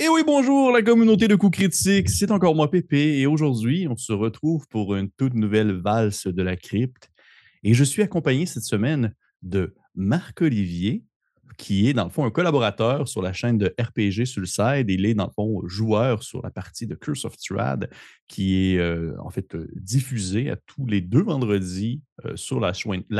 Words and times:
Et 0.00 0.08
oui, 0.08 0.22
bonjour 0.24 0.70
la 0.70 0.80
communauté 0.80 1.26
de 1.26 1.34
coups 1.34 1.58
critiques, 1.58 2.08
c'est 2.08 2.30
encore 2.30 2.54
moi 2.54 2.70
Pépé 2.70 3.18
et 3.18 3.26
aujourd'hui 3.26 3.88
on 3.90 3.96
se 3.96 4.12
retrouve 4.12 4.68
pour 4.68 4.94
une 4.94 5.10
toute 5.10 5.34
nouvelle 5.34 5.72
valse 5.72 6.28
de 6.28 6.40
la 6.40 6.54
crypte. 6.54 7.10
Et 7.64 7.74
je 7.74 7.82
suis 7.82 8.02
accompagné 8.02 8.46
cette 8.46 8.62
semaine 8.62 9.12
de 9.42 9.74
Marc-Olivier 9.96 11.02
qui 11.58 11.88
est 11.88 11.92
dans 11.92 12.04
le 12.04 12.10
fond 12.10 12.24
un 12.24 12.30
collaborateur 12.30 13.08
sur 13.08 13.20
la 13.20 13.32
chaîne 13.32 13.58
de 13.58 13.74
RPG 13.78 14.24
side. 14.24 14.88
Il 14.88 15.04
est 15.04 15.14
dans 15.14 15.26
le 15.26 15.32
fond 15.32 15.60
joueur 15.66 16.22
sur 16.22 16.40
la 16.40 16.50
partie 16.50 16.86
de 16.86 16.94
Curse 16.94 17.24
of 17.24 17.34
Strad 17.34 17.90
qui 18.28 18.74
est 18.74 18.78
euh, 18.78 19.16
en 19.18 19.28
fait 19.30 19.54
euh, 19.56 19.68
diffusée 19.74 20.50
à 20.50 20.56
tous 20.56 20.86
les 20.86 21.00
deux 21.00 21.22
vendredis 21.22 22.00
euh, 22.24 22.36
sur 22.36 22.60
la, 22.60 22.72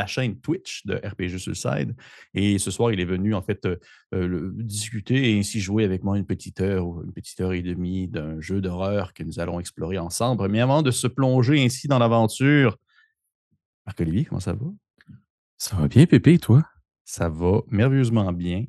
chaîne 0.07 0.39
Twitch 0.41 0.87
de 0.87 0.95
RPG 0.95 1.53
side. 1.53 1.97
Et 2.33 2.59
ce 2.59 2.71
soir, 2.71 2.93
il 2.93 3.01
est 3.01 3.05
venu 3.05 3.35
en 3.35 3.43
fait 3.43 3.67
discuter 4.13 5.33
et 5.33 5.39
ainsi 5.39 5.61
jouer 5.61 5.85
avec 5.85 6.05
moi 6.05 6.17
une 6.17 6.25
petite 6.25 6.61
heure 6.61 6.87
ou 6.87 7.03
une 7.03 7.13
petite 7.13 7.41
heure 7.41 7.53
et 7.53 7.63
demie 7.63 8.07
d'un 8.07 8.41
jeu 8.41 8.61
d'horreur 8.61 9.13
que 9.15 9.25
nous 9.25 9.41
allons 9.41 9.59
explorer 9.59 9.99
ensemble. 9.99 10.49
Mais 10.49 10.61
avant 10.61 10.83
de 10.83 10.93
se 10.93 11.09
plonger 11.09 11.63
ainsi 11.63 11.89
dans 11.89 11.99
l'aventure, 11.99 12.77
Marc-Olivier, 13.85 14.25
comment 14.25 14.41
ça 14.41 14.53
va? 14.53 14.67
Ça 15.57 15.77
va 15.77 15.89
bien, 15.89 16.07
Pépé, 16.07 16.39
toi? 16.39 16.63
Ça 17.09 17.31
va 17.31 17.63
merveilleusement 17.71 18.35
bien. 18.35 18.67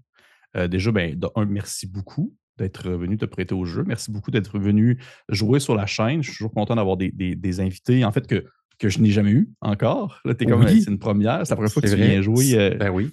Euh, 0.56 0.70
déjà, 0.70 0.94
ben, 0.94 1.20
un, 1.36 1.44
merci 1.44 1.88
beaucoup 1.88 2.34
d'être 2.58 2.90
venu 2.90 3.18
te 3.18 3.26
prêter 3.26 3.54
au 3.54 3.66
jeu. 3.66 3.84
Merci 3.86 4.12
beaucoup 4.12 4.32
d'être 4.32 4.58
venu 4.58 4.98
jouer 5.28 5.60
sur 5.60 5.76
la 5.76 5.86
chaîne. 5.86 6.24
Je 6.24 6.30
suis 6.30 6.38
toujours 6.38 6.54
content 6.54 6.78
d'avoir 6.78 6.96
des, 6.96 7.60
invités, 7.60 8.06
en 8.06 8.14
fait, 8.14 8.26
que, 8.28 8.46
que 8.80 8.88
je 8.88 9.00
n'ai 9.00 9.12
jamais 9.12 9.32
eu 9.32 9.50
encore. 9.60 10.22
Là, 10.24 10.34
es 10.40 10.46
comme, 10.46 10.66
c'est 10.66 10.90
une 10.90 11.00
première. 11.00 11.46
C'est 11.46 11.50
la 11.50 11.58
première 11.58 11.72
fois 11.72 11.82
que 11.82 11.90
tu 11.90 11.96
viens 11.98 12.22
jouer. 12.22 12.58
Euh, 12.58 12.76
ben 12.76 12.90
oui. 12.90 13.12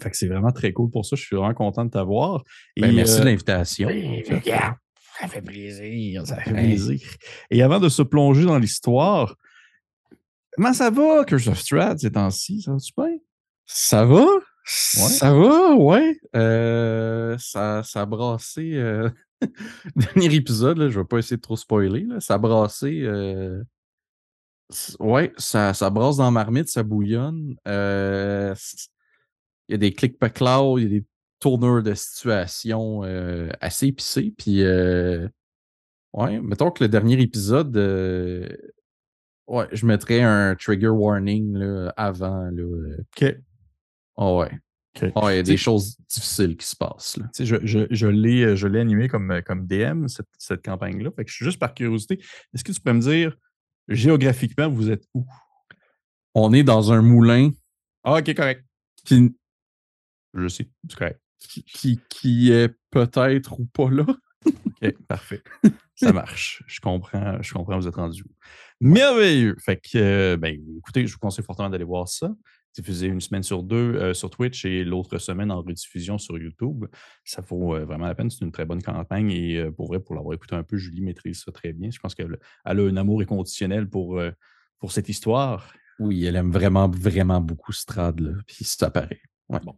Fait 0.00 0.08
que 0.08 0.16
c'est 0.16 0.28
vraiment 0.28 0.52
très 0.52 0.72
cool 0.72 0.88
pour 0.88 1.04
ça. 1.04 1.16
Je 1.16 1.22
suis 1.22 1.34
vraiment 1.34 1.54
content 1.54 1.84
de 1.84 1.90
t'avoir. 1.90 2.44
Ben, 2.76 2.94
merci 2.94 3.16
de 3.16 3.22
euh, 3.22 3.24
l'invitation. 3.24 3.88
ça 3.88 5.26
fait 5.26 5.42
plaisir. 5.42 6.24
Ça 6.28 6.36
fait 6.36 6.52
plaisir. 6.52 7.00
Et 7.50 7.60
avant 7.60 7.80
de 7.80 7.88
se 7.88 8.02
plonger 8.02 8.44
dans 8.44 8.58
l'histoire, 8.58 9.34
comment 10.52 10.72
ça 10.72 10.90
va, 10.90 11.24
Curse 11.24 11.48
of 11.48 11.58
Strahd, 11.58 11.98
ces 11.98 12.12
temps-ci? 12.12 12.62
Ça 12.62 12.70
va-tu 12.70 12.92
bien? 12.96 13.18
Ça 13.74 14.04
va? 14.04 14.26
Ça 14.64 15.32
va, 15.32 15.74
ouais. 15.74 16.18
Euh, 16.36 17.36
ça, 17.38 17.82
ça 17.82 18.02
a 18.02 18.06
brassé. 18.06 18.74
Euh, 18.74 19.08
dernier 19.96 20.34
épisode, 20.34 20.78
là, 20.78 20.88
je 20.88 20.98
ne 20.98 21.02
vais 21.02 21.08
pas 21.08 21.18
essayer 21.18 21.36
de 21.36 21.42
trop 21.42 21.56
spoiler. 21.56 22.02
Là, 22.02 22.20
ça 22.20 22.34
a 22.34 22.38
brassé. 22.38 23.00
Euh, 23.02 23.62
ouais, 25.00 25.32
ça, 25.38 25.72
ça 25.72 25.90
brasse 25.90 26.18
dans 26.18 26.24
la 26.24 26.30
marmite, 26.30 26.68
ça 26.68 26.82
bouillonne. 26.82 27.56
Il 27.66 27.72
y 29.68 29.74
a 29.74 29.78
des 29.78 29.92
clics 29.94 30.18
pas 30.18 30.28
il 30.28 30.82
y 30.82 30.86
a 30.86 30.88
des 30.88 31.04
tourneurs 31.40 31.82
de 31.82 31.94
situation 31.94 33.02
assez 33.60 33.86
épicés. 33.86 34.34
Puis, 34.36 34.62
ouais, 34.62 36.40
mettons 36.40 36.70
que 36.70 36.84
le 36.84 36.88
dernier 36.88 37.20
épisode, 37.20 37.74
ouais, 39.46 39.68
je 39.72 39.86
mettrais 39.86 40.20
un 40.20 40.54
trigger 40.56 40.88
warning 40.88 41.56
là, 41.56 41.92
avant. 41.96 42.50
Là, 42.50 42.96
OK. 43.00 43.36
Oh 44.16 44.40
ouais. 44.40 44.50
il 45.00 45.34
y 45.34 45.38
a 45.38 45.42
des 45.42 45.56
choses 45.56 45.96
difficiles 46.08 46.56
qui 46.56 46.66
se 46.66 46.76
passent. 46.76 47.16
Là. 47.16 47.26
Je, 47.38 47.56
je, 47.64 47.86
je 47.90 48.06
l'ai 48.66 48.80
animé 48.80 49.08
comme, 49.08 49.40
comme 49.44 49.66
DM, 49.66 50.06
cette, 50.08 50.28
cette 50.38 50.64
campagne-là. 50.64 51.10
Fait 51.16 51.24
que 51.24 51.30
je 51.30 51.36
suis 51.36 51.44
juste 51.44 51.58
par 51.58 51.74
curiosité. 51.74 52.20
Est-ce 52.54 52.64
que 52.64 52.72
tu 52.72 52.80
peux 52.80 52.92
me 52.92 53.00
dire, 53.00 53.36
géographiquement, 53.88 54.68
vous 54.68 54.90
êtes 54.90 55.04
où? 55.14 55.26
On 56.34 56.52
est 56.52 56.62
dans 56.62 56.92
un 56.92 57.02
moulin. 57.02 57.50
Ah, 58.04 58.18
ok, 58.18 58.34
correct. 58.34 58.64
Qui, 59.04 59.34
je 60.34 60.48
sais, 60.48 60.68
c'est 60.88 60.98
correct. 60.98 61.20
Qui, 61.38 62.00
qui, 62.08 62.52
est 62.52 62.74
peut-être 62.90 63.58
ou 63.58 63.66
pas 63.66 63.90
là. 63.90 64.06
ok, 64.46 64.92
parfait. 65.08 65.42
Ça 65.94 66.12
marche. 66.12 66.62
Je 66.66 66.80
comprends, 66.80 67.42
je 67.42 67.52
comprends, 67.52 67.78
vous 67.78 67.88
êtes 67.88 67.96
rendu 67.96 68.22
où. 68.22 68.30
Merveilleux. 68.80 69.56
Fait 69.58 69.76
que, 69.76 69.98
euh, 69.98 70.36
ben, 70.36 70.58
écoutez, 70.78 71.06
je 71.06 71.12
vous 71.12 71.18
conseille 71.18 71.44
fortement 71.44 71.68
d'aller 71.70 71.84
voir 71.84 72.08
ça 72.08 72.30
diffusé 72.74 73.06
une 73.06 73.20
semaine 73.20 73.42
sur 73.42 73.62
deux 73.62 73.94
euh, 73.94 74.14
sur 74.14 74.30
Twitch 74.30 74.64
et 74.64 74.84
l'autre 74.84 75.18
semaine 75.18 75.50
en 75.50 75.60
rediffusion 75.60 76.18
sur 76.18 76.38
YouTube. 76.38 76.86
Ça 77.24 77.42
vaut 77.42 77.74
euh, 77.74 77.84
vraiment 77.84 78.06
la 78.06 78.14
peine. 78.14 78.30
C'est 78.30 78.44
une 78.44 78.52
très 78.52 78.64
bonne 78.64 78.82
campagne 78.82 79.30
et 79.30 79.58
euh, 79.58 79.70
pour 79.70 79.88
vrai, 79.88 80.00
pour 80.00 80.14
l'avoir 80.14 80.34
écouté 80.34 80.54
un 80.54 80.62
peu, 80.62 80.76
Julie 80.76 81.02
maîtrise 81.02 81.42
ça 81.44 81.52
très 81.52 81.72
bien. 81.72 81.90
Je 81.90 81.98
pense 81.98 82.14
qu'elle 82.14 82.38
a 82.64 82.72
un 82.72 82.96
amour 82.96 83.20
inconditionnel 83.20 83.88
pour, 83.88 84.20
pour 84.78 84.92
cette 84.92 85.08
histoire. 85.08 85.72
Oui, 85.98 86.24
elle 86.24 86.36
aime 86.36 86.50
vraiment, 86.50 86.88
vraiment 86.88 87.40
beaucoup 87.40 87.72
Strad, 87.72 88.20
là, 88.20 88.32
puis 88.46 88.64
ça 88.64 88.90
paraît. 88.90 89.20
Ouais. 89.48 89.60
Bon. 89.62 89.76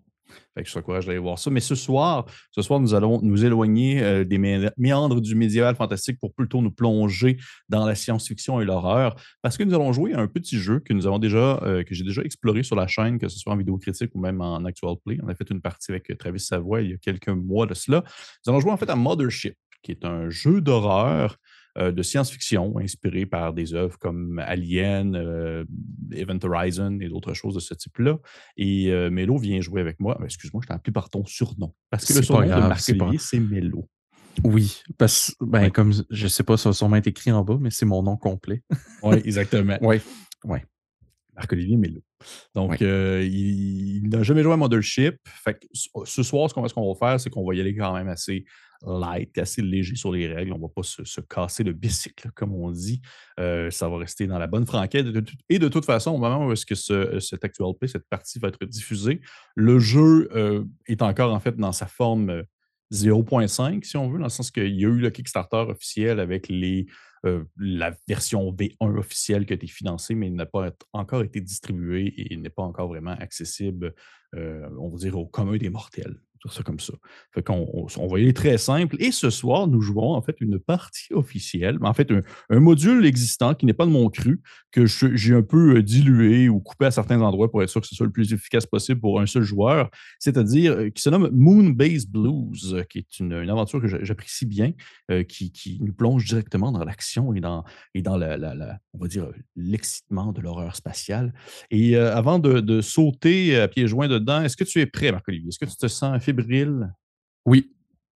Fait 0.55 0.63
que 0.63 0.69
je 0.69 0.75
t'encourage 0.75 1.07
d'aller 1.07 1.19
voir 1.19 1.39
ça. 1.39 1.51
Mais 1.51 1.61
ce 1.61 1.75
soir, 1.75 2.27
ce 2.51 2.63
soir, 2.63 2.81
nous 2.81 2.95
allons 2.95 3.21
nous 3.23 3.45
éloigner 3.45 4.03
euh, 4.03 4.25
des 4.25 4.39
méandres 4.77 5.21
du 5.21 5.35
médiéval 5.35 5.75
fantastique 5.77 6.19
pour 6.19 6.33
plutôt 6.33 6.63
nous 6.63 6.71
plonger 6.71 7.37
dans 7.69 7.85
la 7.85 7.95
science-fiction 7.95 8.61
et 8.61 8.65
l'horreur. 8.65 9.17
Parce 9.43 9.57
que 9.57 9.65
nous 9.65 9.75
allons 9.75 9.93
jouer 9.93 10.15
à 10.15 10.21
un 10.21 10.27
petit 10.27 10.59
jeu 10.59 10.81
que 10.81 10.93
nous 10.93 11.07
avons 11.07 11.19
déjà, 11.19 11.61
euh, 11.63 11.83
que 11.83 11.95
j'ai 11.95 12.05
déjà 12.05 12.23
exploré 12.23 12.63
sur 12.63 12.77
la 12.77 12.87
chaîne, 12.87 13.19
que 13.19 13.29
ce 13.29 13.39
soit 13.39 13.53
en 13.53 13.57
vidéo 13.57 13.77
critique 13.79 14.11
ou 14.15 14.21
même 14.21 14.41
en 14.41 14.65
actual 14.65 14.95
play. 15.05 15.19
On 15.23 15.29
a 15.29 15.35
fait 15.35 15.51
une 15.51 15.61
partie 15.61 15.91
avec 15.91 16.17
Travis 16.19 16.41
Savoie 16.41 16.83
il 16.83 16.91
y 16.91 16.95
a 16.95 16.99
quelques 16.99 17.29
mois 17.29 17.67
de 17.67 17.75
cela. 17.75 18.03
Nous 18.47 18.53
allons 18.53 18.61
jouer 18.61 18.73
en 18.73 18.77
fait 18.77 18.91
à 18.91 18.97
Mothership, 18.97 19.57
qui 19.83 19.93
est 19.93 20.05
un 20.05 20.31
jeu 20.31 20.61
d'horreur 20.61 21.39
euh, 21.77 21.91
de 21.91 22.03
science-fiction 22.03 22.79
inspiré 22.79 23.27
par 23.27 23.53
des 23.53 23.75
œuvres 23.75 23.99
comme 23.99 24.39
Alien, 24.39 25.17
euh, 25.17 25.65
Event 26.13 26.39
Horizon 26.45 27.01
et 27.01 27.09
d'autres 27.09 27.35
choses 27.35 27.55
de 27.55 27.61
ce 27.61 27.75
type-là. 27.75 28.19
Et 28.57 28.93
euh, 28.93 29.11
Mélo 29.11 29.39
vient 29.39 29.61
jouer 29.61 29.81
avec 29.81 29.99
moi. 29.99 30.17
Excuse-moi, 30.25 30.63
je 30.67 30.73
appelé 30.73 30.93
par 30.93 31.11
ton 31.11 31.25
surnom. 31.25 31.75
Parce 31.91 32.05
que 32.05 32.13
le 32.13 32.23
surnom 32.23 32.47
de 32.47 32.69
Marc 32.69 32.81
c'est 33.19 33.41
Mélo. 33.41 33.89
Oui, 34.45 34.83
parce 34.99 35.35
ben, 35.41 35.71
comme 35.71 35.93
je 36.11 36.25
ne 36.25 36.29
sais 36.29 36.45
pas, 36.45 36.57
ça 36.57 36.69
va 36.69 36.73
sûrement 36.75 36.97
être 36.97 37.09
écrit 37.09 37.33
en 37.33 37.43
bas, 37.43 37.59
mais 37.61 37.71
c'est 37.71 37.87
mon 37.87 38.05
nom 38.05 38.17
complet. 38.17 38.63
oui, 39.03 39.17
exactement. 39.25 39.79
oui, 39.81 40.01
oui. 40.45 40.59
Marc-Olivier 41.35 41.77
Mélo. 41.77 42.01
Donc, 42.55 42.81
il, 42.81 44.09
n'a 44.09 44.23
jamais 44.23 44.45
joué 44.45 44.53
à 44.53 44.57
Mothership. 44.57 45.17
Fait 45.25 45.59
ce 46.05 46.23
soir, 46.23 46.49
ce 46.49 46.55
qu'on 46.55 46.95
va 46.95 46.99
faire, 46.99 47.19
c'est 47.19 47.31
qu'on 47.31 47.45
va 47.45 47.55
y 47.57 47.61
aller 47.61 47.75
quand 47.75 47.93
même 47.95 48.07
assez 48.07 48.45
light, 48.87 49.37
assez 49.39 49.63
léger 49.63 49.97
sur 49.97 50.13
les 50.13 50.33
règles. 50.33 50.53
On 50.53 50.57
ne 50.57 50.63
va 50.63 50.69
pas 50.69 50.83
se, 50.83 51.21
casser 51.21 51.65
le 51.65 51.73
bicycle, 51.73 52.31
comme 52.35 52.53
on 52.55 52.71
dit. 52.71 53.01
Euh, 53.41 53.71
ça 53.71 53.89
va 53.89 53.99
rester 53.99 54.27
dans 54.27 54.39
la 54.39 54.47
bonne 54.47 54.67
franquette. 54.67 55.07
Et 55.49 55.59
de 55.59 55.69
toute 55.69 55.85
façon, 55.85 56.13
au 56.13 56.19
moment 56.19 56.47
où 56.47 56.53
est-ce 56.53 56.67
que 56.67 56.75
ce, 56.75 57.19
cet 57.21 57.45
actual 57.45 57.75
play, 57.79 57.89
cette 57.89 58.09
partie 58.09 58.39
va 58.39 58.49
être 58.49 58.65
diffusée, 58.65 59.21
le 59.55 59.79
jeu 59.79 60.29
euh, 60.35 60.65
est 60.87 61.03
encore 61.03 61.33
en 61.33 61.41
fait 61.41 61.57
dans 61.57 61.73
sa 61.73 61.87
forme 61.87 62.45
0.5, 62.93 63.77
euh, 63.77 63.81
si 63.83 63.97
on 63.97 64.09
veut, 64.09 64.19
dans 64.19 64.25
le 64.25 64.31
sens 64.31 64.51
qu'il 64.51 64.75
y 64.75 64.85
a 64.85 64.89
eu 64.89 64.99
le 64.99 65.11
Kickstarter 65.11 65.65
officiel 65.69 66.21
avec 66.21 66.49
les, 66.49 66.87
la 67.57 67.95
version 68.07 68.53
V1 68.53 68.99
officielle 68.99 69.47
qui 69.47 69.53
a 69.53 69.57
été 69.57 69.67
financée, 69.67 70.15
mais 70.15 70.31
n'a 70.31 70.47
pas 70.47 70.71
encore 70.93 71.23
été 71.23 71.41
distribué 71.41 72.13
et 72.17 72.37
n'est 72.37 72.51
pas 72.51 72.63
encore 72.63 72.89
vraiment 72.89 73.13
accessible, 73.13 73.95
on 74.35 74.89
va 74.89 74.97
dire, 74.97 75.17
au 75.17 75.27
commun 75.27 75.57
des 75.57 75.71
mortels 75.71 76.19
ça 76.51 76.63
comme 76.63 76.81
ça. 76.81 76.93
On, 77.49 78.07
va 78.07 78.19
y 78.19 78.23
aller 78.23 78.33
très 78.33 78.59
simple. 78.59 78.97
Et 78.99 79.11
ce 79.11 79.31
soir, 79.31 79.67
nous 79.67 79.81
jouons 79.81 80.15
en 80.15 80.23
fait 80.23 80.37
une 80.41 80.59
partie 80.59 81.13
officielle, 81.13 81.79
en 81.83 81.95
fait 81.95 82.11
un, 82.51 82.61
module 82.61 83.07
existant 83.07 83.55
qui 83.55 83.67
n'est 83.67 83.75
pas 83.75 83.87
de 83.87 83.91
mon 83.91 84.09
cru, 84.11 84.41
que 84.71 84.87
j'ai 84.87 85.35
un 85.35 85.43
peu 85.43 85.77
euh, 85.77 85.83
dilué 85.83 86.49
ou 86.49 86.61
coupé 86.61 86.87
à 86.87 86.91
certains 86.91 87.21
endroits 87.21 87.51
pour 87.51 87.63
être 87.63 87.69
sûr 87.69 87.81
que 87.81 87.87
ce 87.87 87.95
soit 87.95 88.07
le 88.07 88.13
plus 88.13 88.33
efficace 88.33 88.67
possible 88.67 89.01
pour 89.01 89.21
un 89.21 89.27
seul 89.27 89.43
joueur, 89.43 89.91
c'est-à-dire 90.19 90.73
euh, 90.73 90.91
qui 90.91 91.03
se 91.03 91.11
nomme 91.11 91.31
Moonbase 91.33 92.07
Blues, 92.07 92.75
euh, 92.75 92.83
qui 92.83 92.99
est 92.99 93.21
une, 93.21 93.33
aventure 93.33 93.81
que 93.81 94.05
j'apprécie 94.05 94.47
bien, 94.47 94.73
qui, 95.29 95.79
nous 95.81 95.93
plonge 95.93 96.25
directement 96.25 96.73
dans 96.73 96.85
l'action 96.85 97.14
et 97.35 97.41
dans, 97.41 97.65
et 97.95 98.03
dans 98.03 98.17
la, 98.17 98.79
on 98.93 98.99
va 98.99 99.09
dire, 99.09 99.29
l'excitement 99.57 100.33
de 100.33 100.41
l'horreur 100.41 100.77
spatiale. 100.77 101.33
Et 101.71 101.97
avant 101.97 102.39
de, 102.39 102.61
de, 102.61 102.81
sauter 102.81 103.59
à 103.59 103.69
pieds 103.69 103.87
joints 103.87 104.09
dedans, 104.09 104.43
est-ce 104.43 104.57
que 104.57 104.65
tu 104.65 104.81
es 104.81 104.87
prêt, 104.87 105.13
Marc-Olivier? 105.13 105.49
Est-ce 105.49 105.59
que 105.59 105.65
tu 105.71 105.77
te 105.77 105.89
sens 105.89 106.21
oui. 107.47 107.71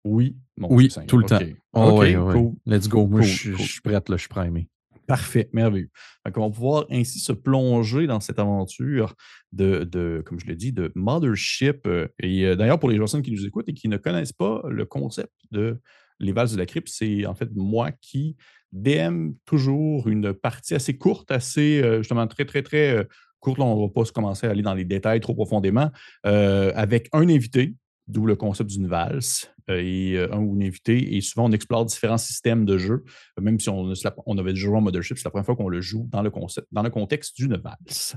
Oui? 0.04 0.36
oui, 0.58 0.90
tout 1.08 1.18
le 1.18 1.26
temps. 1.26 1.40
Oh, 1.74 2.54
Let's 2.66 2.88
go. 2.88 3.08
Moi, 3.08 3.22
je, 3.22 3.54
suis 3.54 3.82
prête, 3.82 4.08
là, 4.10 4.18
je 4.18 4.22
suis 4.22 4.30
primé. 4.30 4.70
Parfait, 5.08 5.50
merveilleux. 5.54 5.90
Donc, 6.26 6.38
on 6.38 6.48
va 6.48 6.54
pouvoir 6.54 6.86
ainsi 6.90 7.20
se 7.20 7.32
plonger 7.32 8.08
dans 8.08 8.20
cette 8.20 8.40
aventure 8.40 9.14
de, 9.52 9.84
de 9.84 10.24
comme 10.26 10.40
je 10.40 10.48
l'ai 10.48 10.56
dit, 10.56 10.72
de 10.72 10.92
Mothership. 10.96 11.86
Euh, 11.86 12.08
et 12.20 12.46
euh, 12.46 12.56
d'ailleurs, 12.56 12.80
pour 12.80 12.90
les 12.90 12.98
personnes 12.98 13.22
qui 13.22 13.32
nous 13.32 13.46
écoutent 13.46 13.70
et 13.70 13.74
qui 13.74 13.88
ne 13.88 13.98
connaissent 13.98 14.34
pas 14.34 14.64
le 14.68 14.86
concept 14.86 15.34
de 15.52 15.80
Les 16.20 16.32
Vals 16.32 16.50
de 16.52 16.58
la 16.58 16.66
Crypte, 16.66 16.90
c'est 16.90 17.26
en 17.26 17.36
fait 17.36 17.50
moi 17.56 17.92
qui 17.92 18.36
DM 18.76 19.32
toujours 19.46 20.08
une 20.08 20.34
partie 20.34 20.76
assez 20.76 20.98
courte, 20.98 21.32
assez, 21.32 21.82
euh, 21.82 22.00
justement, 22.00 22.28
très, 22.28 22.46
très, 22.46 22.62
très 22.62 23.08
courte. 23.40 23.60
on 23.60 23.76
ne 23.76 23.88
va 23.88 23.94
pas 23.94 24.06
se 24.06 24.12
commencer 24.12 24.48
à 24.48 24.52
aller 24.52 24.62
dans 24.62 24.74
les 24.74 24.86
détails 24.86 25.20
trop 25.20 25.34
profondément, 25.34 25.92
avec 26.24 27.10
un 27.14 27.30
invité 27.30 27.76
d'où 28.08 28.26
le 28.26 28.36
concept 28.36 28.70
d'une 28.70 28.88
valse 28.88 29.52
euh, 29.70 29.82
et 29.84 30.16
euh, 30.16 30.34
un 30.34 30.40
ou 30.40 30.56
une 30.56 30.64
invité. 30.64 31.16
Et 31.16 31.22
souvent, 31.22 31.50
on 31.50 31.52
explore 31.52 31.86
différents 31.86 32.18
systèmes 32.18 32.66
de 32.66 32.78
jeu, 32.78 33.04
même 33.40 33.60
si 33.60 33.70
on, 33.70 33.90
avait 34.38 34.54
déjà 34.54 34.68
joué 34.68 34.78
en 34.78 34.82
Mothership, 34.82 35.18
c'est 35.18 35.26
la 35.26 35.32
première 35.32 35.46
fois 35.46 35.56
qu'on 35.56 35.70
le 35.70 35.82
joue 35.82 36.08
dans 36.12 36.22
le, 36.22 36.30
concept, 36.30 36.68
dans 36.72 36.84
le 36.84 36.90
contexte 36.90 37.36
d'une 37.36 37.58
valse. 37.58 38.16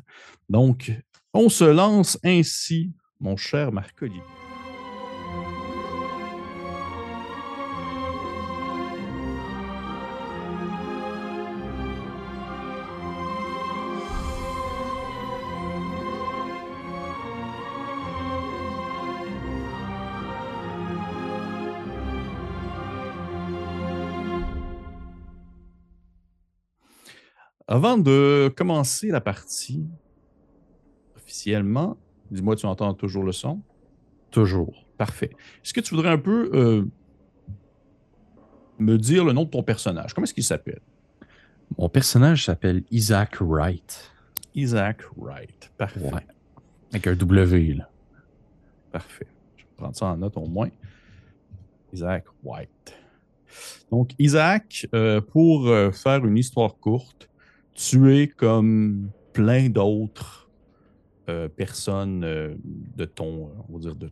Donc, 0.48 0.92
on 1.32 1.48
se 1.48 1.64
lance 1.64 2.18
ainsi, 2.24 2.92
mon 3.20 3.36
cher 3.36 3.72
Marc-Olivier. 3.72 4.22
Avant 27.70 27.98
de 27.98 28.50
commencer 28.56 29.08
la 29.08 29.20
partie 29.20 29.84
officiellement, 31.16 31.98
dis-moi, 32.30 32.56
tu 32.56 32.64
entends 32.64 32.94
toujours 32.94 33.22
le 33.22 33.32
son? 33.32 33.60
Toujours. 34.30 34.86
Parfait. 34.96 35.30
Est-ce 35.62 35.74
que 35.74 35.80
tu 35.80 35.94
voudrais 35.94 36.08
un 36.08 36.18
peu 36.18 36.50
euh, 36.54 36.84
me 38.78 38.96
dire 38.96 39.22
le 39.22 39.34
nom 39.34 39.44
de 39.44 39.50
ton 39.50 39.62
personnage? 39.62 40.14
Comment 40.14 40.24
est-ce 40.24 40.32
qu'il 40.32 40.44
s'appelle? 40.44 40.80
Mon 41.76 41.90
personnage 41.90 42.46
s'appelle 42.46 42.84
Isaac 42.90 43.36
Wright. 43.40 44.12
Isaac 44.54 45.02
Wright. 45.18 45.70
Parfait. 45.76 46.10
Avec 46.90 47.06
un 47.06 47.14
W, 47.14 47.74
là. 47.74 47.90
Parfait. 48.90 49.26
Je 49.56 49.64
vais 49.64 49.70
prendre 49.76 49.94
ça 49.94 50.06
en 50.06 50.16
note 50.16 50.38
au 50.38 50.46
moins. 50.46 50.70
Isaac 51.92 52.24
White. 52.42 52.96
Donc, 53.90 54.12
Isaac, 54.18 54.86
euh, 54.94 55.20
pour 55.20 55.68
euh, 55.68 55.90
faire 55.90 56.24
une 56.24 56.38
histoire 56.38 56.74
courte, 56.76 57.27
tu 57.78 58.12
es 58.16 58.26
comme 58.26 59.10
plein 59.32 59.68
d'autres 59.68 60.48
euh, 61.28 61.48
personnes 61.48 62.20
de 62.20 63.04
ton, 63.04 63.50
on 63.68 63.74
va 63.74 63.78
dire, 63.78 63.94
de, 63.94 64.10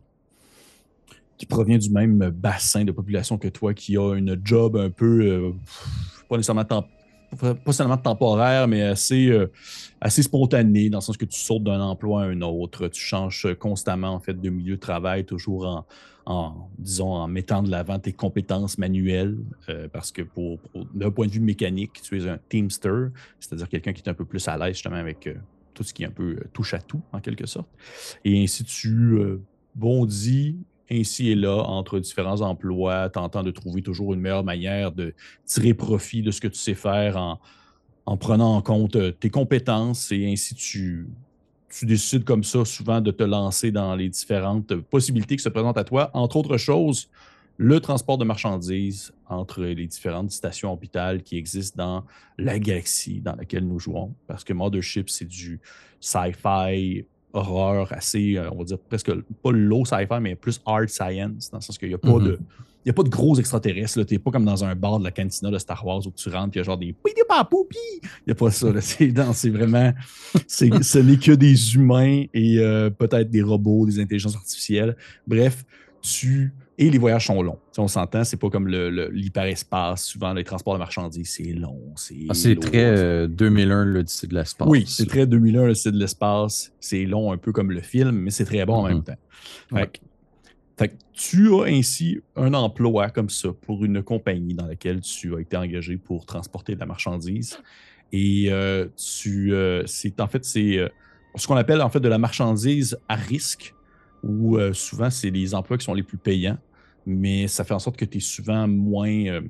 qui 1.37 1.45
provient 1.45 1.77
du 1.77 1.89
même 1.89 2.29
bassin 2.29 2.85
de 2.85 2.93
population 2.93 3.37
que 3.37 3.49
toi, 3.49 3.73
qui 3.73 3.97
a 3.97 4.15
une 4.15 4.39
job 4.41 4.77
un 4.77 4.89
peu, 4.89 5.53
pas 6.29 7.73
seulement 7.73 7.97
temporaire, 7.97 8.69
mais 8.69 8.83
assez, 8.83 9.27
euh, 9.27 9.51
assez 9.99 10.23
spontané, 10.23 10.89
dans 10.89 10.99
le 10.99 11.03
sens 11.03 11.17
que 11.17 11.25
tu 11.25 11.37
sautes 11.37 11.63
d'un 11.63 11.81
emploi 11.81 12.23
à 12.23 12.25
un 12.27 12.41
autre. 12.41 12.87
Tu 12.87 13.01
changes 13.01 13.53
constamment 13.59 14.13
en 14.13 14.19
fait 14.21 14.39
de 14.39 14.49
milieu 14.49 14.75
de 14.75 14.81
travail, 14.81 15.25
toujours 15.25 15.67
en, 15.67 15.85
disons, 16.77 17.11
en 17.11 17.27
mettant 17.27 17.63
de 17.63 17.71
l'avant 17.71 17.99
tes 17.99 18.13
compétences 18.13 18.77
manuelles, 18.77 19.37
euh, 19.69 19.87
parce 19.87 20.11
que 20.11 20.21
pour, 20.21 20.59
d'un 20.93 21.11
point 21.11 21.27
de 21.27 21.31
vue 21.31 21.39
mécanique, 21.39 22.01
tu 22.01 22.21
es 22.21 22.27
un 22.27 22.37
teamster, 22.49 23.09
c'est-à-dire 23.39 23.69
quelqu'un 23.69 23.93
qui 23.93 24.01
est 24.01 24.09
un 24.09 24.13
peu 24.13 24.25
plus 24.25 24.47
à 24.47 24.57
l'aise 24.57 24.75
justement 24.75 24.97
avec 24.97 25.27
euh, 25.27 25.35
tout 25.73 25.83
ce 25.83 25.93
qui 25.93 26.03
est 26.03 26.07
un 26.07 26.11
peu 26.11 26.37
touche 26.53 26.73
à 26.73 26.79
tout, 26.79 27.01
en 27.13 27.19
quelque 27.19 27.45
sorte. 27.45 27.69
Et 28.25 28.41
ainsi 28.43 28.63
tu 28.63 29.19
bondis 29.75 30.57
ainsi 30.91 31.29
et 31.29 31.35
là 31.35 31.63
entre 31.63 31.99
différents 31.99 32.41
emplois, 32.41 33.09
tentant 33.09 33.43
de 33.43 33.51
trouver 33.51 33.81
toujours 33.81 34.13
une 34.13 34.21
meilleure 34.21 34.43
manière 34.43 34.91
de 34.91 35.13
tirer 35.45 35.73
profit 35.73 36.21
de 36.21 36.31
ce 36.31 36.41
que 36.41 36.47
tu 36.47 36.57
sais 36.57 36.75
faire 36.75 37.17
en, 38.05 38.17
prenant 38.17 38.55
en 38.55 38.61
compte 38.61 38.95
euh, 38.95 39.11
tes 39.11 39.29
compétences 39.29 40.11
et 40.11 40.31
ainsi 40.31 40.55
tu, 40.55 41.07
tu 41.77 41.85
décides 41.85 42.23
comme 42.23 42.43
ça 42.43 42.65
souvent 42.65 43.01
de 43.01 43.11
te 43.11 43.23
lancer 43.23 43.71
dans 43.71 43.95
les 43.95 44.09
différentes 44.09 44.75
possibilités 44.75 45.35
qui 45.35 45.43
se 45.43 45.49
présentent 45.49 45.77
à 45.77 45.83
toi. 45.83 46.09
Entre 46.13 46.37
autres 46.37 46.57
choses, 46.57 47.07
le 47.57 47.79
transport 47.79 48.17
de 48.17 48.25
marchandises 48.25 49.13
entre 49.27 49.61
les 49.61 49.85
différentes 49.85 50.31
stations 50.31 50.71
orbitales 50.71 51.21
qui 51.21 51.37
existent 51.37 51.83
dans 51.83 52.05
la 52.39 52.57
galaxie 52.57 53.21
dans 53.21 53.35
laquelle 53.35 53.67
nous 53.67 53.77
jouons. 53.77 54.15
Parce 54.25 54.43
que 54.43 54.53
Mothership, 54.53 55.09
c'est 55.09 55.25
du 55.25 55.59
sci-fi 55.99 57.05
horreur 57.33 57.93
assez, 57.93 58.37
euh, 58.37 58.49
on 58.51 58.59
va 58.59 58.63
dire 58.63 58.79
presque 58.79 59.13
pas 59.13 59.51
low 59.51 59.85
sci-fi, 59.85 60.19
mais 60.19 60.35
plus 60.35 60.59
hard 60.65 60.89
science, 60.89 61.51
dans 61.51 61.57
le 61.57 61.63
sens 61.63 61.77
qu'il 61.77 61.89
n'y 61.89 61.93
a, 61.93 61.99
pas 61.99 62.19
de, 62.19 62.31
mhm. 62.31 62.37
il 62.76 62.76
y 62.87 62.89
a 62.89 62.93
pas 62.93 63.03
de 63.03 63.09
gros 63.09 63.37
extraterrestres. 63.37 64.05
Tu 64.05 64.13
n'es 64.13 64.19
pas 64.19 64.31
comme 64.31 64.45
dans 64.45 64.63
un 64.63 64.75
bar 64.75 64.99
de 64.99 65.03
la 65.03 65.11
cantina 65.11 65.51
de 65.51 65.57
Star 65.57 65.85
Wars 65.85 66.05
où 66.05 66.11
tu 66.11 66.29
rentres 66.29 66.55
et 66.55 66.55
il 66.55 66.57
y 66.57 66.61
a 66.61 66.63
genre 66.63 66.77
des 66.77 66.87
Il 66.87 66.93
n'y 67.15 68.31
a 68.31 68.35
pas 68.35 68.51
ça. 68.51 68.67
C'est 69.33 69.49
vraiment. 69.49 69.93
ce 70.47 70.97
n'est 70.99 71.17
que 71.17 71.31
des 71.33 71.75
humains 71.75 72.25
et 72.33 72.59
euh, 72.59 72.89
peut-être 72.89 73.29
des 73.29 73.41
robots, 73.41 73.85
des 73.85 73.99
intelligences 73.99 74.35
artificielles. 74.35 74.95
Bref, 75.25 75.65
tu 76.01 76.53
et 76.79 76.91
les 76.91 76.97
voyages 76.99 77.25
sont 77.25 77.41
longs. 77.41 77.57
Si 77.71 77.79
on 77.79 77.87
s'entend, 77.87 78.23
c'est 78.23 78.37
pas 78.37 78.51
comme 78.51 78.67
l'hyperespace. 78.67 80.03
Souvent, 80.03 80.33
les 80.33 80.43
transports 80.43 80.75
de 80.75 80.79
marchandises, 80.79 81.31
c'est 81.35 81.53
long. 81.53 81.81
C'est 81.95 82.27
ah, 82.29 82.61
très 82.61 83.27
2001, 83.27 83.79
euh, 83.79 83.83
l'Odyssée 83.85 84.27
de 84.27 84.35
l'espace. 84.35 84.67
Oui, 84.69 84.85
c'est 84.87 85.07
très 85.07 85.25
2001, 85.25 85.65
l'Odyssée 85.65 85.91
de 85.91 85.97
l'espace. 85.97 86.71
C'est 86.79 87.05
long, 87.05 87.31
un 87.31 87.37
peu 87.37 87.51
comme 87.51 87.71
le 87.71 87.81
film, 87.81 88.11
mais 88.11 88.29
c'est 88.29 88.45
très 88.45 88.63
bon 88.65 88.75
en 88.75 88.87
même 88.87 88.99
mm-hmm. 88.99 89.03
temps. 89.03 89.75
Fait, 89.75 90.01
tu 91.13 91.53
as 91.55 91.63
ainsi 91.63 92.19
un 92.35 92.53
emploi 92.53 93.09
comme 93.09 93.29
ça 93.29 93.49
pour 93.61 93.83
une 93.83 94.03
compagnie 94.03 94.53
dans 94.53 94.67
laquelle 94.67 95.01
tu 95.01 95.35
as 95.35 95.39
été 95.39 95.57
engagé 95.57 95.97
pour 95.97 96.25
transporter 96.25 96.75
de 96.75 96.79
la 96.79 96.85
marchandise. 96.85 97.59
Et 98.11 98.47
euh, 98.49 98.87
tu, 98.95 99.53
euh, 99.53 99.83
c'est 99.85 100.21
en 100.21 100.27
fait, 100.27 100.45
c'est 100.45 100.79
ce 101.35 101.47
qu'on 101.47 101.57
appelle 101.57 101.81
en 101.81 101.89
fait 101.89 101.99
de 101.99 102.07
la 102.07 102.17
marchandise 102.17 102.97
à 103.09 103.15
risque 103.15 103.73
où 104.23 104.57
souvent 104.73 105.09
c'est 105.09 105.29
les 105.29 105.53
emplois 105.53 105.77
qui 105.77 105.85
sont 105.85 105.93
les 105.93 106.03
plus 106.03 106.17
payants 106.17 106.57
mais 107.07 107.47
ça 107.47 107.63
fait 107.63 107.73
en 107.73 107.79
sorte 107.79 107.95
que 107.95 108.05
tu 108.05 108.17
es 108.17 108.21
souvent 108.21 108.67
moins, 108.67 109.25
euh, 109.27 109.41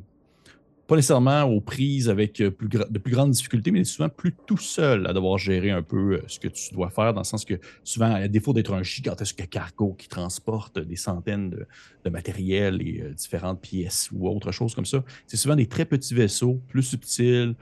pas 0.88 0.96
nécessairement 0.96 1.44
aux 1.44 1.60
prises 1.60 2.10
avec 2.10 2.40
euh, 2.42 2.50
de 2.50 3.00
plus 3.00 3.12
grandes 3.12 3.32
difficultés, 3.32 3.72
mais 3.72 3.84
souvent 3.84 4.10
plus 4.10 4.34
tout 4.46 4.58
seul 4.58 5.06
à 5.06 5.14
devoir 5.14 5.38
gérer 5.38 5.70
un 5.70 5.84
peu 5.84 6.14
euh, 6.14 6.24
ce 6.28 6.40
que 6.40 6.48
tu 6.48 6.74
dois 6.74 6.90
faire, 6.90 7.14
dans 7.14 7.22
le 7.22 7.26
sens 7.26 7.46
que 7.46 7.56
souvent, 7.84 8.14
à 8.14 8.28
défaut 8.28 8.54
d'être 8.54 8.74
un 8.74 8.84
gigantesque 8.84 9.48
cargo 9.50 9.94
qui 9.98 10.08
transporte 10.08 10.80
des 10.80 10.96
centaines 10.96 11.50
de, 11.50 11.68
de 12.06 12.10
matériel 12.10 12.82
et 12.82 13.04
différentes 13.16 13.62
pièces 13.62 14.10
ou 14.14 14.30
autre 14.30 14.52
chose 14.52 14.74
comme 14.74 14.86
ça, 14.86 15.04
c'est 15.28 15.38
souvent 15.38 15.56
des 15.56 15.68
très 15.68 15.86
petits 15.86 16.16
vaisseaux, 16.16 16.62
plus 16.68 16.84
subtils, 16.84 17.56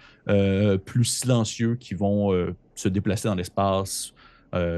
plus 0.86 1.06
silencieux, 1.06 1.75
qui 1.75 1.94
vont 1.94 2.31
se 2.75 2.89
déplacer 2.89 3.27
dans 3.27 3.36
l'espace 3.36 4.14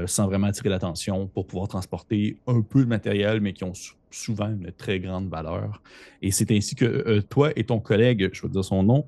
sans 0.06 0.26
vraiment 0.26 0.48
attirer 0.48 0.68
l'attention 0.68 1.28
pour 1.28 1.46
pouvoir 1.46 1.68
transporter 1.68 2.36
un 2.46 2.62
peu 2.62 2.84
de 2.84 2.88
matériel, 2.88 3.40
mais 3.40 3.52
qui 3.52 3.64
ont 3.64 3.74
souvent 4.10 4.48
une 4.48 4.72
très 4.72 5.00
grande 5.00 5.28
valeur. 5.28 5.82
Et 6.22 6.30
c'est 6.30 6.50
ainsi 6.50 6.74
que 6.74 6.84
euh, 6.84 7.22
toi 7.22 7.50
et 7.56 7.64
ton 7.64 7.80
collègue, 7.80 8.30
je 8.32 8.42
vais 8.42 8.48
dire 8.48 8.64
son 8.64 8.82
nom, 8.82 9.06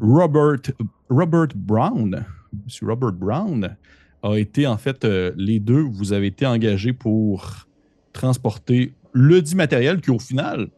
Robert, 0.00 0.60
Robert 1.08 1.48
Brown, 1.54 2.24
M. 2.52 2.88
Robert 2.88 3.12
Brown, 3.12 3.76
a 4.22 4.34
été 4.36 4.66
en 4.66 4.76
fait, 4.76 5.04
euh, 5.04 5.32
les 5.36 5.60
deux, 5.60 5.80
vous 5.80 6.12
avez 6.12 6.28
été 6.28 6.46
engagés 6.46 6.92
pour 6.92 7.66
transporter 8.12 8.92
le 9.12 9.40
dit 9.40 9.56
matériel 9.56 10.00
qui, 10.00 10.10
au 10.10 10.18
final, 10.18 10.68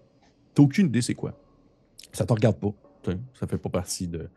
tu 0.54 0.62
aucune 0.62 0.86
idée 0.86 1.02
c'est 1.02 1.14
quoi. 1.14 1.38
Ça 2.12 2.24
te 2.24 2.32
regarde 2.32 2.56
pas. 2.56 2.72
Ça 3.34 3.46
fait 3.46 3.58
pas 3.58 3.70
partie 3.70 4.06
de, 4.06 4.28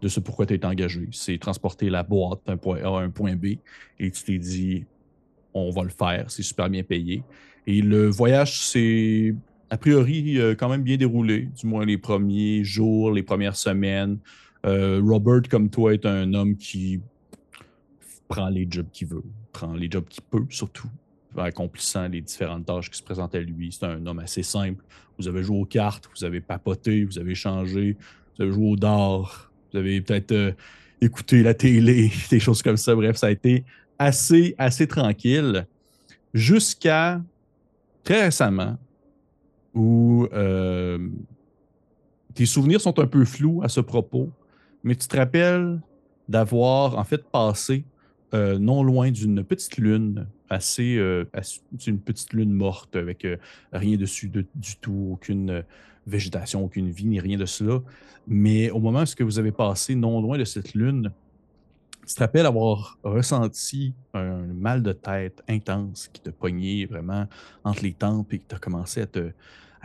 de 0.00 0.08
ce 0.08 0.20
pourquoi 0.20 0.46
tu 0.46 0.54
été 0.54 0.66
engagé. 0.66 1.08
C'est 1.12 1.38
transporter 1.38 1.90
la 1.90 2.02
boîte 2.02 2.40
d'un 2.46 2.56
point 2.56 2.82
A 2.82 3.00
à 3.00 3.02
un 3.02 3.10
point 3.10 3.36
B 3.36 3.56
et 3.98 4.10
tu 4.10 4.22
t'es 4.22 4.38
dit, 4.38 4.84
on 5.54 5.70
va 5.70 5.82
le 5.82 5.90
faire, 5.90 6.30
c'est 6.30 6.42
super 6.42 6.68
bien 6.70 6.82
payé. 6.82 7.22
Et 7.66 7.82
le 7.82 8.08
voyage 8.08 8.60
s'est 8.62 9.34
a 9.70 9.76
priori 9.76 10.38
euh, 10.38 10.54
quand 10.54 10.68
même 10.68 10.82
bien 10.82 10.96
déroulé, 10.96 11.48
du 11.58 11.66
moins 11.66 11.84
les 11.84 11.98
premiers 11.98 12.64
jours, 12.64 13.12
les 13.12 13.22
premières 13.22 13.56
semaines. 13.56 14.18
Euh, 14.66 15.00
Robert, 15.04 15.42
comme 15.50 15.68
toi, 15.70 15.94
est 15.94 16.06
un 16.06 16.32
homme 16.34 16.56
qui 16.56 17.00
prend 18.28 18.48
les 18.48 18.66
jobs 18.70 18.88
qu'il 18.92 19.08
veut, 19.08 19.24
prend 19.52 19.74
les 19.74 19.90
jobs 19.90 20.06
qu'il 20.08 20.22
peut 20.22 20.44
surtout, 20.50 20.88
accomplissant 21.36 22.08
les 22.08 22.20
différentes 22.20 22.66
tâches 22.66 22.90
qui 22.90 22.98
se 22.98 23.02
présentent 23.02 23.34
à 23.34 23.40
lui. 23.40 23.70
C'est 23.72 23.86
un 23.86 24.04
homme 24.06 24.18
assez 24.18 24.42
simple. 24.42 24.84
Vous 25.18 25.28
avez 25.28 25.42
joué 25.42 25.58
aux 25.58 25.64
cartes, 25.64 26.08
vous 26.16 26.24
avez 26.24 26.40
papoté, 26.40 27.04
vous 27.04 27.18
avez 27.18 27.34
changé, 27.34 27.96
vous 28.36 28.44
avez 28.44 28.52
joué 28.52 28.70
au 28.70 28.76
dard, 28.76 29.47
vous 29.72 29.78
avez 29.78 30.00
peut-être 30.00 30.32
euh, 30.32 30.52
écouté 31.00 31.42
la 31.42 31.54
télé, 31.54 32.10
des 32.30 32.40
choses 32.40 32.62
comme 32.62 32.76
ça. 32.76 32.94
Bref, 32.94 33.16
ça 33.16 33.28
a 33.28 33.30
été 33.30 33.64
assez, 33.98 34.54
assez 34.58 34.86
tranquille 34.86 35.66
jusqu'à 36.34 37.20
très 38.04 38.24
récemment 38.24 38.78
où 39.74 40.26
euh, 40.32 40.98
tes 42.34 42.46
souvenirs 42.46 42.80
sont 42.80 42.98
un 42.98 43.06
peu 43.06 43.24
flous 43.24 43.60
à 43.62 43.68
ce 43.68 43.80
propos, 43.80 44.30
mais 44.82 44.94
tu 44.94 45.06
te 45.06 45.16
rappelles 45.16 45.80
d'avoir 46.28 46.98
en 46.98 47.04
fait 47.04 47.24
passé 47.24 47.84
euh, 48.34 48.58
non 48.58 48.82
loin 48.82 49.10
d'une 49.10 49.42
petite 49.42 49.78
lune, 49.78 50.26
assez, 50.50 50.96
euh, 50.96 51.24
une 51.86 52.00
petite 52.00 52.32
lune 52.32 52.52
morte 52.52 52.96
avec 52.96 53.26
rien 53.72 53.96
dessus 53.96 54.28
du 54.28 54.76
tout, 54.80 55.10
aucune 55.12 55.64
végétation, 56.08 56.64
aucune 56.64 56.90
vie, 56.90 57.06
ni 57.06 57.20
rien 57.20 57.38
de 57.38 57.46
cela. 57.46 57.80
Mais 58.26 58.70
au 58.70 58.78
moment 58.78 59.02
où 59.02 59.24
vous 59.24 59.38
avez 59.38 59.52
passé 59.52 59.94
non 59.94 60.20
loin 60.20 60.38
de 60.38 60.44
cette 60.44 60.74
lune, 60.74 61.10
tu 62.06 62.14
te 62.14 62.20
rappelles 62.20 62.46
avoir 62.46 62.98
ressenti 63.02 63.94
un 64.14 64.38
mal 64.46 64.82
de 64.82 64.92
tête 64.92 65.42
intense 65.48 66.08
qui 66.12 66.22
te 66.22 66.30
pognait 66.30 66.86
vraiment 66.86 67.26
entre 67.64 67.82
les 67.82 67.92
tempes 67.92 68.32
et 68.32 68.38
que 68.38 68.44
tu 68.48 68.54
as 68.54 68.58
commencé 68.58 69.02
à 69.02 69.06
te, 69.06 69.30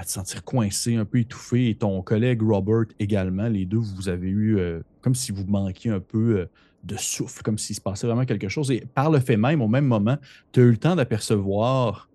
sentir 0.05 0.43
coincé, 0.43 0.95
un 0.95 1.05
peu 1.05 1.19
étouffé. 1.19 1.69
Et 1.69 1.75
ton 1.75 2.01
collègue 2.01 2.41
Robert 2.41 2.85
également, 2.99 3.47
les 3.47 3.65
deux, 3.65 3.77
vous 3.77 4.07
avez 4.07 4.29
eu 4.29 4.57
euh, 4.57 4.81
comme 5.01 5.15
si 5.15 5.31
vous 5.31 5.45
manquiez 5.45 5.91
un 5.91 5.99
peu 5.99 6.39
euh, 6.39 6.49
de 6.83 6.95
souffle, 6.95 7.41
comme 7.43 7.57
s'il 7.57 7.75
se 7.75 7.81
passait 7.81 8.07
vraiment 8.07 8.25
quelque 8.25 8.47
chose. 8.47 8.71
Et 8.71 8.85
par 8.93 9.11
le 9.11 9.19
fait 9.19 9.37
même, 9.37 9.61
au 9.61 9.67
même 9.67 9.85
moment, 9.85 10.17
tu 10.53 10.61
as 10.61 10.63
eu 10.63 10.71
le 10.71 10.77
temps 10.77 10.95
d'apercevoir 10.95 12.09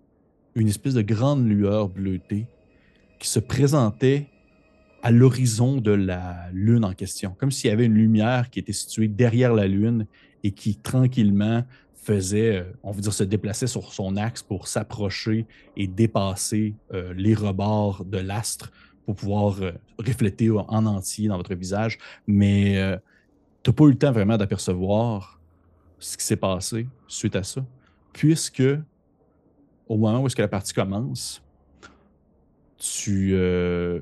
une 0.55 0.67
espèce 0.67 0.95
de 0.95 1.01
grande 1.01 1.47
lueur 1.47 1.87
bleutée 1.87 2.47
qui 3.19 3.27
se 3.27 3.39
présentait 3.39 4.27
à 5.01 5.11
l'horizon 5.11 5.77
de 5.77 5.91
la 5.91 6.49
Lune 6.51 6.83
en 6.83 6.93
question, 6.93 7.35
comme 7.37 7.51
s'il 7.51 7.69
y 7.69 7.73
avait 7.73 7.85
une 7.85 7.93
lumière 7.93 8.49
qui 8.49 8.59
était 8.59 8.73
située 8.73 9.07
derrière 9.07 9.53
la 9.53 9.67
Lune 9.67 10.07
et 10.43 10.51
qui 10.51 10.75
tranquillement 10.75 11.63
faisait, 11.93 12.57
euh, 12.57 12.63
on 12.83 12.91
veut 12.91 13.01
dire, 13.01 13.13
se 13.13 13.23
déplacer 13.23 13.67
sur 13.67 13.93
son 13.93 14.17
axe 14.17 14.41
pour 14.41 14.67
s'approcher 14.67 15.45
et 15.75 15.87
dépasser 15.87 16.73
euh, 16.93 17.13
les 17.15 17.35
rebords 17.35 18.05
de 18.05 18.17
l'astre 18.17 18.71
pour 19.05 19.15
pouvoir 19.15 19.61
euh, 19.61 19.71
refléter 19.97 20.49
en 20.49 20.85
entier 20.85 21.27
dans 21.27 21.37
votre 21.37 21.55
visage. 21.55 21.97
Mais 22.25 22.75
tu 23.63 23.69
n'as 23.69 23.73
pas 23.73 23.83
eu 23.85 23.91
le 23.91 23.97
temps 23.97 24.11
vraiment 24.11 24.37
d'apercevoir 24.37 25.39
ce 25.99 26.15
qui 26.17 26.25
s'est 26.25 26.37
passé 26.37 26.87
suite 27.07 27.35
à 27.35 27.43
ça, 27.43 27.65
puisque 28.13 28.63
au 29.87 29.97
moment 29.97 30.21
où 30.21 30.27
est-ce 30.27 30.35
que 30.35 30.41
la 30.41 30.47
partie 30.47 30.73
commence, 30.73 31.41
tu 32.79 33.31
euh, 33.33 34.01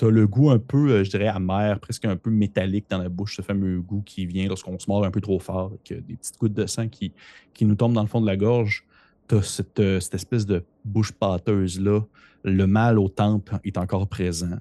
as 0.00 0.10
le 0.10 0.26
goût 0.26 0.50
un 0.50 0.58
peu, 0.58 0.90
euh, 0.90 1.04
je 1.04 1.10
dirais, 1.10 1.26
amer, 1.26 1.80
presque 1.80 2.04
un 2.04 2.16
peu 2.16 2.30
métallique 2.30 2.86
dans 2.88 2.98
la 2.98 3.08
bouche, 3.08 3.36
ce 3.36 3.42
fameux 3.42 3.80
goût 3.80 4.02
qui 4.02 4.26
vient 4.26 4.48
lorsqu'on 4.48 4.78
se 4.78 4.86
mord 4.88 5.04
un 5.04 5.10
peu 5.10 5.20
trop 5.20 5.38
fort, 5.38 5.72
avec 5.72 6.06
des 6.06 6.16
petites 6.16 6.38
gouttes 6.38 6.54
de 6.54 6.66
sang 6.66 6.88
qui, 6.88 7.12
nous 7.62 7.74
tombent 7.74 7.94
dans 7.94 8.02
le 8.02 8.08
fond 8.08 8.20
de 8.20 8.26
la 8.26 8.36
gorge. 8.36 8.86
Tu 9.28 9.36
as 9.36 9.42
cette, 9.42 9.80
euh, 9.80 10.00
cette, 10.00 10.14
espèce 10.14 10.46
de 10.46 10.64
bouche 10.84 11.12
pâteuse-là. 11.12 12.00
Le 12.44 12.66
mal 12.66 12.98
au 12.98 13.08
temple 13.08 13.58
est 13.64 13.76
encore 13.76 14.08
présent. 14.08 14.58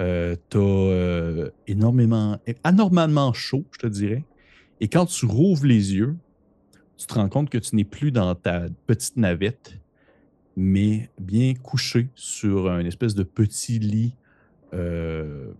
Euh, 0.00 0.36
tu 0.50 0.58
as 0.58 1.50
énormément, 1.66 2.38
anormalement 2.64 3.32
chaud, 3.32 3.64
je 3.72 3.78
te 3.78 3.86
dirais. 3.86 4.24
Et 4.80 4.88
quand 4.88 5.06
tu 5.06 5.26
rouvres 5.26 5.66
les 5.66 5.94
yeux, 5.94 6.16
tu 6.96 7.06
te 7.06 7.14
rends 7.14 7.28
compte 7.28 7.50
que 7.50 7.58
tu 7.58 7.76
n'es 7.76 7.84
plus 7.84 8.10
dans 8.10 8.34
ta 8.34 8.66
petite 8.86 9.16
navette, 9.16 9.78
mais 10.56 11.10
bien 11.18 11.54
couché 11.54 12.08
sur 12.14 12.70
un 12.70 12.84
espèce 12.84 13.14
de 13.14 13.22
petit 13.22 13.78
lit 13.78 14.14
euh, 14.74 15.52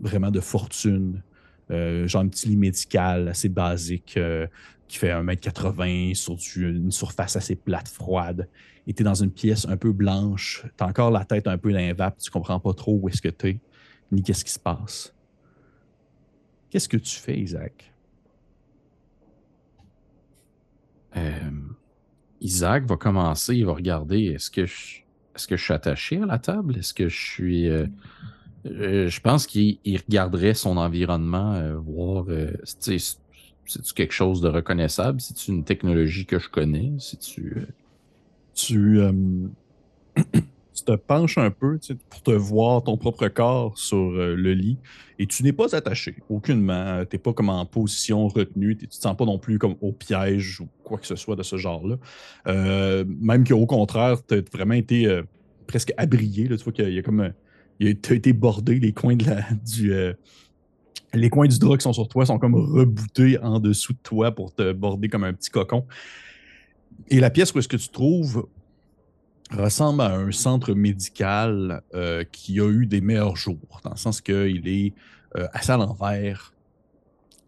vraiment 0.00 0.30
de 0.30 0.40
fortune, 0.40 1.22
euh, 1.70 2.06
genre 2.06 2.22
un 2.22 2.28
petit 2.28 2.48
lit 2.48 2.56
médical 2.56 3.28
assez 3.28 3.48
basique 3.48 4.16
euh, 4.16 4.46
qui 4.88 4.98
fait 4.98 5.10
1m80 5.10 6.14
sur 6.14 6.36
une 6.56 6.90
surface 6.90 7.36
assez 7.36 7.54
plate, 7.54 7.88
froide. 7.88 8.48
Et 8.86 8.94
tu 8.94 9.02
es 9.02 9.04
dans 9.04 9.14
une 9.14 9.30
pièce 9.30 9.66
un 9.68 9.76
peu 9.76 9.92
blanche, 9.92 10.64
tu 10.76 10.84
as 10.84 10.86
encore 10.86 11.10
la 11.10 11.24
tête 11.24 11.46
un 11.46 11.58
peu 11.58 11.72
dans 11.72 12.10
tu 12.18 12.30
comprends 12.30 12.58
pas 12.58 12.72
trop 12.72 12.98
où 13.00 13.08
est-ce 13.08 13.22
que 13.22 13.28
tu 13.28 13.48
es, 13.48 13.60
ni 14.10 14.22
qu'est-ce 14.22 14.44
qui 14.44 14.52
se 14.52 14.58
passe. 14.58 15.14
Qu'est-ce 16.70 16.88
que 16.88 16.96
tu 16.96 17.16
fais, 17.16 17.38
Isaac? 17.38 17.92
Isaac 22.40 22.86
va 22.86 22.96
commencer, 22.96 23.54
il 23.54 23.66
va 23.66 23.72
regarder 23.72 24.24
est-ce 24.26 24.50
que 24.50 24.66
je, 24.66 25.00
est-ce 25.34 25.46
que 25.46 25.56
je 25.56 25.62
suis 25.62 25.74
attaché 25.74 26.20
à 26.20 26.26
la 26.26 26.38
table? 26.38 26.78
Est-ce 26.78 26.94
que 26.94 27.08
je 27.08 27.18
suis. 27.18 27.68
Euh, 27.68 27.86
euh, 28.66 29.08
je 29.08 29.20
pense 29.20 29.46
qu'il 29.46 29.78
regarderait 29.84 30.54
son 30.54 30.76
environnement, 30.76 31.54
euh, 31.54 31.76
voir 31.76 32.26
si 32.64 33.16
c'est 33.66 33.94
quelque 33.94 34.12
chose 34.12 34.40
de 34.40 34.48
reconnaissable, 34.48 35.20
si 35.20 35.32
c'est 35.36 35.52
une 35.52 35.64
technologie 35.64 36.26
que 36.26 36.38
je 36.38 36.48
connais, 36.48 36.92
si 36.98 37.16
tu. 37.16 37.66
Tu. 38.54 39.00
tu 40.74 40.84
te 40.84 40.92
penches 40.92 41.38
un 41.38 41.50
peu 41.50 41.78
pour 42.08 42.22
te 42.22 42.30
voir 42.30 42.84
ton 42.84 42.96
propre 42.96 43.28
corps 43.28 43.76
sur 43.76 43.96
euh, 43.96 44.34
le 44.36 44.54
lit 44.54 44.78
et 45.18 45.26
tu 45.26 45.42
n'es 45.42 45.52
pas 45.52 45.74
attaché 45.74 46.16
aucunement. 46.28 47.04
Tu 47.04 47.16
n'es 47.16 47.18
pas 47.20 47.32
comme 47.32 47.48
en 47.48 47.66
position 47.66 48.28
retenue. 48.28 48.76
Tu 48.76 48.84
ne 48.86 48.90
te 48.90 48.94
sens 48.94 49.16
pas 49.16 49.24
non 49.24 49.38
plus 49.38 49.58
comme 49.58 49.76
au 49.80 49.92
piège 49.92 50.60
ou 50.60 50.68
quoi 50.84 50.98
que 50.98 51.06
ce 51.06 51.16
soit 51.16 51.36
de 51.36 51.42
ce 51.42 51.56
genre-là. 51.56 51.96
Euh, 52.46 53.04
même 53.20 53.46
qu'au 53.46 53.66
contraire, 53.66 54.24
tu 54.26 54.34
as 54.34 54.50
vraiment 54.52 54.74
été 54.74 55.06
euh, 55.06 55.22
presque 55.66 55.92
abrié. 55.96 56.48
Là. 56.48 56.56
Tu 56.56 56.64
vois 56.64 56.72
qu'il 56.72 56.92
y 56.92 56.98
a 56.98 57.02
comme. 57.02 57.32
il 57.80 57.88
a, 57.88 57.90
été 57.90 58.32
bordé, 58.32 58.78
les 58.78 58.92
coins 58.92 59.16
de 59.16 59.26
la, 59.26 59.42
du. 59.66 59.92
les 61.12 61.30
coins 61.30 61.48
du 61.48 61.58
drap 61.58 61.76
qui 61.76 61.82
sont 61.82 61.92
sur 61.92 62.08
toi 62.08 62.24
sont 62.24 62.38
comme 62.38 62.54
reboutés 62.54 63.38
en 63.42 63.58
dessous 63.58 63.92
de 63.92 63.98
toi 64.02 64.34
pour 64.34 64.54
te 64.54 64.72
border 64.72 65.08
comme 65.08 65.24
un 65.24 65.32
petit 65.32 65.50
cocon. 65.50 65.84
Et 67.08 67.18
la 67.18 67.30
pièce 67.30 67.52
où 67.52 67.58
est-ce 67.58 67.68
que 67.68 67.76
tu 67.76 67.88
trouves 67.88 68.46
ressemble 69.56 70.02
à 70.02 70.14
un 70.14 70.30
centre 70.32 70.74
médical 70.74 71.82
euh, 71.94 72.24
qui 72.30 72.60
a 72.60 72.68
eu 72.68 72.86
des 72.86 73.00
meilleurs 73.00 73.36
jours, 73.36 73.80
dans 73.84 73.90
le 73.90 73.96
sens 73.96 74.20
qu'il 74.20 74.68
est 74.68 74.92
euh, 75.36 75.46
assez 75.52 75.72
à 75.72 75.76
l'envers. 75.76 76.52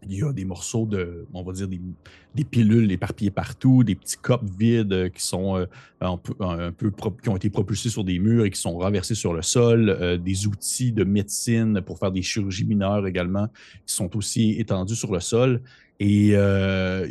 Il 0.05 0.17
y 0.17 0.21
a 0.21 0.33
des 0.33 0.43
morceaux 0.43 0.85
de, 0.85 1.25
on 1.33 1.43
va 1.43 1.53
dire, 1.53 1.67
des, 1.69 2.43
pilules 2.43 2.91
éparpillées 2.91 3.31
partout, 3.31 3.85
des 3.85 3.95
petits 3.95 4.17
copes 4.17 4.43
vides 4.59 4.91
euh, 4.91 5.09
qui 5.09 5.23
sont 5.23 5.65
un 6.01 6.17
peu 6.17 6.91
qui 7.21 7.29
ont 7.29 7.37
été 7.37 7.49
propulsés 7.49 7.89
sur 7.89 8.03
des 8.03 8.19
murs 8.19 8.43
et 8.43 8.49
qui 8.49 8.59
sont 8.59 8.77
renversés 8.77 9.15
sur 9.15 9.33
le 9.33 9.41
sol, 9.41 10.19
des 10.21 10.45
outils 10.45 10.91
de 10.91 11.05
médecine 11.05 11.81
pour 11.81 11.99
faire 11.99 12.11
des 12.11 12.21
chirurgies 12.21 12.65
mineures 12.65 13.07
également 13.07 13.47
qui 13.85 13.95
sont 13.95 14.13
aussi 14.17 14.59
étendus 14.59 14.97
sur 14.97 15.13
le 15.13 15.21
sol. 15.21 15.61
Et 16.05 16.31
euh, 16.33 17.07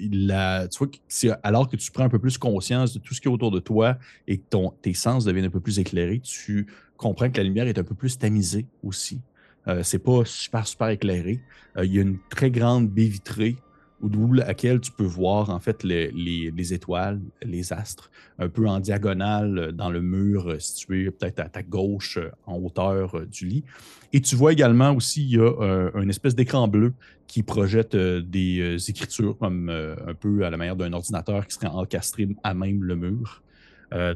tu 0.68 0.86
vois, 1.26 1.38
alors 1.42 1.66
que 1.66 1.76
tu 1.76 1.90
prends 1.90 2.04
un 2.04 2.10
peu 2.10 2.18
plus 2.18 2.36
conscience 2.36 2.92
de 2.92 2.98
tout 2.98 3.14
ce 3.14 3.22
qui 3.22 3.28
est 3.28 3.30
autour 3.30 3.50
de 3.50 3.58
toi 3.58 3.96
et 4.28 4.36
que 4.36 4.44
tes 4.82 4.92
sens 4.92 5.24
deviennent 5.24 5.46
un 5.46 5.50
peu 5.50 5.60
plus 5.60 5.78
éclairés, 5.78 6.20
tu 6.20 6.66
comprends 6.98 7.30
que 7.30 7.38
la 7.38 7.44
lumière 7.44 7.66
est 7.66 7.78
un 7.78 7.84
peu 7.84 7.94
plus 7.94 8.18
tamisée 8.18 8.66
aussi. 8.82 9.22
Euh, 9.66 9.82
c'est 9.82 9.98
pas 9.98 10.26
super, 10.26 10.66
super 10.66 10.90
éclairé. 10.90 11.40
Euh, 11.78 11.86
il 11.86 11.94
y 11.94 11.98
a 12.00 12.02
une 12.02 12.18
très 12.28 12.50
grande 12.50 12.90
baie 12.90 13.06
vitrée 13.06 13.56
d'où 14.02 14.30
laquelle 14.34 14.80
tu 14.80 14.92
peux 14.92 15.04
voir 15.04 15.48
en 15.48 15.60
fait 15.60 15.84
les, 15.84 16.74
étoiles, 16.74 17.20
les 17.42 17.72
astres, 17.72 18.10
un 18.38 18.50
peu 18.50 18.68
en 18.68 18.78
diagonale 18.78 19.58
euh, 19.58 19.72
dans 19.72 19.88
le 19.88 20.02
mur 20.02 20.60
situé 20.60 21.10
peut-être 21.10 21.40
à 21.40 21.48
ta 21.48 21.62
gauche 21.62 22.18
en 22.44 22.58
hauteur 22.58 23.24
du 23.26 23.46
lit. 23.46 23.64
Et 24.12 24.20
tu 24.20 24.36
vois 24.36 24.52
également 24.52 24.90
aussi, 24.90 25.22
il 25.22 25.36
y 25.36 25.40
a 25.40 25.90
une 25.94 26.10
espèce 26.10 26.34
d'écran 26.34 26.68
bleu 26.68 26.92
qui 27.32 27.42
projette 27.42 27.96
des 27.96 28.76
écritures 28.90 29.38
comme 29.38 29.70
un 29.70 30.12
peu 30.12 30.44
à 30.44 30.50
la 30.50 30.58
manière 30.58 30.76
d'un 30.76 30.92
ordinateur 30.92 31.46
qui 31.46 31.54
serait 31.54 31.66
encastré 31.66 32.28
à 32.44 32.52
même 32.52 32.84
le 32.84 32.94
mur. 32.94 33.42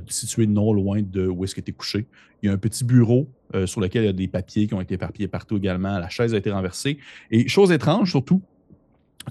situé 0.07 0.47
non 0.47 0.75
loin 0.75 1.01
de 1.01 1.27
où 1.27 1.43
est-ce 1.43 1.55
que 1.55 1.63
tu 1.63 1.71
es 1.71 1.75
couché. 1.75 2.07
Il 2.43 2.47
y 2.47 2.51
a 2.51 2.53
un 2.53 2.59
petit 2.59 2.85
bureau 2.85 3.27
sur 3.65 3.81
lequel 3.81 4.03
il 4.03 4.07
y 4.07 4.11
a 4.11 4.13
des 4.13 4.29
papiers 4.29 4.67
qui 4.67 4.75
ont 4.75 4.83
été 4.83 4.95
éparpillés 4.95 5.29
partout 5.29 5.57
également. 5.57 5.99
La 5.99 6.11
chaise 6.11 6.35
a 6.35 6.37
été 6.37 6.51
renversée. 6.51 6.99
Et 7.31 7.49
chose 7.49 7.73
étrange 7.73 8.11
surtout, 8.11 8.43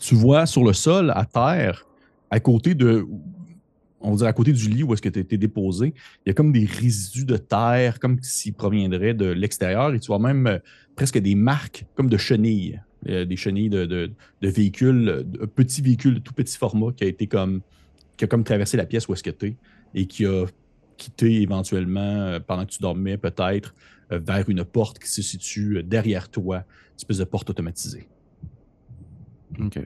tu 0.02 0.16
vois 0.16 0.46
sur 0.46 0.64
le 0.64 0.74
sol, 0.74 1.12
à 1.16 1.26
terre, 1.26 1.86
à 2.32 2.40
côté 2.40 2.76
de. 2.76 3.06
On 4.02 4.12
va 4.12 4.18
dire 4.18 4.28
à 4.28 4.34
côté 4.34 4.52
du 4.52 4.70
lit 4.70 4.84
où 4.84 4.94
est-ce 4.94 5.02
que 5.02 5.10
tu 5.10 5.20
été 5.20 5.38
déposé, 5.38 5.94
il 6.26 6.30
y 6.30 6.32
a 6.32 6.34
comme 6.34 6.52
des 6.52 6.66
résidus 6.66 7.26
de 7.26 7.38
terre, 7.38 8.00
comme 8.00 8.20
s'ils 8.22 8.54
proviendraient 8.54 9.16
de 9.16 9.26
l'extérieur. 9.26 9.94
Et 9.94 10.00
tu 10.00 10.08
vois 10.08 10.20
même 10.20 10.46
euh, 10.46 10.60
presque 10.96 11.18
des 11.18 11.34
marques 11.34 11.86
comme 11.96 12.10
de 12.10 12.18
chenilles. 12.18 12.80
Euh, 13.08 13.26
des 13.26 13.36
chenilles 13.36 13.70
de, 13.70 13.86
de, 13.86 14.12
véhicules, 14.42 15.24
de 15.26 15.46
petits 15.46 15.82
véhicules 15.82 16.16
de 16.16 16.20
tout 16.20 16.34
petit 16.34 16.58
format 16.58 16.92
qui 16.92 17.04
a 17.04 17.08
été 17.08 17.28
comme. 17.28 17.62
qui 18.18 18.26
a 18.26 18.28
comme 18.28 18.44
traversé 18.44 18.78
la 18.78 18.86
pièce 18.86 19.08
où 19.08 19.14
est-ce 19.14 19.24
que 19.24 19.30
tu 19.30 19.48
es 19.48 19.56
et 19.94 20.08
qui 20.08 20.26
a 20.26 20.46
quitté 20.98 21.42
éventuellement, 21.42 22.00
euh, 22.00 22.40
pendant 22.40 22.66
que 22.66 22.72
tu 22.72 22.82
dormais, 22.82 23.18
peut-être, 23.18 23.76
vers 24.10 24.48
une 24.50 24.64
porte 24.64 25.00
qui 25.00 25.10
se 25.10 25.24
situe 25.24 25.82
derrière 25.84 26.30
toi, 26.30 26.58
une 26.58 26.96
espèce 26.98 27.18
de 27.18 27.24
porte 27.24 27.50
automatisée. 27.50 28.08
OK. 29.60 29.80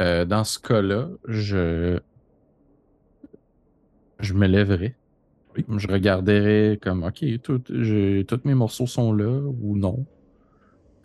Euh, 0.00 0.24
dans 0.24 0.44
ce 0.44 0.58
cas-là, 0.58 1.08
je. 1.26 1.98
Je 4.18 4.32
me 4.32 4.46
lèverai. 4.46 4.94
Je 5.76 5.88
regarderai 5.88 6.78
comme 6.80 7.02
OK, 7.02 7.24
tous 7.42 8.40
mes 8.44 8.54
morceaux 8.54 8.86
sont 8.86 9.12
là 9.12 9.40
ou 9.60 9.76
non. 9.76 10.06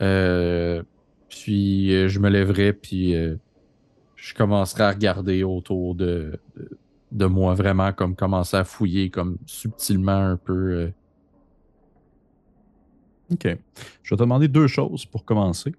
Euh, 0.01 0.83
puis 1.29 1.93
euh, 1.93 2.07
je 2.07 2.19
me 2.19 2.29
lèverai, 2.29 2.73
puis 2.73 3.13
je 4.15 4.33
commencerai 4.33 4.83
à 4.83 4.91
regarder 4.91 5.43
autour 5.43 5.95
de, 5.95 6.39
de, 7.11 7.25
moi, 7.25 7.53
vraiment 7.53 7.93
comme 7.93 8.15
commencer 8.15 8.57
à 8.57 8.63
fouiller 8.63 9.09
comme 9.09 9.37
subtilement 9.45 10.11
un 10.11 10.37
peu. 10.37 10.91
OK. 13.31 13.57
Je 14.03 14.13
vais 14.13 14.17
te 14.17 14.21
demander 14.21 14.47
deux 14.47 14.67
choses 14.67 15.05
pour 15.05 15.23
commencer. 15.23 15.73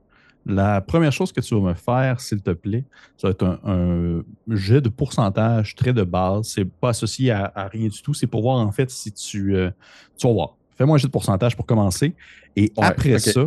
La 0.45 0.81
première 0.81 1.12
chose 1.12 1.33
que 1.33 1.41
tu 1.41 1.55
vas 1.55 1.61
me 1.61 1.75
faire, 1.75 2.21
s'il 2.21 2.43
te 2.43 2.50
plaît, 2.50 2.85
ça 3.17 3.29
va 3.29 3.31
être 3.31 3.61
un, 3.64 4.25
jet 4.49 4.81
de 4.81 4.88
pourcentage 4.88 5.76
très 5.76 5.93
de 5.93 6.02
base. 6.02 6.49
C'est 6.49 6.64
pas 6.64 6.88
associé 6.88 7.31
à, 7.31 7.52
rien 7.71 7.88
du 7.88 8.02
tout. 8.02 8.12
C'est 8.12 8.26
pour 8.26 8.43
voir 8.43 8.59
en 8.59 8.73
fait 8.73 8.91
si 8.91 9.12
tu. 9.12 9.55
Euh, 9.55 9.71
tu 10.19 10.26
vas 10.26 10.33
voir. 10.33 10.57
Fais-moi 10.76 10.97
un 10.97 10.99
jet 10.99 11.07
de 11.07 11.12
pourcentage 11.12 11.55
pour 11.55 11.64
commencer. 11.64 12.14
Et 12.57 12.73
après 12.76 13.21
ça, 13.21 13.47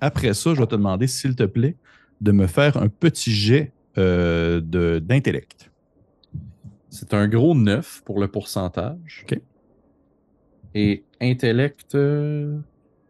après 0.00 0.34
ça, 0.34 0.54
je 0.54 0.60
vais 0.60 0.66
te 0.66 0.74
demander, 0.74 1.06
s'il 1.06 1.34
te 1.34 1.44
plaît, 1.44 1.76
de 2.20 2.32
me 2.32 2.46
faire 2.46 2.76
un 2.76 2.88
petit 2.88 3.32
jet 3.32 3.72
euh, 3.98 4.60
d'intellect. 5.00 5.70
C'est 6.90 7.14
un 7.14 7.28
gros 7.28 7.54
9 7.54 8.02
pour 8.04 8.20
le 8.20 8.28
pourcentage. 8.28 9.24
OK. 9.24 9.40
Et 10.74 11.04
intellect 11.20 11.94
euh, 11.94 12.58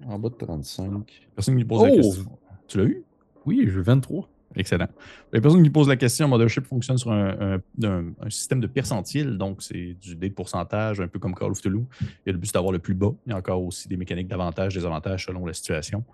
en 0.07 0.19
bas 0.19 0.29
de 0.29 0.35
35. 0.35 1.29
Personne 1.35 1.57
qui 1.57 1.65
pose 1.65 1.83
la 1.83 1.93
oh! 1.93 1.97
question. 1.97 2.39
Tu 2.69 2.79
l'as 2.79 2.85
eu? 2.85 3.03
Oui, 3.45 3.65
je 3.69 3.81
23. 3.81 4.29
Excellent. 4.57 4.89
Les 5.33 5.41
personnes 5.41 5.63
qui 5.63 5.71
posent 5.71 5.89
la 5.89 5.97
question, 5.97 6.29
Mothership 6.29 6.65
fonctionne 6.65 6.97
sur 6.97 7.13
un, 7.13 7.61
système 8.31 8.61
de 8.61 8.67
percentile, 8.67 9.37
donc 9.37 9.63
c'est 9.63 9.95
du 10.01 10.17
dé 10.17 10.31
de 10.31 10.35
pourcentage, 10.35 11.01
un 11.01 11.09
peu 11.09 11.19
comme 11.19 11.35
Call 11.35 11.51
of 11.51 11.61
Toulouse. 11.61 11.85
Il 12.01 12.07
y 12.27 12.31
a 12.31 12.33
le 12.33 12.39
but 12.39 12.53
d'avoir 12.53 12.73
le 12.73 12.79
plus 12.79 12.95
bas. 12.95 13.13
Il 13.27 13.31
y 13.31 13.33
a 13.35 13.37
encore 13.37 13.63
aussi 13.63 13.87
des 13.89 13.97
mécaniques 13.97 14.29
d'avantages, 14.29 14.75
des 14.75 14.87
avantages 14.87 15.27
selon 15.27 15.45
la 15.45 15.53
situation. 15.53 16.05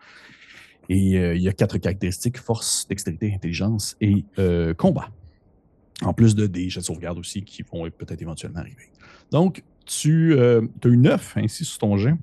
Et 0.89 1.19
euh, 1.19 1.35
il 1.35 1.43
y 1.43 1.49
a 1.49 1.53
quatre 1.53 1.79
caractéristiques 1.79 2.39
force, 2.39 2.87
dextérité, 2.89 3.33
intelligence 3.35 3.97
et 4.01 4.25
euh, 4.39 4.75
combat. 4.75 5.11
En 6.03 6.13
plus 6.13 6.35
de 6.35 6.47
des 6.47 6.69
jets 6.69 6.81
de 6.81 6.85
sauvegarde 6.85 7.19
aussi 7.19 7.45
qui 7.45 7.63
vont 7.63 7.89
peut-être 7.91 8.21
éventuellement 8.21 8.59
arriver. 8.59 8.91
Donc, 9.31 9.63
tu 9.85 10.35
euh, 10.35 10.63
as 10.85 10.89
eu 10.89 10.97
9 10.97 11.37
ainsi 11.37 11.65
sur 11.65 11.79
ton 11.79 11.97
jet. 11.97 12.15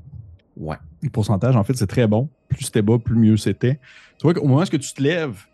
Ouais. 0.58 0.78
Le 1.02 1.10
pourcentage, 1.10 1.56
en 1.56 1.64
fait, 1.64 1.76
c'est 1.76 1.88
très 1.88 2.08
bon. 2.08 2.30
plus 2.50 2.66
c'était 2.66 2.82
bas, 2.82 3.00
plus 3.00 3.16
mieux 3.16 3.38
c'était. 3.38 3.80
Tu 4.18 4.24
vois 4.24 4.34
qu'au 4.34 4.46
moment 4.46 4.62
où 4.62 4.66
tu 4.66 4.80
te 4.80 5.02
lèves, 5.02 5.46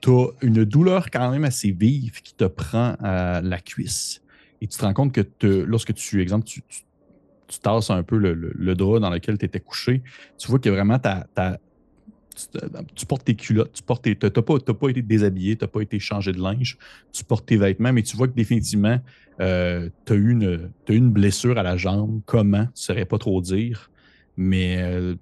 tu 0.00 0.10
as 0.10 0.26
une 0.42 0.64
douleur 0.64 1.10
quand 1.10 1.30
même 1.30 1.44
assez 1.44 1.72
vive 1.72 2.22
qui 2.22 2.34
te 2.34 2.44
prend 2.44 2.94
à 3.00 3.40
la 3.40 3.58
cuisse. 3.58 4.22
Et 4.60 4.68
tu 4.68 4.78
te 4.78 4.84
rends 4.84 4.94
compte 4.94 5.12
que 5.12 5.46
lorsque 5.46 5.92
tu, 5.94 6.22
exemple, 6.22 6.44
tu, 6.44 6.62
tu, 6.68 6.82
tasses 7.60 7.90
un 7.90 8.02
peu 8.02 8.16
le, 8.16 8.74
drap 8.74 9.00
dans 9.00 9.10
lequel 9.10 9.38
tu 9.38 9.44
étais 9.44 9.60
couché, 9.60 10.02
tu 10.38 10.48
vois 10.48 10.58
que 10.58 10.68
vraiment 10.68 10.98
ta, 10.98 11.26
tu, 12.94 13.06
portes 13.06 13.24
tes 13.24 13.34
culottes, 13.34 13.72
tu 13.72 13.82
portes 13.82 14.04
tes, 14.04 14.16
t'as 14.16 14.30
pas, 14.30 14.58
pas 14.58 14.88
été 14.88 15.02
déshabillé, 15.02 15.56
tu 15.56 15.64
n'as 15.64 15.68
pas 15.68 15.80
été 15.80 15.98
changé 15.98 16.32
de 16.32 16.40
linge, 16.40 16.78
tu 17.12 17.24
portes 17.24 17.46
tes 17.46 17.56
vêtements, 17.56 17.92
mais 17.92 18.02
tu 18.02 18.16
vois 18.16 18.28
que 18.28 18.34
définitivement, 18.34 18.98
euh, 19.40 19.88
tu 20.06 20.12
as, 20.12 20.16
eu 20.16 20.30
une, 20.30 20.70
une 20.88 21.10
blessure 21.10 21.58
à 21.58 21.62
la 21.62 21.76
jambe. 21.76 22.20
Comment? 22.26 22.64
Tu 22.64 22.70
ne 22.70 22.70
saurais 22.74 23.04
pas 23.04 23.18
trop 23.18 23.40
dire. 23.40 23.90
Mais 24.36 24.78
euh, 24.78 25.14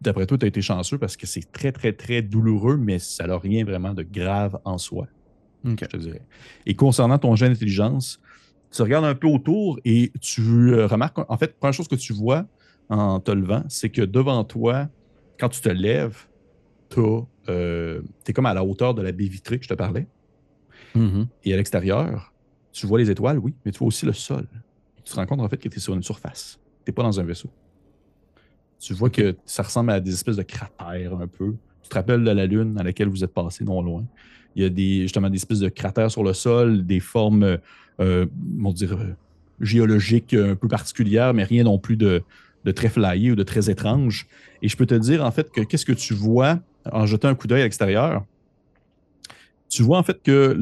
d'après 0.00 0.26
toi, 0.26 0.38
tu 0.38 0.44
as 0.44 0.48
été 0.48 0.60
chanceux 0.60 0.98
parce 0.98 1.16
que 1.16 1.26
c'est 1.26 1.50
très, 1.52 1.72
très, 1.72 1.92
très 1.92 2.22
douloureux, 2.22 2.76
mais 2.76 2.98
ça 2.98 3.26
n'a 3.26 3.38
rien 3.38 3.64
vraiment 3.64 3.94
de 3.94 4.02
grave 4.02 4.58
en 4.64 4.78
soi. 4.78 5.06
Je 5.64 5.74
te 5.74 5.96
dirais. 5.96 6.22
Et 6.64 6.74
concernant 6.74 7.18
ton 7.18 7.34
gène 7.34 7.52
d'intelligence, 7.52 8.20
tu 8.70 8.82
regardes 8.82 9.04
un 9.04 9.14
peu 9.14 9.26
autour 9.26 9.80
et 9.84 10.12
tu 10.20 10.72
euh, 10.72 10.86
remarques, 10.86 11.18
en 11.28 11.36
fait, 11.36 11.46
la 11.46 11.52
première 11.58 11.74
chose 11.74 11.88
que 11.88 11.96
tu 11.96 12.12
vois 12.12 12.46
en 12.88 13.18
te 13.18 13.32
levant, 13.32 13.64
c'est 13.68 13.90
que 13.90 14.02
devant 14.02 14.44
toi, 14.44 14.88
quand 15.40 15.48
tu 15.48 15.60
te 15.60 15.68
lèves, 15.68 16.26
tu 16.88 17.00
euh, 17.48 18.02
es 18.26 18.32
comme 18.32 18.46
à 18.46 18.54
la 18.54 18.64
hauteur 18.64 18.94
de 18.94 19.02
la 19.02 19.12
baie 19.12 19.26
vitrée 19.26 19.58
que 19.58 19.64
je 19.64 19.68
te 19.68 19.74
parlais. 19.74 20.06
Mm-hmm. 20.96 21.26
Et 21.44 21.54
à 21.54 21.56
l'extérieur, 21.56 22.32
tu 22.72 22.86
vois 22.86 22.98
les 22.98 23.10
étoiles, 23.10 23.38
oui, 23.38 23.54
mais 23.64 23.72
tu 23.72 23.78
vois 23.78 23.88
aussi 23.88 24.06
le 24.06 24.12
sol. 24.12 24.46
tu 25.04 25.12
te 25.12 25.16
rends 25.16 25.26
compte 25.26 25.40
en 25.40 25.48
fait 25.48 25.56
que 25.56 25.68
tu 25.68 25.76
es 25.76 25.80
sur 25.80 25.94
une 25.94 26.02
surface. 26.02 26.58
Tu 26.84 26.90
n'es 26.90 26.94
pas 26.94 27.02
dans 27.02 27.18
un 27.18 27.22
vaisseau. 27.22 27.50
Tu 28.78 28.94
vois 28.94 29.10
que 29.10 29.36
ça 29.46 29.62
ressemble 29.62 29.90
à 29.90 30.00
des 30.00 30.12
espèces 30.12 30.36
de 30.36 30.42
cratères 30.42 31.14
un 31.14 31.26
peu. 31.26 31.54
Tu 31.82 31.88
te 31.88 31.94
rappelles 31.94 32.24
de 32.24 32.30
la 32.30 32.46
Lune 32.46 32.76
à 32.78 32.82
laquelle 32.82 33.08
vous 33.08 33.24
êtes 33.24 33.32
passé 33.32 33.64
non 33.64 33.80
loin? 33.80 34.04
Il 34.54 34.62
y 34.62 34.66
a 34.66 34.68
des, 34.68 35.02
justement 35.02 35.30
des 35.30 35.36
espèces 35.36 35.60
de 35.60 35.68
cratères 35.68 36.10
sur 36.10 36.24
le 36.24 36.32
sol, 36.32 36.84
des 36.84 37.00
formes, 37.00 37.58
euh, 38.00 38.26
on 38.62 38.72
dire, 38.72 38.94
euh, 38.94 39.14
géologiques 39.60 40.34
un 40.34 40.56
peu 40.56 40.68
particulières, 40.68 41.34
mais 41.34 41.44
rien 41.44 41.64
non 41.64 41.78
plus 41.78 41.96
de, 41.96 42.22
de 42.64 42.72
très 42.72 42.88
flyé 42.88 43.30
ou 43.30 43.36
de 43.36 43.42
très 43.42 43.70
étrange. 43.70 44.26
Et 44.60 44.68
je 44.68 44.76
peux 44.76 44.86
te 44.86 44.94
dire 44.94 45.24
en 45.24 45.30
fait 45.30 45.50
que 45.50 45.60
qu'est-ce 45.62 45.86
que 45.86 45.92
tu 45.92 46.14
vois 46.14 46.60
en 46.92 47.06
jetant 47.06 47.28
un 47.28 47.34
coup 47.34 47.46
d'œil 47.46 47.60
à 47.60 47.64
l'extérieur, 47.64 48.24
tu 49.68 49.82
vois 49.82 49.98
en 49.98 50.02
fait 50.02 50.22
que 50.22 50.56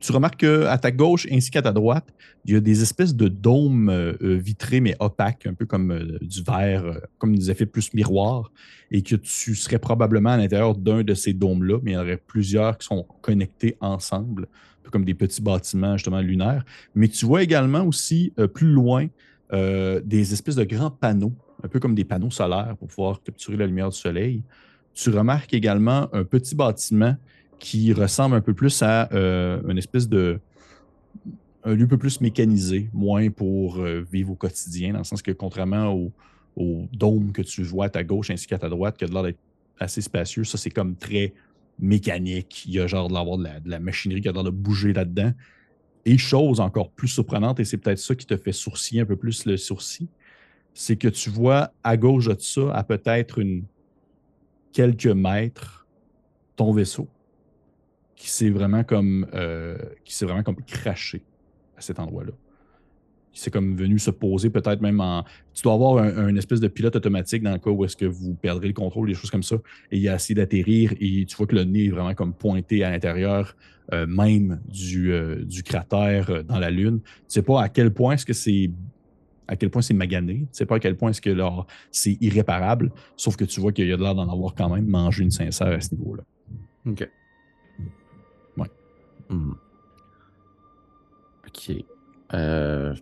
tu, 0.00 0.12
remarques 0.12 0.40
qu'à 0.40 0.78
ta 0.78 0.90
gauche 0.90 1.26
ainsi 1.30 1.50
qu'à 1.50 1.62
ta 1.62 1.72
droite, 1.72 2.12
il 2.44 2.54
y 2.54 2.56
a 2.56 2.60
des 2.60 2.82
espèces 2.82 3.14
de 3.14 3.28
dômes 3.28 3.90
euh, 3.90 4.14
euh, 4.22 4.34
vitrés 4.34 4.80
mais 4.80 4.96
opaques, 4.98 5.46
un 5.46 5.54
peu 5.54 5.66
comme 5.66 5.92
euh, 5.92 6.18
du 6.22 6.42
verre, 6.42 7.00
comme 7.18 7.36
des 7.36 7.50
effets 7.50 7.66
plus 7.66 7.92
miroirs, 7.92 8.50
et 8.90 9.02
que 9.02 9.16
tu 9.16 9.54
serais 9.54 9.78
probablement 9.78 10.30
à 10.30 10.36
l'intérieur 10.36 10.74
d'un 10.74 11.02
de 11.02 11.14
ces 11.14 11.32
dômes-là, 11.32 11.78
mais 11.82 11.92
il 11.92 11.94
y 11.94 11.96
en 11.96 12.00
aurait 12.00 12.16
plusieurs 12.16 12.78
qui 12.78 12.86
sont 12.86 13.06
connectés 13.20 13.76
ensemble, 13.80 14.44
un 14.44 14.82
peu 14.82 14.90
comme 14.90 15.04
des 15.04 15.14
petits 15.14 15.42
bâtiments 15.42 15.96
justement 15.96 16.20
lunaires. 16.20 16.64
Mais 16.94 17.08
tu 17.08 17.26
vois 17.26 17.42
également 17.42 17.84
aussi 17.84 18.32
plus 18.54 18.68
loin 18.68 19.06
des 19.52 20.32
espèces 20.32 20.54
de 20.54 20.64
grands 20.64 20.92
panneaux, 20.92 21.34
un 21.62 21.68
peu 21.68 21.80
comme 21.80 21.94
des 21.94 22.04
panneaux 22.04 22.30
solaires 22.30 22.76
pour 22.78 22.88
pouvoir 22.88 23.22
capturer 23.22 23.56
la 23.56 23.66
lumière 23.66 23.90
du 23.90 23.96
soleil 23.96 24.42
tu 24.94 25.10
remarques 25.10 25.54
également 25.54 26.08
un 26.12 26.24
petit 26.24 26.54
bâtiment 26.54 27.16
qui 27.58 27.92
ressemble 27.92 28.34
un 28.34 28.40
peu 28.40 28.54
plus 28.54 28.82
à 28.82 29.12
euh, 29.12 29.60
une 29.68 29.78
espèce 29.78 30.08
de. 30.08 30.40
un 31.62 31.74
lieu 31.74 31.84
un 31.84 31.88
peu 31.88 31.98
plus 31.98 32.20
mécanisé, 32.20 32.90
moins 32.92 33.30
pour 33.30 33.78
euh, 33.78 34.04
vivre 34.10 34.32
au 34.32 34.34
quotidien, 34.34 34.92
dans 34.92 34.98
le 34.98 35.04
sens 35.04 35.22
que 35.22 35.30
contrairement 35.30 35.92
au, 35.92 36.12
dôme 36.92 37.32
que 37.32 37.42
tu 37.42 37.62
vois 37.62 37.86
à 37.86 37.88
ta 37.88 38.04
gauche 38.04 38.30
ainsi 38.30 38.46
qu'à 38.46 38.58
ta 38.58 38.68
droite, 38.68 38.96
qui 38.98 39.04
a 39.04 39.06
l'air 39.06 39.22
d'être 39.22 39.38
assez 39.78 40.02
spacieux, 40.02 40.44
ça 40.44 40.58
c'est 40.58 40.70
comme 40.70 40.96
très 40.96 41.32
mécanique. 41.78 42.64
Il 42.66 42.74
y 42.74 42.80
a 42.80 42.86
genre 42.86 43.08
de 43.08 43.14
l'avoir 43.14 43.38
de 43.38 43.48
la, 43.64 43.78
machinerie 43.78 44.20
qui 44.20 44.28
a 44.28 44.32
l'air 44.32 44.44
de 44.44 44.50
bouger 44.50 44.92
là-dedans. 44.92 45.32
Et 46.04 46.18
chose 46.18 46.60
encore 46.60 46.90
plus 46.90 47.08
surprenante, 47.08 47.60
et 47.60 47.64
c'est 47.64 47.76
peut-être 47.76 47.98
ça 47.98 48.14
qui 48.14 48.26
te 48.26 48.36
fait 48.36 48.52
sourciller 48.52 49.02
un 49.02 49.06
peu 49.06 49.16
plus 49.16 49.44
le 49.44 49.56
sourcil, 49.56 50.08
c'est 50.74 50.96
que 50.96 51.08
tu 51.08 51.30
vois 51.30 51.72
à 51.82 51.96
gauche 51.96 52.26
de 52.26 52.36
ça, 52.38 52.72
à 52.72 52.84
peut-être 52.84 53.38
une 53.38 53.64
quelques 54.72 55.06
mètres 55.06 55.86
ton 56.56 56.72
vaisseau 56.72 57.08
qui 58.14 58.28
s'est 58.28 58.50
vraiment 58.50 58.84
comme 58.84 59.26
euh, 59.34 59.78
qui 60.04 60.14
s'est 60.14 60.26
vraiment 60.26 60.42
comme 60.42 60.62
craché 60.66 61.22
à 61.76 61.80
cet 61.80 61.98
endroit-là. 61.98 62.32
S'est 63.32 63.50
comme 63.50 63.76
venu 63.76 63.98
se 63.98 64.10
poser 64.10 64.50
peut-être 64.50 64.82
même 64.82 65.00
en. 65.00 65.24
Tu 65.54 65.62
dois 65.62 65.72
avoir 65.72 66.04
un, 66.04 66.34
espèce 66.36 66.60
de 66.60 66.68
pilote 66.68 66.96
automatique 66.96 67.42
dans 67.42 67.52
le 67.52 67.58
cas 67.58 67.70
où 67.70 67.84
est-ce 67.84 67.96
que 67.96 68.04
vous 68.04 68.34
perdrez 68.34 68.66
le 68.66 68.74
contrôle, 68.74 69.08
des 69.08 69.14
choses 69.14 69.30
comme 69.30 69.44
ça. 69.44 69.56
Et 69.90 69.98
il 69.98 70.08
a 70.08 70.16
essayé 70.16 70.34
d'atterrir 70.34 70.92
et 71.00 71.24
tu 71.26 71.36
vois 71.36 71.46
que 71.46 71.54
le 71.54 71.64
nez 71.64 71.86
est 71.86 71.90
vraiment 71.90 72.12
comme 72.14 72.34
pointé 72.34 72.84
à 72.84 72.90
l'intérieur 72.90 73.56
euh, 73.92 74.06
même 74.06 74.60
du, 74.68 75.12
euh, 75.12 75.44
du 75.44 75.62
cratère 75.62 76.44
dans 76.44 76.58
la 76.58 76.70
Lune. 76.70 77.00
Tu 77.02 77.10
sais 77.28 77.42
pas 77.42 77.62
à 77.62 77.68
quel 77.68 77.94
point 77.94 78.14
est-ce 78.14 78.26
que 78.26 78.34
c'est 78.34 78.70
à 79.50 79.56
quel 79.56 79.68
point 79.68 79.82
c'est 79.82 79.94
magané. 79.94 80.34
Tu 80.34 80.46
sais 80.52 80.64
pas 80.64 80.76
à 80.76 80.78
quel 80.78 80.96
point 80.96 81.10
est-ce 81.10 81.20
que 81.20 81.36
c'est 81.90 82.16
irréparable. 82.20 82.92
Sauf 83.16 83.36
que 83.36 83.44
tu 83.44 83.60
vois 83.60 83.72
qu'il 83.72 83.88
y 83.88 83.92
a 83.92 83.96
de 83.96 84.02
l'air 84.02 84.14
d'en 84.14 84.30
avoir 84.32 84.54
quand 84.54 84.72
même 84.72 84.86
mangé 84.86 85.24
une 85.24 85.32
sincère 85.32 85.66
à 85.66 85.80
ce 85.80 85.92
niveau-là. 85.94 86.22
OK. 86.86 87.10
Ouais. 88.56 88.70
Hmm. 89.28 89.52
OK. 91.46 91.84
Euh... 92.32 92.94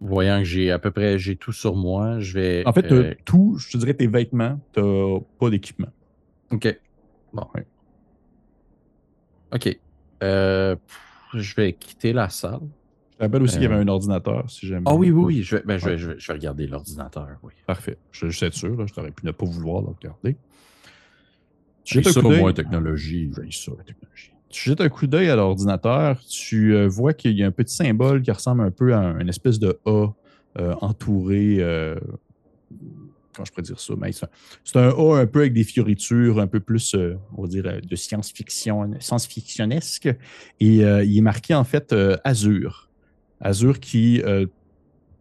Voyant 0.00 0.38
que 0.38 0.44
j'ai 0.44 0.70
à 0.70 0.78
peu 0.78 0.92
près 0.92 1.18
j'ai 1.18 1.36
tout 1.36 1.52
sur 1.52 1.76
moi, 1.76 2.18
je 2.20 2.32
vais. 2.32 2.66
En 2.66 2.72
fait, 2.72 2.90
euh... 2.90 3.14
tout, 3.26 3.56
je 3.58 3.70
te 3.70 3.76
dirais 3.76 3.94
tes 3.94 4.06
vêtements, 4.06 4.58
t'as 4.72 4.82
pas 5.38 5.50
d'équipement. 5.50 5.92
OK. 6.50 6.80
Bon. 7.34 7.46
OK. 9.52 9.78
Euh, 10.22 10.76
je 11.34 11.54
vais 11.54 11.74
quitter 11.74 12.14
la 12.14 12.30
salle. 12.30 12.60
Je 13.18 13.24
rappelle 13.24 13.42
aussi 13.42 13.54
qu'il 13.54 13.64
y 13.64 13.66
avait 13.66 13.74
euh. 13.74 13.82
un 13.82 13.88
ordinateur, 13.88 14.48
si 14.48 14.66
jamais. 14.66 14.84
Ah 14.86 14.94
oui, 14.94 15.10
oui, 15.10 15.24
oui. 15.24 15.42
Je 15.42 15.56
vais, 15.56 15.62
ben, 15.64 15.76
je, 15.76 15.88
vais, 15.88 15.98
je, 15.98 16.08
vais, 16.08 16.32
regarder 16.32 16.68
l'ordinateur, 16.68 17.28
oui. 17.42 17.52
Parfait. 17.66 17.98
Je, 18.12 18.28
suis 18.28 18.52
sûr, 18.52 18.76
là, 18.76 18.86
je 18.86 18.94
t'aurais 18.94 19.10
pu 19.10 19.26
ne 19.26 19.32
pas 19.32 19.44
vouloir 19.44 19.82
le 19.82 19.88
regarder. 19.88 20.36
J'ai 21.84 22.02
ça, 22.02 22.22
moi, 22.22 22.52
technologie. 22.52 23.30
J'ai 23.34 23.50
ça, 23.50 23.72
la 23.76 23.82
technologie. 23.82 24.32
Tu 24.50 24.70
jettes 24.70 24.80
un 24.80 24.88
coup 24.88 25.06
d'œil 25.06 25.28
à 25.28 25.36
l'ordinateur, 25.36 26.20
tu 26.24 26.74
euh, 26.74 26.86
vois 26.86 27.12
qu'il 27.12 27.36
y 27.36 27.42
a 27.42 27.46
un 27.46 27.50
petit 27.50 27.74
symbole 27.74 28.22
qui 28.22 28.30
ressemble 28.30 28.62
un 28.62 28.70
peu 28.70 28.94
à 28.94 29.00
une 29.20 29.28
espèce 29.28 29.58
de 29.58 29.78
A 29.84 30.06
euh, 30.58 30.74
entouré. 30.80 31.58
comment 33.32 33.44
je 33.44 33.50
pourrais 33.50 33.62
dire 33.62 33.80
ça? 33.80 33.94
c'est 34.64 34.76
un, 34.78 34.90
A 34.90 35.18
un 35.18 35.26
peu 35.26 35.40
avec 35.40 35.54
des 35.54 35.64
fioritures, 35.64 36.38
un 36.38 36.46
peu 36.46 36.60
plus, 36.60 36.94
on 37.36 37.42
va 37.42 37.48
dire, 37.48 37.64
de 37.82 37.96
science-fiction, 37.96 38.92
science-fictionnesque. 39.00 40.08
Et 40.60 40.76
il 40.76 41.18
est 41.18 41.22
marqué 41.22 41.54
en 41.54 41.64
fait 41.64 41.94
Azure. 42.22 42.87
Azure 43.40 43.80
qui 43.80 44.20
euh, 44.22 44.46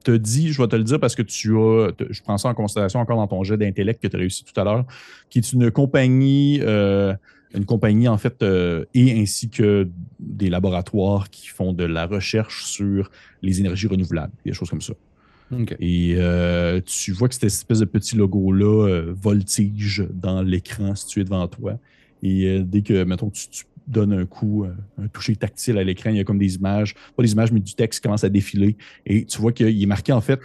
te 0.03 0.11
dit, 0.11 0.51
je 0.51 0.61
vais 0.61 0.67
te 0.67 0.75
le 0.75 0.83
dire 0.83 0.99
parce 0.99 1.15
que 1.15 1.21
tu 1.21 1.57
as, 1.57 1.91
je 2.09 2.21
prends 2.21 2.37
ça 2.37 2.49
en 2.49 2.53
considération 2.53 2.99
encore 2.99 3.17
dans 3.17 3.27
ton 3.27 3.43
jet 3.43 3.57
d'intellect 3.57 4.01
que 4.01 4.07
tu 4.07 4.15
as 4.15 4.19
réussi 4.19 4.43
tout 4.43 4.59
à 4.59 4.63
l'heure, 4.63 4.85
qui 5.29 5.39
est 5.39 5.53
une 5.53 5.71
compagnie, 5.71 6.59
euh, 6.61 7.13
une 7.53 7.65
compagnie 7.65 8.07
en 8.07 8.17
fait, 8.17 8.41
euh, 8.41 8.85
et 8.93 9.19
ainsi 9.19 9.49
que 9.49 9.87
des 10.19 10.49
laboratoires 10.49 11.29
qui 11.29 11.47
font 11.47 11.73
de 11.73 11.83
la 11.83 12.05
recherche 12.05 12.65
sur 12.65 13.11
les 13.41 13.59
énergies 13.59 13.87
renouvelables, 13.87 14.33
des 14.45 14.53
choses 14.53 14.69
comme 14.69 14.81
ça. 14.81 14.93
Et 15.79 16.17
tu 16.85 17.13
vois 17.13 17.29
que 17.29 17.33
cette 17.33 17.45
espèce 17.45 17.79
de 17.79 17.85
petit 17.85 18.17
logo-là 18.17 19.03
voltige 19.13 20.05
dans 20.11 20.41
l'écran 20.41 20.93
situé 20.93 21.23
devant 21.23 21.47
toi. 21.47 21.79
Et 22.21 22.59
dès 22.59 22.81
que, 22.81 23.05
mettons, 23.05 23.29
tu, 23.29 23.47
tu 23.47 23.63
donne 23.87 24.13
un 24.13 24.25
coup, 24.25 24.65
euh, 24.65 24.73
un 25.01 25.07
toucher 25.07 25.35
tactile 25.35 25.77
à 25.77 25.83
l'écran. 25.83 26.09
Il 26.09 26.17
y 26.17 26.19
a 26.19 26.23
comme 26.23 26.37
des 26.37 26.55
images, 26.55 26.93
pas 27.15 27.23
des 27.23 27.31
images, 27.31 27.51
mais 27.51 27.59
du 27.59 27.73
texte 27.73 27.99
qui 27.99 28.03
commence 28.03 28.23
à 28.23 28.29
défiler. 28.29 28.77
Et 29.05 29.25
tu 29.25 29.39
vois 29.39 29.51
qu'il 29.51 29.81
est 29.81 29.85
marqué 29.85 30.11
en 30.11 30.21
fait, 30.21 30.41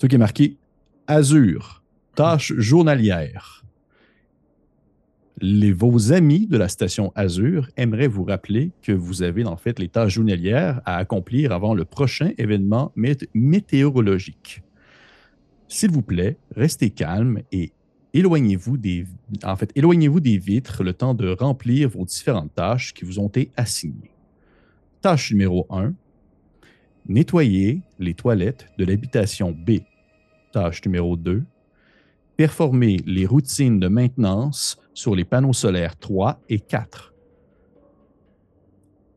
vois 0.00 0.08
qu'il 0.08 0.14
est 0.14 0.18
marqué 0.18 0.56
Azure, 1.06 1.82
tâche 2.14 2.52
journalière. 2.56 3.64
Les, 5.40 5.70
vos 5.70 6.12
amis 6.12 6.46
de 6.46 6.56
la 6.56 6.68
station 6.68 7.12
Azure 7.14 7.68
aimeraient 7.76 8.08
vous 8.08 8.24
rappeler 8.24 8.72
que 8.82 8.90
vous 8.92 9.22
avez 9.22 9.44
en 9.44 9.56
fait 9.56 9.78
les 9.78 9.88
tâches 9.88 10.14
journalières 10.14 10.80
à 10.84 10.96
accomplir 10.96 11.52
avant 11.52 11.74
le 11.74 11.84
prochain 11.84 12.32
événement 12.38 12.92
météorologique. 13.34 14.62
S'il 15.68 15.90
vous 15.90 16.02
plaît, 16.02 16.38
restez 16.56 16.90
calme 16.90 17.42
et 17.52 17.72
éloignez-vous 18.14 18.76
des, 18.76 19.06
en 19.44 19.56
fait, 19.56 19.70
éloignez-vous 19.74 20.20
des 20.20 20.38
vitres 20.38 20.82
le 20.82 20.92
temps 20.92 21.14
de 21.14 21.30
remplir 21.30 21.88
vos 21.88 22.04
différentes 22.04 22.54
tâches 22.54 22.94
qui 22.94 23.04
vous 23.04 23.18
ont 23.18 23.28
été 23.28 23.50
assignées. 23.56 24.10
Tâche 25.00 25.32
numéro 25.32 25.66
1. 25.70 25.94
Nettoyer 27.06 27.80
les 27.98 28.14
toilettes 28.14 28.66
de 28.78 28.84
l'habitation 28.84 29.52
B. 29.52 29.80
Tâche 30.52 30.84
numéro 30.84 31.16
2. 31.16 31.44
Performer 32.36 32.98
les 33.06 33.26
routines 33.26 33.80
de 33.80 33.88
maintenance 33.88 34.78
sur 34.94 35.14
les 35.14 35.24
panneaux 35.24 35.52
solaires 35.52 35.96
3 35.96 36.40
et 36.48 36.60
4. 36.60 37.14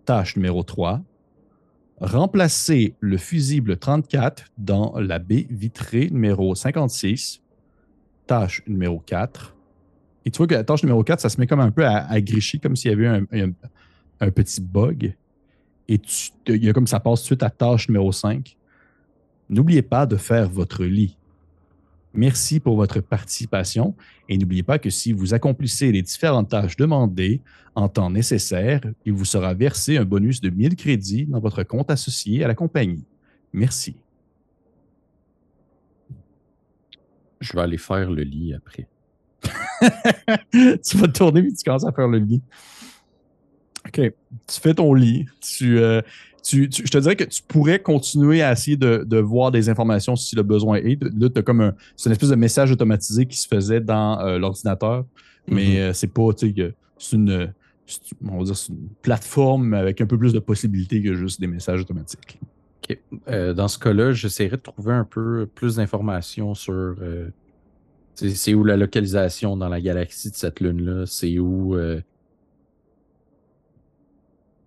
Tâche 0.05 0.35
numéro 0.35 0.63
3. 0.63 1.01
remplacez 1.99 2.95
le 2.99 3.17
fusible 3.17 3.77
34 3.77 4.45
dans 4.57 4.99
la 4.99 5.19
baie 5.19 5.47
vitrée 5.49 6.09
numéro 6.09 6.55
56, 6.55 7.40
tâche 8.27 8.63
numéro 8.67 8.99
4. 8.99 9.55
Et 10.25 10.31
tu 10.31 10.37
vois 10.37 10.47
que 10.47 10.53
la 10.53 10.63
tâche 10.63 10.83
numéro 10.83 11.03
4, 11.03 11.19
ça 11.19 11.29
se 11.29 11.39
met 11.39 11.47
comme 11.47 11.59
un 11.59 11.71
peu 11.71 11.85
à, 11.85 12.19
gricher, 12.21 12.59
comme 12.59 12.75
s'il 12.75 12.91
y 12.91 12.93
avait 12.93 13.07
un, 13.07 13.23
un- 13.31 13.51
un 14.19 14.31
petit 14.31 14.61
bug. 14.61 15.15
Et 15.87 15.99
il 16.47 16.63
y 16.63 16.69
a 16.69 16.73
comme 16.73 16.87
ça 16.87 16.99
passe 16.99 17.19
tout 17.21 17.23
de 17.23 17.27
suite 17.27 17.43
à 17.43 17.49
tâche 17.49 17.89
numéro 17.89 18.11
5. 18.11 18.55
N'oubliez 19.49 19.81
pas 19.81 20.05
de 20.05 20.15
faire 20.15 20.49
votre 20.49 20.85
lit. 20.85 21.17
Merci 22.13 22.59
pour 22.59 22.75
votre 22.75 22.99
participation 22.99 23.95
et 24.27 24.37
n'oubliez 24.37 24.63
pas 24.63 24.79
que 24.79 24.89
si 24.89 25.13
vous 25.13 25.33
accomplissez 25.33 25.91
les 25.93 26.01
différentes 26.01 26.49
tâches 26.49 26.75
demandées 26.75 27.39
en 27.73 27.87
temps 27.87 28.09
nécessaire, 28.09 28.81
il 29.05 29.13
vous 29.13 29.23
sera 29.25 29.53
versé 29.53 29.97
un 29.97 30.03
bonus 30.03 30.41
de 30.41 30.49
1000 30.49 30.75
crédits 30.75 31.25
dans 31.25 31.39
votre 31.39 31.63
compte 31.63 31.89
associé 31.89 32.43
à 32.43 32.47
la 32.49 32.55
compagnie. 32.55 33.03
Merci. 33.53 33.95
Je 37.41 37.53
vais 37.53 37.61
aller 37.61 37.77
faire 37.77 38.09
le 38.09 38.23
lit 38.23 38.53
après. 38.53 38.87
tu 40.51 40.97
vas 40.97 41.07
te 41.07 41.17
tourner 41.17 41.41
et 41.41 41.53
tu 41.53 41.63
commences 41.65 41.85
à 41.85 41.91
faire 41.91 42.07
le 42.07 42.19
lit. 42.19 42.41
OK. 43.87 43.99
Tu 44.47 44.61
fais 44.61 44.73
ton 44.73 44.93
lit. 44.93 45.25
Tu, 45.41 45.79
euh, 45.79 46.01
tu- 46.43 46.69
tu- 46.69 46.85
je 46.85 46.91
te 46.91 46.97
dirais 46.99 47.15
que 47.15 47.23
tu 47.23 47.41
pourrais 47.41 47.79
continuer 47.79 48.41
à 48.43 48.51
essayer 48.51 48.77
de, 48.77 49.03
de 49.05 49.17
voir 49.17 49.51
des 49.51 49.69
informations 49.69 50.15
si 50.15 50.35
le 50.35 50.43
besoin 50.43 50.77
est. 50.77 51.01
Là, 51.03 51.29
tu 51.29 51.39
as 51.39 51.41
comme 51.41 51.61
un. 51.61 51.73
C'est 51.95 52.09
une 52.09 52.13
espèce 52.13 52.29
de 52.29 52.35
message 52.35 52.71
automatisé 52.71 53.25
qui 53.25 53.37
se 53.37 53.47
faisait 53.47 53.81
dans 53.81 54.19
euh, 54.19 54.37
l'ordinateur. 54.37 55.05
Mais 55.47 55.79
euh, 55.79 55.93
c'est 55.93 56.07
pas, 56.13 56.31
tu 56.33 56.53
sais, 56.55 56.73
c'est 56.99 57.15
une. 57.15 57.51
On 58.29 58.37
va 58.37 58.43
dire 58.43 58.55
c'est 58.55 58.69
une 58.71 58.87
plateforme 59.01 59.73
avec 59.73 59.99
un 59.99 60.05
peu 60.05 60.17
plus 60.17 60.31
de 60.31 60.39
possibilités 60.39 61.01
que 61.01 61.15
juste 61.15 61.41
des 61.41 61.47
messages 61.47 61.81
automatiques. 61.81 62.39
OK. 62.91 63.21
Euh, 63.27 63.53
dans 63.53 63.67
ce 63.67 63.79
cas-là, 63.79 64.13
j'essaierai 64.13 64.57
de 64.57 64.61
trouver 64.61 64.93
un 64.93 65.03
peu 65.05 65.47
plus 65.53 65.75
d'informations 65.77 66.53
sur. 66.55 66.73
euh, 66.73 67.29
c'est 68.15 68.53
où 68.53 68.63
la 68.63 68.77
localisation 68.77 69.57
dans 69.57 69.69
la 69.69 69.81
galaxie 69.81 70.29
de 70.29 70.35
cette 70.35 70.59
lune-là? 70.59 71.05
C'est 71.05 71.39
où. 71.39 71.75
euh, 71.75 72.01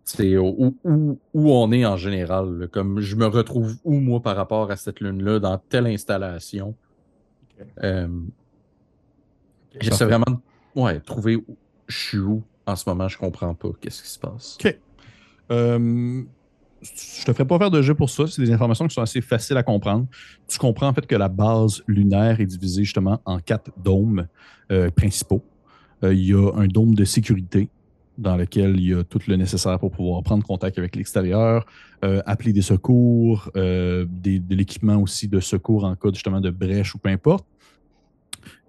c'est 0.04 0.36
où, 0.36 0.76
où, 0.84 1.18
où 1.32 1.50
on 1.50 1.72
est 1.72 1.86
en 1.86 1.96
général. 1.96 2.58
là? 2.58 2.66
Comme 2.66 3.00
je 3.00 3.16
me 3.16 3.26
retrouve 3.26 3.76
où, 3.84 3.94
moi, 4.00 4.20
par 4.20 4.36
rapport 4.36 4.70
à 4.70 4.76
cette 4.76 5.00
lune-là, 5.00 5.38
dans 5.40 5.56
telle 5.58 5.86
installation? 5.86 6.74
Euh, 7.82 8.08
J'essaie 9.80 10.04
vraiment 10.04 10.24
de 10.28 10.80
ouais, 10.80 11.00
trouver 11.00 11.36
où 11.36 11.56
je 11.88 11.96
suis 11.96 12.18
où 12.18 12.42
en 12.66 12.76
ce 12.76 12.88
moment. 12.88 13.08
Je 13.08 13.18
comprends 13.18 13.54
pas 13.54 13.70
qu'est-ce 13.80 14.02
qui 14.02 14.08
se 14.08 14.18
passe. 14.18 14.58
OK. 14.60 14.78
Je 16.84 17.24
te 17.24 17.32
ferai 17.32 17.46
pas 17.46 17.58
faire 17.58 17.70
de 17.70 17.80
jeu 17.80 17.94
pour 17.94 18.10
ça. 18.10 18.26
C'est 18.26 18.42
des 18.42 18.52
informations 18.52 18.86
qui 18.86 18.94
sont 18.94 19.00
assez 19.00 19.20
faciles 19.20 19.56
à 19.56 19.62
comprendre. 19.62 20.06
Tu 20.46 20.58
comprends 20.58 20.88
en 20.88 20.92
fait 20.92 21.06
que 21.06 21.16
la 21.16 21.28
base 21.28 21.82
lunaire 21.86 22.40
est 22.40 22.46
divisée 22.46 22.84
justement 22.84 23.20
en 23.24 23.38
quatre 23.38 23.70
dômes 23.82 24.26
euh, 24.70 24.90
principaux. 24.90 25.42
Euh, 26.02 26.12
il 26.12 26.26
y 26.26 26.34
a 26.34 26.50
un 26.54 26.66
dôme 26.66 26.94
de 26.94 27.04
sécurité 27.04 27.70
dans 28.18 28.36
lequel 28.36 28.78
il 28.78 28.88
y 28.88 28.94
a 28.94 29.02
tout 29.02 29.18
le 29.26 29.36
nécessaire 29.36 29.78
pour 29.78 29.90
pouvoir 29.90 30.22
prendre 30.22 30.44
contact 30.44 30.78
avec 30.78 30.94
l'extérieur, 30.94 31.66
euh, 32.04 32.22
appeler 32.26 32.52
des 32.52 32.62
secours, 32.62 33.50
de 33.54 34.54
l'équipement 34.54 34.98
aussi 34.98 35.26
de 35.26 35.40
secours 35.40 35.84
en 35.84 35.96
cas 35.96 36.10
justement 36.12 36.40
de 36.40 36.50
brèche 36.50 36.94
ou 36.94 36.98
peu 36.98 37.08
importe. 37.08 37.44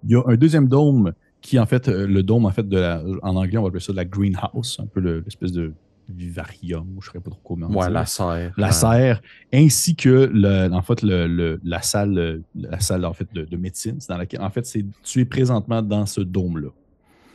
Il 0.02 0.10
y 0.10 0.14
a 0.16 0.22
un 0.26 0.36
deuxième 0.36 0.68
dôme 0.68 1.12
qui 1.42 1.58
en 1.60 1.66
fait, 1.66 1.86
le 1.86 2.22
dôme 2.22 2.46
en 2.46 2.50
fait 2.50 2.68
de 2.68 2.78
la, 2.78 3.02
en 3.22 3.36
anglais 3.36 3.58
on 3.58 3.62
va 3.62 3.68
appeler 3.68 3.80
ça 3.80 3.92
de 3.92 3.96
la 3.98 4.04
greenhouse, 4.04 4.78
un 4.80 4.86
peu 4.86 4.98
le- 5.00 5.20
l'espèce 5.20 5.52
de 5.52 5.74
vivarium, 6.08 6.86
ou 6.96 7.02
je 7.02 7.08
ne 7.08 7.12
saurais 7.12 7.20
pas 7.22 7.30
trop 7.30 7.40
comment 7.44 7.68
Ouais, 7.68 7.86
dire. 7.86 7.90
la 7.94 8.06
serre. 8.06 8.54
la 8.56 8.70
serre, 8.72 9.20
ainsi 9.52 9.96
que 9.96 10.30
le, 10.32 10.68
en 10.72 10.82
fait 10.82 11.02
le, 11.02 11.26
le- 11.26 11.60
la 11.64 11.82
salle, 11.82 12.42
la 12.54 12.80
salle 12.80 13.04
en 13.04 13.12
fait 13.12 13.32
de, 13.32 13.44
de 13.44 13.56
médecine, 13.56 13.98
dans 14.08 14.16
laquelle 14.16 14.40
en 14.42 14.50
fait 14.50 14.64
c'est 14.66 14.84
tu 15.02 15.20
es 15.20 15.24
présentement 15.24 15.82
dans 15.82 16.06
ce 16.06 16.20
dôme 16.20 16.58
là. 16.58 16.68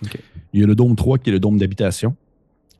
Ok. 0.03 0.17
Il 0.53 0.61
y 0.61 0.63
a 0.63 0.67
le 0.67 0.75
dôme 0.75 0.95
3 0.95 1.17
qui 1.19 1.29
est 1.29 1.33
le 1.33 1.39
dôme 1.39 1.57
d'habitation, 1.57 2.15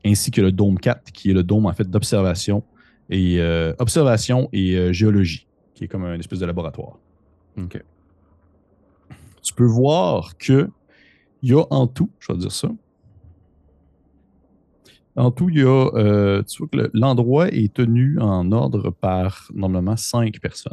ainsi 0.04 0.30
que 0.30 0.40
le 0.40 0.50
dôme 0.52 0.78
4 0.78 1.12
qui 1.12 1.30
est 1.30 1.34
le 1.34 1.42
dôme 1.42 1.66
en 1.66 1.72
fait 1.72 1.88
d'observation 1.88 2.64
et 3.10 3.40
euh, 3.40 3.72
observation 3.78 4.48
et 4.52 4.76
euh, 4.76 4.92
géologie, 4.92 5.46
qui 5.74 5.84
est 5.84 5.88
comme 5.88 6.04
un 6.04 6.18
espèce 6.18 6.38
de 6.38 6.46
laboratoire. 6.46 6.98
OK. 7.58 7.82
Tu 9.42 9.54
peux 9.54 9.64
voir 9.66 10.36
que 10.38 10.70
il 11.42 11.50
y 11.50 11.54
a 11.54 11.64
en 11.70 11.86
tout, 11.88 12.10
je 12.20 12.32
vais 12.32 12.38
dire 12.38 12.52
ça. 12.52 12.68
En 15.14 15.30
tout, 15.30 15.50
il 15.50 15.58
y 15.58 15.62
a, 15.62 15.90
euh, 15.94 16.42
tu 16.42 16.58
vois 16.58 16.68
que 16.68 16.76
le- 16.76 16.90
l'endroit 16.94 17.48
est 17.48 17.72
tenu 17.74 18.18
en 18.18 18.50
ordre 18.52 18.90
par 18.90 19.48
normalement 19.54 19.96
cinq 19.96 20.40
personnes. 20.40 20.72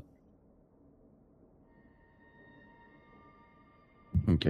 OK. 4.27 4.47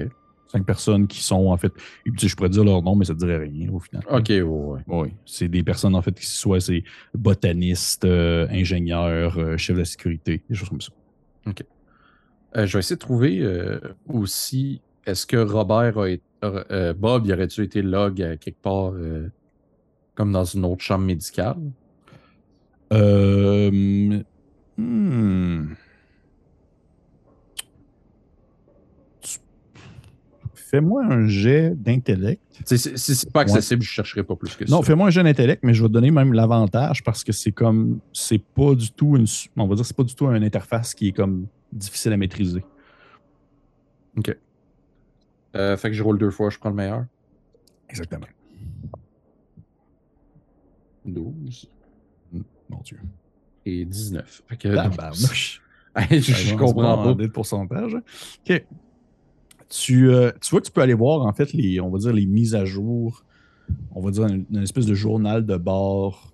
Cinq 0.48 0.66
personnes 0.66 1.08
qui 1.08 1.22
sont 1.22 1.48
en 1.48 1.58
fait, 1.58 1.72
je 2.06 2.36
pourrais 2.36 2.50
dire 2.50 2.64
leur 2.64 2.82
nom, 2.82 2.96
mais 2.96 3.06
ça 3.06 3.14
ne 3.14 3.20
dirait 3.20 3.38
rien 3.38 3.70
au 3.72 3.80
final. 3.80 4.04
OK, 4.10 4.30
ouais, 4.30 4.42
ouais. 4.42 4.82
Oui, 4.88 5.14
c'est 5.26 5.48
des 5.48 5.64
personnes 5.64 5.94
en 5.96 6.02
fait 6.02 6.14
qui 6.20 6.26
soit 6.26 6.60
c'est 6.60 6.84
botanistes, 7.14 8.06
euh, 8.06 8.48
ingénieurs, 8.50 9.38
euh, 9.38 9.58
chefs 9.58 9.76
de 9.76 9.82
la 9.82 9.86
sécurité, 9.86 10.42
des 10.50 10.56
choses 10.56 10.70
comme 10.70 10.82
ça. 10.82 10.92
Euh, 11.48 12.66
je 12.66 12.74
vais 12.74 12.80
essayer 12.80 12.96
de 12.96 13.00
trouver 13.00 13.48
aussi, 14.08 14.82
est-ce 15.06 15.28
que 15.28 15.38
Robert 15.38 16.00
a 16.00 16.10
été, 16.10 16.24
Bob, 16.98 17.26
il 17.28 17.34
aurait-tu 17.34 17.64
été 17.64 17.82
log 17.84 18.20
à 18.22 18.38
quelque 18.38 18.62
part, 18.62 18.94
comme 20.20 20.34
dans 20.34 20.44
une 20.44 20.66
autre 20.66 20.84
chambre 20.84 21.06
médicale? 21.06 21.56
Euh, 22.92 24.22
hmm. 24.78 25.76
Fais-moi 30.54 31.06
un 31.06 31.26
jet 31.28 31.74
d'intellect. 31.74 32.42
Si 32.66 32.78
c'est 32.78 33.32
pas 33.32 33.44
accessible, 33.44 33.82
je 33.82 33.90
chercherai 33.90 34.24
pas 34.24 34.36
plus 34.36 34.58
que 34.58 34.68
ça. 34.68 34.76
Non, 34.76 34.82
fais-moi 34.82 35.08
un 35.08 35.10
jeu 35.10 35.24
d'intellect, 35.24 35.64
mais 35.64 35.74
je 35.74 35.82
vais 35.82 35.88
te 35.88 35.94
donner 35.94 36.12
même 36.12 36.34
l'avantage 36.34 37.02
parce 37.02 37.24
que 37.24 37.32
c'est 37.32 37.54
comme 37.54 38.02
c'est 38.12 38.44
pas 38.44 38.76
du 38.76 38.92
tout 38.92 39.16
une 39.16 39.26
on 39.56 39.68
va 39.68 39.76
dire 39.76 39.86
c'est 39.86 39.96
pas 39.96 40.04
du 40.04 40.16
tout 40.16 40.28
une 40.28 40.44
interface 40.44 40.94
qui 40.94 41.08
est 41.08 41.14
comme 41.14 41.48
difficile 41.72 42.12
à 42.12 42.18
maîtriser. 42.18 42.66
Euh, 45.56 45.78
fait 45.78 45.90
que 45.90 45.96
je 45.96 46.04
roule 46.04 46.20
deux 46.20 46.30
fois, 46.30 46.50
je 46.50 46.60
prends 46.60 46.70
le 46.70 46.76
meilleur. 46.76 47.06
Exactement. 47.90 48.28
12 51.06 51.70
Mon 52.70 52.80
Dieu. 52.84 53.00
et 53.66 53.86
19. 53.86 54.44
Fait 54.48 54.58
que, 54.58 54.68
Tabarnouche. 54.76 55.62
Hey, 55.96 56.22
je, 56.22 56.56
comprends 56.56 56.94
en 56.94 57.04
pas. 57.04 57.14
de 57.24 57.28
pourcentage. 57.28 57.96
OK. 57.96 58.64
Tu, 59.70 60.10
euh, 60.12 60.32
tu 60.40 60.52
vois 60.52 60.62
que 60.62 60.68
tu 60.68 60.72
peux 60.72 60.82
aller 60.82 60.94
voir, 60.94 61.26
en 61.26 61.34
fait, 61.34 61.52
les, 61.52 61.82
on 61.82 61.90
va 61.90 61.98
dire 61.98 62.14
les 62.14 62.28
mises 62.28 62.54
à 62.56 62.64
jour, 62.64 63.26
on 63.92 64.00
va 64.02 64.12
dire 64.12 64.28
une, 64.28 64.46
une 64.52 64.62
espèce 64.62 64.86
de 64.86 64.94
journal 64.94 65.46
de 65.46 65.58
bord 65.58 66.32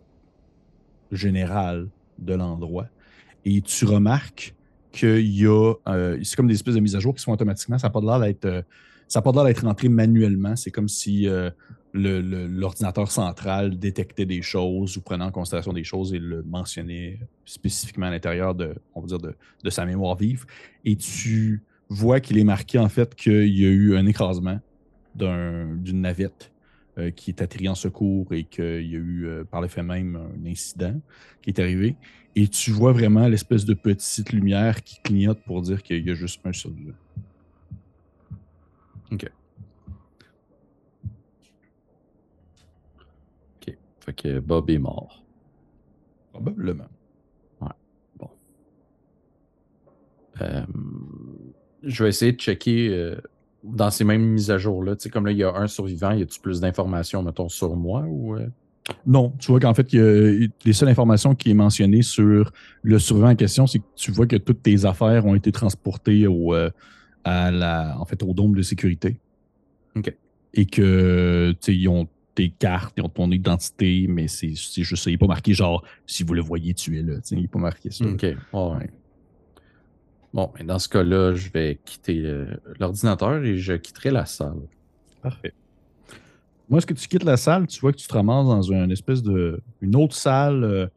général 1.11 1.87
de 2.19 2.33
l'endroit. 2.33 2.87
Et 3.45 3.61
tu 3.61 3.85
remarques 3.85 4.53
qu'il 4.91 5.27
y 5.27 5.45
a, 5.45 5.73
euh, 5.87 6.17
c'est 6.23 6.35
comme 6.35 6.47
des 6.47 6.53
espèces 6.55 6.75
de 6.75 6.79
mises 6.79 6.95
à 6.95 6.99
jour 6.99 7.13
qui 7.15 7.21
sont 7.23 7.31
automatiquement, 7.31 7.77
ça 7.77 7.87
n'a 7.87 7.91
pas 7.91 8.01
l'air 8.01 8.19
d'être, 8.19 8.45
euh, 8.45 8.61
ça 9.07 9.19
a 9.19 9.21
pas 9.21 9.31
l'air 9.31 9.45
d'être 9.45 9.65
rentré 9.65 9.89
manuellement. 9.89 10.55
C'est 10.55 10.71
comme 10.71 10.87
si 10.89 11.23
le- 11.23 11.51
le- 11.53 11.53
l'ordinateur 11.95 13.09
central 13.09 13.79
détectait 13.79 14.25
des 14.25 14.41
choses 14.41 14.97
ou 14.97 15.01
prenait 15.01 15.23
en 15.23 15.31
considération 15.31 15.71
des 15.73 15.83
choses 15.83 16.13
et 16.13 16.19
le 16.19 16.43
mentionnait 16.43 17.19
spécifiquement 17.45 18.07
à 18.07 18.11
l'intérieur 18.11 18.53
de, 18.53 18.75
on 18.93 19.01
va 19.01 19.07
dire, 19.07 19.19
de, 19.19 19.33
de 19.63 19.69
sa 19.69 19.85
mémoire 19.85 20.15
vive. 20.17 20.45
Et 20.83 20.95
tu 20.97 21.63
vois 21.89 22.19
qu'il 22.19 22.37
est 22.37 22.43
marqué 22.43 22.79
en 22.79 22.89
fait 22.89 23.15
qu'il 23.15 23.47
y 23.57 23.65
a 23.65 23.69
eu 23.69 23.95
un 23.95 24.05
écrasement 24.05 24.59
d'un- 25.15 25.75
d'une 25.75 26.01
navette 26.01 26.51
euh, 26.97 27.11
qui 27.11 27.31
est 27.31 27.41
atterrie 27.41 27.69
en 27.69 27.75
secours 27.75 28.33
et 28.33 28.43
qu'il 28.43 28.85
y 28.85 28.95
a 28.95 28.99
eu 28.99 29.25
euh, 29.27 29.43
par 29.43 29.61
le 29.61 29.67
fait 29.67 29.83
même 29.83 30.17
un 30.17 30.49
incident 30.49 30.99
qui 31.41 31.51
est 31.51 31.59
arrivé. 31.59 31.95
Et 32.35 32.49
tu 32.49 32.71
vois 32.71 32.91
vraiment 32.91 33.27
l'espèce 33.29 33.63
de 33.63 33.73
petite 33.73 34.33
lumière 34.33 34.83
qui 34.83 34.99
clignote 35.01 35.39
pour 35.45 35.61
dire 35.61 35.81
qu'il 35.81 36.05
y 36.05 36.11
a 36.11 36.13
juste 36.13 36.41
un 36.45 36.51
survivant. 36.51 36.91
OK. 39.11 39.29
Fait 44.05 44.13
que 44.13 44.39
Bob 44.39 44.69
est 44.69 44.77
mort. 44.77 45.23
Probablement. 46.31 46.85
Euh, 50.41 50.65
je 51.81 52.03
vais 52.03 52.09
essayer 52.09 52.33
de 52.33 52.37
checker 52.39 52.89
euh, 52.89 53.15
dans 53.63 53.89
ces 53.89 54.03
mêmes 54.03 54.21
mises 54.33 54.51
à 54.51 54.57
jour-là. 54.57 54.95
Tu 54.97 55.03
sais, 55.03 55.09
comme 55.09 55.25
là, 55.25 55.31
il 55.31 55.37
y 55.37 55.43
a 55.43 55.55
un 55.55 55.67
survivant, 55.67 56.11
y 56.11 56.21
a-tu 56.21 56.41
plus 56.41 56.59
d'informations, 56.59 57.23
mettons, 57.23 57.47
sur 57.47 57.73
moi 57.75 58.01
ou. 58.05 58.35
euh? 58.35 58.47
Non, 59.05 59.31
tu 59.39 59.49
vois 59.49 59.59
qu'en 59.61 59.73
fait, 59.73 59.93
il 59.93 59.99
y 59.99 60.01
a- 60.01 60.47
les 60.65 60.73
seules 60.73 60.89
informations 60.89 61.33
qui 61.35 61.51
est 61.51 61.53
mentionnées 61.55 62.01
sur 62.01 62.51
le 62.83 62.99
survivant 62.99 63.29
en 63.29 63.35
question, 63.35 63.65
c'est 63.65 63.79
que 63.79 63.85
tu 63.95 64.11
vois 64.11 64.27
que 64.27 64.35
toutes 64.35 64.61
tes 64.61 64.83
affaires 64.85 65.25
ont 65.25 65.35
été 65.35 65.51
transportées 65.53 66.27
au, 66.27 66.53
à 67.23 67.51
la, 67.51 67.95
en 67.97 68.05
fait, 68.05 68.21
au 68.21 68.33
dôme 68.33 68.55
de 68.55 68.61
sécurité. 68.61 69.17
OK. 69.95 70.13
Et 70.53 70.65
que 70.65 71.51
tu 71.53 71.57
sais, 71.61 71.75
ils 71.75 71.87
ont 71.87 72.07
tes 72.35 72.49
cartes, 72.49 72.93
ils 72.97 73.03
ont 73.03 73.09
ton 73.09 73.31
identité, 73.31 74.05
mais 74.09 74.27
c'est 74.27 74.53
juste 74.53 74.95
ça. 74.97 75.09
Il 75.09 75.13
n'est 75.13 75.17
pas 75.17 75.27
marqué 75.27 75.53
genre 75.53 75.83
si 76.05 76.23
vous 76.23 76.33
le 76.33 76.41
voyez, 76.41 76.73
tu 76.73 76.99
es 76.99 77.01
là. 77.01 77.15
Il 77.31 77.41
n'est 77.41 77.47
pas 77.47 77.59
marqué 77.59 77.89
ça. 77.89 78.05
OK. 78.05 78.25
Bon, 80.33 80.51
mais 80.57 80.65
dans 80.65 80.79
ce 80.79 80.89
cas-là, 80.89 81.33
je 81.33 81.49
vais 81.49 81.79
quitter 81.85 82.19
euh, 82.25 82.45
l'ordinateur 82.77 83.41
et 83.41 83.57
je 83.57 83.71
quitterai 83.73 84.11
la 84.11 84.25
salle. 84.25 84.59
Parfait. 85.21 85.53
Moi, 86.69 86.79
est-ce 86.79 86.85
que 86.85 86.93
tu 86.93 87.07
quittes 87.07 87.23
la 87.23 87.37
salle, 87.37 87.67
tu 87.67 87.79
vois 87.79 87.93
que 87.93 87.97
tu 87.97 88.07
te 88.07 88.13
ramasses 88.13 88.45
dans 88.45 88.61
une 88.61 88.91
espèce 88.91 89.23
de. 89.23 89.61
une 89.81 89.95
autre 89.95 90.15
salle 90.15 90.63
euh, 90.65 90.87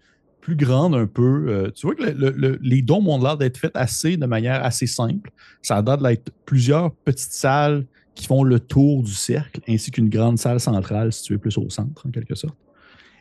plus 0.40 0.56
grande 0.56 0.96
un 0.96 1.06
peu. 1.06 1.46
Euh, 1.48 1.70
tu 1.70 1.86
vois 1.86 1.94
que 1.94 2.58
les 2.60 2.82
dômes 2.82 3.06
ont 3.06 3.22
l'air 3.22 3.36
d'être 3.36 3.58
faits 3.58 3.76
assez 3.76 4.16
de 4.16 4.26
manière 4.26 4.64
assez 4.64 4.88
simple. 4.88 5.30
Ça 5.62 5.76
a 5.76 5.82
l'air 5.82 5.98
d'être 5.98 6.32
plusieurs 6.44 6.92
petites 6.92 7.32
salles 7.32 7.86
qui 8.18 8.26
font 8.26 8.42
le 8.42 8.58
tour 8.58 9.04
du 9.04 9.12
cercle, 9.12 9.60
ainsi 9.68 9.92
qu'une 9.92 10.08
grande 10.08 10.38
salle 10.38 10.58
centrale 10.58 11.12
située 11.12 11.38
plus 11.38 11.56
au 11.56 11.70
centre, 11.70 12.04
en 12.04 12.10
quelque 12.10 12.34
sorte. 12.34 12.56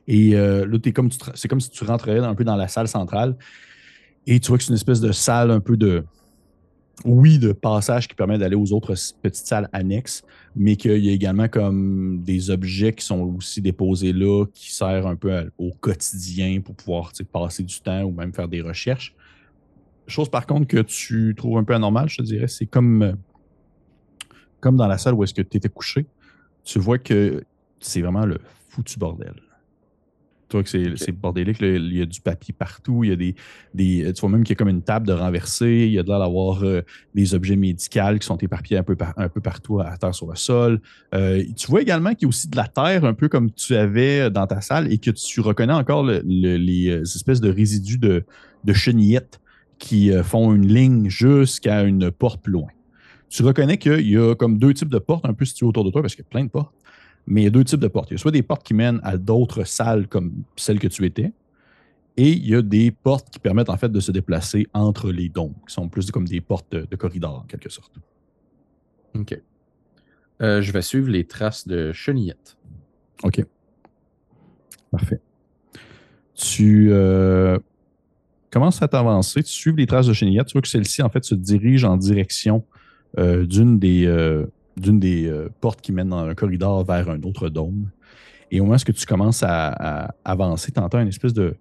Et 0.07 0.36
euh, 0.36 0.65
là, 0.65 0.91
comme 0.91 1.10
c'est 1.36 1.47
comme 1.47 1.62
si 1.62 1.69
tu 1.69 1.83
rentrais 1.83 2.17
un 2.17 2.33
peu 2.33 2.43
dans 2.43 2.55
la 2.55 2.67
salle 2.67 2.88
centrale 2.88 3.38
et 4.25 4.39
tu 4.39 4.47
vois 4.47 4.57
que 4.57 4.63
c'est 4.63 4.69
une 4.69 4.75
espèce 4.75 4.99
de 4.99 5.12
salle 5.12 5.51
un 5.51 5.60
peu 5.60 5.77
de, 5.77 6.03
oui, 7.05 7.38
de 7.38 7.51
passage 7.51 8.07
qui 8.07 8.15
permet 8.15 8.39
d'aller 8.39 8.55
aux 8.55 8.73
autres 8.73 8.95
petites 9.21 9.45
salles 9.45 9.69
annexes, 9.71 10.23
mais 10.55 10.75
qu'il 10.75 11.05
y 11.05 11.10
a 11.10 11.12
également 11.12 11.47
comme 11.47 12.23
des 12.23 12.49
objets 12.49 12.93
qui 12.93 13.05
sont 13.05 13.19
aussi 13.19 13.62
déposés 13.62 14.13
là, 14.13 14.45
qui 14.51 14.73
servent 14.73 15.05
un 15.05 15.15
peu 15.15 15.51
au 15.60 15.71
quotidien 15.79 16.60
pour 16.62 16.73
pouvoir 16.75 17.12
passer 17.31 17.62
du 17.62 17.79
temps 17.81 18.01
ou 18.01 18.12
même 18.12 18.33
faire 18.33 18.47
des 18.47 18.62
recherches. 18.62 19.13
Chose 20.07 20.29
par 20.29 20.47
contre 20.47 20.65
que 20.65 20.81
tu 20.81 21.36
trouves 21.38 21.60
un 21.60 21.63
peu 21.63 21.75
anormal, 21.75 22.10
je 22.10 22.17
te 22.17 22.23
dirais, 22.23 22.47
c'est 22.47 22.65
comme, 22.65 23.15
comme 24.59 24.77
dans 24.77 24.87
la 24.87 24.97
salle 24.97 25.13
où 25.13 25.23
est-ce 25.23 25.33
que 25.33 25.41
tu 25.41 25.57
étais 25.57 25.69
couché. 25.69 26.05
Tu 26.63 26.79
vois 26.79 26.97
que 26.97 27.43
c'est 27.79 28.01
vraiment 28.01 28.25
le 28.25 28.39
foutu 28.69 28.99
bordel. 28.99 29.33
Tu 30.49 30.55
vois 30.55 30.63
que 30.63 30.69
c'est 30.69 31.11
bordélique. 31.11 31.57
Il 31.59 31.97
y 31.97 32.01
a 32.01 32.05
du 32.05 32.21
papier 32.21 32.53
partout. 32.57 33.03
Il 33.03 33.09
y 33.09 33.13
a 33.13 33.17
des, 33.17 33.35
des 33.73 34.13
tu 34.13 34.21
vois 34.21 34.29
même 34.29 34.43
qu'il 34.43 34.51
y 34.51 34.55
a 34.55 34.55
comme 34.55 34.69
une 34.69 34.81
table 34.81 35.05
de 35.05 35.11
renverser. 35.11 35.85
Il 35.87 35.91
y 35.91 35.99
a 35.99 36.03
de 36.03 36.07
l'air 36.07 36.19
d'avoir 36.19 36.63
euh, 36.63 36.81
des 37.13 37.35
objets 37.35 37.57
médicaux 37.57 38.17
qui 38.17 38.25
sont 38.25 38.37
éparpillés 38.37 38.77
un 38.77 38.83
peu, 38.83 38.95
un 39.17 39.27
peu 39.27 39.41
partout 39.41 39.81
à 39.81 39.97
terre 39.97 40.15
sur 40.15 40.29
le 40.29 40.35
sol. 40.35 40.79
Euh, 41.13 41.43
tu 41.57 41.67
vois 41.67 41.81
également 41.81 42.11
qu'il 42.11 42.23
y 42.23 42.25
a 42.25 42.29
aussi 42.29 42.47
de 42.47 42.55
la 42.55 42.67
terre, 42.67 43.03
un 43.03 43.13
peu 43.13 43.27
comme 43.27 43.51
tu 43.51 43.75
avais 43.75 44.31
dans 44.31 44.47
ta 44.47 44.61
salle, 44.61 44.91
et 44.91 44.99
que 44.99 45.11
tu 45.11 45.41
reconnais 45.41 45.73
encore 45.73 46.05
les 46.05 46.89
euh, 46.89 47.01
espèces 47.01 47.41
de 47.41 47.49
résidus 47.49 47.97
de, 47.97 48.23
de 48.63 48.73
chenillettes 48.73 49.41
qui 49.79 50.11
font 50.23 50.55
une 50.55 50.65
ligne 50.65 51.07
jusqu'à 51.07 51.83
une 51.83 52.09
porte 52.09 52.41
plus 52.41 52.53
loin. 52.53 52.69
Tu 53.29 53.43
reconnais 53.43 53.77
qu'il 53.77 54.09
y 54.09 54.17
a 54.17 54.35
comme 54.35 54.57
deux 54.57 54.73
types 54.73 54.89
de 54.89 54.99
portes 54.99 55.25
un 55.25 55.33
peu 55.33 55.45
situées 55.45 55.65
autour 55.65 55.83
de 55.83 55.91
toi, 55.91 56.01
parce 56.01 56.15
qu'il 56.15 56.23
y 56.23 56.27
a 56.27 56.29
plein 56.29 56.45
de 56.45 56.49
portes. 56.49 56.73
Mais 57.25 57.41
il 57.41 57.43
y 57.43 57.47
a 57.47 57.51
deux 57.51 57.63
types 57.63 57.79
de 57.79 57.87
portes. 57.87 58.09
Il 58.09 58.13
y 58.13 58.15
a 58.15 58.17
soit 58.19 58.31
des 58.31 58.43
portes 58.43 58.63
qui 58.63 58.73
mènent 58.73 59.01
à 59.03 59.17
d'autres 59.17 59.65
salles 59.65 60.07
comme 60.07 60.43
celle 60.55 60.79
que 60.79 60.87
tu 60.87 61.05
étais, 61.05 61.33
et 62.17 62.31
il 62.31 62.47
y 62.47 62.55
a 62.55 62.63
des 62.63 62.89
portes 62.89 63.29
qui 63.29 63.39
permettent 63.39 63.69
en 63.69 63.77
fait 63.77 63.91
de 63.91 63.99
se 63.99 64.11
déplacer 64.11 64.67
entre 64.73 65.11
les 65.11 65.29
dômes, 65.29 65.53
qui 65.67 65.73
sont 65.73 65.87
plus 65.87 66.09
comme 66.09 66.27
des 66.27 66.41
portes 66.41 66.71
de, 66.71 66.95
corridor 66.95 67.41
en 67.43 67.43
quelque 67.43 67.69
sorte. 67.69 67.93
OK. 69.13 69.39
Euh, 70.41 70.61
je 70.61 70.71
vais 70.71 70.81
suivre 70.81 71.09
les 71.09 71.25
traces 71.25 71.67
de 71.67 71.91
chenillettes. 71.91 72.57
OK. 73.23 73.45
Parfait. 74.89 75.19
Tu 76.33 76.89
euh, 76.91 77.59
commences 78.51 78.81
à 78.81 78.87
t'avancer, 78.87 79.43
tu 79.43 79.51
suives 79.51 79.75
les 79.75 79.87
traces 79.87 80.07
de 80.07 80.13
chenillettes. 80.13 80.47
Tu 80.47 80.53
vois 80.53 80.61
que 80.61 80.67
celle-ci, 80.67 81.01
en 81.03 81.09
fait, 81.09 81.23
se 81.23 81.35
dirige 81.35 81.83
en 81.83 81.97
direction 81.97 82.63
euh, 83.17 83.45
d'une 83.45 83.79
des, 83.79 84.05
d'une 84.77 84.99
des 84.99 85.27
euh, 85.27 85.49
portes 85.59 85.81
qui 85.81 85.91
mènent 85.91 86.09
dans 86.09 86.25
un 86.25 86.35
corridor 86.35 86.83
vers 86.85 87.09
un 87.09 87.21
autre 87.23 87.49
dôme. 87.49 87.89
Et 88.51 88.61
au 88.61 88.63
moment 88.63 88.77
où 88.77 88.91
tu 88.91 89.05
commences 89.05 89.43
à, 89.43 90.15
avancer, 90.23 90.71
tu 90.71 90.79
entends 90.79 90.99
une 90.99 91.09
espèce 91.09 91.33
de. 91.33 91.55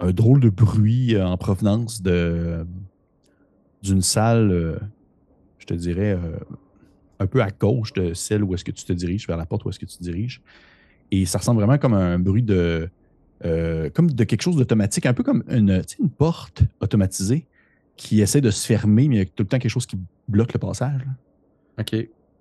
un 0.00 0.12
drôle 0.12 0.40
de 0.40 0.48
bruit 0.48 1.14
euh, 1.14 1.26
en 1.26 1.36
provenance 1.36 2.02
de 2.02 2.64
d'une 3.82 4.02
salle, 4.02 4.50
euh, 4.50 4.78
je 5.58 5.66
te 5.66 5.74
dirais, 5.74 6.18
un 7.20 7.26
peu 7.26 7.42
à 7.42 7.50
gauche 7.50 7.92
de 7.92 8.14
celle 8.14 8.42
où 8.42 8.54
est-ce 8.54 8.64
que 8.64 8.72
tu 8.72 8.84
te 8.84 8.92
diriges, 8.92 9.26
vers 9.26 9.36
la 9.36 9.46
porte 9.46 9.64
où 9.64 9.68
est-ce 9.68 9.78
que 9.78 9.84
tu 9.84 9.96
te 9.96 10.02
diriges. 10.02 10.40
Et 11.12 11.24
ça 11.26 11.38
ressemble 11.38 11.60
vraiment 11.60 11.78
comme 11.78 11.94
un 11.94 12.18
bruit 12.18 12.42
de. 12.42 12.88
comme 13.42 14.10
de 14.10 14.24
quelque 14.24 14.42
chose 14.42 14.56
d'automatique, 14.56 15.06
un 15.06 15.14
peu 15.14 15.22
comme 15.22 15.44
une, 15.48 15.82
une 16.00 16.10
porte 16.10 16.62
automatisée 16.80 17.46
qui 17.96 18.20
essaie 18.20 18.40
de 18.40 18.50
se 18.50 18.66
fermer, 18.66 19.08
mais 19.08 19.16
il 19.16 19.18
y 19.18 19.22
a 19.22 19.24
tout 19.24 19.42
le 19.42 19.46
temps 19.46 19.58
quelque 19.58 19.70
chose 19.70 19.86
qui 19.86 19.98
bloque 20.28 20.52
le 20.52 20.58
passage. 20.58 21.02
OK. 21.78 21.96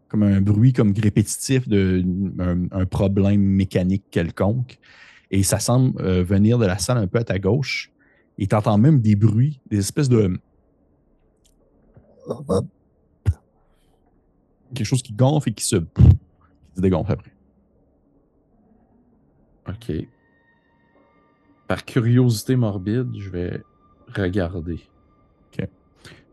Comme 0.08 0.24
un 0.24 0.41
bruit 0.41 0.74
comme 0.74 0.94
répétitif 0.94 1.68
d'un 1.68 2.68
un, 2.72 2.86
problème 2.86 3.41
mécanique 3.41 4.04
quelconque. 4.12 4.78
Et 5.32 5.44
ça 5.44 5.60
semble 5.60 6.00
euh, 6.02 6.24
venir 6.24 6.58
de 6.58 6.65
la 6.65 6.78
salle 6.78 6.98
un 6.98 7.08
peu 7.08 7.20
à 7.20 7.24
ta 7.24 7.39
gauche. 7.39 7.91
Et 8.38 8.48
tu 8.48 8.56
entends 8.56 8.78
même 8.78 9.02
des 9.02 9.15
bruits, 9.15 9.62
des 9.70 9.80
espèces 9.80 10.10
de. 10.10 10.39
Quelque 14.74 14.86
chose 14.86 15.02
qui 15.02 15.13
gonfle 15.13 15.50
et 15.50 15.54
qui 15.54 15.63
se, 15.63 15.78
qui 15.78 16.76
se 16.76 16.82
dégonfle 16.82 17.13
après. 17.13 17.34
OK. 19.70 19.91
Par 21.68 21.86
curiosité 21.86 22.56
morbide, 22.56 23.12
je 23.18 23.30
vais 23.30 23.63
regarder 24.08 24.80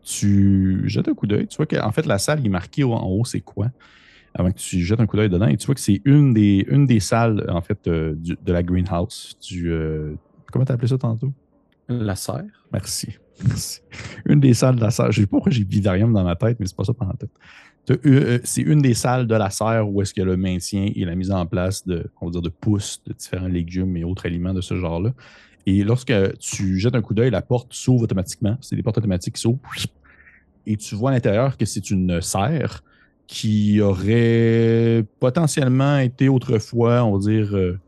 tu 0.03 0.83
jettes 0.85 1.07
un 1.07 1.13
coup 1.13 1.27
d'œil. 1.27 1.47
Tu 1.47 1.57
vois 1.57 1.65
qu'en 1.65 1.91
fait, 1.91 2.05
la 2.05 2.17
salle 2.17 2.45
est 2.45 2.49
marquée 2.49 2.83
en 2.83 3.05
haut, 3.07 3.25
c'est 3.25 3.41
quoi? 3.41 3.71
Avant 4.33 4.51
que 4.51 4.57
tu 4.57 4.79
jettes 4.81 4.99
un 4.99 5.05
coup 5.05 5.17
d'œil 5.17 5.29
dedans. 5.29 5.47
Et 5.47 5.57
tu 5.57 5.65
vois 5.65 5.75
que 5.75 5.81
c'est 5.81 6.01
une 6.05 6.33
des, 6.33 6.65
une 6.69 6.85
des 6.85 6.99
salles, 6.99 7.45
en 7.49 7.61
fait, 7.61 7.87
euh, 7.87 8.15
de 8.17 8.53
la 8.53 8.63
greenhouse. 8.63 9.37
Du, 9.41 9.71
euh, 9.71 10.15
comment 10.51 10.65
t'as 10.65 10.73
appelé 10.73 10.87
ça 10.87 10.97
tantôt? 10.97 11.31
La 11.87 12.15
serre. 12.15 12.43
Merci. 12.71 13.17
Merci. 13.47 13.81
Une 14.25 14.39
des 14.39 14.53
salles 14.53 14.75
de 14.75 14.81
la 14.81 14.91
serre. 14.91 15.11
Je 15.11 15.21
sais 15.21 15.27
pas 15.27 15.31
pourquoi 15.31 15.51
j'ai 15.51 15.63
Vidarium 15.63 16.13
dans 16.13 16.23
ma 16.23 16.35
tête, 16.35 16.59
mais 16.59 16.65
c'est 16.65 16.75
pas 16.75 16.83
ça 16.83 16.93
pendant 16.93 17.11
la 17.11 17.17
tête. 17.17 17.31
Euh, 18.05 18.39
c'est 18.43 18.61
une 18.61 18.81
des 18.81 18.93
salles 18.93 19.27
de 19.27 19.35
la 19.35 19.49
serre 19.49 19.89
où 19.89 20.01
est-ce 20.01 20.13
que 20.13 20.21
le 20.21 20.37
maintien 20.37 20.89
et 20.95 21.03
la 21.03 21.15
mise 21.15 21.31
en 21.31 21.45
place 21.45 21.85
de, 21.85 22.05
on 22.21 22.27
va 22.27 22.31
dire, 22.31 22.41
de 22.41 22.49
pousses 22.49 23.01
de 23.05 23.13
différents 23.13 23.47
légumes 23.47 23.97
et 23.97 24.03
autres 24.03 24.25
aliments 24.25 24.53
de 24.53 24.61
ce 24.61 24.75
genre-là. 24.75 25.13
Et 25.65 25.83
lorsque 25.83 26.13
tu 26.39 26.79
jettes 26.79 26.95
un 26.95 27.01
coup 27.01 27.13
d'œil, 27.13 27.31
la 27.31 27.41
porte 27.41 27.73
s'ouvre 27.73 28.03
automatiquement. 28.03 28.57
C'est 28.61 28.75
des 28.75 28.83
portes 28.83 28.97
automatiques 28.97 29.35
qui 29.35 29.41
s'ouvrent. 29.41 29.59
Et 30.65 30.77
tu 30.77 30.95
vois 30.95 31.11
à 31.11 31.13
l'intérieur 31.13 31.57
que 31.57 31.65
c'est 31.65 31.89
une 31.89 32.21
serre 32.21 32.83
qui 33.27 33.81
aurait 33.81 35.05
potentiellement 35.19 35.97
été 35.97 36.29
autrefois, 36.29 37.03
on 37.03 37.17
va 37.17 37.19
dire, 37.19 37.55
euh, 37.55 37.79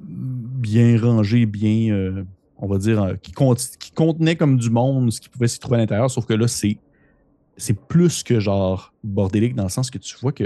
bien 0.00 1.00
rangée, 1.00 1.46
bien, 1.46 1.92
euh, 1.92 2.24
on 2.58 2.66
va 2.66 2.78
dire, 2.78 3.02
euh, 3.02 3.14
qui, 3.14 3.32
qui, 3.32 3.90
contenait 3.92 4.36
comme 4.36 4.58
du 4.58 4.70
monde 4.70 5.12
ce 5.12 5.20
qui 5.20 5.28
pouvait 5.28 5.48
s'y 5.48 5.58
trouver 5.58 5.76
à 5.76 5.80
l'intérieur. 5.80 6.10
Sauf 6.10 6.26
que 6.26 6.34
là, 6.34 6.46
c'est, 6.48 6.78
plus 7.88 8.22
que 8.22 8.40
genre 8.40 8.92
bordélique 9.04 9.54
dans 9.54 9.64
le 9.64 9.68
sens 9.68 9.90
que 9.90 9.98
tu 9.98 10.16
vois 10.20 10.32
que 10.32 10.44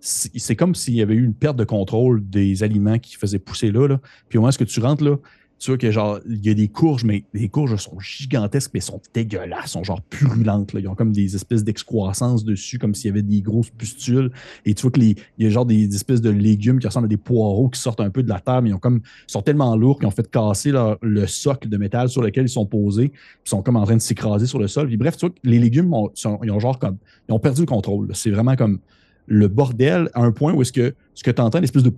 c'est 0.00 0.54
comme 0.54 0.76
s'il 0.76 0.94
y 0.94 1.02
avait 1.02 1.14
eu 1.14 1.24
une 1.24 1.34
perte 1.34 1.56
de 1.56 1.64
contrôle 1.64 2.28
des 2.28 2.62
aliments 2.62 3.00
qui 3.00 3.16
faisaient 3.16 3.40
pousser 3.40 3.72
là. 3.72 3.88
là. 3.88 4.00
Puis 4.28 4.38
au 4.38 4.42
moment 4.42 4.52
où 4.60 4.64
tu 4.64 4.80
rentres 4.80 5.02
là, 5.02 5.16
tu 5.58 5.70
vois 5.70 5.78
que 5.78 5.90
genre, 5.90 6.20
il 6.28 6.44
y 6.46 6.50
a 6.50 6.54
des 6.54 6.68
courges, 6.68 7.04
mais 7.04 7.24
les 7.34 7.48
courges 7.48 7.74
sont 7.76 7.98
gigantesques, 7.98 8.70
mais 8.74 8.80
sont 8.80 9.00
dégueulasses, 9.12 9.72
sont 9.72 9.82
genre 9.82 10.00
purulentes. 10.02 10.72
Là. 10.72 10.80
Ils 10.80 10.88
ont 10.88 10.94
comme 10.94 11.12
des 11.12 11.34
espèces 11.34 11.64
d'excroissance 11.64 12.44
dessus, 12.44 12.78
comme 12.78 12.94
s'il 12.94 13.08
y 13.08 13.10
avait 13.10 13.22
des 13.22 13.40
grosses 13.40 13.70
pustules. 13.70 14.30
Et 14.64 14.74
tu 14.74 14.82
vois 14.82 14.92
qu'il 14.92 15.16
y 15.38 15.46
a 15.46 15.50
genre 15.50 15.66
des, 15.66 15.94
espèces 15.94 16.20
de 16.20 16.30
légumes 16.30 16.78
qui 16.78 16.86
ressemblent 16.86 17.06
à 17.06 17.08
des 17.08 17.16
poireaux 17.16 17.68
qui 17.68 17.80
sortent 17.80 18.00
un 18.00 18.10
peu 18.10 18.22
de 18.22 18.28
la 18.28 18.38
terre, 18.38 18.62
mais 18.62 18.70
ils 18.70 18.74
ont 18.74 18.78
comme 18.78 19.00
sont 19.26 19.42
tellement 19.42 19.74
lourds 19.74 19.98
qu'ils 19.98 20.06
ont 20.06 20.12
fait 20.12 20.30
casser 20.30 20.72
le 21.00 21.26
socle 21.26 21.68
de 21.68 21.76
métal 21.76 22.08
sur 22.08 22.22
lequel 22.22 22.44
ils 22.44 22.50
sont 22.50 22.66
posés, 22.66 23.10
ils 23.14 23.48
sont 23.48 23.62
comme 23.62 23.76
en 23.76 23.84
train 23.84 23.96
de 23.96 24.00
s'écraser 24.00 24.46
sur 24.46 24.60
le 24.60 24.68
sol. 24.68 24.86
Puis 24.86 24.96
bref, 24.96 25.16
tu 25.16 25.26
vois 25.26 25.30
que 25.30 25.40
les 25.42 25.58
légumes 25.58 25.92
ont, 25.92 26.10
ils 26.44 26.50
ont 26.52 26.60
genre 26.60 26.78
comme 26.78 26.98
ils 27.28 27.32
ont 27.32 27.40
perdu 27.40 27.62
le 27.62 27.66
contrôle. 27.66 28.08
C'est 28.14 28.30
vraiment 28.30 28.54
comme 28.54 28.78
le 29.26 29.48
bordel 29.48 30.08
à 30.14 30.22
un 30.22 30.30
point 30.30 30.52
où 30.52 30.62
est-ce 30.62 30.72
que 30.72 30.94
ce 31.14 31.24
que 31.24 31.30
tu 31.30 31.42
entends, 31.42 31.60
l'espèce 31.60 31.82
de 31.82 31.92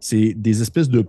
c'est 0.00 0.34
des 0.34 0.62
espèces 0.62 0.88
de 0.88 1.06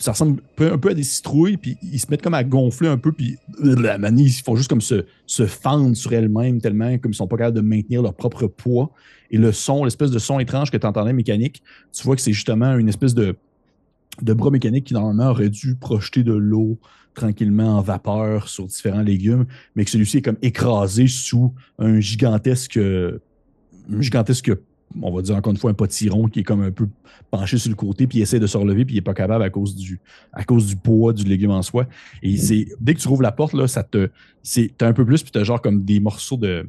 ça 0.00 0.12
ressemble 0.12 0.42
un 0.58 0.78
peu 0.78 0.90
à 0.90 0.94
des 0.94 1.02
citrouilles, 1.02 1.58
puis 1.58 1.76
ils 1.82 2.00
se 2.00 2.06
mettent 2.10 2.22
comme 2.22 2.34
à 2.34 2.42
gonfler 2.42 2.88
un 2.88 2.96
peu, 2.96 3.12
puis 3.12 3.36
la 3.62 3.98
manie, 3.98 4.24
ils 4.24 4.42
font 4.42 4.56
juste 4.56 4.70
comme 4.70 4.80
se, 4.80 5.04
se 5.26 5.46
fendre 5.46 5.94
sur 5.94 6.12
elles-mêmes 6.14 6.60
tellement 6.60 6.96
comme 6.98 7.12
ils 7.12 7.14
sont 7.14 7.28
pas 7.28 7.36
capables 7.36 7.56
de 7.56 7.60
maintenir 7.60 8.00
leur 8.00 8.14
propre 8.14 8.46
poids. 8.46 8.90
Et 9.30 9.36
le 9.36 9.52
son, 9.52 9.84
l'espèce 9.84 10.10
de 10.10 10.18
son 10.18 10.40
étrange 10.40 10.70
que 10.70 10.78
tu 10.78 10.86
entendais 10.86 11.12
mécanique, 11.12 11.62
tu 11.92 12.02
vois 12.02 12.16
que 12.16 12.22
c'est 12.22 12.32
justement 12.32 12.76
une 12.78 12.88
espèce 12.88 13.14
de, 13.14 13.36
de 14.22 14.32
bras 14.32 14.50
mécanique 14.50 14.84
qui 14.84 14.94
normalement 14.94 15.30
aurait 15.30 15.50
dû 15.50 15.76
projeter 15.76 16.22
de 16.22 16.32
l'eau 16.32 16.78
tranquillement 17.14 17.76
en 17.76 17.82
vapeur 17.82 18.48
sur 18.48 18.66
différents 18.66 19.02
légumes, 19.02 19.44
mais 19.74 19.84
que 19.84 19.90
celui-ci 19.90 20.18
est 20.18 20.22
comme 20.22 20.38
écrasé 20.40 21.08
sous 21.08 21.52
un 21.78 22.00
gigantesque, 22.00 22.78
un 22.78 24.00
gigantesque 24.00 24.52
on 25.00 25.12
va 25.14 25.22
dire 25.22 25.36
encore 25.36 25.52
une 25.52 25.58
fois, 25.58 25.70
un 25.70 25.74
potiron 25.74 26.26
qui 26.26 26.40
est 26.40 26.42
comme 26.42 26.62
un 26.62 26.70
peu 26.70 26.88
penché 27.30 27.58
sur 27.58 27.70
le 27.70 27.76
côté, 27.76 28.06
puis 28.06 28.18
il 28.18 28.22
essaie 28.22 28.40
de 28.40 28.46
se 28.46 28.56
relever, 28.56 28.84
puis 28.84 28.94
il 28.94 28.98
n'est 28.98 29.02
pas 29.02 29.14
capable 29.14 29.44
à 29.44 29.50
cause 29.50 29.76
du, 29.76 30.00
à 30.32 30.44
cause 30.44 30.66
du 30.66 30.76
poids 30.76 31.12
du 31.12 31.24
légume 31.24 31.52
en 31.52 31.62
soi. 31.62 31.86
Et 32.22 32.36
c'est 32.36 32.66
dès 32.80 32.94
que 32.94 33.00
tu 33.00 33.08
ouvres 33.08 33.22
la 33.22 33.32
porte, 33.32 33.54
là, 33.54 33.68
ça 33.68 33.82
te. 33.82 34.10
C'est 34.42 34.82
un 34.82 34.92
peu 34.92 35.04
plus, 35.04 35.22
puis 35.22 35.30
tu 35.30 35.38
as 35.38 35.44
genre 35.44 35.60
comme 35.60 35.84
des 35.84 36.00
morceaux 36.00 36.36
de. 36.36 36.68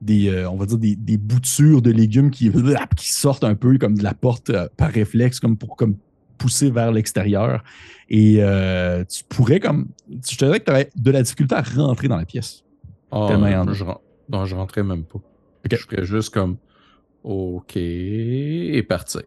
des 0.00 0.46
on 0.46 0.56
va 0.56 0.66
dire 0.66 0.78
des, 0.78 0.96
des, 0.96 1.16
boutures 1.16 1.80
de 1.80 1.90
légumes 1.90 2.30
qui, 2.30 2.50
qui 2.96 3.12
sortent 3.12 3.44
un 3.44 3.54
peu 3.54 3.78
comme 3.78 3.96
de 3.96 4.02
la 4.02 4.14
porte 4.14 4.52
par 4.76 4.90
réflexe, 4.90 5.40
comme 5.40 5.56
pour 5.56 5.76
comme 5.76 5.96
pousser 6.38 6.70
vers 6.70 6.92
l'extérieur. 6.92 7.62
Et 8.10 8.42
tu 9.08 9.24
pourrais 9.28 9.60
comme. 9.60 9.88
Je 10.10 10.36
te 10.36 10.44
dirais 10.44 10.60
que 10.60 10.66
tu 10.66 10.70
aurais 10.70 10.90
de 10.94 11.10
la 11.10 11.22
difficulté 11.22 11.54
à 11.54 11.62
rentrer 11.62 12.08
dans 12.08 12.18
la 12.18 12.26
pièce. 12.26 12.62
Oh, 13.10 13.28
je, 13.30 13.84
non, 14.30 14.46
je 14.46 14.54
rentrais 14.54 14.82
même 14.82 15.04
pas. 15.04 15.20
Je 15.70 15.76
ferais 15.76 16.04
juste 16.04 16.30
comme 16.30 16.56
OK 17.24 17.76
et 17.76 18.82
parti. 18.88 19.18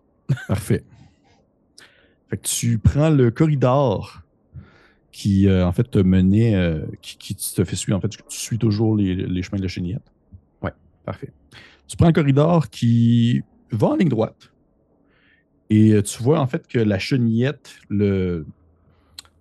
Parfait. 0.47 0.84
Fait 2.29 2.38
que 2.38 2.47
tu 2.47 2.77
prends 2.79 3.10
le 3.10 3.31
corridor 3.31 4.21
qui, 5.12 5.47
euh, 5.47 5.65
en 5.65 5.71
fait, 5.71 5.89
te 5.89 5.99
menait, 5.99 6.55
euh, 6.55 6.86
qui, 7.01 7.36
te 7.36 7.63
fait 7.63 7.75
suivre. 7.77 7.97
En 7.97 8.01
fait, 8.01 8.10
tu 8.10 8.19
suis 8.27 8.58
toujours 8.58 8.97
les, 8.97 9.41
chemins 9.43 9.58
de 9.58 9.62
la 9.62 9.69
chenillette. 9.69 10.12
Ouais. 10.62 10.73
Parfait. 11.05 11.31
Tu 11.88 11.95
prends 11.95 12.08
le 12.08 12.13
corridor 12.13 12.69
qui 12.69 13.41
va 13.71 13.88
en 13.88 13.95
ligne 13.95 14.10
droite. 14.10 14.51
Et 15.69 15.93
euh, 15.93 16.01
tu 16.01 16.21
vois, 16.21 16.41
en 16.41 16.47
fait, 16.47 16.67
que 16.67 16.79
la 16.79 16.99
chenillette, 16.99 17.75
le... 17.88 18.45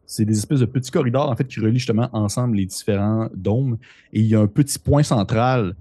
c'est 0.07 0.25
des 0.25 0.39
espèces 0.39 0.61
de 0.61 0.67
petits 0.67 0.93
corridors, 0.93 1.29
en 1.29 1.35
fait, 1.35 1.49
qui 1.49 1.59
relient 1.59 1.79
justement 1.79 2.09
ensemble 2.13 2.57
les 2.57 2.67
différents 2.67 3.29
dômes. 3.35 3.79
Et 4.13 4.21
il 4.21 4.27
y 4.27 4.37
a 4.37 4.41
un 4.41 4.47
petit 4.47 4.79
point 4.79 5.03
central 5.03 5.75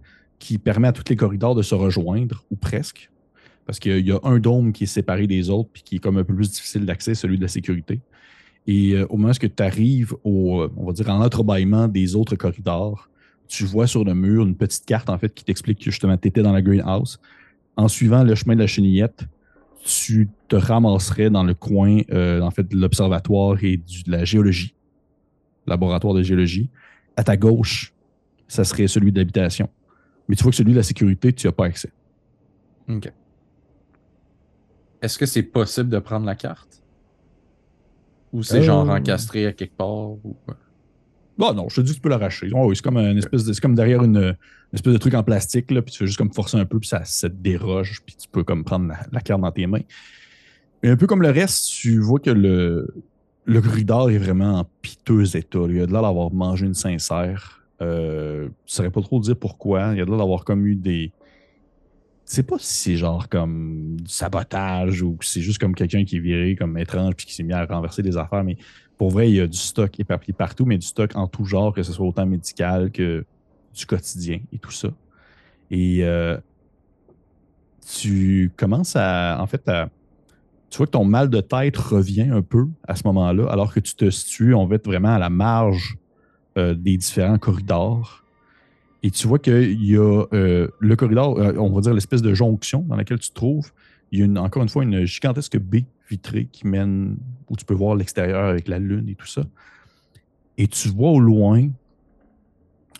qui 0.43 0.57
permet 0.57 0.89
à 0.89 0.91
tous 0.91 1.05
les 1.07 1.15
corridors 1.15 1.55
de 1.55 1.61
se 1.61 1.73
rejoindre, 1.73 2.43
ou 2.51 2.57
presque. 2.57 3.09
Parce 3.65 3.79
qu'il 3.79 4.05
y 4.05 4.11
a 4.11 4.19
un 4.23 4.39
dôme 4.39 4.73
qui 4.73 4.83
est 4.83 4.87
séparé 4.87 5.25
des 5.25 5.49
autres, 5.49 5.69
puis 5.71 5.83
qui 5.83 5.95
est 5.95 5.99
comme 5.99 6.17
un 6.17 6.25
peu 6.25 6.35
plus 6.35 6.51
difficile 6.51 6.85
d'accès, 6.85 7.15
celui 7.15 7.37
de 7.37 7.43
la 7.43 7.47
sécurité. 7.47 8.01
Et 8.67 8.91
euh, 8.91 9.05
au 9.09 9.15
moment 9.15 9.31
où 9.31 9.47
tu 9.47 9.63
arrives 9.63 10.13
au, 10.25 10.59
euh, 10.59 10.71
on 10.75 10.85
va 10.85 10.91
dire, 10.91 11.09
en 11.09 11.23
entrebâillement 11.23 11.87
des 11.87 12.17
autres 12.17 12.35
corridors, 12.35 13.09
tu 13.47 13.63
vois 13.63 13.87
sur 13.87 14.03
le 14.03 14.13
mur 14.13 14.45
une 14.45 14.55
petite 14.55 14.85
carte, 14.85 15.09
en 15.09 15.17
fait, 15.17 15.33
qui 15.33 15.45
t'explique 15.45 15.79
que 15.79 15.85
justement, 15.85 16.17
tu 16.17 16.27
étais 16.27 16.41
dans 16.41 16.51
la 16.51 16.61
greenhouse. 16.61 17.21
En 17.77 17.87
suivant 17.87 18.25
le 18.25 18.35
chemin 18.35 18.55
de 18.55 18.59
la 18.59 18.67
chenillette, 18.67 19.23
tu 19.85 20.27
te 20.49 20.57
ramasserais 20.57 21.29
dans 21.29 21.43
le 21.45 21.53
coin, 21.53 22.01
euh, 22.11 22.41
en 22.41 22.51
fait, 22.51 22.67
de 22.67 22.75
l'observatoire 22.75 23.63
et 23.63 23.77
de 23.77 24.11
la 24.11 24.25
géologie, 24.25 24.73
laboratoire 25.67 26.13
de 26.13 26.21
géologie. 26.21 26.69
À 27.15 27.23
ta 27.23 27.37
gauche, 27.37 27.93
ça 28.49 28.65
serait 28.65 28.87
celui 28.87 29.13
d'habitation. 29.13 29.69
Mais 30.27 30.35
tu 30.35 30.43
vois 30.43 30.51
que 30.51 30.57
celui 30.57 30.71
de 30.71 30.77
la 30.77 30.83
sécurité, 30.83 31.33
tu 31.33 31.47
n'as 31.47 31.53
pas 31.53 31.65
accès. 31.65 31.91
OK. 32.89 33.11
Est-ce 35.01 35.17
que 35.17 35.25
c'est 35.25 35.43
possible 35.43 35.89
de 35.89 35.99
prendre 35.99 36.25
la 36.25 36.35
carte? 36.35 36.81
Ou 38.31 38.41
c'est 38.41 38.63
genre 38.63 38.89
euh. 38.89 38.95
encastré 38.95 39.45
à 39.45 39.53
quelque 39.53 39.75
part? 39.75 40.11
Ou... 40.11 40.35
Bon, 41.37 41.53
non, 41.53 41.67
je 41.69 41.77
te 41.77 41.81
dis 41.81 41.91
que 41.91 41.95
tu 41.95 42.01
peux 42.01 42.09
l'arracher. 42.09 42.49
c'est 42.49 42.81
comme 42.81 42.97
une 42.97 43.17
espèce 43.17 43.43
de, 43.43 43.59
comme 43.59 43.75
derrière 43.75 44.03
une, 44.03 44.35
espèce 44.71 44.93
de 44.93 44.97
truc 44.97 45.13
en 45.13 45.23
plastique, 45.23 45.71
là, 45.71 45.81
puis 45.81 45.91
tu 45.91 45.99
fais 45.99 46.07
juste 46.07 46.17
comme 46.17 46.31
forcer 46.31 46.57
un 46.57 46.65
peu, 46.65 46.79
puis 46.79 46.87
ça, 46.87 47.03
se 47.05 47.27
déroge, 47.27 48.01
puis 48.05 48.15
tu 48.15 48.27
peux 48.27 48.43
comme 48.43 48.63
prendre 48.63 48.93
la, 49.11 49.21
carte 49.21 49.41
dans 49.41 49.51
tes 49.51 49.67
mains. 49.67 49.81
Mais 50.81 50.89
un 50.89 50.97
peu 50.97 51.07
comme 51.07 51.21
le 51.21 51.29
reste, 51.29 51.67
tu 51.69 51.99
vois 51.99 52.19
que 52.19 52.29
le, 52.29 52.93
le 53.45 53.61
corridor 53.61 54.09
est 54.09 54.17
vraiment 54.17 54.59
en 54.59 54.65
piteux 54.81 55.35
état. 55.35 55.59
Il 55.69 55.81
a 55.81 55.85
de 55.85 55.91
l'air 55.91 56.01
d'avoir 56.01 56.31
mangé 56.31 56.65
une 56.65 56.73
sincère. 56.73 57.62
Euh, 57.83 58.49
je 58.65 58.73
saurais 58.73 58.91
pas 58.91 59.01
trop 59.01 59.19
dire 59.19 59.35
pourquoi. 59.37 59.91
Il 59.93 59.97
y 59.97 60.01
a 60.01 60.05
de 60.05 60.11
d'avoir 60.11 60.45
comme 60.45 60.65
eu 60.65 60.75
des. 60.75 61.11
Sais 62.25 62.43
pas 62.43 62.57
si 62.57 62.73
c'est 62.73 62.95
genre 62.95 63.27
comme 63.27 63.97
du 63.97 64.11
sabotage 64.11 65.01
ou 65.01 65.17
c'est 65.21 65.41
juste 65.41 65.59
comme 65.59 65.75
quelqu'un 65.75 66.05
qui 66.05 66.17
est 66.17 66.19
viré 66.19 66.55
comme 66.55 66.77
étrange 66.77 67.15
puis 67.15 67.25
qui 67.25 67.33
s'est 67.33 67.43
mis 67.43 67.53
à 67.53 67.65
renverser 67.65 68.01
des 68.01 68.15
affaires. 68.17 68.43
Mais 68.43 68.57
pour 68.97 69.11
vrai, 69.11 69.29
il 69.29 69.35
y 69.35 69.41
a 69.41 69.47
du 69.47 69.57
stock 69.57 69.99
éparpillé 69.99 70.33
partout, 70.33 70.65
mais 70.65 70.77
du 70.77 70.87
stock 70.87 71.15
en 71.15 71.27
tout 71.27 71.43
genre, 71.43 71.73
que 71.73 71.83
ce 71.83 71.91
soit 71.91 72.05
autant 72.05 72.25
médical 72.25 72.91
que 72.91 73.25
du 73.75 73.85
quotidien 73.85 74.39
et 74.53 74.57
tout 74.57 74.71
ça. 74.71 74.89
Et 75.69 75.99
euh, 76.03 76.37
tu 77.85 78.51
commences 78.55 78.95
à. 78.95 79.37
En 79.41 79.47
fait, 79.47 79.69
tu 80.69 80.77
vois 80.77 80.85
que 80.85 80.91
ton 80.91 81.03
mal 81.03 81.29
de 81.29 81.41
tête 81.41 81.75
revient 81.77 82.29
un 82.31 82.41
peu 82.41 82.67
à 82.87 82.95
ce 82.95 83.03
moment-là, 83.05 83.47
alors 83.51 83.73
que 83.73 83.81
tu 83.81 83.95
te 83.95 84.09
situes, 84.09 84.55
on 84.55 84.65
va 84.65 84.75
être 84.75 84.85
vraiment 84.85 85.13
à 85.13 85.19
la 85.19 85.29
marge 85.29 85.97
euh, 86.55 86.75
des 86.75 86.97
différents 86.97 87.39
corridors. 87.39 88.23
Et 89.01 89.09
tu 89.09 89.27
vois 89.27 89.39
qu'il 89.39 89.83
y 89.83 89.97
a 89.97 90.25
euh, 90.33 90.67
le 90.79 90.95
corridor, 90.95 91.39
euh, 91.39 91.53
on 91.57 91.73
va 91.73 91.81
dire 91.81 91.95
l'espèce 91.95 92.21
de 92.21 92.33
jonction 92.35 92.85
dans 92.87 92.95
laquelle 92.95 93.17
tu 93.17 93.29
te 93.29 93.33
trouves. 93.33 93.71
Il 94.11 94.19
y 94.19 94.37
a 94.37 94.41
encore 94.41 94.61
une 94.61 94.69
fois 94.69 94.83
une 94.83 95.03
gigantesque 95.03 95.57
baie 95.57 95.85
vitrée 96.11 96.47
qui 96.51 96.67
mène 96.67 97.17
où 97.49 97.55
tu 97.55 97.65
peux 97.65 97.73
voir 97.73 97.95
l'extérieur 97.95 98.45
avec 98.45 98.67
la 98.67 98.77
lune 98.77 99.09
et 99.09 99.15
tout 99.15 99.25
ça. 99.25 99.41
Et 100.59 100.67
tu 100.67 100.89
vois 100.89 101.09
au 101.09 101.19
loin 101.19 101.69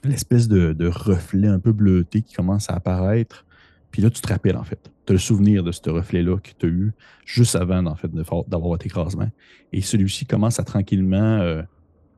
l'espèce 0.04 0.48
de, 0.48 0.88
reflet 0.88 1.48
un 1.48 1.60
peu 1.60 1.74
bleuté 1.74 2.24
qui 2.24 2.34
commence 2.34 2.72
à 2.72 2.74
apparaître. 2.74 3.46
Puis 3.92 4.02
là, 4.02 4.10
tu 4.10 4.20
te 4.20 4.28
rappelles, 4.28 4.58
en 4.58 4.64
fait. 4.64 4.92
Tu 5.06 5.12
as 5.12 5.14
le 5.14 5.20
souvenir 5.20 5.64
de 5.64 5.72
ce 5.72 5.88
reflet-là 5.92 6.38
que 6.40 6.50
tu 6.58 6.66
as 6.66 6.70
eu 6.70 6.92
juste 7.24 7.56
avant, 7.56 7.86
en 7.86 7.96
fait, 7.96 8.12
d'avoir 8.12 8.70
votre 8.70 8.88
écrasement. 8.88 9.30
Et 9.72 9.82
celui-ci 9.82 10.26
commence 10.26 10.60
à 10.60 10.64
tranquillement 10.64 11.64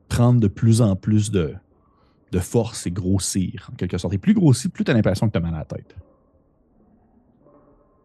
prendre 0.08 0.40
de 0.40 0.48
plus 0.48 0.80
en 0.80 0.96
plus 0.96 1.30
de, 1.30 1.54
de 2.32 2.38
force 2.38 2.86
et 2.86 2.90
grossir, 2.90 3.68
en 3.72 3.76
quelque 3.76 3.98
sorte. 3.98 4.14
Et 4.14 4.18
plus 4.18 4.34
grossi, 4.34 4.68
plus 4.68 4.84
tu 4.84 4.90
as 4.90 4.94
l'impression 4.94 5.26
que 5.26 5.32
tu 5.32 5.38
as 5.38 5.40
mal 5.40 5.54
à 5.54 5.58
la 5.58 5.64
tête. 5.64 5.94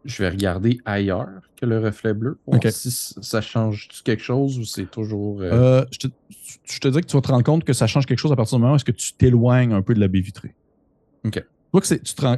Je 0.04 0.24
vais 0.24 0.30
regarder 0.30 0.80
ailleurs 0.84 1.42
que 1.58 1.66
le 1.66 1.80
reflet 1.80 2.14
bleu. 2.14 2.40
Voir 2.48 2.60
si 2.72 2.92
ça 2.92 3.40
change 3.40 3.88
quelque 4.04 4.24
chose 4.24 4.58
ou 4.58 4.66
c'est 4.66 4.90
toujours. 4.90 5.42
Euh, 5.42 5.52
euh, 5.52 5.86
je, 5.92 6.00
te, 6.00 6.08
je, 6.66 6.80
te, 6.80 6.88
dis 6.88 7.02
que 7.02 7.06
tu 7.06 7.16
vas 7.16 7.22
te 7.22 7.28
rendre 7.28 7.44
compte 7.44 7.64
que 7.64 7.74
ça 7.74 7.86
change 7.86 8.08
quelque 8.08 8.18
chose 8.18 8.32
à 8.32 8.36
partir 8.36 8.58
du 8.58 8.62
moment 8.62 8.74
où 8.74 8.76
est-ce 8.78 8.86
que 8.86 8.92
tu 8.92 9.14
t'éloignes 9.14 9.74
un 9.74 9.84
peu 9.84 9.94
de 9.94 10.00
la 10.00 10.08
baie 10.08 10.22
vitrée. 10.22 10.56
OK. 11.24 11.44
que 11.74 11.88
c'est, 11.88 12.02
tu 12.02 12.16
te 12.16 12.22
rends... 12.24 12.38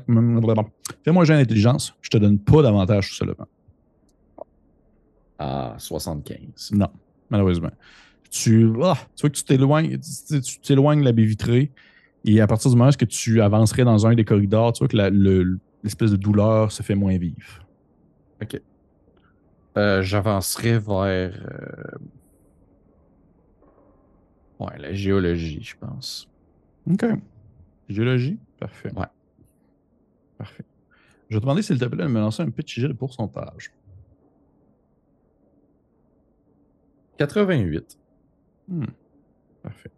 Fais-moi 1.05 1.23
un 1.23 1.25
jeu 1.25 1.35
d'intelligence, 1.35 1.95
je 2.01 2.09
te 2.09 2.17
donne 2.17 2.37
pas 2.37 2.61
d'avantage 2.61 3.13
sur 3.13 3.25
ce 3.25 3.33
Ah, 5.39 5.75
75. 5.77 6.71
Non, 6.73 6.89
malheureusement 7.29 7.71
tu, 8.33 8.73
ah, 8.81 8.97
tu 9.15 9.21
vois 9.21 9.29
que 9.29 9.35
tu 9.35 9.43
t'éloignes, 9.43 9.99
tu 9.99 10.59
t'éloignes 10.59 11.01
de 11.01 11.05
la 11.05 11.11
baie 11.11 11.23
vitrée. 11.23 11.71
Et 12.25 12.41
à 12.41 12.47
partir 12.47 12.71
du 12.71 12.77
moment 12.77 12.89
où 12.89 13.05
tu 13.05 13.41
avancerais 13.41 13.83
dans 13.83 14.07
un 14.07 14.15
des 14.15 14.25
corridors, 14.25 14.73
tu 14.73 14.79
vois 14.79 14.87
que 14.87 14.97
l'espèce 15.83 16.09
de 16.09 16.15
douleur 16.15 16.71
se 16.71 16.81
fait 16.81 16.95
moins 16.95 17.15
vive. 17.17 17.59
OK. 18.41 18.59
Euh, 19.77 20.01
j'avancerai 20.01 20.79
vers. 20.79 20.89
Euh, 20.99 21.97
ouais, 24.59 24.79
la 24.79 24.93
géologie, 24.93 25.61
je 25.61 25.75
pense. 25.79 26.27
OK. 26.89 27.05
Géologie? 27.87 28.39
Parfait. 28.59 28.91
Ouais. 28.95 29.05
Parfait. 30.39 30.65
Je 31.29 31.35
vais 31.35 31.39
te 31.39 31.45
demander, 31.45 31.61
s'il 31.61 31.77
te 31.77 31.85
plaît, 31.85 32.03
de 32.03 32.09
me 32.09 32.19
lancer 32.19 32.41
un 32.41 32.49
petit 32.49 32.81
jet 32.81 32.87
de 32.87 32.93
pourcentage. 32.93 33.71
88. 37.17 37.99
Hmm. 38.67 38.85
Parfait. 39.61 39.91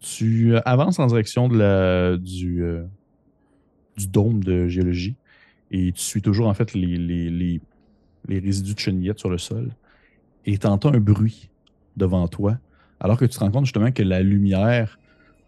Tu 0.00 0.54
euh, 0.54 0.60
avances 0.64 0.98
en 0.98 1.06
direction 1.06 1.48
de 1.48 1.56
la, 1.58 2.16
du, 2.16 2.62
euh, 2.62 2.84
du 3.96 4.08
dôme 4.08 4.42
de 4.42 4.66
géologie 4.66 5.14
et 5.70 5.92
tu 5.92 6.02
suis 6.02 6.22
toujours 6.22 6.48
en 6.48 6.54
fait 6.54 6.74
les, 6.74 6.96
les, 6.96 7.30
les, 7.30 7.60
les 8.28 8.38
résidus 8.40 8.74
de 8.74 8.78
chenillettes 8.78 9.20
sur 9.20 9.30
le 9.30 9.38
sol 9.38 9.70
et 10.44 10.58
tu 10.58 10.66
entends 10.66 10.92
un 10.92 11.00
bruit 11.00 11.50
devant 11.96 12.26
toi 12.26 12.58
alors 12.98 13.16
que 13.16 13.24
tu 13.24 13.36
te 13.36 13.40
rends 13.40 13.50
compte 13.50 13.64
justement 13.64 13.92
que 13.92 14.02
la 14.02 14.22
lumière 14.22 14.98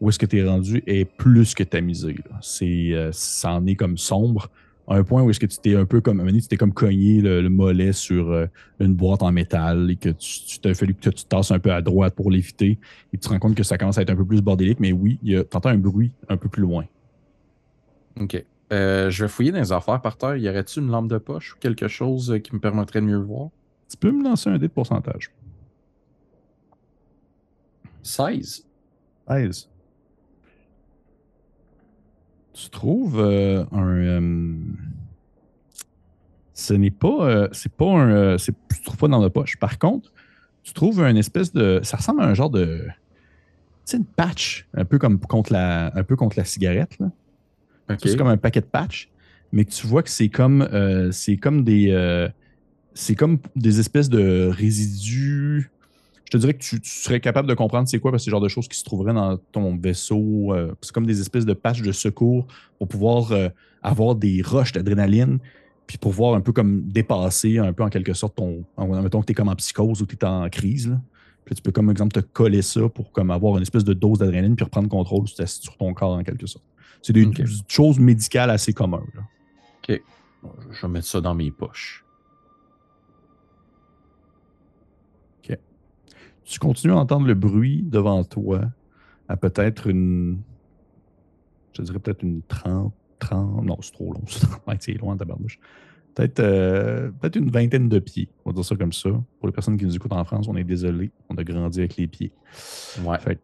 où 0.01 0.09
est-ce 0.09 0.19
que 0.19 0.27
tu 0.27 0.39
es 0.39 0.47
rendu 0.47 0.83
est 0.87 1.05
plus 1.05 1.55
que 1.55 1.63
tamisée. 1.63 2.17
C'est, 2.41 2.93
euh, 2.93 3.11
ça 3.13 3.53
en 3.53 3.67
est 3.67 3.77
comme 3.77 3.97
sombre 3.97 4.51
un 4.89 5.03
point 5.03 5.23
où 5.23 5.31
est-ce 5.31 5.41
que 5.41 5.47
tu 5.47 5.59
t'es 5.59 5.75
un 5.77 5.87
peu 5.87 6.01
comme, 6.01 6.27
tu 6.31 6.43
t'es 6.43 6.57
comme 6.57 6.73
cogné 6.73 7.21
le, 7.21 7.49
mollet 7.49 7.93
sur 7.93 8.31
euh, 8.31 8.47
une 8.81 8.95
boîte 8.95 9.23
en 9.23 9.33
métal 9.33 9.91
et 9.91 9.97
que 9.97 10.11
tu, 10.11 10.59
t'as 10.61 10.75
fallu 10.75 10.95
que 10.95 11.09
tu 11.09 11.11
te 11.11 11.29
tasses 11.29 11.51
un 11.51 11.59
peu 11.59 11.73
à 11.73 11.81
droite 11.81 12.15
pour 12.15 12.31
l'éviter 12.31 12.79
et 13.13 13.19
tu 13.19 13.21
te 13.21 13.29
rends 13.29 13.39
compte 13.39 13.55
que 13.55 13.63
ça 13.63 13.79
commence 13.79 13.99
à 13.99 14.03
être 14.03 14.11
un 14.11 14.17
peu 14.17 14.25
plus 14.25 14.43
bordélique, 14.43 14.81
mais 14.81 14.93
oui, 14.93 15.19
tu 15.25 15.39
entends 15.39 15.71
un 15.71 15.79
bruit 15.79 16.13
un 16.29 16.37
peu 16.37 16.49
plus 16.49 16.63
loin. 16.63 16.85
OK. 18.21 18.45
Euh, 18.73 19.11
je 19.11 19.25
vais 19.25 19.29
fouiller 19.29 19.53
dans 19.53 19.59
les 19.59 19.73
affaires 19.73 20.01
par 20.01 20.17
terre. 20.17 20.37
Y 20.37 20.49
aurait-il 20.49 20.83
une 20.83 20.91
lampe 20.91 21.09
de 21.09 21.19
poche 21.19 21.55
ou 21.55 21.59
quelque 21.59 21.89
chose 21.89 22.33
euh, 22.33 22.39
qui 22.39 22.55
me 22.55 22.61
permettrait 22.61 23.01
de 23.01 23.07
mieux 23.07 23.19
voir? 23.19 23.51
Tu 23.91 23.97
peux 23.97 24.11
me 24.11 24.25
lancer 24.25 24.51
un 24.51 24.59
dé 24.59 24.69
de 24.69 24.73
pourcentage. 24.73 25.31
16. 28.03 28.67
16 29.29 29.69
tu 32.55 32.71
trouves 32.71 33.19
euh, 33.19 33.65
un. 33.73 33.99
Euh, 33.99 34.57
ce 36.55 36.73
n'est 36.73 36.93
pas. 36.93 37.29
Euh, 37.29 37.49
c'est 37.53 37.73
pas 37.73 37.87
un. 37.87 38.39
c'est, 38.39 38.55
tu 38.73 38.83
trouves 38.83 38.97
pas 38.97 39.09
dans 39.09 39.21
la 39.21 39.29
poche. 39.29 39.57
Par 39.59 39.79
contre, 39.79 40.13
tu 40.63 40.73
trouves 40.73 41.03
un 41.03 41.17
espèce 41.17 41.53
de. 41.53 41.81
Ça 41.83 41.97
ressemble 41.99 42.23
à 42.23 42.27
un 42.27 42.35
genre 42.35 42.51
de. 42.51 42.87
Tu 42.87 43.91
sais, 43.91 43.97
une 43.99 44.07
patch, 44.07 44.67
un 44.73 44.85
peu 44.85 44.99
comme 44.99 45.19
contre 45.21 45.53
la, 45.53 45.93
un 45.95 46.05
peu 46.05 46.17
contre 46.17 46.39
la 46.39 46.45
cigarette. 46.45 46.97
Là. 47.01 47.11
C'est 48.03 48.17
comme 48.17 48.29
un 48.29 48.39
paquet 48.39 48.61
de 48.61 48.67
patch, 48.67 49.11
mais 49.53 49.67
tu 49.67 49.87
vois 49.87 50.03
que 50.03 50.09
c'est 50.09 50.31
comme, 50.31 50.67
c'est 51.13 51.37
comme 51.37 51.65
des. 51.65 52.31
c'est 52.95 53.15
comme 53.15 53.41
des 53.57 53.81
espèces 53.81 54.09
de 54.09 54.49
résidus. 54.51 55.71
Je 56.35 56.39
te 56.39 56.41
dirais 56.41 56.55
que 56.55 56.65
tu, 56.65 56.81
serais 56.83 57.21
capable 57.21 57.49
de 57.49 57.55
comprendre 57.55 57.87
c'est 57.87 58.01
quoi, 58.01 58.11
parce 58.11 58.23
que 58.23 58.25
c'est 58.25 58.31
le 58.33 58.35
genre 58.35 58.41
de 58.41 58.49
choses 58.49 58.67
qui 58.67 58.77
se 58.77 58.83
trouveraient 58.83 59.15
dans 59.15 59.37
ton 59.53 59.77
vaisseau. 59.77 60.53
Euh, 60.53 60.75
c'est 60.81 60.91
comme 60.91 61.07
des 61.07 61.21
espèces 61.21 61.47
de 61.47 61.53
patchs 61.53 61.83
de 61.83 61.93
secours 61.93 62.49
pour 62.77 62.89
pouvoir 62.89 63.31
euh, 63.31 63.51
avoir 63.85 64.17
des 64.17 64.43
rushs 64.45 64.73
d'adrénaline, 64.73 65.39
puis 65.87 65.97
pouvoir 65.97 66.35
un 66.35 66.41
peu 66.41 66.51
comme 66.51 66.89
dépasser 66.89 67.59
un 67.59 67.73
peu 67.73 67.85
en 67.85 67.89
quelque 67.89 68.15
sorte 68.15 68.35
ton. 68.35 68.65
Mettons 68.77 69.21
que 69.21 69.27
tu 69.27 69.31
es 69.31 69.35
comme 69.37 69.49
en 69.49 69.55
psychose 69.55 70.03
ou 70.03 70.07
tu 70.07 70.17
es 70.17 70.25
en 70.25 70.49
crise. 70.49 70.89
Là. 70.89 71.01
Puis 71.45 71.55
tu 71.55 71.63
peux 71.63 71.71
comme 71.71 71.89
exemple 71.89 72.21
te 72.21 72.27
coller 72.27 72.63
ça 72.63 72.89
pour 72.89 73.13
comme 73.13 73.31
avoir 73.31 73.57
une 73.57 73.63
espèce 73.63 73.85
de 73.85 73.95
dose 73.95 74.19
d'adrénaline 74.19 74.57
puis 74.57 74.65
reprendre 74.65 74.89
contrôle 74.89 75.29
sur 75.29 75.77
ton 75.77 75.95
corps 75.95 76.19
en 76.19 76.25
quelque 76.25 76.49
sorte. 76.49 76.65
C'est 77.01 77.13
des 77.13 77.31
choses 77.69 78.01
médicales 78.01 78.51
assez 78.51 78.73
communes. 78.73 79.23
OK. 79.89 80.03
Je 80.73 80.83
vais 80.85 80.93
mettre 80.93 81.07
ça 81.07 81.21
dans 81.21 81.37
mes 81.37 81.53
poches. 81.53 82.04
Tu 86.45 86.59
continues 86.59 86.93
à 86.93 86.97
entendre 86.97 87.27
le 87.27 87.35
bruit 87.35 87.83
devant 87.83 88.23
toi 88.25 88.63
à 89.29 89.37
peut-être 89.37 89.89
une. 89.89 90.41
Je 91.73 91.83
dirais 91.83 91.99
peut-être 91.99 92.23
une 92.23 92.43
30, 92.43 92.93
30. 93.19 93.65
Non, 93.65 93.79
c'est 93.81 93.93
trop 93.93 94.13
long. 94.13 94.23
C'est 94.81 94.93
loin 94.95 95.15
de 95.15 95.21
ta 95.21 95.25
barbouche. 95.25 95.59
Peut-être 96.15 96.41
euh, 96.41 97.11
peut 97.21 97.31
une 97.35 97.51
vingtaine 97.51 97.89
de 97.89 97.99
pieds. 97.99 98.29
On 98.45 98.51
va 98.51 98.55
dire 98.55 98.65
ça 98.65 98.77
comme 98.77 98.93
ça. 98.93 99.11
Pour 99.11 99.49
les 99.49 99.53
personnes 99.53 99.77
qui 99.77 99.85
nous 99.85 99.97
écoutent 99.97 100.13
en 100.13 100.25
France, 100.25 100.47
on 100.49 100.57
est 100.57 100.65
désolé. 100.65 101.11
On 101.29 101.35
a 101.37 101.43
grandi 101.43 101.81
avec 101.81 101.97
les 101.97 102.07
pieds. 102.07 102.33
Ouais. 103.05 103.19
Fait, 103.19 103.41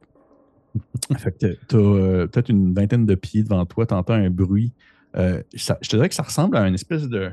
fait 1.18 1.32
que 1.32 1.56
tu 1.68 1.76
as 1.76 1.78
euh, 1.78 2.26
peut-être 2.28 2.48
une 2.48 2.72
vingtaine 2.72 3.06
de 3.06 3.14
pieds 3.16 3.42
devant 3.42 3.64
toi. 3.66 3.86
Tu 3.86 3.94
entends 3.94 4.14
un 4.14 4.30
bruit. 4.30 4.72
Euh, 5.16 5.42
je 5.52 5.72
te 5.72 5.96
dirais 5.96 6.08
que 6.08 6.14
ça 6.14 6.22
ressemble 6.22 6.56
à 6.56 6.68
une 6.68 6.74
espèce 6.74 7.08
de. 7.08 7.32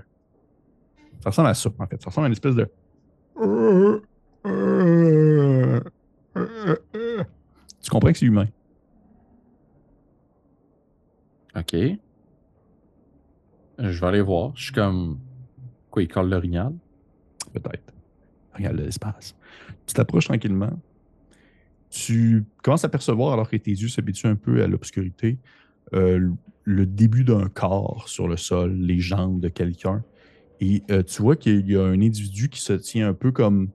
Ça 1.22 1.30
ressemble 1.30 1.50
à 1.50 1.54
ça, 1.54 1.70
en 1.78 1.86
fait. 1.86 2.02
Ça 2.02 2.10
ressemble 2.10 2.26
à 2.26 2.28
une 2.30 2.34
espèce 2.34 2.56
de. 2.56 2.68
Tu 7.82 7.90
comprends 7.90 8.12
que 8.12 8.18
c'est 8.18 8.26
humain. 8.26 8.48
OK. 11.56 11.76
Je 13.80 14.00
vais 14.00 14.08
aller 14.08 14.22
voir. 14.22 14.52
Je 14.56 14.66
suis 14.66 14.74
comme. 14.74 15.20
Quoi, 15.90 16.04
il 16.04 16.08
colle 16.08 16.30
l'orignal? 16.30 16.74
Peut-être. 17.54 17.94
Regarde 18.54 18.78
l'espace. 18.78 19.36
Tu 19.86 19.94
t'approches 19.94 20.26
tranquillement. 20.26 20.78
Tu 21.90 22.44
commences 22.62 22.84
à 22.84 22.90
percevoir, 22.90 23.34
alors 23.34 23.50
que 23.50 23.56
tes 23.56 23.72
yeux 23.72 23.88
s'habituent 23.88 24.28
un 24.28 24.36
peu 24.36 24.62
à 24.62 24.68
l'obscurité, 24.68 25.40
euh, 25.94 26.30
le 26.64 26.86
début 26.86 27.24
d'un 27.24 27.48
corps 27.48 28.10
sur 28.10 28.28
le 28.28 28.36
sol, 28.36 28.74
les 28.76 29.00
jambes 29.00 29.40
de 29.40 29.48
quelqu'un. 29.48 30.04
Et 30.60 30.84
euh, 30.92 31.04
tu 31.04 31.22
vois 31.22 31.36
qu'il 31.36 31.70
y 31.70 31.78
a 31.78 31.84
un 31.84 32.02
individu 32.02 32.50
qui 32.50 32.60
se 32.60 32.74
tient 32.74 33.08
un 33.08 33.14
peu 33.14 33.32
comme 33.32 33.70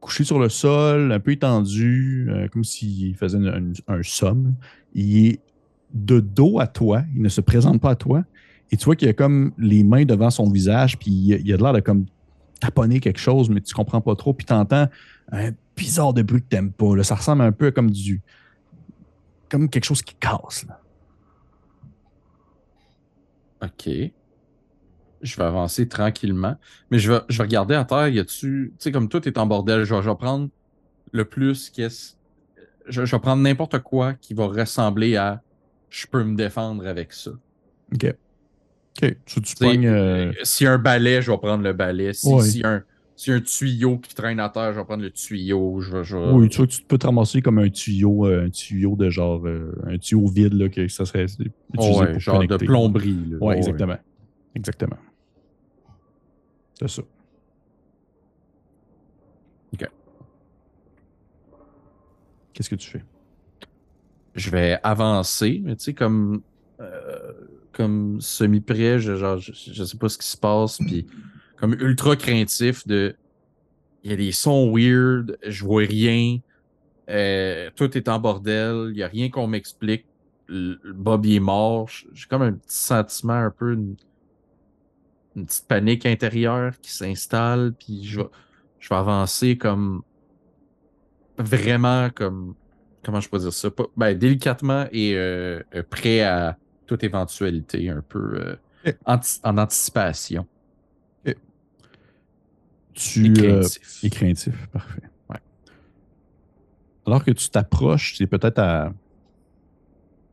couché 0.00 0.24
sur 0.24 0.38
le 0.38 0.48
sol, 0.48 1.12
un 1.12 1.20
peu 1.20 1.32
étendu, 1.32 2.28
euh, 2.30 2.48
comme 2.48 2.64
s'il 2.64 3.14
faisait 3.16 3.38
un 3.38 4.02
somme. 4.02 4.54
Il 4.94 5.26
est 5.26 5.40
de 5.92 6.20
dos 6.20 6.60
à 6.60 6.66
toi, 6.66 7.02
il 7.14 7.22
ne 7.22 7.28
se 7.28 7.40
présente 7.40 7.80
pas 7.80 7.90
à 7.90 7.96
toi, 7.96 8.24
et 8.70 8.76
tu 8.76 8.84
vois 8.84 8.96
qu'il 8.96 9.08
a 9.08 9.12
comme 9.12 9.52
les 9.58 9.82
mains 9.82 10.04
devant 10.04 10.30
son 10.30 10.48
visage, 10.48 10.98
puis 10.98 11.10
il 11.10 11.52
a 11.52 11.56
de 11.56 11.62
l'air 11.62 11.72
de 11.72 11.80
comme 11.80 12.06
taponner 12.60 13.00
quelque 13.00 13.18
chose, 13.18 13.50
mais 13.50 13.60
tu 13.60 13.74
comprends 13.74 14.00
pas 14.00 14.14
trop, 14.14 14.32
puis 14.32 14.46
tu 14.46 14.52
entends 14.52 14.86
un 15.32 15.50
bizarre 15.76 16.12
de 16.12 16.22
bruit 16.22 16.42
que 16.42 16.48
t'aimes 16.48 16.72
pas. 16.72 17.02
Ça 17.02 17.14
ressemble 17.16 17.42
un 17.42 17.52
peu 17.52 17.70
comme 17.70 17.90
du. 17.90 18.20
comme 19.48 19.68
quelque 19.68 19.84
chose 19.84 20.02
qui 20.02 20.14
casse. 20.14 20.66
Là. 20.68 20.80
OK. 23.62 23.90
Je 25.22 25.36
vais 25.36 25.44
avancer 25.44 25.88
tranquillement. 25.88 26.56
Mais 26.90 26.98
je 26.98 27.12
vais, 27.12 27.20
je 27.28 27.38
vais 27.38 27.44
regarder 27.44 27.74
à 27.74 27.84
terre. 27.84 28.08
Y 28.08 28.20
a-tu. 28.20 28.72
Tu 28.72 28.74
sais, 28.78 28.92
comme 28.92 29.08
tout 29.08 29.26
est 29.28 29.38
en 29.38 29.46
bordel, 29.46 29.84
je 29.84 29.94
vais, 29.94 30.14
prendre 30.16 30.48
le 31.12 31.24
plus 31.24 31.70
qu'est-ce. 31.70 32.14
Je, 32.86 33.04
je, 33.04 33.16
vais 33.16 33.20
prendre 33.20 33.42
n'importe 33.42 33.78
quoi 33.80 34.14
qui 34.14 34.34
va 34.34 34.46
ressembler 34.46 35.16
à 35.16 35.42
je 35.90 36.06
peux 36.06 36.24
me 36.24 36.36
défendre 36.36 36.86
avec 36.86 37.12
ça. 37.12 37.32
OK. 37.92 38.14
OK. 39.02 39.16
Tu, 39.26 39.42
tu 39.42 39.54
pognes, 39.56 39.86
euh, 39.86 40.32
Si 40.42 40.66
un 40.66 40.78
balai, 40.78 41.22
je 41.22 41.30
vais 41.30 41.38
prendre 41.38 41.62
le 41.62 41.72
balai. 41.72 42.12
Si, 42.12 42.28
si 42.42 42.62
un, 42.64 42.82
si 43.16 43.30
un 43.30 43.40
tuyau 43.40 43.98
qui 43.98 44.14
traîne 44.14 44.40
à 44.40 44.48
terre, 44.48 44.72
je 44.72 44.78
vais 44.78 44.84
prendre 44.84 45.02
le 45.02 45.10
tuyau. 45.10 45.80
Je, 45.80 46.16
Oui, 46.32 46.48
tu 46.48 46.58
vois, 46.58 46.66
tu 46.66 46.82
peux 46.82 46.96
te 46.96 47.06
ramasser 47.06 47.42
comme 47.42 47.58
un 47.58 47.68
tuyau, 47.68 48.26
euh, 48.26 48.46
un 48.46 48.50
tuyau 48.50 48.96
de 48.96 49.10
genre, 49.10 49.46
euh, 49.46 49.72
un 49.86 49.98
tuyau 49.98 50.26
vide, 50.26 50.54
là, 50.54 50.68
que 50.68 50.88
ça 50.88 51.04
serait 51.04 51.24
utilisé 51.24 51.50
pour 51.74 52.18
genre 52.18 52.46
de 52.46 52.56
plomberie. 52.56 53.34
Oui, 53.40 53.54
exactement. 53.56 53.98
Exactement. 54.54 54.96
C'est 56.80 56.88
ça. 56.88 57.02
OK. 59.74 59.88
Qu'est-ce 62.54 62.70
que 62.70 62.74
tu 62.74 62.88
fais? 62.88 63.04
Je 64.34 64.48
vais 64.48 64.78
avancer, 64.82 65.60
mais 65.62 65.76
tu 65.76 65.84
sais, 65.84 65.94
comme, 65.94 66.40
euh, 66.80 67.32
comme 67.72 68.18
semi-prêt, 68.22 68.98
je, 68.98 69.16
genre, 69.16 69.36
je, 69.36 69.52
je, 69.52 69.84
sais 69.84 69.98
pas 69.98 70.08
ce 70.08 70.16
qui 70.16 70.26
se 70.26 70.38
passe, 70.38 70.78
puis 70.78 71.06
comme 71.58 71.74
ultra 71.74 72.16
craintif 72.16 72.86
de. 72.86 73.14
Il 74.02 74.10
y 74.10 74.14
a 74.14 74.16
des 74.16 74.32
sons 74.32 74.74
weird, 74.74 75.36
je 75.46 75.62
vois 75.62 75.82
rien, 75.82 76.38
euh, 77.10 77.68
tout 77.76 77.94
est 77.98 78.08
en 78.08 78.18
bordel, 78.18 78.86
il 78.88 78.94
n'y 78.94 79.02
a 79.02 79.08
rien 79.08 79.28
qu'on 79.28 79.46
m'explique. 79.46 80.06
Bobby 80.48 81.36
est 81.36 81.40
mort. 81.40 81.90
J'ai 82.14 82.26
comme 82.26 82.40
un 82.40 82.54
petit 82.54 82.78
sentiment, 82.78 83.34
un 83.34 83.50
peu 83.50 83.74
une, 83.74 83.96
petite 85.34 85.66
panique 85.68 86.06
intérieure 86.06 86.72
qui 86.80 86.92
s'installe, 86.92 87.72
puis 87.78 88.04
je 88.04 88.20
vais, 88.20 88.28
je 88.78 88.88
vais 88.88 88.96
avancer 88.96 89.56
comme 89.56 90.02
vraiment 91.38 92.10
comme 92.10 92.54
comment 93.02 93.20
je 93.20 93.28
peux 93.28 93.38
dire 93.38 93.52
ça? 93.52 93.68
Ben, 93.96 94.16
délicatement 94.16 94.86
et 94.92 95.14
euh, 95.14 95.62
euh, 95.74 95.82
prêt 95.88 96.22
à 96.22 96.58
toute 96.86 97.04
éventualité, 97.04 97.88
un 97.88 98.02
peu 98.02 98.58
euh, 98.86 98.92
en 99.44 99.58
anticipation. 99.58 100.46
Tu, 102.92 103.26
et 103.26 103.32
craintif. 103.32 104.04
et 104.04 104.10
craintif, 104.10 104.66
parfait. 104.66 105.02
Ouais. 105.30 105.38
Alors 107.06 107.24
que 107.24 107.30
tu 107.30 107.48
t'approches, 107.48 108.16
c'est 108.18 108.26
peut-être 108.26 108.58
à 108.58 108.92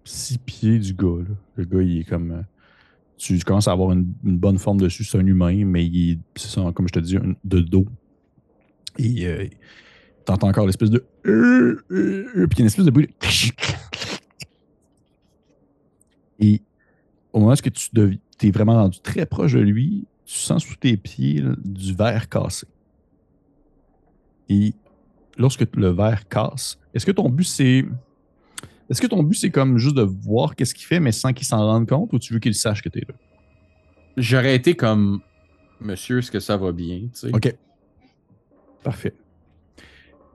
six 0.04 0.38
pieds 0.39 0.80
du 0.80 0.93
gars. 0.93 1.20
Là. 1.20 1.36
Le 1.56 1.66
gars, 1.66 1.82
il 1.82 2.00
est 2.00 2.04
comme. 2.04 2.43
Tu 3.18 3.39
commences 3.39 3.68
à 3.68 3.72
avoir 3.72 3.91
une, 3.91 4.05
bonne 4.24 4.57
forme 4.57 4.80
dessus. 4.80 5.03
C'est 5.03 5.18
un 5.18 5.26
humain, 5.26 5.65
mais 5.65 5.86
il 5.86 6.11
est, 6.11 6.20
ça, 6.36 6.72
comme 6.74 6.88
je 6.88 6.93
te 6.93 6.99
dis, 6.99 7.18
de 7.43 7.59
dos. 7.59 7.86
Et 8.99 9.49
t'entends 10.26 10.49
encore 10.49 10.65
l'espèce 10.65 10.89
de. 10.89 11.05
Puis 11.24 11.34
il 11.89 12.38
y 12.38 12.41
a 12.41 12.59
une 12.59 12.65
espèce 12.65 12.86
de 12.86 12.91
bruit. 12.91 13.09
Et 16.39 16.61
au 17.34 17.39
moment 17.39 17.53
où 17.53 17.55
tu 17.55 18.47
es 18.47 18.51
vraiment 18.51 18.76
rendu 18.76 18.99
très 18.99 19.26
proche 19.26 19.53
de 19.53 19.59
lui, 19.59 20.05
tu 20.26 20.36
sens 20.36 20.63
sous 20.63 20.76
tes 20.76 20.97
pieds 20.97 21.43
du 21.63 21.95
verre 21.95 22.30
cassé. 22.30 22.68
Et 24.49 24.74
lorsque 25.38 25.65
le 25.76 25.89
verre 25.89 26.28
casse, 26.28 26.78
est-ce 26.93 27.05
que 27.05 27.11
ton 27.11 27.30
but 27.30 27.45
c'est. 27.45 27.86
Est-ce 28.89 29.01
que 29.01 29.07
ton 29.07 29.23
but 29.23 29.35
c'est 29.35 29.51
comme 29.51 29.77
juste 29.77 29.95
de 29.95 30.03
voir 30.03 30.55
qu'est-ce 30.55 30.73
qu'il 30.73 30.85
fait, 30.85 30.99
mais 30.99 31.11
sans 31.11 31.33
qu'il 31.33 31.45
s'en 31.45 31.65
rende 31.65 31.88
compte, 31.88 32.13
ou 32.13 32.19
tu 32.19 32.33
veux 32.33 32.39
qu'il 32.39 32.55
sache 32.55 32.81
que 32.81 32.89
tu 32.89 32.99
es 32.99 33.01
là? 33.01 33.15
J'aurais 34.17 34.55
été 34.55 34.75
comme 34.75 35.21
Monsieur, 35.79 36.19
est-ce 36.19 36.31
que 36.31 36.39
ça 36.39 36.57
va 36.57 36.71
bien? 36.71 37.01
Tu 37.01 37.09
sais? 37.13 37.35
OK. 37.35 37.55
Parfait. 38.83 39.13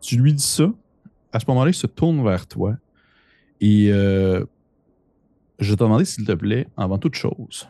Tu 0.00 0.16
lui 0.16 0.34
dis 0.34 0.42
ça. 0.42 0.72
À 1.32 1.40
ce 1.40 1.46
moment-là, 1.48 1.70
il 1.70 1.74
se 1.74 1.86
tourne 1.86 2.22
vers 2.22 2.46
toi. 2.46 2.76
Et 3.61 3.90
euh, 3.90 4.44
je 5.59 5.70
vais 5.70 5.76
te 5.76 5.82
demander, 5.82 6.05
s'il 6.05 6.24
te 6.24 6.32
plaît, 6.32 6.68
avant 6.76 6.98
toute 6.98 7.14
chose, 7.14 7.68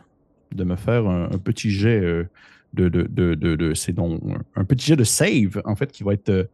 de 0.51 0.63
me 0.63 0.75
faire 0.75 1.07
un, 1.07 1.29
petit 1.37 1.71
jet 1.71 1.99
euh, 1.99 2.29
de, 2.73 2.89
de, 2.89 3.03
de, 3.03 3.35
de 3.35 3.73
c'est 3.73 3.93
donc 3.93 4.21
un 4.55 4.65
petit 4.65 4.87
jet 4.87 4.95
de 4.95 5.03
save, 5.03 5.61
en 5.65 5.75
fait, 5.75 5.91
qui 5.91 6.03
va 6.03 6.13
être 6.13 6.29
euh, 6.29 6.45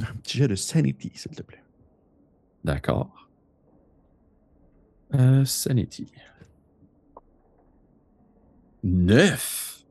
un 0.00 0.14
petit 0.22 0.38
jet 0.38 0.48
de 0.48 0.54
sanity, 0.54 1.10
s'il 1.14 1.32
te 1.32 1.42
plaît. 1.42 1.62
D'accord. 2.64 3.21
Sanity. 5.44 6.06
Neuf. 8.84 9.84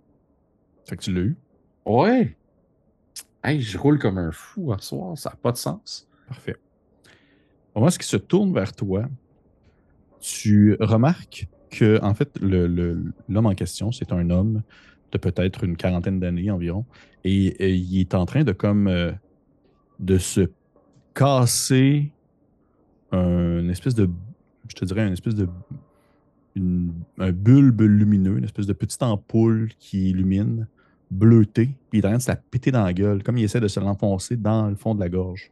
Fait 0.86 0.98
que 0.98 1.04
tu 1.04 1.14
l'as 1.14 1.22
eu. 1.22 1.38
Ouais. 1.86 2.36
Hey, 3.44 3.62
je 3.62 3.78
roule 3.78 3.98
comme 3.98 4.18
un 4.18 4.32
fou 4.32 4.72
à 4.72 4.80
soir, 4.80 5.18
ça 5.18 5.32
n'a 5.32 5.36
pas 5.36 5.52
de 5.52 5.58
sens. 5.58 6.08
Parfait. 6.28 6.56
Au 7.74 7.80
moment 7.80 7.92
où 7.92 7.96
il 7.98 8.04
se 8.04 8.18
tourne 8.18 8.54
vers 8.54 8.74
toi, 8.74 9.08
tu 10.20 10.76
remarques 10.80 11.48
que, 11.70 12.00
en 12.04 12.14
fait, 12.14 12.38
l'homme 12.42 13.46
en 13.46 13.56
question, 13.56 13.92
c'est 13.92 14.12
un 14.12 14.30
homme 14.30 14.62
de 15.12 15.18
peut-être 15.18 15.64
une 15.64 15.76
quarantaine 15.76 16.20
d'années 16.20 16.52
environ, 16.52 16.86
et, 17.24 17.74
il 17.74 18.00
est 18.00 18.14
en 18.14 18.26
train 18.26 18.44
de 18.44 18.52
comme 18.52 18.88
euh, 18.88 19.12
de 20.00 20.18
se 20.18 20.50
casser 21.14 22.12
un 23.12 23.68
espèce 23.70 23.96
de, 23.96 24.10
je 24.72 24.76
te 24.76 24.86
dirais, 24.86 25.06
une 25.06 25.14
espèce 25.14 25.36
de 25.36 25.48
un 27.18 27.32
bulbe 27.32 27.82
lumineux, 27.82 28.38
une 28.38 28.44
espèce 28.44 28.68
de 28.68 28.74
petite 28.74 29.02
ampoule 29.04 29.70
qui 29.80 30.10
illumine 30.10 30.68
bleutée, 31.10 31.76
puis 31.90 32.00
il 32.00 32.02
est 32.02 32.06
en 32.06 32.10
train 32.10 32.18
de 32.18 32.22
se 32.22 32.30
la 32.30 32.36
péter 32.36 32.72
dans 32.72 32.84
la 32.84 32.94
gueule, 32.94 33.24
comme 33.24 33.38
il 33.38 33.44
essaie 33.44 33.60
de 33.60 33.68
se 33.68 33.80
l'enfoncer 33.80 34.36
dans 34.38 34.70
le 34.70 34.76
fond 34.76 34.96
de 34.96 35.00
la 35.00 35.10
gorge. 35.10 35.52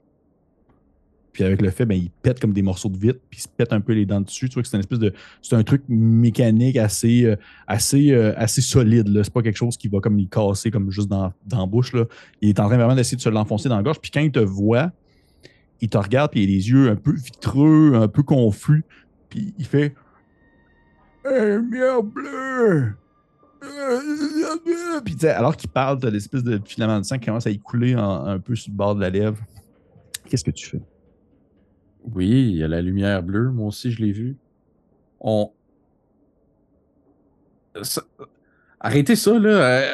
Puis 1.32 1.44
avec 1.44 1.62
le 1.62 1.70
fait, 1.70 1.86
ben, 1.86 1.96
il 1.96 2.10
pète 2.10 2.40
comme 2.40 2.54
des 2.54 2.62
morceaux 2.62 2.90
de 2.90 2.98
vitre, 2.98 3.20
puis 3.30 3.40
il 3.40 3.44
se 3.44 3.48
pète 3.48 3.72
un 3.72 3.82
peu 3.82 3.94
les 3.94 4.06
dents 4.06 4.22
dessus. 4.22 4.50
Tu 4.50 4.56
vois 4.56 4.64
que 4.64 4.68
c'est 4.68 4.78
une 4.78 4.82
espèce 4.82 5.00
de. 5.00 5.14
C'est 5.42 5.56
un 5.56 5.64
truc 5.64 5.84
mécanique 5.88 6.76
assez, 6.76 7.24
euh, 7.26 7.36
assez, 7.68 8.12
euh, 8.12 8.34
assez 8.36 8.62
solide. 8.62 9.08
C'est 9.24 9.32
pas 9.32 9.44
quelque 9.44 9.58
chose 9.58 9.78
qui 9.78 9.88
va 9.90 10.00
comme 10.00 10.18
il 10.18 10.28
casser 10.28 10.72
comme 10.72 10.90
juste 10.90 11.08
dans, 11.08 11.32
dans 11.46 11.60
la 11.60 11.66
bouche. 11.66 11.94
Là. 11.94 12.06
Il 12.42 12.50
est 12.50 12.60
en 12.60 12.66
train 12.66 12.78
vraiment 12.78 12.96
d'essayer 12.96 13.16
de 13.16 13.22
se 13.22 13.30
l'enfoncer 13.30 13.70
dans 13.70 13.78
la 13.78 13.84
gorge. 13.84 14.00
Puis 14.00 14.10
quand 14.12 14.22
il 14.22 14.32
te 14.32 14.40
voit, 14.40 14.92
il 15.82 15.90
te 15.90 15.98
regarde, 15.98 16.32
puis 16.32 16.44
il 16.44 16.50
a 16.50 16.52
les 16.52 16.70
yeux 16.70 16.90
un 16.90 16.96
peu 16.96 17.14
vitreux, 17.14 17.94
un 17.94 18.08
peu 18.08 18.24
confus. 18.24 18.84
Puis 19.30 19.54
il 19.58 19.66
fait 19.66 19.94
Lumière 21.26 22.04
bleue! 22.04 22.96
Puis 25.06 25.28
alors 25.28 25.56
qu'il 25.56 25.70
parle, 25.70 26.00
t'as 26.00 26.10
l'espèce 26.10 26.44
de 26.44 26.60
filament 26.64 27.00
de 27.00 27.06
sang 27.06 27.18
qui 27.18 27.26
commence 27.26 27.46
à 27.46 27.52
y 27.52 27.60
couler 27.60 27.94
un 27.94 28.40
peu 28.40 28.56
sur 28.56 28.72
le 28.72 28.78
bord 28.78 28.96
de 28.96 29.02
la 29.02 29.10
lèvre. 29.10 29.38
Qu'est-ce 30.30 30.44
que 30.44 30.52
tu 30.52 30.66
fais? 30.68 30.82
Oui, 32.04 32.30
il 32.52 32.58
y 32.58 32.64
a 32.64 32.68
la 32.68 32.82
lumière 32.82 33.24
bleue. 33.24 33.50
Moi 33.52 33.68
aussi, 33.68 33.92
je 33.92 34.02
l'ai 34.02 34.12
vu. 34.12 34.38
On. 35.20 35.52
Arrêtez 38.80 39.16
ça, 39.16 39.38
là. 39.38 39.50
Euh, 39.50 39.94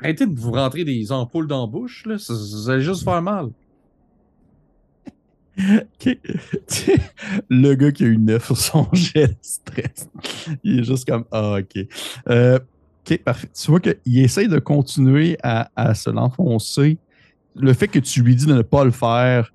arrêtez 0.00 0.26
de 0.26 0.38
vous 0.38 0.52
rentrer 0.52 0.84
des 0.84 1.12
ampoules 1.12 1.46
dans 1.46 1.62
la 1.62 1.66
bouche, 1.66 2.06
là. 2.06 2.18
Ça 2.18 2.32
va 2.66 2.78
juste 2.78 3.04
faire 3.04 3.20
mal. 3.20 3.50
le 7.48 7.74
gars 7.74 7.92
qui 7.92 8.04
a 8.04 8.06
eu 8.06 8.18
9 8.18 8.44
sur 8.44 8.56
son 8.56 8.88
jet 8.92 9.28
de 9.28 9.36
stress, 9.40 10.08
il 10.62 10.80
est 10.80 10.84
juste 10.84 11.08
comme 11.08 11.24
Ah, 11.30 11.58
ok. 11.58 11.86
Euh, 12.28 12.58
ok, 13.06 13.18
parfait. 13.22 13.48
Tu 13.54 13.70
vois 13.70 13.80
qu'il 13.80 14.18
essaye 14.18 14.48
de 14.48 14.58
continuer 14.58 15.38
à, 15.42 15.70
à 15.76 15.94
se 15.94 16.10
l'enfoncer. 16.10 16.98
Le 17.56 17.72
fait 17.72 17.88
que 17.88 18.00
tu 18.00 18.22
lui 18.22 18.34
dis 18.34 18.46
de 18.46 18.54
ne 18.54 18.62
pas 18.62 18.84
le 18.84 18.90
faire, 18.90 19.52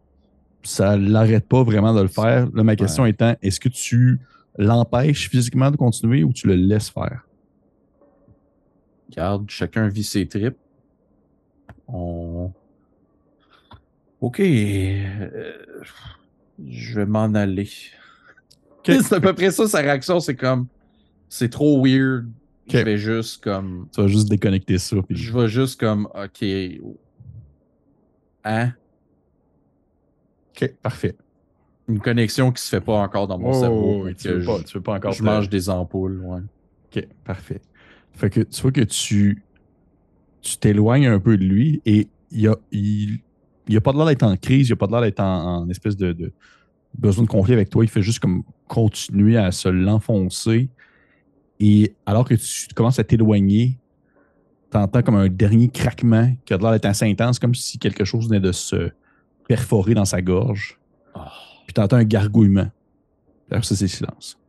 ça 0.64 0.98
l'arrête 0.98 1.48
pas 1.48 1.64
vraiment 1.64 1.94
de 1.94 2.02
le 2.02 2.08
faire. 2.08 2.48
Là, 2.54 2.64
ma 2.64 2.76
question 2.76 3.06
étant, 3.06 3.36
est-ce 3.42 3.60
que 3.60 3.70
tu 3.70 4.20
l'empêches 4.58 5.30
physiquement 5.30 5.72
de 5.72 5.78
continuer 5.78 6.24
ou 6.24 6.34
tu 6.34 6.48
le 6.48 6.56
laisses 6.56 6.90
faire? 6.90 7.26
Regarde, 9.10 9.50
chacun 9.50 9.88
vit 9.88 10.04
ses 10.04 10.28
tripes. 10.28 10.58
On... 11.88 12.52
OK. 14.22 14.40
Euh, 14.40 15.58
je 16.68 16.96
vais 16.96 17.06
m'en 17.06 17.34
aller. 17.34 17.70
c'est 18.86 19.14
à 19.14 19.20
peu 19.20 19.34
près 19.34 19.52
ça, 19.52 19.68
sa 19.68 19.80
réaction. 19.80 20.20
C'est 20.20 20.36
comme, 20.36 20.68
c'est 21.30 21.50
trop 21.50 21.84
weird. 21.84 22.30
Je 22.68 22.78
vais 22.78 22.98
juste 22.98 23.44
comme. 23.44 23.88
Tu 23.94 24.02
vas 24.02 24.08
juste 24.08 24.30
déconnecter 24.30 24.78
ça. 24.78 24.98
Je 25.10 25.34
vais 25.34 25.48
juste 25.48 25.80
comme, 25.80 26.08
OK. 26.14 26.46
Hein? 28.44 28.74
OK, 30.52 30.74
parfait. 30.82 31.16
Une 31.88 32.00
connexion 32.00 32.52
qui 32.52 32.62
se 32.62 32.70
fait 32.70 32.82
pas 32.82 32.98
encore 32.98 33.28
dans 33.28 33.40
mon 33.40 33.54
cerveau. 33.54 34.08
tu, 34.14 34.28
veux 34.28 34.46
pas, 34.46 34.58
veux 34.74 34.82
pas 34.82 34.94
encore. 34.96 35.12
Je 35.14 35.24
mange 35.24 35.50
des 35.50 35.70
ampoules, 35.70 36.22
ouais. 36.24 36.42
OK, 36.86 37.08
parfait. 37.24 37.62
Fait 38.14 38.30
que 38.30 38.42
tu 38.42 38.62
vois 38.62 38.72
que 38.72 38.82
tu 38.82 39.44
tu 40.42 40.58
t'éloignes 40.58 41.08
un 41.08 41.20
peu 41.20 41.38
de 41.38 41.44
lui 41.44 41.82
et 41.86 42.08
il 42.32 42.48
a, 42.48 42.56
il, 42.72 43.20
il 43.70 43.78
a 43.78 43.82
pas 43.82 43.94
de 43.94 43.98
l'air 43.98 44.08
d'être 44.08 44.24
en 44.24 44.36
crise, 44.36 44.70
il 44.70 44.74
a 44.74 44.76
pas 44.76 44.88
de 44.88 44.92
l'air 44.92 45.02
d'être 45.02 45.20
en, 45.20 45.70
espèce 45.70 45.96
de, 45.96 46.12
de, 46.12 46.34
besoin 46.98 47.24
de 47.24 47.30
conflit 47.30 47.54
avec 47.54 47.70
toi. 47.70 47.84
Il 47.84 47.88
fait 47.88 48.02
juste 48.02 48.20
comme 48.20 48.44
continuer 48.68 49.38
à 49.38 49.52
se 49.52 49.70
l'enfoncer. 49.70 50.70
Et 51.60 51.94
alors 52.06 52.28
que 52.28 52.34
tu 52.34 52.74
commences 52.74 52.98
à 52.98 53.04
t'éloigner, 53.04 53.78
tu 54.72 54.78
entends 54.78 55.04
comme 55.04 55.16
un 55.16 55.30
dernier 55.30 55.70
craquement 55.70 56.34
qui 56.46 56.54
a 56.54 56.58
l'air 56.58 56.72
d'être 56.72 56.86
assez 56.86 57.06
intense, 57.06 57.38
comme 57.38 57.54
si 57.54 57.78
quelque 57.78 58.06
chose 58.06 58.28
venait 58.28 58.40
de 58.40 58.52
se 58.52 58.90
perforé 59.48 59.94
dans 59.94 60.06
sa 60.06 60.22
gorge. 60.22 60.80
Ah. 61.14 61.32
Puis 61.66 61.74
tu 61.76 61.82
entends 61.82 61.98
un 61.98 62.04
gargouillement. 62.04 62.72
Après 63.52 63.64
ça, 63.64 63.76
c'est 63.76 63.88
silence. 63.88 64.40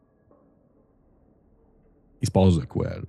Il 2.23 2.27
se 2.27 2.31
passe 2.31 2.57
de 2.57 2.65
quoi, 2.65 2.89
là? 2.89 3.03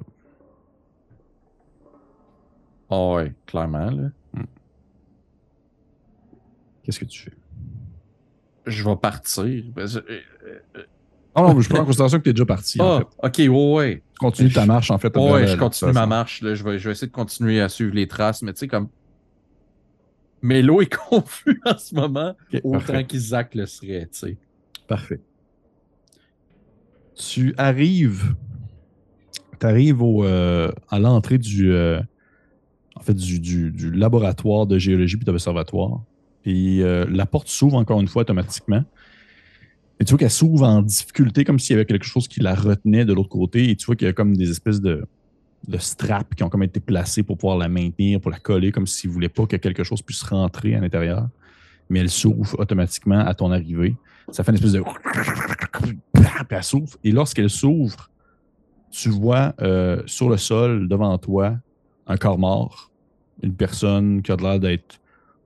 Ah 2.89 3.14
ouais, 3.14 3.34
clairement, 3.45 3.89
là. 3.89 4.09
Qu'est-ce 6.84 7.00
que 7.00 7.06
tu 7.06 7.24
fais? 7.24 7.34
Je 8.66 8.84
vais 8.84 8.96
partir. 8.96 9.64
Ah 11.34 11.42
non, 11.44 11.60
je 11.62 11.70
prends 11.70 11.80
en 11.80 11.86
considération 11.86 12.18
que 12.18 12.24
tu 12.24 12.30
es 12.30 12.34
déjà 12.34 12.46
parti. 12.46 12.78
Ah, 12.82 13.02
ok, 13.24 13.36
ouais, 13.38 13.48
ouais. 13.48 14.04
Tu 14.14 14.20
continues 14.20 14.52
ta 14.52 14.66
marche, 14.66 14.92
en 14.92 14.98
fait. 14.98 15.16
Ouais, 15.16 15.48
je 15.48 15.58
continue 15.58 15.94
ma 15.94 16.06
marche. 16.06 16.42
Là. 16.42 16.56
Je, 16.56 16.64
vais, 16.64 16.78
je 16.78 16.86
vais 16.86 16.92
essayer 16.92 17.08
de 17.08 17.14
continuer 17.14 17.62
à 17.62 17.70
suivre 17.70 17.94
les 17.96 18.08
traces, 18.08 18.42
mais 18.42 18.54
tu 18.54 18.60
sais, 18.60 18.68
comme 18.68 18.90
l'eau 20.44 20.82
est 20.82 20.94
confus 21.10 21.62
en 21.66 21.78
ce 21.78 21.96
moment, 21.96 22.36
autant 22.64 23.04
qu'Isaac 23.04 23.56
le 23.56 23.66
serait, 23.66 24.10
tu 24.12 24.20
sais. 24.20 24.38
Parfait. 24.88 25.22
Tu 27.16 27.54
arrives, 27.58 28.36
tu 29.60 29.66
arrives 29.66 30.02
au, 30.02 30.26
euh, 30.26 30.72
à 30.90 31.00
l'entrée 31.00 31.38
du, 31.38 31.72
euh, 31.72 32.02
en 32.96 33.02
fait, 33.02 33.14
du, 33.14 33.40
du, 33.40 33.92
laboratoire 33.92 34.66
de 34.66 34.78
géologie 34.78 35.18
puis 35.18 35.26
d'observatoire. 35.26 36.02
Puis 36.44 36.82
euh, 36.82 37.06
la 37.10 37.26
porte 37.26 37.48
s'ouvre 37.48 37.76
encore 37.78 38.02
une 38.02 38.08
fois 38.08 38.24
automatiquement. 38.24 38.84
Et 40.00 40.04
tu 40.04 40.12
vois 40.12 40.20
qu'elle 40.20 40.32
s'ouvre 40.32 40.68
en 40.68 40.82
difficulté, 40.82 41.44
comme 41.44 41.60
s'il 41.60 41.76
y 41.76 41.78
avait 41.78 41.86
quelque 41.86 42.06
chose 42.06 42.28
qui 42.28 42.39
la 42.39 42.56
retenait 42.56 43.06
de 43.06 43.14
l'autre 43.14 43.30
côté. 43.30 43.70
Et 43.70 43.76
tu 43.76 43.86
vois 43.86 43.96
qu'il 43.96 44.08
y 44.08 44.10
a 44.10 44.14
comme 44.14 44.36
des 44.36 44.50
espèces 44.50 44.82
de, 44.82 45.06
straps 45.78 46.36
qui 46.36 46.44
ont 46.44 46.50
comme 46.50 46.64
été 46.64 46.80
placés 46.80 47.22
pour 47.22 47.38
pouvoir 47.38 47.58
la 47.58 47.70
maintenir, 47.70 48.20
pour 48.20 48.32
la 48.32 48.39
coller, 48.39 48.72
comme 48.72 48.88
s'ils 48.88 49.12
ne 49.12 49.14
voulaient 49.14 49.30
pas 49.30 49.46
que 49.46 49.58
quelque 49.58 49.84
chose 49.84 50.02
puisse 50.02 50.24
rentrer 50.24 50.74
à 50.74 50.80
l'intérieur. 50.80 51.30
Mais 51.89 52.00
elle 52.00 52.10
s'ouvre 52.10 52.60
automatiquement 52.60 53.20
à 53.20 53.34
ton 53.36 53.52
arrivée. 53.52 53.96
Ça 54.32 54.44
fait 54.44 54.52
une 54.52 54.56
espèce 54.56 54.72
de. 54.72 54.82
Puis 56.14 56.26
elle 56.50 56.64
s'ouvre. 56.64 56.98
Et 57.04 57.12
lorsqu'elle 57.12 57.50
s'ouvre, 57.50 58.10
tu 58.89 59.10
vois 59.10 59.54
euh, 59.62 60.02
sur 60.08 60.30
le 60.30 60.38
sol 60.38 60.88
devant 60.88 61.16
toi 61.18 61.58
un 62.08 62.18
corps 62.18 62.39
mort, 62.39 62.92
une 63.44 63.54
personne 63.54 64.22
qui 64.22 64.32
a 64.32 64.36
l'air 64.36 64.60
d'être 64.60 65.00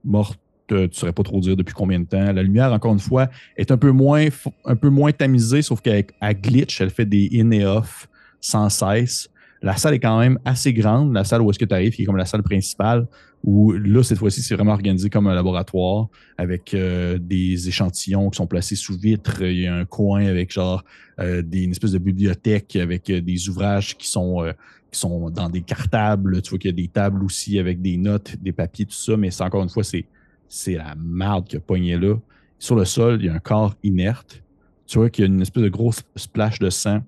morte, 0.04 0.40
tu 0.68 0.74
ne 0.74 0.88
saurais 0.90 1.12
pas 1.12 1.22
trop 1.22 1.40
dire 1.40 1.56
depuis 1.56 1.74
combien 1.74 2.00
de 2.00 2.06
temps. 2.06 2.32
La 2.32 2.42
lumière, 2.42 2.72
encore 2.72 2.92
une 2.92 2.98
fois, 2.98 3.28
est 3.56 3.70
un 3.70 3.76
peu 3.76 3.90
moins, 3.90 4.26
un 4.64 4.76
peu 4.76 4.88
moins 4.88 5.12
tamisée, 5.12 5.62
sauf 5.62 5.80
qu'elle 5.80 6.06
glitch, 6.42 6.80
elle 6.80 6.90
fait 6.90 7.06
des 7.06 7.30
in 7.34 7.50
et 7.50 7.64
off 7.64 8.08
sans 8.40 8.68
cesse. 8.68 9.28
La 9.62 9.76
salle 9.76 9.94
est 9.94 10.00
quand 10.00 10.18
même 10.18 10.38
assez 10.44 10.72
grande, 10.72 11.14
la 11.14 11.24
salle 11.24 11.40
où 11.42 11.50
est-ce 11.50 11.58
que 11.58 11.64
tu 11.64 11.74
arrives, 11.74 11.94
qui 11.94 12.02
est 12.02 12.04
comme 12.04 12.16
la 12.16 12.26
salle 12.26 12.42
principale, 12.42 13.06
où 13.42 13.72
là, 13.72 14.02
cette 14.02 14.18
fois-ci, 14.18 14.42
c'est 14.42 14.54
vraiment 14.54 14.72
organisé 14.72 15.08
comme 15.08 15.26
un 15.28 15.34
laboratoire 15.34 16.08
avec 16.36 16.74
euh, 16.74 17.18
des 17.18 17.68
échantillons 17.68 18.28
qui 18.30 18.36
sont 18.36 18.46
placés 18.46 18.76
sous 18.76 18.98
vitre. 18.98 19.42
Il 19.42 19.60
y 19.60 19.66
a 19.66 19.74
un 19.74 19.84
coin 19.84 20.26
avec 20.26 20.52
genre 20.52 20.84
euh, 21.20 21.42
des, 21.42 21.62
une 21.62 21.70
espèce 21.70 21.92
de 21.92 21.98
bibliothèque 21.98 22.76
avec 22.76 23.08
euh, 23.08 23.20
des 23.20 23.48
ouvrages 23.48 23.96
qui 23.96 24.08
sont, 24.08 24.44
qui 24.90 24.98
sont 24.98 25.30
dans 25.30 25.48
des 25.48 25.62
cartables. 25.62 26.42
Tu 26.42 26.50
vois 26.50 26.58
qu'il 26.58 26.70
y 26.70 26.74
a 26.74 26.76
des 26.76 26.88
tables 26.88 27.24
aussi 27.24 27.58
avec 27.58 27.80
des 27.80 27.96
notes, 27.96 28.36
des 28.36 28.52
papiers, 28.52 28.84
tout 28.84 28.92
ça, 28.92 29.16
mais 29.16 29.30
c'est 29.30 29.44
encore 29.44 29.62
une 29.62 29.70
fois, 29.70 29.84
c'est, 29.84 30.04
c'est 30.48 30.74
la 30.74 30.94
merde 30.96 31.46
qui 31.46 31.56
a 31.56 31.60
pogné 31.60 31.96
là. 31.96 32.16
Sur 32.58 32.76
le 32.76 32.84
sol, 32.84 33.18
il 33.20 33.26
y 33.26 33.28
a 33.28 33.34
un 33.34 33.38
corps 33.38 33.74
inerte. 33.82 34.42
Tu 34.86 34.98
vois 34.98 35.10
qu'il 35.10 35.24
y 35.24 35.28
a 35.28 35.30
une 35.30 35.42
espèce 35.42 35.62
de 35.62 35.68
grosse 35.68 36.02
splash 36.14 36.58
de 36.58 36.70
sang 36.70 37.02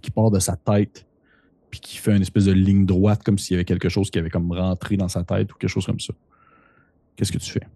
qui 0.00 0.10
part 0.10 0.30
de 0.30 0.38
sa 0.38 0.56
tête 0.56 1.06
puis 1.70 1.80
qui 1.80 1.96
fait 1.96 2.14
une 2.14 2.22
espèce 2.22 2.44
de 2.44 2.52
ligne 2.52 2.86
droite 2.86 3.24
comme 3.24 3.36
s'il 3.36 3.54
y 3.54 3.56
avait 3.56 3.64
quelque 3.64 3.88
chose 3.88 4.08
qui 4.08 4.20
avait 4.20 4.30
comme 4.30 4.52
rentré 4.52 4.96
dans 4.96 5.08
sa 5.08 5.24
tête 5.24 5.52
ou 5.52 5.56
quelque 5.56 5.70
chose 5.70 5.86
comme 5.86 5.98
ça. 5.98 6.14
Qu'est-ce 7.16 7.32
que 7.32 7.38
tu 7.38 7.50
fais? 7.50 7.66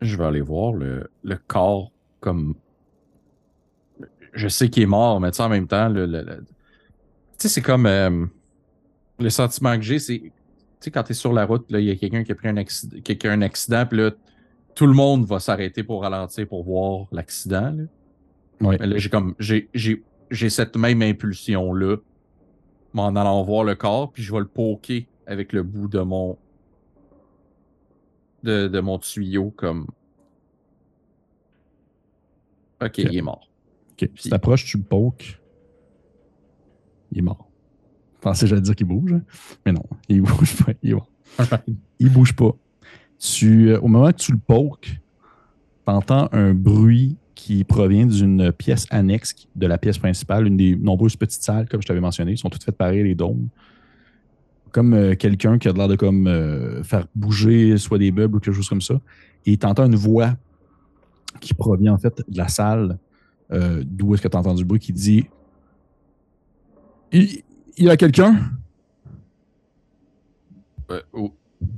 Je 0.00 0.16
vais 0.16 0.24
aller 0.24 0.40
voir 0.40 0.72
le, 0.72 1.10
corps 1.46 1.92
comme. 2.20 2.54
Je 4.32 4.48
sais 4.48 4.70
qu'il 4.70 4.82
est 4.82 4.86
mort, 4.86 5.20
mais 5.20 5.30
tu 5.30 5.36
sais, 5.36 5.42
en 5.42 5.50
même 5.50 5.66
temps, 5.66 5.90
le, 5.90 6.06
tu 6.06 6.44
sais, 7.36 7.48
c'est 7.48 7.60
comme. 7.60 7.84
Euh, 7.84 8.24
le 9.18 9.28
sentiment 9.28 9.76
que 9.76 9.82
j'ai, 9.82 9.98
c'est. 9.98 10.32
Tu 10.78 10.84
sais, 10.84 10.90
quand 10.90 11.02
tu 11.04 11.12
es 11.12 11.14
sur 11.14 11.32
la 11.32 11.46
route, 11.46 11.66
il 11.70 11.80
y 11.80 11.90
a 11.90 11.96
quelqu'un 11.96 12.22
qui 12.22 12.32
a 12.32 12.34
pris 12.34 12.48
un 12.48 12.56
accident, 12.56 13.00
qui 13.00 13.28
un 13.28 13.42
accident, 13.42 13.86
puis 13.86 13.98
là, 13.98 14.10
tout 14.74 14.86
le 14.86 14.92
monde 14.92 15.24
va 15.24 15.40
s'arrêter 15.40 15.82
pour 15.82 16.02
ralentir 16.02 16.46
pour 16.46 16.62
voir 16.64 17.06
l'accident. 17.12 17.74
Oui. 18.60 18.76
Mais 18.78 18.86
là, 18.86 18.98
j'ai 18.98 19.08
comme. 19.08 19.34
J'ai 19.38 20.50
cette 20.50 20.76
même 20.76 21.02
impulsion-là 21.02 21.96
en 22.94 23.16
allant 23.16 23.42
voir 23.42 23.64
le 23.64 23.74
corps, 23.74 24.10
puis 24.12 24.22
je 24.22 24.32
vais 24.32 24.40
le 24.40 24.46
poker 24.46 25.02
avec 25.26 25.52
le 25.52 25.62
bout 25.62 25.88
de 25.88 26.00
mon 26.00 26.38
de, 28.42 28.68
de 28.68 28.80
mon 28.80 28.98
tuyau 28.98 29.50
comme 29.50 29.86
OK, 32.82 32.98
il 32.98 33.16
est 33.16 33.22
mort. 33.22 33.48
OK. 33.92 34.10
Si 34.16 34.28
t'approches, 34.28 34.64
tu 34.64 34.76
le 34.76 34.84
pokes. 34.84 35.40
Il 37.12 37.18
est 37.18 37.22
mort. 37.22 37.45
Je 38.26 38.30
pensais 38.32 38.48
j'allais 38.48 38.60
dire 38.60 38.74
qu'il 38.74 38.88
bouge, 38.88 39.12
hein. 39.12 39.22
mais 39.64 39.70
non, 39.70 39.84
il 40.08 40.20
bouge 40.22 40.56
pas. 40.56 40.72
Il, 40.82 40.96
il 42.00 42.12
bouge 42.12 42.34
pas. 42.34 42.56
Tu, 43.20 43.70
euh, 43.70 43.78
au 43.78 43.86
moment 43.86 44.08
que 44.08 44.16
tu 44.16 44.32
le 44.32 44.38
pokes, 44.38 44.98
entends 45.86 46.28
un 46.32 46.52
bruit 46.52 47.18
qui 47.36 47.62
provient 47.62 48.06
d'une 48.06 48.50
pièce 48.50 48.88
annexe 48.90 49.46
de 49.54 49.68
la 49.68 49.78
pièce 49.78 49.98
principale, 49.98 50.48
une 50.48 50.56
des 50.56 50.74
nombreuses 50.74 51.14
petites 51.14 51.44
salles, 51.44 51.68
comme 51.68 51.80
je 51.80 51.86
t'avais 51.86 52.00
mentionné, 52.00 52.34
sont 52.34 52.50
toutes 52.50 52.64
faites 52.64 52.76
pareil, 52.76 53.04
les 53.04 53.14
dômes. 53.14 53.46
comme 54.72 55.14
quelqu'un 55.14 55.58
qui 55.58 55.68
a 55.68 55.72
l'air 55.72 55.86
de 55.86 55.94
comme 55.94 56.82
faire 56.82 57.06
bouger 57.14 57.78
soit 57.78 57.98
des 57.98 58.10
meubles 58.10 58.38
ou 58.38 58.40
quelque 58.40 58.56
chose 58.56 58.68
comme 58.68 58.80
ça. 58.80 59.00
Et 59.44 59.56
tu 59.56 59.66
entends 59.66 59.86
une 59.86 59.94
voix 59.94 60.34
qui 61.40 61.54
provient 61.54 61.94
en 61.94 61.98
fait 61.98 62.24
de 62.26 62.36
la 62.36 62.48
salle 62.48 62.98
d'où 63.50 64.14
est-ce 64.14 64.22
que 64.22 64.26
tu 64.26 64.36
as 64.36 64.40
entendu 64.40 64.62
le 64.62 64.66
bruit 64.66 64.80
qui 64.80 64.92
dit 64.92 65.26
Il, 67.12 67.44
y 67.84 67.90
a 67.90 67.96
quelqu'un? 67.96 68.36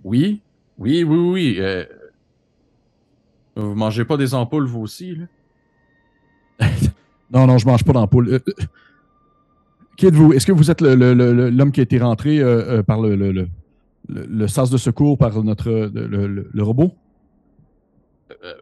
Oui, 0.04 0.42
oui, 0.78 1.04
oui, 1.04 1.04
oui. 1.04 1.60
vous 3.56 3.74
mangez 3.74 4.04
pas 4.04 4.16
des 4.16 4.34
ampoules, 4.34 4.66
vous 4.66 4.80
aussi, 4.80 5.16
là? 5.16 5.24
non, 7.30 7.46
non, 7.46 7.58
je 7.58 7.66
mange 7.66 7.84
pas 7.84 7.92
d'ampoules. 7.92 8.40
Qui 9.98 10.06
êtes-vous? 10.06 10.32
Est-ce 10.32 10.46
que 10.46 10.52
vous 10.52 10.70
êtes 10.70 10.80
l'homme 10.80 11.72
qui 11.72 11.80
a 11.80 11.82
été 11.82 11.98
rentré 11.98 12.38
euh, 12.38 12.78
euh, 12.78 12.82
par 12.84 13.00
le, 13.00 13.16
le, 14.06 14.46
sas 14.46 14.70
de 14.70 14.76
secours 14.76 15.18
par 15.18 15.42
notre 15.42 15.90
le, 15.92 16.62
robot? 16.62 16.92
Euh, 18.44 18.54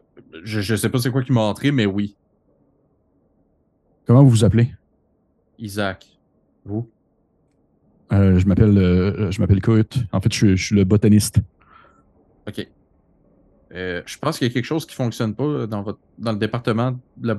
je 0.43 0.71
ne 0.71 0.77
sais 0.77 0.89
pas 0.89 0.97
c'est 0.97 1.11
quoi 1.11 1.21
qui 1.21 1.31
m'a 1.31 1.41
entré, 1.41 1.71
mais 1.71 1.85
oui. 1.85 2.15
Comment 4.07 4.23
vous 4.23 4.31
vous 4.31 4.43
appelez? 4.43 4.71
Isaac. 5.59 6.07
Vous? 6.65 6.89
Je 8.11 8.45
m'appelle 8.45 8.75
je 9.31 9.39
m'appelle 9.41 9.61
En 10.11 10.21
fait, 10.21 10.33
je, 10.33 10.55
suis 10.55 10.75
le 10.75 10.83
botaniste. 10.83 11.39
OK. 12.47 12.67
je 13.71 14.17
pense 14.19 14.37
qu'il 14.37 14.47
y 14.47 14.51
a 14.51 14.53
quelque 14.53 14.65
chose 14.65 14.85
qui 14.85 14.93
ne 14.93 15.03
fonctionne 15.03 15.35
pas 15.35 15.67
dans, 15.67 15.81
votre, 15.81 15.99
dans 16.17 16.31
le 16.31 16.37
département 16.37 16.97
de 17.17 17.27
la 17.27 17.37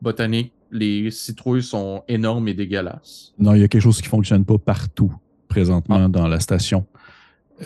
botanique 0.00 0.52
les 0.70 1.10
citrouilles 1.10 1.62
sont 1.62 2.02
énormes 2.08 2.48
et 2.48 2.54
dégueulasses. 2.54 3.34
Non, 3.38 3.54
il 3.54 3.60
y 3.60 3.64
a 3.64 3.68
quelque 3.68 3.82
chose 3.82 3.98
qui 3.98 4.06
ne 4.06 4.10
fonctionne 4.10 4.44
pas 4.44 4.58
partout 4.58 5.12
présentement 5.48 6.04
ah. 6.04 6.08
dans 6.08 6.28
la 6.28 6.40
station. 6.40 6.86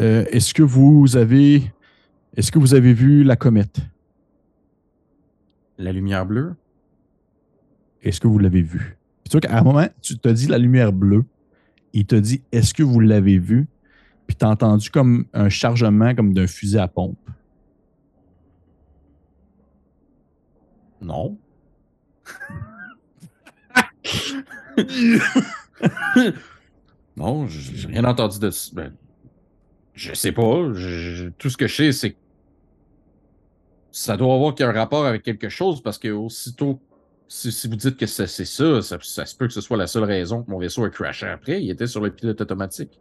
Euh, 0.01 0.24
est-ce 0.30 0.55
que 0.55 0.62
vous 0.62 1.16
avez 1.16 1.72
est-ce 2.36 2.51
que 2.51 2.59
vous 2.59 2.74
avez 2.74 2.95
vu 2.95 3.24
la 3.24 3.36
comète? 3.36 3.80
La 5.76 5.93
lumière 5.93 6.24
bleue? 6.24 6.55
Est-ce 8.03 8.20
que 8.20 8.26
vous 8.26 8.38
l'avez 8.38 8.62
vue? 8.62 8.97
Tu 9.24 9.32
vois 9.32 9.40
qu'à 9.40 9.59
un 9.59 9.62
moment, 9.62 9.86
tu 10.01 10.18
te 10.18 10.28
dis 10.28 10.47
la 10.47 10.59
lumière 10.59 10.93
bleue, 10.93 11.24
il 11.93 12.07
te 12.07 12.14
dit 12.14 12.43
est-ce 12.53 12.74
que 12.74 12.82
vous 12.82 13.01
l'avez 13.01 13.38
vue? 13.38 13.68
Puis 14.26 14.36
tu 14.36 14.45
as 14.45 14.49
entendu 14.49 14.90
comme 14.90 15.26
un 15.32 15.49
chargement 15.49 16.14
comme 16.14 16.32
d'un 16.32 16.47
fusil 16.47 16.78
à 16.78 16.88
pompe. 16.88 17.18
Non. 21.01 21.36
non, 27.16 27.47
j'ai 27.49 27.88
rien 27.88 28.05
entendu 28.05 28.38
de 28.38 28.51
ça. 28.51 28.70
Ben, 28.72 28.93
je 29.95 30.14
sais 30.14 30.32
pas. 30.32 30.43
tout 31.38 31.51
ce 31.51 31.57
que 31.57 31.66
je 31.66 31.74
sais, 31.74 31.93
c'est 31.93 32.12
que 32.12 32.16
ça 33.90 34.16
doit 34.16 34.34
avoir 34.34 34.55
un 34.59 34.72
rapport 34.72 35.05
avec 35.05 35.22
quelque 35.22 35.49
chose 35.49 35.82
parce 35.82 35.99
que 35.99 36.09
aussitôt, 36.09 36.80
si, 37.33 37.66
vous 37.66 37.76
dites 37.76 37.97
que 37.97 38.07
c'est 38.07 38.26
ça, 38.26 38.83
ça, 38.83 38.99
se 39.01 39.37
peut 39.37 39.47
que 39.47 39.55
ce 39.55 39.62
soit 39.62 39.78
la 39.78 39.87
seule 39.87 40.05
raison 40.05 40.43
que 40.43 40.51
mon 40.51 40.59
vaisseau 40.59 40.85
a 40.85 40.91
crashé 40.91 41.26
après. 41.26 41.62
Il 41.62 41.70
était 41.70 41.87
sur 41.87 42.03
le 42.03 42.11
pilote 42.11 42.41
automatique. 42.41 43.01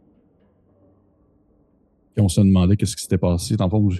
Et 2.16 2.20
on 2.20 2.28
se 2.28 2.40
demandait 2.40 2.76
qu'est-ce 2.76 2.96
qui 2.96 3.02
s'était 3.02 3.18
passé. 3.18 3.56
Dans 3.56 3.68
vous, 3.68 3.92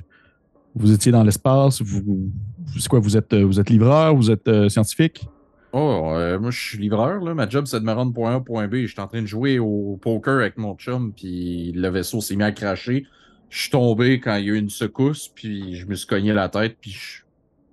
vous 0.75 0.93
étiez 0.93 1.13
dans 1.13 1.23
l'espace. 1.23 1.83
Vous, 1.83 2.31
c'est 2.79 2.89
quoi? 2.89 2.99
Vous 2.99 3.17
êtes, 3.17 3.35
vous 3.35 3.61
êtes 3.61 3.69
livreur? 3.69 4.15
Vous 4.15 4.31
êtes 4.31 4.49
euh, 4.49 4.71
scientifique? 4.71 5.27
Oh, 5.73 6.13
euh, 6.15 6.39
moi, 6.39 6.51
je 6.51 6.61
suis 6.61 6.79
livreur. 6.79 7.23
Là. 7.23 7.35
Ma 7.35 7.47
job, 7.47 7.67
c'est 7.67 7.81
de 7.81 7.85
me 7.85 7.93
rendre 7.93 8.15
point 8.15 8.37
A, 8.37 8.41
point 8.41 8.69
B. 8.69 8.87
J'étais 8.87 9.01
en 9.01 9.09
train 9.09 9.23
de 9.23 9.27
jouer 9.27 9.59
au 9.59 9.99
poker 10.01 10.41
avec 10.41 10.57
mon 10.57 10.75
chum, 10.77 11.13
puis 11.13 11.73
le 11.73 11.89
vaisseau 11.89 12.23
s'est 12.23 12.37
mis 12.37 12.43
à 12.43 12.53
cracher. 12.53 13.07
Je 13.51 13.61
suis 13.61 13.71
tombé 13.71 14.19
quand 14.19 14.37
il 14.37 14.47
y 14.47 14.51
a 14.51 14.55
eu 14.55 14.59
une 14.59 14.71
secousse, 14.71 15.29
puis 15.29 15.77
je 15.77 15.87
me 15.87 15.95
suis 15.95 16.07
cogné 16.07 16.33
la 16.33 16.49
tête, 16.49 16.79
puis 16.81 16.93
je 16.93 17.23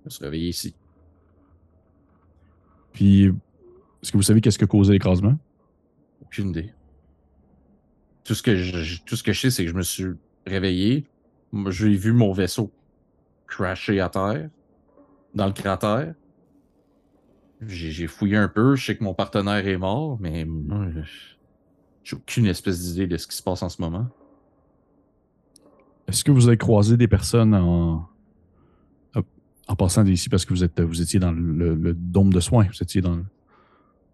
me 0.04 0.10
suis 0.10 0.24
réveillé 0.24 0.50
ici. 0.50 0.76
Puis, 3.00 3.28
est-ce 4.04 4.12
que 4.12 4.18
vous 4.18 4.24
savez 4.24 4.42
qu'est-ce 4.42 4.58
qui 4.58 4.66
a 4.66 4.68
causé 4.68 4.92
l'écrasement? 4.92 5.38
Aucune 6.22 6.50
idée. 6.50 6.74
Tout 8.26 8.36
ce 8.36 8.44
que 8.44 8.58
je, 8.58 9.02
tout 9.04 9.16
ce 9.16 9.24
que 9.24 9.32
je 9.32 9.40
sais, 9.40 9.52
c'est 9.52 9.64
que 9.64 9.72
je 9.72 9.76
me 9.76 9.84
suis 9.84 10.08
réveillé. 10.46 11.06
J'ai 11.70 11.96
vu 11.96 12.12
mon 12.12 12.34
vaisseau 12.34 12.74
crasher 13.48 14.02
à 14.02 14.10
terre, 14.10 14.50
dans 15.34 15.46
le 15.46 15.54
cratère. 15.54 16.14
J'ai 17.62 18.06
fouillé 18.08 18.36
un 18.36 18.50
peu, 18.50 18.76
je 18.76 18.88
sais 18.88 18.98
que 18.98 19.04
mon 19.06 19.14
partenaire 19.14 19.66
est 19.66 19.78
mort, 19.78 20.18
mais 20.20 20.46
j'ai 22.04 22.18
aucune 22.18 22.48
espèce 22.48 22.82
d'idée 22.82 23.08
de 23.08 23.16
ce 23.16 23.28
qui 23.28 23.38
se 23.38 23.44
passe 23.44 23.64
en 23.64 23.70
ce 23.70 23.82
moment. 23.82 24.10
Est-ce 26.10 26.26
que 26.26 26.32
vous 26.32 26.50
avez 26.50 26.58
croisé 26.58 26.98
des 26.98 27.08
personnes 27.08 27.56
en, 27.56 28.09
en 29.70 29.76
passant 29.76 30.04
d'ici 30.04 30.30
parce 30.30 30.46
que 30.46 30.54
vous, 30.54 30.64
êtes, 30.64 30.82
vous 30.82 31.02
étiez 31.02 31.20
dans 31.20 31.32
le, 31.32 31.94
dôme 31.94 32.34
de 32.34 32.40
soins? 32.40 32.66
Vous 32.66 32.82
étiez 32.84 33.02
dans 33.02 33.20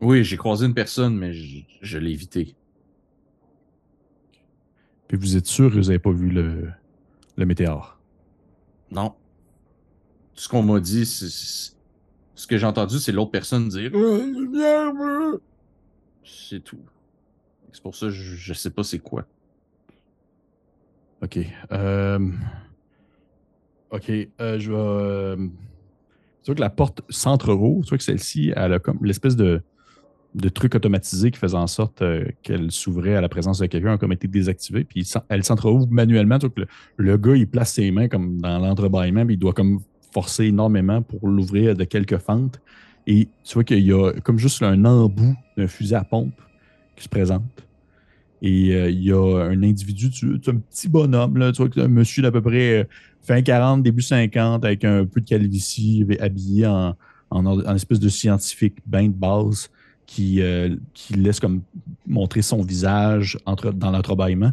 Oui, 0.01 0.24
j'ai 0.24 0.36
croisé 0.36 0.66
une 0.66 0.74
personne, 0.74 1.16
mais 1.16 1.34
je, 1.34 1.97
l'ai 1.97 2.12
évité. 2.12 2.56
Puis 5.08 5.18
vous 5.18 5.38
êtes 5.38 5.45
sûr 5.45 5.72
que 5.72 5.76
vous 5.78 5.86
n'avez 5.86 5.99
pas 5.99 6.12
vu 6.12 6.30
le, 6.30 6.70
le 7.38 7.45
météore? 7.45 7.97
Non. 8.91 9.16
Tout 10.36 10.43
ce 10.43 10.49
qu'on 10.49 10.62
m'a 10.62 10.82
dit, 10.82 11.06
c'est 11.06 11.74
ce 12.36 12.47
que 12.47 12.58
j'ai 12.58 12.66
entendu, 12.66 12.99
c'est 12.99 13.14
l'autre 13.14 13.32
personne 13.32 13.70
dire 13.70 13.91
C'est 16.26 16.62
tout. 16.62 16.82
C'est 17.72 17.82
pour 17.82 17.95
ça 17.95 18.08
que 18.08 18.12
je, 18.12 18.51
ne 18.51 18.56
sais 18.56 18.72
pas 18.72 18.84
c'est 18.84 18.99
quoi. 18.99 19.26
Ok. 21.22 21.39
Euh, 21.72 22.30
ok. 23.96 24.12
Euh, 24.41 24.60
je 24.60 24.72
vais. 24.72 25.48
Tu 26.43 26.52
vois 26.52 26.56
que 26.56 26.62
la 26.62 26.70
porte 26.70 27.02
centre-roue, 27.10 27.82
tu 27.84 27.89
vois 27.89 27.98
que 27.98 28.04
celle-ci, 28.04 28.54
elle 28.56 28.74
a 28.74 28.80
comme 28.80 29.00
l'espèce 29.04 29.36
de, 29.36 29.62
de 30.36 30.50
truc 30.50 30.76
automatisé 30.76 31.32
qui 31.32 31.39
faisait 31.39 31.58
en 31.58 31.66
sorte 31.66 32.04
qu'elle 32.43 32.70
s'ouvrait 32.72 33.16
à 33.16 33.22
la 33.22 33.30
présence 33.30 33.58
de 33.60 33.66
quelqu'un 33.66 33.93
a 33.93 33.98
comme 33.98 34.12
été 34.12 34.28
désactivé. 34.28 34.84
Puis 34.84 35.10
elle 35.30 35.43
centre-rouvre 35.43 35.88
manuellement. 35.89 36.38
Tu 36.38 36.48
vois 36.48 36.56
que 36.56 36.70
le, 36.98 37.18
gars, 37.18 37.36
il 37.36 37.48
place 37.48 37.74
ses 37.74 37.89
mains 37.89 38.08
comme 38.08 38.39
dans 38.39 38.60
l'entrebâillement, 38.60 39.26
puis 39.26 39.36
il 39.36 39.39
doit 39.39 39.54
comme 39.54 39.80
forcer 40.12 40.46
énormément 40.46 41.02
pour 41.02 41.28
l'ouvrir 41.28 41.76
de 41.76 41.84
quelques 41.84 42.18
fentes. 42.18 42.62
Et 43.08 43.28
tu 43.43 43.54
vois 43.54 43.64
qu'il 43.64 43.86
y 43.86 43.93
a 43.93 44.12
comme 44.24 44.38
juste 44.38 44.62
un 44.62 44.86
embout 44.86 45.36
d'un 45.58 45.68
fusil 45.68 45.96
à 45.96 46.04
pompe 46.04 46.39
qui 46.96 47.04
se 47.06 47.10
présente. 47.10 47.66
Et 48.41 48.76
euh, 48.76 48.89
il 48.89 49.04
y 49.04 49.12
a 49.12 49.43
un 49.43 49.64
individu, 49.64 50.10
tu, 50.10 50.28
un 50.48 50.56
petit 50.58 50.88
bonhomme, 50.88 51.52
tu 51.54 51.64
vois, 51.64 51.84
un 51.84 51.88
monsieur 51.88 52.22
d'à 52.22 52.32
peu 52.32 52.41
près 52.41 52.80
euh, 52.80 52.84
fin 53.26 53.41
40, 53.41 53.84
début 53.84 54.01
50, 54.01 54.63
avec 54.65 54.86
un 54.86 55.05
peu 55.05 55.21
de 55.21 55.26
calvitie, 55.26 56.05
habillé 56.19 56.67
en, 56.67 56.95
en, 57.30 57.76
espèce 57.76 57.99
de 57.99 58.09
scientifique 58.09 58.76
bain 58.86 59.07
de 59.07 59.13
base 59.13 59.69
qui, 60.05 60.41
euh, 60.41 60.76
qui 60.93 61.13
laisse 61.13 61.39
comme 61.39 61.61
montrer 62.05 62.41
son 62.41 62.61
visage 62.61 63.38
entre, 63.45 63.71
dans 63.71 63.91
l'entrebâillement. 63.91 64.51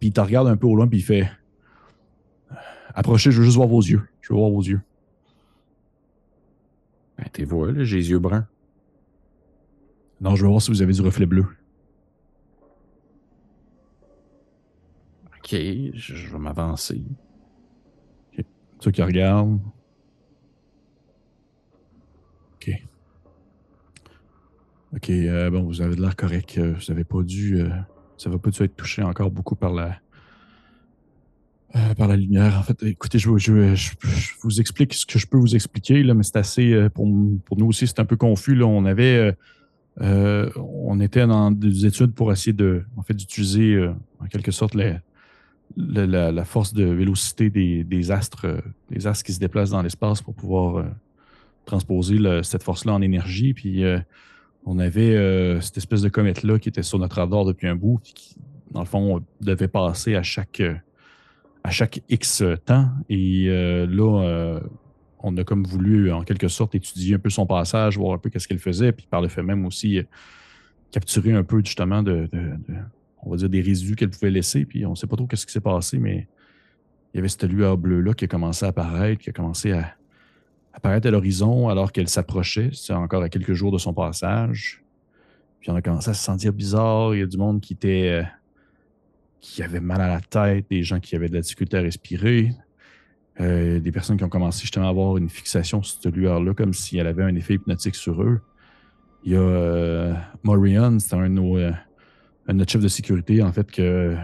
Puis 0.00 0.08
il 0.08 0.12
te 0.12 0.20
regarde 0.20 0.48
un 0.48 0.56
peu 0.56 0.66
au 0.66 0.76
loin, 0.76 0.88
puis 0.88 0.98
il 0.98 1.02
fait 1.02 1.28
Approchez, 2.96 3.30
je 3.30 3.38
veux 3.40 3.44
juste 3.44 3.56
voir 3.56 3.68
vos 3.68 3.82
yeux. 3.82 4.02
Je 4.22 4.32
veux 4.32 4.38
voir 4.38 4.50
vos 4.50 4.62
yeux. 4.62 4.80
Ben, 7.18 7.26
t'es 7.30 7.44
vois, 7.44 7.70
là, 7.70 7.84
j'ai 7.84 7.98
les 7.98 8.10
yeux 8.10 8.18
bruns. 8.18 8.46
Non, 10.18 10.34
je 10.34 10.42
veux 10.42 10.48
voir 10.48 10.62
si 10.62 10.70
vous 10.70 10.80
avez 10.80 10.94
du 10.94 11.02
reflet 11.02 11.26
bleu. 11.26 11.46
Ok, 15.36 15.50
je, 15.52 16.32
vais 16.32 16.38
m'avancer. 16.38 17.02
Toi 18.80 18.92
qui 18.92 19.02
regarde. 19.02 19.58
Ok. 22.54 22.82
Ok, 24.94 25.10
euh, 25.10 25.50
bon, 25.50 25.62
vous 25.62 25.80
avez 25.82 25.96
de 25.96 26.00
l'air 26.00 26.16
correct. 26.16 26.56
Euh, 26.58 26.74
vous 26.74 26.92
n'avez 26.92 27.04
pas 27.04 27.22
dû. 27.22 27.60
Euh, 27.60 27.68
ça 28.16 28.30
va 28.30 28.38
pas 28.38 28.50
dû 28.50 28.62
être 28.62 28.76
touché 28.76 29.02
encore 29.02 29.30
beaucoup 29.30 29.56
par 29.56 29.72
la, 29.72 29.98
euh, 31.74 31.94
par 31.94 32.08
la 32.08 32.16
lumière. 32.16 32.58
En 32.58 32.62
fait, 32.62 32.82
écoutez, 32.82 33.18
je, 33.18 33.28
vous 33.28 34.60
explique 34.60 34.94
ce 34.94 35.04
que 35.04 35.18
je 35.18 35.26
peux 35.26 35.38
vous 35.38 35.54
expliquer, 35.54 36.02
là, 36.02 36.14
mais 36.14 36.22
c'est 36.22 36.36
assez, 36.36 36.88
pour, 36.94 37.06
nous 37.06 37.66
aussi, 37.66 37.86
c'est 37.86 38.00
un 38.00 38.04
peu 38.04 38.16
confus. 38.16 38.54
Là. 38.54 38.66
On 38.66 38.84
avait, 38.84 39.36
on 40.00 41.00
était 41.00 41.26
dans 41.26 41.50
des 41.50 41.84
études 41.84 42.14
pour 42.14 42.32
essayer 42.32 42.54
de, 42.54 42.84
en 42.96 43.02
fait, 43.02 43.14
d'utiliser 43.14 43.86
en 44.20 44.26
quelque 44.26 44.50
sorte 44.50 44.74
la, 45.76 46.44
force 46.44 46.72
de 46.72 46.84
vélocité 46.84 47.50
des, 47.50 48.10
astres, 48.10 48.62
des 48.90 49.06
astres 49.06 49.24
qui 49.24 49.32
se 49.32 49.40
déplacent 49.40 49.70
dans 49.70 49.82
l'espace 49.82 50.22
pour 50.22 50.34
pouvoir 50.34 50.84
transposer 51.64 52.18
cette 52.42 52.62
force-là 52.62 52.94
en 52.94 53.02
énergie. 53.02 53.54
Puis 53.54 53.84
on 54.64 54.78
avait 54.78 55.60
cette 55.60 55.76
espèce 55.76 56.02
de 56.02 56.08
comète-là 56.08 56.58
qui 56.58 56.68
était 56.68 56.82
sur 56.82 56.98
notre 56.98 57.16
radar 57.16 57.44
depuis 57.44 57.66
un 57.66 57.76
bout, 57.76 58.00
qui, 58.02 58.36
dans 58.70 58.80
le 58.80 58.86
fond, 58.86 59.22
devait 59.40 59.68
passer 59.68 60.14
à 60.14 60.22
chaque 60.22 60.62
à 61.66 61.70
chaque 61.70 62.00
X 62.08 62.44
temps. 62.64 62.88
Et 63.08 63.46
euh, 63.48 63.86
là, 63.86 64.22
euh, 64.22 64.60
on 65.18 65.36
a 65.36 65.42
comme 65.42 65.64
voulu, 65.64 66.12
en 66.12 66.22
quelque 66.22 66.46
sorte, 66.46 66.76
étudier 66.76 67.16
un 67.16 67.18
peu 67.18 67.28
son 67.28 67.44
passage, 67.44 67.98
voir 67.98 68.14
un 68.14 68.18
peu 68.18 68.30
qu'est-ce 68.30 68.46
qu'elle 68.46 68.60
faisait, 68.60 68.92
puis 68.92 69.08
par 69.10 69.20
le 69.20 69.26
fait 69.26 69.42
même 69.42 69.66
aussi 69.66 69.98
euh, 69.98 70.04
capturer 70.92 71.32
un 71.32 71.42
peu 71.42 71.60
justement 71.64 72.04
de, 72.04 72.28
on 73.26 73.30
va 73.30 73.36
dire, 73.36 73.50
des 73.50 73.60
résidus 73.60 73.96
qu'elle 73.96 74.10
pouvait 74.10 74.30
laisser. 74.30 74.64
Puis 74.64 74.86
on 74.86 74.90
ne 74.90 74.94
sait 74.94 75.06
pas 75.06 75.16
trop 75.16 75.28
ce 75.32 75.44
qui 75.44 75.52
s'est 75.52 75.60
passé, 75.60 75.98
mais 75.98 76.26
il 77.12 77.16
y 77.16 77.20
avait 77.20 77.28
cette 77.28 77.44
lueur 77.44 77.76
bleue-là 77.76 78.14
qui 78.14 78.24
a 78.24 78.28
commencé 78.28 78.64
à 78.64 78.68
apparaître, 78.68 79.20
qui 79.20 79.30
a 79.30 79.32
commencé 79.32 79.72
à 79.72 79.94
apparaître 80.72 81.06
à 81.08 81.10
l'horizon 81.10 81.68
alors 81.68 81.92
qu'elle 81.92 82.08
s'approchait. 82.08 82.70
C'est 82.72 82.94
encore 82.94 83.22
à 83.22 83.28
quelques 83.28 83.52
jours 83.52 83.72
de 83.72 83.78
son 83.78 83.92
passage. 83.92 84.82
Puis 85.60 85.70
on 85.70 85.74
a 85.74 85.82
commencé 85.82 86.10
à 86.10 86.14
se 86.14 86.22
sentir 86.22 86.52
bizarre. 86.52 87.14
Il 87.14 87.18
y 87.18 87.22
a 87.22 87.26
du 87.26 87.36
monde 87.36 87.60
qui 87.60 87.74
était. 87.74 88.08
Euh, 88.08 88.22
qui 89.46 89.62
avait 89.62 89.80
mal 89.80 90.00
à 90.00 90.08
la 90.08 90.20
tête, 90.20 90.66
des 90.68 90.82
gens 90.82 90.98
qui 90.98 91.14
avaient 91.14 91.28
de 91.28 91.34
la 91.34 91.40
difficulté 91.40 91.76
à 91.76 91.80
respirer, 91.80 92.50
euh, 93.40 93.78
des 93.78 93.92
personnes 93.92 94.16
qui 94.16 94.24
ont 94.24 94.28
commencé 94.28 94.62
justement 94.62 94.86
à 94.86 94.90
avoir 94.90 95.16
une 95.18 95.28
fixation 95.28 95.82
sur 95.82 96.00
cette 96.02 96.14
lueur-là, 96.14 96.52
comme 96.54 96.72
si 96.72 96.98
elle 96.98 97.06
avait 97.06 97.22
un 97.22 97.34
effet 97.36 97.54
hypnotique 97.54 97.94
sur 97.94 98.22
eux. 98.22 98.40
Il 99.24 99.32
y 99.32 99.36
a 99.36 99.40
euh, 99.40 100.14
Morion, 100.42 100.98
c'est 100.98 101.14
un, 101.14 101.36
euh, 101.36 101.70
un 101.70 101.70
de 101.70 101.76
notre 102.52 102.70
chef 102.70 102.82
de 102.82 102.88
sécurité, 102.88 103.42
en 103.42 103.52
fait, 103.52 103.70
que, 103.70 104.16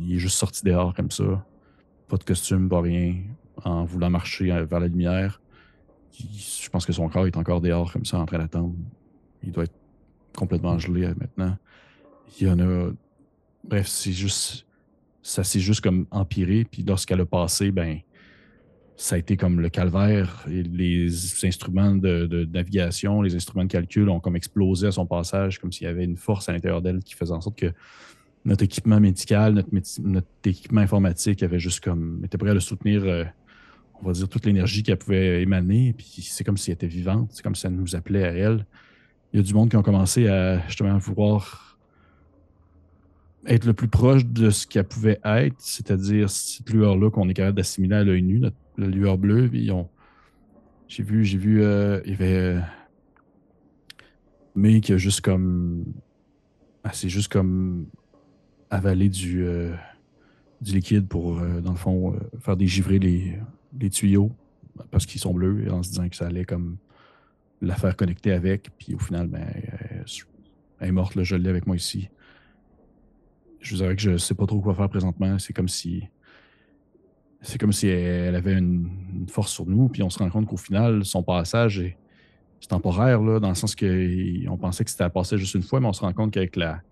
il 0.00 0.14
est 0.14 0.18
juste 0.18 0.36
sorti 0.36 0.64
dehors 0.64 0.94
comme 0.94 1.10
ça. 1.10 1.44
Pas 2.08 2.16
de 2.16 2.24
costume, 2.24 2.68
pas 2.68 2.80
rien, 2.80 3.16
en 3.64 3.84
voulant 3.84 4.10
marcher 4.10 4.46
vers 4.46 4.80
la 4.80 4.88
lumière. 4.88 5.40
je 6.12 6.68
pense 6.70 6.86
que 6.86 6.92
son 6.92 7.08
corps 7.08 7.26
est 7.26 7.36
encore 7.36 7.60
dehors 7.60 7.92
comme 7.92 8.04
ça, 8.04 8.18
en 8.18 8.26
train 8.26 8.38
d'attendre. 8.38 8.74
Il 9.42 9.52
doit 9.52 9.64
être 9.64 9.78
complètement 10.34 10.78
gelé 10.78 11.08
maintenant. 11.18 11.56
Il 12.40 12.46
y 12.46 12.50
en 12.50 12.58
a. 12.60 12.90
Bref, 13.64 13.86
c'est 13.86 14.12
juste. 14.12 14.66
Ça 15.22 15.44
s'est 15.44 15.60
juste 15.60 15.82
comme 15.82 16.06
empiré. 16.10 16.64
Puis 16.64 16.82
lorsqu'elle 16.82 17.20
a 17.20 17.26
passé, 17.26 17.70
ben, 17.70 17.98
ça 18.98 19.14
a 19.14 19.18
été 19.18 19.36
comme 19.36 19.60
le 19.60 19.68
calvaire. 19.68 20.44
Et 20.50 20.64
les 20.64 21.44
instruments 21.44 21.94
de, 21.94 22.48
navigation, 22.52 23.22
les 23.22 23.36
instruments 23.36 23.64
de 23.64 23.70
calcul 23.70 24.08
ont 24.08 24.18
comme 24.18 24.34
explosé 24.34 24.88
à 24.88 24.92
son 24.92 25.06
passage, 25.06 25.60
comme 25.60 25.70
s'il 25.70 25.86
y 25.86 25.90
avait 25.90 26.04
une 26.04 26.16
force 26.16 26.48
à 26.48 26.52
l'intérieur 26.52 26.82
d'elle 26.82 26.98
qui 26.98 27.14
faisait 27.14 27.32
en 27.32 27.40
sorte 27.40 27.56
que 27.56 27.72
notre 28.44 28.64
équipement 28.64 28.98
médical, 28.98 29.54
notre, 29.54 29.68
notre 30.02 30.26
équipement 30.44 30.80
informatique 30.80 31.44
avait 31.44 31.60
juste 31.60 31.82
comme 31.82 32.22
était 32.24 32.38
prêt 32.38 32.50
à 32.50 32.54
le 32.54 32.60
soutenir, 32.60 33.04
euh, 33.04 33.24
on 34.02 34.06
va 34.08 34.12
dire, 34.12 34.28
toute 34.28 34.44
l'énergie 34.44 34.82
qu'elle 34.82 34.98
pouvait 34.98 35.42
émaner. 35.42 35.94
Puis 35.96 36.26
c'est 36.28 36.42
comme 36.42 36.56
si 36.56 36.72
elle 36.72 36.74
était 36.74 36.88
vivante, 36.88 37.30
c'est 37.32 37.42
comme 37.42 37.54
si 37.54 37.68
elle 37.68 37.74
nous 37.74 37.94
appelait 37.94 38.24
à 38.24 38.32
elle. 38.32 38.66
Il 39.32 39.36
y 39.36 39.40
a 39.40 39.44
du 39.44 39.54
monde 39.54 39.70
qui 39.70 39.76
ont 39.76 39.82
commencé 39.82 40.26
à 40.26 40.66
justement 40.66 40.98
vouloir 40.98 41.78
être 43.46 43.64
le 43.64 43.74
plus 43.74 43.88
proche 43.88 44.26
de 44.26 44.50
ce 44.50 44.66
qu'elle 44.66 44.88
pouvait 44.88 45.20
être, 45.24 45.54
c'est-à-dire 45.58 46.28
cette 46.28 46.68
lueur-là 46.70 47.10
qu'on 47.10 47.28
est 47.28 47.34
capable 47.34 47.56
d'assimiler 47.56 47.94
à 47.94 48.02
l'œil 48.02 48.22
nu, 48.22 48.40
notre 48.40 48.56
la 48.78 48.86
lueur 48.86 49.18
bleue. 49.18 49.48
Puis 49.48 49.70
ont... 49.70 49.88
J'ai 50.86 51.02
vu, 51.02 51.24
j'ai 51.24 51.36
vu, 51.36 51.62
euh, 51.62 52.00
il 52.04 52.12
y 52.12 52.14
avait. 52.14 52.34
Euh, 52.34 52.60
mais 54.54 54.80
qui 54.80 54.92
a 54.92 54.96
juste 54.96 55.20
comme. 55.20 55.84
Ah, 56.84 56.92
c'est 56.92 57.10
juste 57.10 57.30
comme 57.30 57.86
avaler 58.70 59.10
du, 59.10 59.44
euh, 59.44 59.74
du 60.62 60.72
liquide 60.72 61.06
pour, 61.06 61.40
dans 61.40 61.72
le 61.72 61.76
fond, 61.76 62.18
faire 62.40 62.56
dégivrer 62.56 62.98
les, 62.98 63.38
les 63.78 63.90
tuyaux 63.90 64.30
parce 64.90 65.06
qu'ils 65.06 65.20
sont 65.20 65.34
bleus 65.34 65.70
en 65.70 65.82
se 65.82 65.90
disant 65.90 66.08
que 66.08 66.16
ça 66.16 66.26
allait 66.26 66.44
comme 66.44 66.78
la 67.60 67.76
faire 67.76 67.96
connecter 67.96 68.32
avec. 68.32 68.70
Puis 68.78 68.94
au 68.94 68.98
final, 68.98 69.26
ben, 69.26 69.46
elle, 70.80 70.88
est 70.88 70.92
morte, 70.92 71.22
je 71.22 71.36
l'ai 71.36 71.50
avec 71.50 71.66
moi 71.66 71.76
ici. 71.76 72.08
Je 73.60 73.70
vous 73.70 73.82
dirais 73.82 73.96
que 73.96 74.02
je 74.02 74.16
sais 74.16 74.34
pas 74.34 74.46
trop 74.46 74.60
quoi 74.60 74.74
faire 74.74 74.88
présentement. 74.88 75.38
C'est 75.38 75.52
comme 75.52 75.68
si 75.68 76.04
c'est 77.40 77.58
comme 77.58 77.72
si 77.72 77.88
elle 77.88 78.34
avait 78.34 78.54
une, 78.54 79.26
force 79.28 79.52
sur 79.52 79.66
nous, 79.66 79.88
puis 79.88 80.02
on 80.02 80.10
se 80.10 80.18
rend 80.18 80.30
compte 80.30 80.46
qu'au 80.46 80.56
final, 80.56 81.04
son 81.04 81.22
passage 81.22 81.80
est, 81.80 81.96
temporaire, 82.68 83.22
là, 83.22 83.38
dans 83.38 83.48
le 83.48 83.54
sens 83.54 83.74
qu'on 83.74 84.58
pensait 84.58 84.84
que 84.84 84.90
c'était 84.90 85.04
à 85.04 85.10
passer 85.10 85.38
juste 85.38 85.54
une 85.54 85.62
fois, 85.62 85.80
mais 85.80 85.86
on 85.86 85.92
se 85.92 86.00
rend 86.00 86.12
compte 86.12 86.32
qu'avec 86.32 86.56
la, 86.56 86.82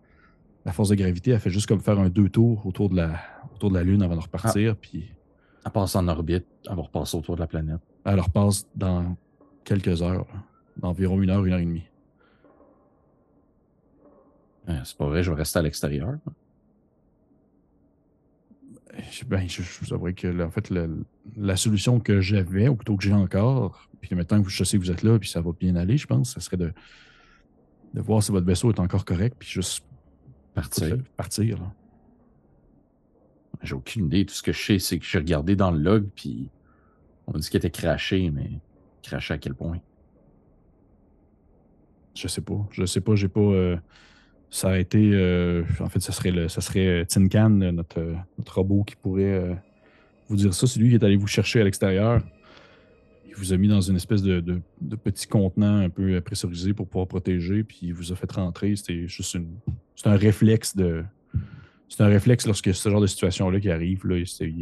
force 0.72 0.88
de 0.88 0.94
gravité, 0.94 1.32
elle 1.32 1.40
fait 1.40 1.50
juste 1.50 1.66
comme 1.66 1.80
faire 1.80 1.98
un 1.98 2.08
deux 2.08 2.28
tours 2.28 2.64
autour 2.66 2.88
de 2.88 2.96
la, 2.96 3.20
autour 3.54 3.70
de 3.70 3.74
la 3.74 3.82
Lune 3.82 4.02
avant 4.02 4.16
de 4.16 4.20
repartir. 4.20 4.72
Ah. 4.74 4.78
Puis, 4.80 5.10
elle 5.64 5.72
passe 5.72 5.96
en 5.96 6.06
orbite, 6.08 6.46
elle 6.68 6.76
va 6.76 6.82
repasser 6.82 7.16
autour 7.16 7.34
de 7.34 7.40
la 7.40 7.46
planète. 7.46 7.80
Elle 8.04 8.20
repasse 8.20 8.66
dans 8.74 9.16
quelques 9.64 10.00
heures, 10.02 10.26
d'environ 10.76 11.20
une 11.20 11.30
heure, 11.30 11.44
une 11.44 11.52
heure 11.52 11.58
et 11.58 11.66
demie. 11.66 11.88
C'est 14.84 14.96
pas 14.96 15.06
vrai, 15.06 15.22
je 15.22 15.30
vais 15.30 15.36
rester 15.36 15.58
à 15.58 15.62
l'extérieur 15.62 16.16
ben, 19.26 19.48
je, 19.48 19.62
vous 19.80 19.92
avouerai 19.92 20.14
que 20.14 20.42
en 20.42 20.50
fait, 20.50 20.72
la 21.36 21.56
solution 21.56 22.00
que 22.00 22.20
j'avais, 22.20 22.68
ou 22.68 22.76
plutôt 22.76 22.96
que 22.96 23.02
j'ai 23.02 23.12
encore, 23.12 23.88
puis 24.00 24.14
maintenant 24.14 24.42
que 24.42 24.48
je 24.48 24.64
sais 24.64 24.78
que 24.78 24.82
vous 24.82 24.90
êtes 24.90 25.02
là, 25.02 25.18
puis 25.18 25.28
ça 25.28 25.40
va 25.40 25.52
bien 25.58 25.76
aller, 25.76 25.96
je 25.96 26.06
pense, 26.06 26.34
ça 26.34 26.40
serait 26.40 26.56
de, 26.56 26.72
de 27.94 28.00
voir 28.00 28.22
si 28.22 28.32
votre 28.32 28.46
vaisseau 28.46 28.70
est 28.70 28.80
encore 28.80 29.04
correct, 29.04 29.36
puis 29.38 29.48
juste 29.48 29.84
partir. 30.54 30.96
partir 31.16 31.58
J'ai 33.62 33.74
aucune 33.74 34.06
idée. 34.06 34.24
Tout 34.24 34.34
ce 34.34 34.42
que 34.42 34.52
je 34.52 34.62
sais, 34.62 34.78
c'est 34.78 34.98
que 34.98 35.04
j'ai 35.04 35.18
regardé 35.18 35.56
dans 35.56 35.70
le 35.70 35.78
log, 35.78 36.08
puis 36.14 36.50
on 37.26 37.38
dit 37.38 37.48
qu'il 37.48 37.58
était 37.58 37.70
craché, 37.70 38.30
mais 38.30 38.50
craché 39.02 39.34
à 39.34 39.38
quel 39.38 39.54
point? 39.54 39.80
Je 42.14 42.28
sais 42.28 42.40
pas. 42.40 42.66
Je 42.70 42.84
sais 42.86 43.00
pas. 43.00 43.14
J'ai 43.14 43.28
pas. 43.28 43.40
Euh, 43.40 43.76
ça 44.50 44.70
a 44.70 44.78
été. 44.78 45.10
Euh, 45.12 45.64
en 45.80 45.88
fait, 45.88 46.00
ça 46.00 46.12
serait, 46.12 46.30
le, 46.30 46.48
serait 46.48 47.04
Tin 47.06 47.28
Can, 47.28 47.50
notre, 47.50 48.00
notre 48.38 48.54
robot, 48.54 48.84
qui 48.84 48.96
pourrait 48.96 49.34
euh, 49.34 49.54
vous 50.28 50.36
dire 50.36 50.54
ça. 50.54 50.66
C'est 50.66 50.80
lui 50.80 50.88
qui 50.88 50.94
est 50.94 51.04
allé 51.04 51.16
vous 51.16 51.26
chercher 51.26 51.60
à 51.60 51.64
l'extérieur. 51.64 52.22
Il 53.28 53.34
vous 53.34 53.52
a 53.52 53.56
mis 53.56 53.68
dans 53.68 53.82
une 53.82 53.96
espèce 53.96 54.22
de, 54.22 54.40
de, 54.40 54.96
petit 54.96 55.26
contenant 55.26 55.78
un 55.78 55.90
peu 55.90 56.20
pressurisé 56.22 56.72
pour 56.72 56.88
pouvoir 56.88 57.06
protéger, 57.06 57.64
puis 57.64 57.80
il 57.82 57.94
vous 57.94 58.12
a 58.12 58.16
fait 58.16 58.30
rentrer. 58.32 58.74
C'était 58.76 59.06
juste. 59.08 59.36
C'est 59.94 60.06
un 60.06 60.16
réflexe 60.16 60.74
de. 60.76 61.04
C'est 61.88 62.02
un 62.02 62.08
réflexe 62.08 62.46
lorsque 62.46 62.74
ce 62.74 62.88
genre 62.88 63.00
de 63.00 63.06
situation-là 63.06 63.60
qui 63.60 63.70
arrive. 63.70 64.06
Là, 64.06 64.16
il 64.40 64.56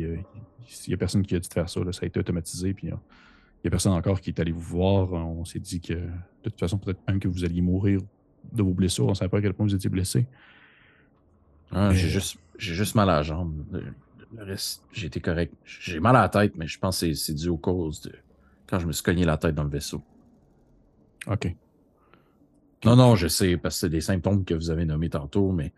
n'y 0.89 0.95
a, 0.95 0.97
personne 0.97 1.25
qui 1.25 1.37
a 1.37 1.39
dû 1.39 1.49
faire 1.53 1.69
ça. 1.69 1.81
Ça 1.93 2.01
a 2.03 2.07
été 2.07 2.19
automatisé. 2.19 2.75
Puis 2.75 2.89
il 2.89 2.91
n'y 2.91 3.69
a 3.69 3.71
personne 3.71 3.93
encore 3.93 4.21
qui 4.21 4.31
est 4.31 4.41
allé 4.41 4.51
vous 4.51 4.61
voir. 4.61 5.13
On 5.13 5.45
s'est 5.45 5.61
dit 5.61 5.81
que 5.81 5.95
de 5.95 6.51
toute 6.51 6.59
façon, 6.59 6.79
peut-être 6.79 7.01
même 7.07 7.21
que 7.21 7.29
vous 7.29 7.45
alliez 7.45 7.63
mourir 7.63 8.01
de 8.53 8.63
vos 8.63 8.73
blessures. 8.73 9.07
On 9.07 9.11
ne 9.11 9.15
savait 9.15 9.29
pas 9.29 9.39
à 9.39 9.43
quel 9.43 9.55
point 9.55 9.67
vous 9.67 9.75
étiez 9.75 9.91
blessé. 9.91 10.27
Ah, 11.71 11.93
j'ai 11.93 12.09
juste, 12.09 12.39
juste 12.57 12.95
mal 12.95 13.11
à 13.11 13.17
la 13.17 13.23
jambe. 13.23 13.65
Le, 13.73 14.45
reste, 14.45 14.83
j'ai 14.93 15.07
été 15.07 15.21
correct. 15.21 15.55
J'ai 15.65 16.01
mal 16.01 16.17
à 16.17 16.23
la 16.23 16.29
tête, 16.29 16.55
mais 16.57 16.67
je 16.67 16.79
pense 16.79 17.01
que 17.01 17.13
c'est 17.15 17.35
dû 17.35 17.49
aux 17.49 17.57
causes 17.57 18.01
de 18.03 18.13
quand 18.67 18.79
je 18.79 18.87
me 18.87 18.93
suis 18.93 19.03
cogné 19.03 19.25
la 19.25 19.37
tête 19.37 19.55
dans 19.55 19.65
le 19.65 19.71
vaisseau. 19.71 20.03
OK. 21.27 21.55
Non, 22.85 22.97
non, 22.97 23.17
je 23.17 23.29
sais, 23.29 23.57
parce 23.57 23.77
que 23.77 23.81
c'est 23.81 23.91
des 23.91 24.01
symptômes 24.01 24.45
que 24.45 24.55
vous 24.55 24.71
avez 24.71 24.85
nommés 24.85 25.11
tantôt, 25.11 25.53
mais 25.53 25.73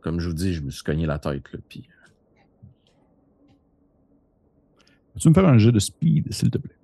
comme 0.00 0.20
je 0.20 0.28
vous 0.28 0.34
dis, 0.34 0.54
je 0.54 0.62
me 0.62 0.70
suis 0.70 0.82
cogné 0.82 1.06
la 1.06 1.18
tête. 1.18 1.52
Là, 1.52 1.58
puis... 1.68 1.88
Peux-tu 5.14 5.28
me 5.28 5.34
faire 5.34 5.46
un 5.46 5.58
jeu 5.58 5.72
de 5.72 5.78
speed, 5.78 6.32
s'il 6.32 6.50
te 6.50 6.58
plaît? 6.58 6.76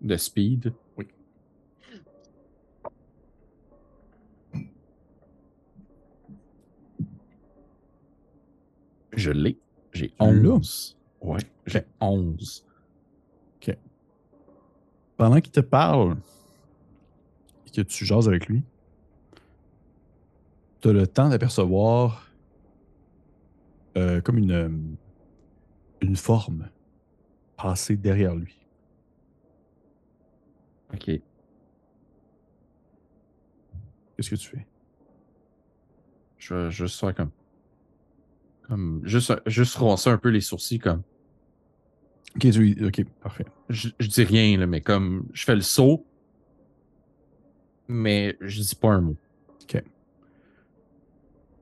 De 0.00 0.16
speed? 0.16 0.72
Je 9.18 9.32
l'ai. 9.32 9.58
J'ai 9.92 10.12
11. 10.20 10.96
Ouais, 11.20 11.40
j'ai 11.66 11.84
11. 12.00 12.64
OK. 13.56 13.76
Pendant 15.16 15.40
qu'il 15.40 15.50
te 15.50 15.58
parle 15.58 16.16
et 17.66 17.70
que 17.70 17.80
tu 17.80 18.04
jases 18.04 18.28
avec 18.28 18.46
lui, 18.46 18.62
tu 20.80 20.88
as 20.88 20.92
le 20.92 21.08
temps 21.08 21.28
d'apercevoir 21.28 22.30
euh, 23.96 24.20
comme 24.20 24.38
une, 24.38 24.96
une 26.00 26.16
forme 26.16 26.68
passer 27.56 27.96
derrière 27.96 28.36
lui. 28.36 28.56
OK. 30.94 31.06
Qu'est-ce 34.16 34.30
que 34.30 34.36
tu 34.36 34.48
fais? 34.48 34.66
Je 36.38 36.54
vais 36.54 36.70
juste 36.70 37.00
faire 37.00 37.12
comme 37.16 37.32
juste, 39.02 39.32
juste 39.46 39.76
roncer 39.76 40.10
un 40.10 40.18
peu 40.18 40.28
les 40.28 40.40
sourcils, 40.40 40.78
comme. 40.78 41.02
Ok, 42.36 42.46
ok, 42.84 43.04
parfait. 43.22 43.46
Je, 43.68 43.88
dis 43.98 44.24
rien, 44.24 44.58
là, 44.58 44.66
mais 44.66 44.80
comme 44.80 45.26
je 45.32 45.44
fais 45.44 45.54
le 45.54 45.62
saut, 45.62 46.06
mais 47.88 48.36
je 48.40 48.60
dis 48.60 48.74
pas 48.74 48.90
un 48.90 49.00
mot. 49.00 49.16
Ok. 49.62 49.82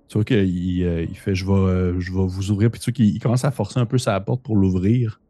Tu 0.08 0.14
vois 0.14 0.24
qu'il 0.24 0.82
euh, 0.84 1.02
il 1.08 1.16
fait 1.16 1.34
je 1.34 1.46
vais, 1.46 1.52
euh, 1.52 2.00
je 2.00 2.12
vais 2.12 2.26
vous 2.26 2.50
ouvrir, 2.50 2.70
puis 2.70 2.80
tu 2.80 2.90
vois 2.90 2.94
qu'il 2.94 3.18
commence 3.20 3.44
à 3.44 3.50
forcer 3.50 3.80
un 3.80 3.86
peu 3.86 3.98
sa 3.98 4.20
porte 4.20 4.42
pour 4.42 4.56
l'ouvrir. 4.56 5.20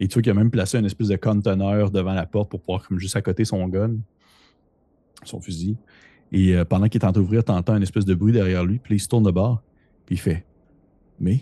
Et 0.00 0.08
tu 0.08 0.14
vois 0.14 0.22
qu'il 0.22 0.30
a 0.30 0.34
même 0.34 0.50
placé 0.50 0.78
une 0.78 0.86
espèce 0.86 1.08
de 1.08 1.16
conteneur 1.16 1.90
devant 1.90 2.14
la 2.14 2.26
porte 2.26 2.50
pour 2.50 2.60
pouvoir, 2.60 2.86
comme 2.86 2.98
juste 2.98 3.16
à 3.16 3.22
côté, 3.22 3.44
son 3.44 3.66
gun, 3.68 3.96
son 5.24 5.40
fusil. 5.40 5.76
Et 6.32 6.54
euh, 6.56 6.64
pendant 6.64 6.88
qu'il 6.88 7.00
est 7.00 7.04
en 7.04 7.12
train 7.12 7.20
d'ouvrir, 7.20 7.44
tu 7.44 7.52
entends 7.52 7.76
une 7.76 7.82
espèce 7.82 8.04
de 8.04 8.14
bruit 8.14 8.32
derrière 8.32 8.64
lui, 8.64 8.78
puis 8.78 8.96
il 8.96 9.00
se 9.00 9.08
tourne 9.08 9.24
de 9.24 9.30
bord, 9.30 9.62
puis 10.06 10.16
il 10.16 10.18
fait 10.18 10.44
mais, 11.20 11.40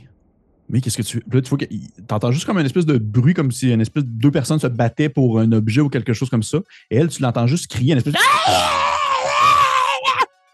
mais 0.68 0.80
qu'est-ce 0.80 0.96
que 0.96 1.02
tu. 1.02 1.22
Là, 1.30 1.40
tu 1.40 1.48
vois 1.48 1.58
que 1.58 1.66
t'entends 2.06 2.32
juste 2.32 2.46
comme 2.46 2.58
une 2.58 2.66
espèce 2.66 2.86
de 2.86 2.98
bruit, 2.98 3.34
comme 3.34 3.52
si 3.52 3.70
une 3.70 3.80
espèce 3.80 4.04
de 4.04 4.08
deux 4.08 4.30
personnes 4.30 4.58
se 4.58 4.66
battaient 4.66 5.08
pour 5.08 5.38
un 5.38 5.52
objet 5.52 5.80
ou 5.80 5.88
quelque 5.88 6.12
chose 6.12 6.30
comme 6.30 6.42
ça. 6.42 6.58
Et 6.90 6.96
elle, 6.96 7.08
tu 7.08 7.22
l'entends 7.22 7.46
juste 7.46 7.70
crier, 7.70 7.92
une 7.92 7.98
espèce 7.98 8.14
de. 8.14 8.18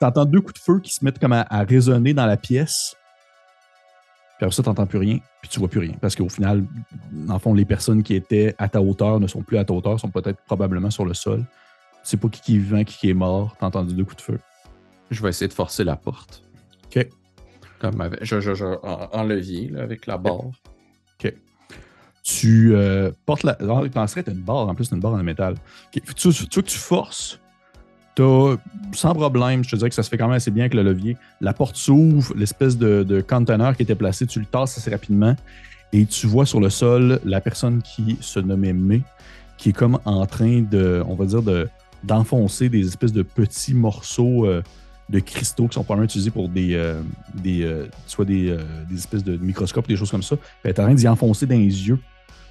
Tu 0.01 0.07
entends 0.07 0.25
deux 0.25 0.41
coups 0.41 0.55
de 0.55 0.59
feu 0.61 0.79
qui 0.81 0.93
se 0.93 1.05
mettent 1.05 1.19
comme 1.19 1.33
à, 1.33 1.45
résonner 1.69 2.15
dans 2.15 2.27
la 2.27 2.37
pièce. 2.37 2.95
Puis 4.39 4.45
après 4.45 4.55
ça, 4.55 4.63
tu 4.63 4.69
n'entends 4.69 4.87
plus 4.87 4.99
rien, 4.99 5.19
puis 5.41 5.51
tu 5.51 5.59
vois 5.59 5.69
plus 5.69 5.81
rien. 5.81 5.95
Parce 6.01 6.15
qu'au 6.15 6.29
final, 6.29 6.65
en 7.29 7.41
fond, 7.41 7.53
les 7.53 7.65
personnes 7.65 8.05
qui 8.05 8.15
étaient 8.15 8.55
à 8.59 8.69
ta 8.69 8.81
hauteur 8.81 9.19
ne 9.19 9.27
sont 9.27 9.43
plus 9.43 9.59
à 9.59 9.65
ta 9.65 9.75
hauteur, 9.75 9.99
sont 9.99 10.11
peut-être 10.11 10.41
probablement 10.45 10.91
sur 10.91 11.05
le 11.05 11.15
sol. 11.15 11.45
Tu 12.05 12.11
sais 12.11 12.17
pas 12.17 12.29
qui, 12.29 12.55
est 12.55 12.59
vivant, 12.59 12.85
qui, 12.85 13.11
est 13.11 13.15
mort. 13.15 13.57
Tu 13.59 13.65
as 13.65 13.67
entendu 13.67 13.93
deux 13.93 14.05
coups 14.05 14.19
de 14.19 14.23
feu. 14.23 14.39
Je 15.11 15.21
vais 15.21 15.31
essayer 15.31 15.49
de 15.49 15.53
forcer 15.53 15.83
la 15.83 15.97
porte. 15.97 16.45
OK. 16.85 17.09
Comme 17.81 18.01
avec, 18.01 18.25
je, 18.25 18.65
en, 19.13 19.23
levier, 19.25 19.73
avec 19.79 20.07
la 20.07 20.19
barre. 20.19 20.47
OK. 20.47 21.33
Tu 22.23 22.75
euh, 22.75 23.11
portes 23.25 23.45
la. 23.45 23.57
Non, 23.61 23.83
tu 23.83 23.91
penserais 23.91 24.23
que 24.23 24.31
une 24.31 24.41
barre, 24.41 24.69
en 24.69 24.75
plus, 24.75 24.91
une 24.91 25.01
barre 25.01 25.15
en 25.15 25.23
métal. 25.23 25.55
Tu, 25.93 26.01
tu, 26.01 26.29
veux 26.29 26.63
que 26.63 26.69
tu 26.69 26.79
forces 26.79 27.41
sans 28.93 29.15
problème, 29.15 29.63
je 29.65 29.71
te 29.71 29.77
dirais 29.77 29.89
que 29.89 29.95
ça 29.95 30.03
se 30.03 30.09
fait 30.09 30.19
quand 30.19 30.27
même 30.27 30.37
assez 30.37 30.51
bien 30.51 30.65
avec 30.65 30.75
le 30.75 30.83
levier. 30.83 31.17
La 31.41 31.53
porte 31.53 31.77
s'ouvre, 31.77 32.35
l'espèce 32.37 32.77
de, 32.77 33.25
container 33.27 33.77
qui 33.77 33.83
était 33.83 33.95
placé, 33.95 34.27
tu 34.27 34.41
le 34.41 34.47
tasses 34.47 34.77
assez 34.77 34.91
rapidement 34.91 35.37
et 35.93 36.05
tu 36.05 36.27
vois 36.27 36.45
sur 36.45 36.61
le 36.61 36.69
sol 36.69 37.21
la 37.25 37.41
personne 37.41 37.81
qui 37.83 38.19
se 38.21 38.41
nommait 38.41 38.73
May, 38.73 39.03
qui 39.57 39.71
est 39.71 39.73
comme 39.73 39.99
en 40.05 40.27
train 40.27 40.63
de, 40.63 41.03
on 41.07 41.15
va 41.15 41.27
dire, 41.27 41.43
de, 41.43 41.69
d'enfoncer 42.05 42.69
des 42.69 42.87
espèces 42.87 43.13
de 43.13 43.23
petits 43.23 43.75
morceaux 43.75 44.47
euh, 44.47 44.63
de 45.09 45.21
cristaux 45.21 45.69
qui 45.69 45.75
sont 45.75 45.85
probablement 45.85 46.05
utilisés 46.05 46.31
pour 46.31 46.49
des, 46.49 46.75
euh, 46.75 47.01
des 47.35 47.63
euh, 47.63 47.87
soit 48.07 48.25
des, 48.25 48.57
des, 48.89 48.97
espèces 48.97 49.25
de 49.25 49.37
microscopes, 49.37 49.89
des 49.89 49.97
choses 49.97 50.11
comme 50.11 50.23
ça. 50.23 50.37
Elle 50.63 50.71
est 50.71 50.81
en 50.81 50.85
train 50.85 50.95
d'y 50.95 51.09
enfoncer 51.09 51.47
dans 51.47 51.57
les 51.57 51.89
yeux 51.89 51.99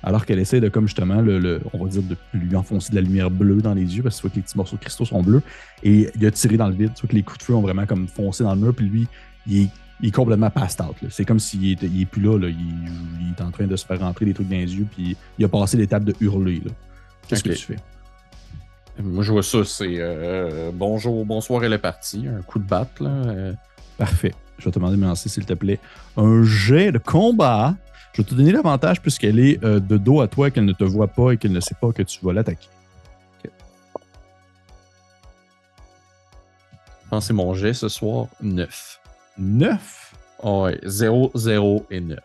alors 0.03 0.25
qu'elle 0.25 0.39
essaie 0.39 0.59
de, 0.59 0.69
comme 0.69 0.87
justement, 0.87 1.21
le, 1.21 1.61
on 1.73 1.83
va 1.83 1.89
dire, 1.89 2.03
de 2.03 2.15
lui 2.33 2.55
enfoncer 2.55 2.91
de 2.91 2.95
la 2.95 3.01
lumière 3.01 3.31
bleue 3.31 3.61
dans 3.61 3.73
les 3.73 3.97
yeux, 3.97 4.03
parce 4.03 4.17
que 4.17 4.21
tu 4.21 4.27
vois 4.27 4.31
que 4.31 4.35
les 4.37 4.41
petits 4.43 4.57
morceaux 4.57 4.75
de 4.75 4.81
cristaux 4.81 5.05
sont 5.05 5.21
bleus, 5.21 5.41
et 5.83 6.09
il 6.15 6.25
a 6.25 6.31
tiré 6.31 6.57
dans 6.57 6.67
le 6.67 6.75
vide, 6.75 6.93
tu 6.93 7.01
vois 7.01 7.09
que 7.09 7.15
les 7.15 7.23
coups 7.23 7.39
de 7.39 7.43
feu 7.43 7.55
ont 7.55 7.61
vraiment 7.61 7.85
comme 7.85 8.07
foncé 8.07 8.43
dans 8.43 8.53
le 8.53 8.61
mur, 8.61 8.73
puis 8.75 8.85
lui, 8.85 9.07
il 9.47 9.69
est, 10.03 10.11
complètement 10.11 10.49
passed 10.49 10.81
out. 10.81 10.95
C'est 11.09 11.25
comme 11.25 11.39
s'il 11.39 11.71
est, 11.71 11.83
est 11.83 12.05
plus 12.05 12.21
là, 12.21 12.37
Il, 12.47 13.33
est 13.35 13.41
en 13.41 13.51
train 13.51 13.65
de 13.65 13.75
se 13.75 13.85
faire 13.85 13.99
rentrer 13.99 14.25
des 14.25 14.33
trucs 14.33 14.47
dans 14.47 14.55
les 14.55 14.75
yeux, 14.75 14.87
puis 14.89 15.17
il 15.37 15.45
a 15.45 15.47
passé 15.47 15.77
l'étape 15.77 16.03
de 16.03 16.13
hurler. 16.21 16.61
Qu'est-ce 17.27 17.43
que 17.43 17.49
tu 17.49 17.65
fais? 17.65 17.77
Moi, 18.99 19.23
je 19.23 19.31
vois 19.31 19.43
ça, 19.43 19.63
c'est 19.63 19.95
euh, 19.97 20.71
bonjour, 20.73 21.25
bonsoir, 21.25 21.63
elle 21.63 21.73
est 21.73 21.77
partie. 21.77 22.27
Un 22.27 22.41
coup 22.41 22.59
de 22.59 22.67
batte, 22.67 22.99
là. 22.99 23.09
Euh. 23.09 23.53
Parfait. 23.97 24.33
Je 24.57 24.65
vais 24.65 24.71
te 24.71 24.79
demander 24.79 24.95
de 24.95 25.01
me 25.01 25.07
lancer, 25.07 25.29
s'il 25.29 25.45
te 25.45 25.53
plaît, 25.53 25.79
un 26.15 26.43
jet 26.43 26.91
de 26.91 26.97
combat 26.97 27.75
je 28.17 28.23
vais 28.23 28.29
te 28.29 28.33
donner 28.33 28.51
l'avantage 28.51 28.99
puisqu'elle 28.99 29.37
est 29.37 29.63
euh, 29.63 29.79
de 29.79 29.95
dos 29.95 30.21
à 30.21 30.27
toi, 30.27 30.49
qu'elle 30.49 30.65
ne 30.65 30.73
te 30.73 30.83
voit 30.83 31.07
pas 31.07 31.33
et 31.33 31.37
qu'elle 31.37 31.51
ne 31.51 31.59
sait 31.59 31.75
pas 31.79 31.91
que 31.91 32.01
tu 32.01 32.25
vas 32.25 32.33
l'attaquer. 32.33 32.67
Je 33.43 33.49
pense 37.11 37.23
que 37.23 37.27
c'est 37.27 37.33
mon 37.33 37.53
jet 37.53 37.73
ce 37.73 37.89
soir, 37.89 38.25
9. 38.41 38.99
9? 39.37 40.13
ouais, 40.43 40.79
0, 40.83 41.31
0 41.35 41.85
et 41.91 42.01
9. 42.01 42.17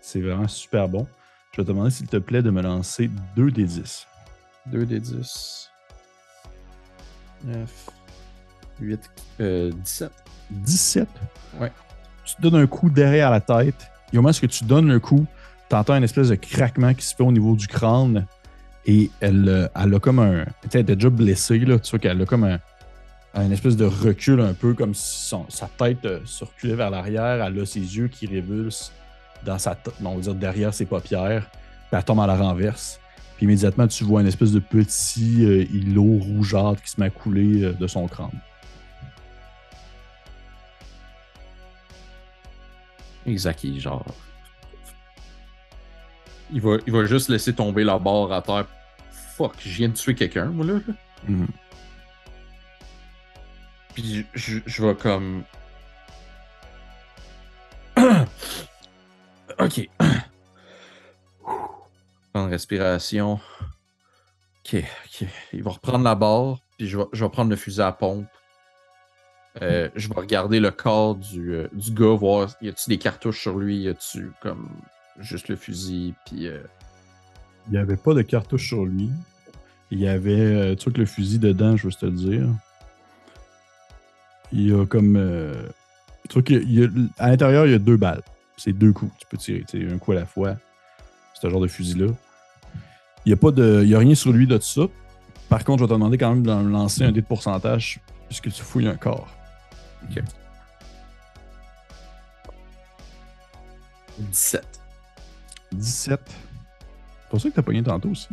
C'est 0.00 0.22
vraiment 0.22 0.48
super 0.48 0.88
bon. 0.88 1.06
Je 1.52 1.60
vais 1.60 1.64
te 1.64 1.68
demander, 1.68 1.90
s'il 1.90 2.06
te 2.06 2.16
plaît, 2.16 2.40
de 2.40 2.48
me 2.48 2.62
lancer 2.62 3.10
2 3.36 3.50
des 3.50 3.64
10. 3.64 4.06
2 4.72 4.86
des 4.86 5.00
10. 5.00 5.69
9, 7.44 7.90
8, 8.80 9.10
17. 9.38 10.10
17? 10.50 11.08
Ouais. 11.60 11.72
Tu 12.24 12.34
te 12.36 12.42
donnes 12.42 12.56
un 12.56 12.66
coup 12.66 12.90
derrière 12.90 13.30
la 13.30 13.40
tête 13.40 13.90
et 14.12 14.18
au 14.18 14.22
moment 14.22 14.34
où 14.42 14.46
tu 14.46 14.64
donnes 14.64 14.88
le 14.88 15.00
coup, 15.00 15.26
tu 15.68 15.76
entends 15.76 15.96
une 15.96 16.04
espèce 16.04 16.28
de 16.28 16.34
craquement 16.34 16.92
qui 16.94 17.04
se 17.04 17.14
fait 17.14 17.22
au 17.22 17.32
niveau 17.32 17.54
du 17.54 17.66
crâne. 17.66 18.26
Et 18.86 19.10
elle, 19.20 19.48
euh, 19.48 19.68
elle 19.74 19.94
a 19.94 20.00
comme 20.00 20.18
un. 20.18 20.46
Elle 20.72 20.80
est 20.80 20.94
déjà 20.94 21.10
blessée, 21.10 21.58
là. 21.60 21.78
Tu 21.78 21.90
vois 21.90 21.98
qu'elle 21.98 22.20
a 22.20 22.24
comme 22.24 22.44
un, 22.44 22.58
un 23.34 23.50
espèce 23.50 23.76
de 23.76 23.84
recul, 23.84 24.40
un 24.40 24.54
peu 24.54 24.74
comme 24.74 24.94
si 24.94 25.34
sa 25.48 25.68
tête 25.76 26.04
euh, 26.04 26.20
se 26.24 26.44
reculait 26.44 26.74
vers 26.74 26.90
l'arrière. 26.90 27.44
Elle 27.44 27.60
a 27.60 27.66
ses 27.66 27.80
yeux 27.80 28.08
qui 28.08 28.26
révulsent 28.26 28.92
dans 29.44 29.58
sa 29.58 29.74
tête, 29.74 29.94
on 30.02 30.16
va 30.16 30.20
dire 30.20 30.34
derrière 30.34 30.74
ses 30.74 30.86
paupières. 30.86 31.46
Puis 31.50 31.98
elle 31.98 32.04
tombe 32.04 32.20
à 32.20 32.26
la 32.26 32.36
renverse. 32.36 32.98
Puis 33.40 33.46
immédiatement, 33.46 33.88
tu 33.88 34.04
vois 34.04 34.20
une 34.20 34.26
espèce 34.26 34.52
de 34.52 34.58
petit 34.58 35.46
euh, 35.46 35.64
îlot 35.72 36.18
rougeâtre 36.18 36.82
qui 36.82 36.90
se 36.90 37.00
met 37.00 37.06
à 37.06 37.10
couler 37.10 37.72
de 37.72 37.86
son 37.86 38.06
crâne. 38.06 38.38
Exact, 43.24 43.64
genre. 43.78 44.04
Il 46.52 46.60
va, 46.60 46.76
il 46.86 46.92
va 46.92 47.06
juste 47.06 47.30
laisser 47.30 47.54
tomber 47.54 47.82
la 47.82 47.98
barre 47.98 48.30
à 48.30 48.42
terre. 48.42 48.66
Fuck, 49.10 49.54
je 49.60 49.70
viens 49.70 49.88
de 49.88 49.94
tuer 49.94 50.14
quelqu'un, 50.14 50.44
moi, 50.44 50.66
là. 50.66 50.74
Mhm. 51.26 51.46
Puis 53.94 54.26
je, 54.34 54.58
je, 54.66 54.84
vais 54.84 54.94
comme. 54.94 55.44
ok. 59.58 59.88
Prendre 62.40 62.52
respiration. 62.52 63.38
Ok, 64.64 64.82
ok. 65.04 65.28
Il 65.52 65.62
va 65.62 65.72
reprendre 65.72 66.04
la 66.04 66.14
barre, 66.14 66.56
puis 66.78 66.88
je 66.88 66.96
vais, 66.96 67.04
je 67.12 67.22
vais 67.22 67.30
prendre 67.30 67.50
le 67.50 67.56
fusil 67.56 67.82
à 67.82 67.92
pompe. 67.92 68.24
Euh, 69.60 69.90
je 69.94 70.08
vais 70.08 70.14
regarder 70.14 70.58
le 70.58 70.70
corps 70.70 71.16
du, 71.16 71.52
euh, 71.52 71.68
du 71.74 71.90
gars, 71.90 72.14
voir 72.14 72.48
y 72.62 72.70
a-tu 72.70 72.88
des 72.88 72.96
cartouches 72.96 73.42
sur 73.42 73.58
lui, 73.58 73.82
y 73.82 73.88
a-tu 73.88 74.30
comme 74.40 74.70
juste 75.18 75.48
le 75.48 75.56
fusil, 75.56 76.14
puis. 76.24 76.46
Euh, 76.46 76.62
il 77.66 77.72
n'y 77.72 77.78
avait 77.78 77.98
pas 77.98 78.14
de 78.14 78.22
cartouches 78.22 78.68
sur 78.68 78.86
lui. 78.86 79.10
Il 79.90 80.00
y 80.00 80.08
avait, 80.08 80.74
que 80.76 80.98
le 80.98 81.04
fusil 81.04 81.40
dedans, 81.40 81.76
je 81.76 81.88
veux 81.88 81.92
te 81.92 82.06
dire. 82.06 82.48
Il 84.50 84.66
y 84.66 84.72
a 84.72 84.86
comme. 84.86 85.12
tu 86.30 86.40
vois 86.40 86.42
qu'à 86.42 87.26
l'intérieur, 87.28 87.66
il 87.66 87.72
y 87.72 87.74
a 87.74 87.78
deux 87.78 87.98
balles. 87.98 88.22
C'est 88.56 88.72
deux 88.72 88.94
coups. 88.94 89.12
Tu 89.18 89.26
peux 89.26 89.36
tirer 89.36 89.92
un 89.92 89.98
coup 89.98 90.12
à 90.12 90.14
la 90.14 90.24
fois. 90.24 90.56
C'est 91.34 91.46
un 91.46 91.50
genre 91.50 91.60
de 91.60 91.68
fusil-là. 91.68 92.14
Il 93.26 93.28
n'y 93.28 93.32
a, 93.34 93.36
pas 93.36 93.50
de, 93.50 93.82
il 93.84 93.90
y 93.90 93.94
a 93.94 93.98
rien 93.98 94.14
sur 94.14 94.32
lui 94.32 94.46
de 94.46 94.58
ça. 94.58 94.82
Par 95.48 95.64
contre, 95.64 95.80
je 95.80 95.84
vais 95.84 95.88
te 95.88 95.94
demander 95.94 96.16
quand 96.16 96.30
même 96.30 96.42
de 96.46 96.54
me 96.54 96.70
lancer 96.70 97.04
un 97.04 97.12
dé 97.12 97.20
de 97.20 97.26
pourcentage 97.26 98.00
puisque 98.28 98.50
tu 98.52 98.62
fouilles 98.62 98.86
un 98.86 98.96
corps. 98.96 99.28
Ok. 100.04 100.22
17. 104.18 104.80
17. 105.72 106.20
C'est 106.24 107.30
pour 107.30 107.40
ça 107.40 107.50
que 107.50 107.54
t'as 107.54 107.62
pogné 107.62 107.82
tantôt 107.82 108.10
aussi. 108.10 108.28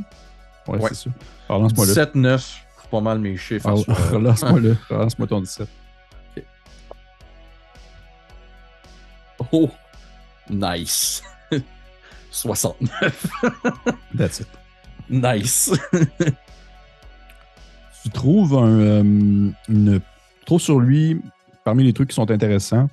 Ouais, 0.68 0.80
c'est 0.90 0.96
ça. 0.96 1.10
Relance-moi 1.50 1.86
17, 1.86 2.16
9. 2.16 2.66
C'est 2.82 2.90
pas 2.90 3.02
mal 3.02 3.20
mes 3.20 3.38
chiffres. 3.38 3.70
Ah, 3.70 3.94
relance-moi 4.12 4.60
le. 4.60 4.78
Relance-moi 4.90 5.28
ton 5.28 5.42
17. 5.42 5.68
Ok. 6.38 6.44
Oh! 9.52 9.70
Nice! 10.50 11.24
69. 12.32 13.28
That's 14.16 14.42
it. 14.42 14.48
Nice. 15.10 15.72
tu 18.04 18.10
trouves 18.10 18.58
un, 18.58 19.52
euh, 19.70 20.00
trouves 20.46 20.62
sur 20.62 20.80
lui 20.80 21.22
parmi 21.64 21.84
les 21.84 21.94
trucs 21.94 22.10
qui 22.10 22.16
sont 22.16 22.32
intéressants, 22.32 22.88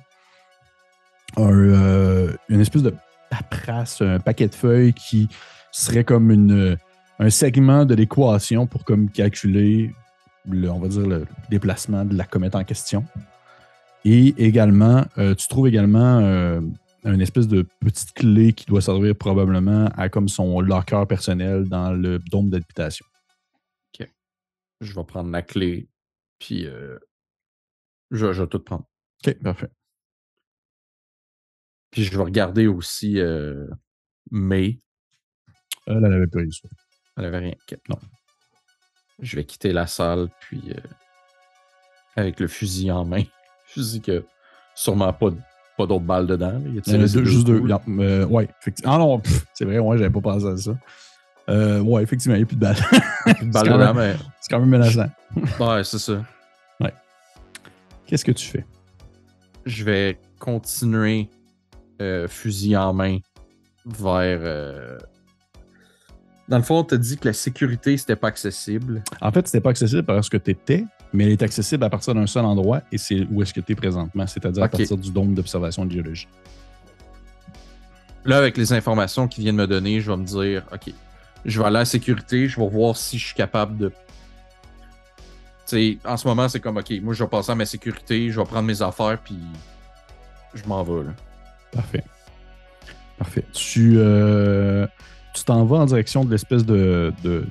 euh, 1.37 2.33
une 2.49 2.59
espèce 2.59 2.83
de 2.83 2.93
paperasse, 3.29 4.01
un 4.01 4.19
paquet 4.19 4.47
de 4.47 4.55
feuilles 4.55 4.93
qui 4.93 5.29
serait 5.71 6.03
comme 6.03 6.31
une, 6.31 6.77
un 7.19 7.29
segment 7.29 7.85
de 7.85 7.95
l'équation 7.95 8.67
pour 8.67 8.83
comme 8.83 9.09
calculer, 9.09 9.93
le, 10.49 10.69
on 10.69 10.79
va 10.79 10.87
dire, 10.87 11.07
le 11.07 11.25
déplacement 11.49 12.05
de 12.05 12.15
la 12.15 12.25
comète 12.25 12.55
en 12.55 12.63
question. 12.63 13.05
Et 14.03 14.35
également, 14.37 15.05
euh, 15.17 15.33
tu 15.33 15.47
trouves 15.47 15.67
également 15.67 16.19
euh, 16.19 16.61
une 17.13 17.21
espèce 17.21 17.47
de 17.47 17.67
petite 17.81 18.13
clé 18.13 18.53
qui 18.53 18.65
doit 18.65 18.81
servir 18.81 19.15
probablement 19.15 19.85
à 19.95 20.09
comme 20.09 20.27
son 20.27 20.59
locker 20.59 21.03
personnel 21.07 21.69
dans 21.69 21.91
le 21.91 22.19
dôme 22.19 22.49
d'habitation. 22.49 23.05
OK. 23.93 24.09
Je 24.81 24.93
vais 24.93 25.03
prendre 25.03 25.29
la 25.29 25.41
clé, 25.41 25.87
puis 26.39 26.67
je, 28.11 28.25
vais 28.25 28.47
tout 28.47 28.59
prendre. 28.59 28.85
OK, 29.25 29.33
parfait. 29.41 29.69
Puis 31.91 32.03
je 32.03 32.17
vais 32.17 32.23
regarder 32.23 32.67
aussi 32.67 33.19
euh, 33.19 33.67
May. 34.31 34.81
Elle, 35.87 36.03
elle 36.03 36.13
avait 36.13 36.27
pas 36.27 36.39
rien. 36.39 36.49
Elle 37.17 37.25
avait 37.25 37.37
rien. 37.37 37.53
Non. 37.89 37.97
Je 39.19 39.35
vais 39.37 39.45
quitter 39.45 39.71
la 39.71 39.87
salle, 39.87 40.29
puis 40.41 40.61
euh, 40.73 40.87
avec 42.15 42.39
le 42.39 42.47
fusil 42.47 42.91
en 42.91 43.05
main. 43.05 43.23
Fusil 43.67 44.01
que 44.01 44.25
sûrement 44.75 45.13
pas, 45.13 45.31
pas 45.77 45.85
d'autres 45.85 46.05
balles 46.05 46.27
dedans. 46.27 46.61
Il 46.65 46.75
y 46.75 46.95
a 46.95 47.05
juste 47.05 47.45
deux. 47.45 47.61
Euh, 47.99 48.25
ouais, 48.25 48.47
effectivement. 48.61 48.93
Ah 48.93 48.97
non, 48.97 49.21
c'est 49.53 49.65
vrai, 49.65 49.79
ouais, 49.79 49.97
j'avais 49.97 50.09
pas 50.09 50.21
pensé 50.21 50.47
à 50.47 50.57
ça. 50.57 50.71
Euh, 51.49 51.79
ouais, 51.81 52.01
effectivement, 52.03 52.35
il 52.35 52.39
n'y 52.39 52.43
a 52.43 52.47
plus 52.47 52.55
de 52.55 52.61
balles. 52.61 52.75
plus 53.35 53.45
de 53.45 53.51
balles 53.51 53.69
dedans, 53.69 53.93
mais. 53.93 54.15
C'est 54.41 54.49
quand 54.49 54.59
même 54.59 54.69
menaçant. 54.69 55.09
ouais, 55.59 55.83
c'est 55.83 55.99
ça. 55.99 56.23
Qu'est-ce 58.07 58.25
que 58.25 58.31
tu 58.31 58.47
fais? 58.47 58.65
Je 59.65 59.83
vais 59.83 60.19
continuer 60.39 61.29
euh, 62.01 62.27
fusil 62.27 62.77
en 62.77 62.93
main 62.93 63.17
vers. 63.85 64.39
Euh, 64.41 64.97
dans 66.47 66.57
le 66.57 66.63
fond, 66.63 66.77
on 66.79 66.83
t'a 66.83 66.97
dit 66.97 67.17
que 67.17 67.27
la 67.27 67.33
sécurité, 67.33 67.97
c'était 67.97 68.15
pas 68.15 68.27
accessible. 68.27 69.03
En 69.21 69.31
fait, 69.31 69.47
c'était 69.47 69.61
pas 69.61 69.71
accessible 69.71 70.03
parce 70.03 70.29
que 70.29 70.37
tu 70.37 70.51
étais, 70.51 70.85
mais 71.15 71.25
elle 71.25 71.31
est 71.31 71.41
accessible 71.43 71.83
à 71.83 71.89
partir 71.89 72.13
d'un 72.13 72.27
seul 72.27 72.45
endroit 72.45 72.81
et 72.91 72.97
c'est 72.97 73.25
où 73.31 73.41
est-ce 73.41 73.53
que 73.53 73.61
tu 73.61 73.71
es 73.71 73.75
présentement, 73.75 74.27
c'est-à-dire 74.27 74.63
à 74.63 74.67
partir 74.67 74.97
du 74.97 75.11
dôme 75.11 75.33
d'observation 75.33 75.85
de 75.85 75.91
géologie. 75.91 76.27
Là, 78.25 78.37
avec 78.37 78.57
les 78.57 78.73
informations 78.73 79.27
qu'ils 79.27 79.43
viennent 79.43 79.55
me 79.55 79.67
donner, 79.67 79.99
je 80.01 80.09
vais 80.11 80.17
me 80.17 80.25
dire, 80.25 80.63
OK, 80.73 80.91
je 81.45 81.59
vais 81.59 81.65
aller 81.67 81.75
à 81.77 81.79
la 81.79 81.85
sécurité, 81.85 82.47
je 82.47 82.59
vais 82.59 82.67
voir 82.67 82.97
si 82.97 83.19
je 83.19 83.25
suis 83.27 83.35
capable 83.35 83.77
de. 83.77 83.89
Tu 83.89 83.93
sais, 85.65 85.97
en 86.05 86.17
ce 86.17 86.27
moment, 86.27 86.49
c'est 86.49 86.59
comme, 86.59 86.77
OK, 86.77 86.91
moi, 87.01 87.13
je 87.13 87.23
vais 87.23 87.29
passer 87.29 87.51
à 87.51 87.55
ma 87.55 87.65
sécurité, 87.65 88.31
je 88.31 88.39
vais 88.39 88.45
prendre 88.45 88.63
mes 88.67 88.81
affaires, 88.81 89.19
puis 89.23 89.37
je 90.55 90.63
m'en 90.65 90.83
vais, 90.83 91.03
là. 91.05 91.11
Parfait. 91.71 92.03
Parfait. 93.17 93.45
Tu 93.53 93.95
euh, 93.97 94.87
tu 95.33 95.43
t'en 95.43 95.63
vas 95.65 95.77
en 95.77 95.85
direction 95.85 96.25
de 96.25 96.31
l'espèce 96.31 96.65
de, 96.65 97.13
de- 97.23 97.45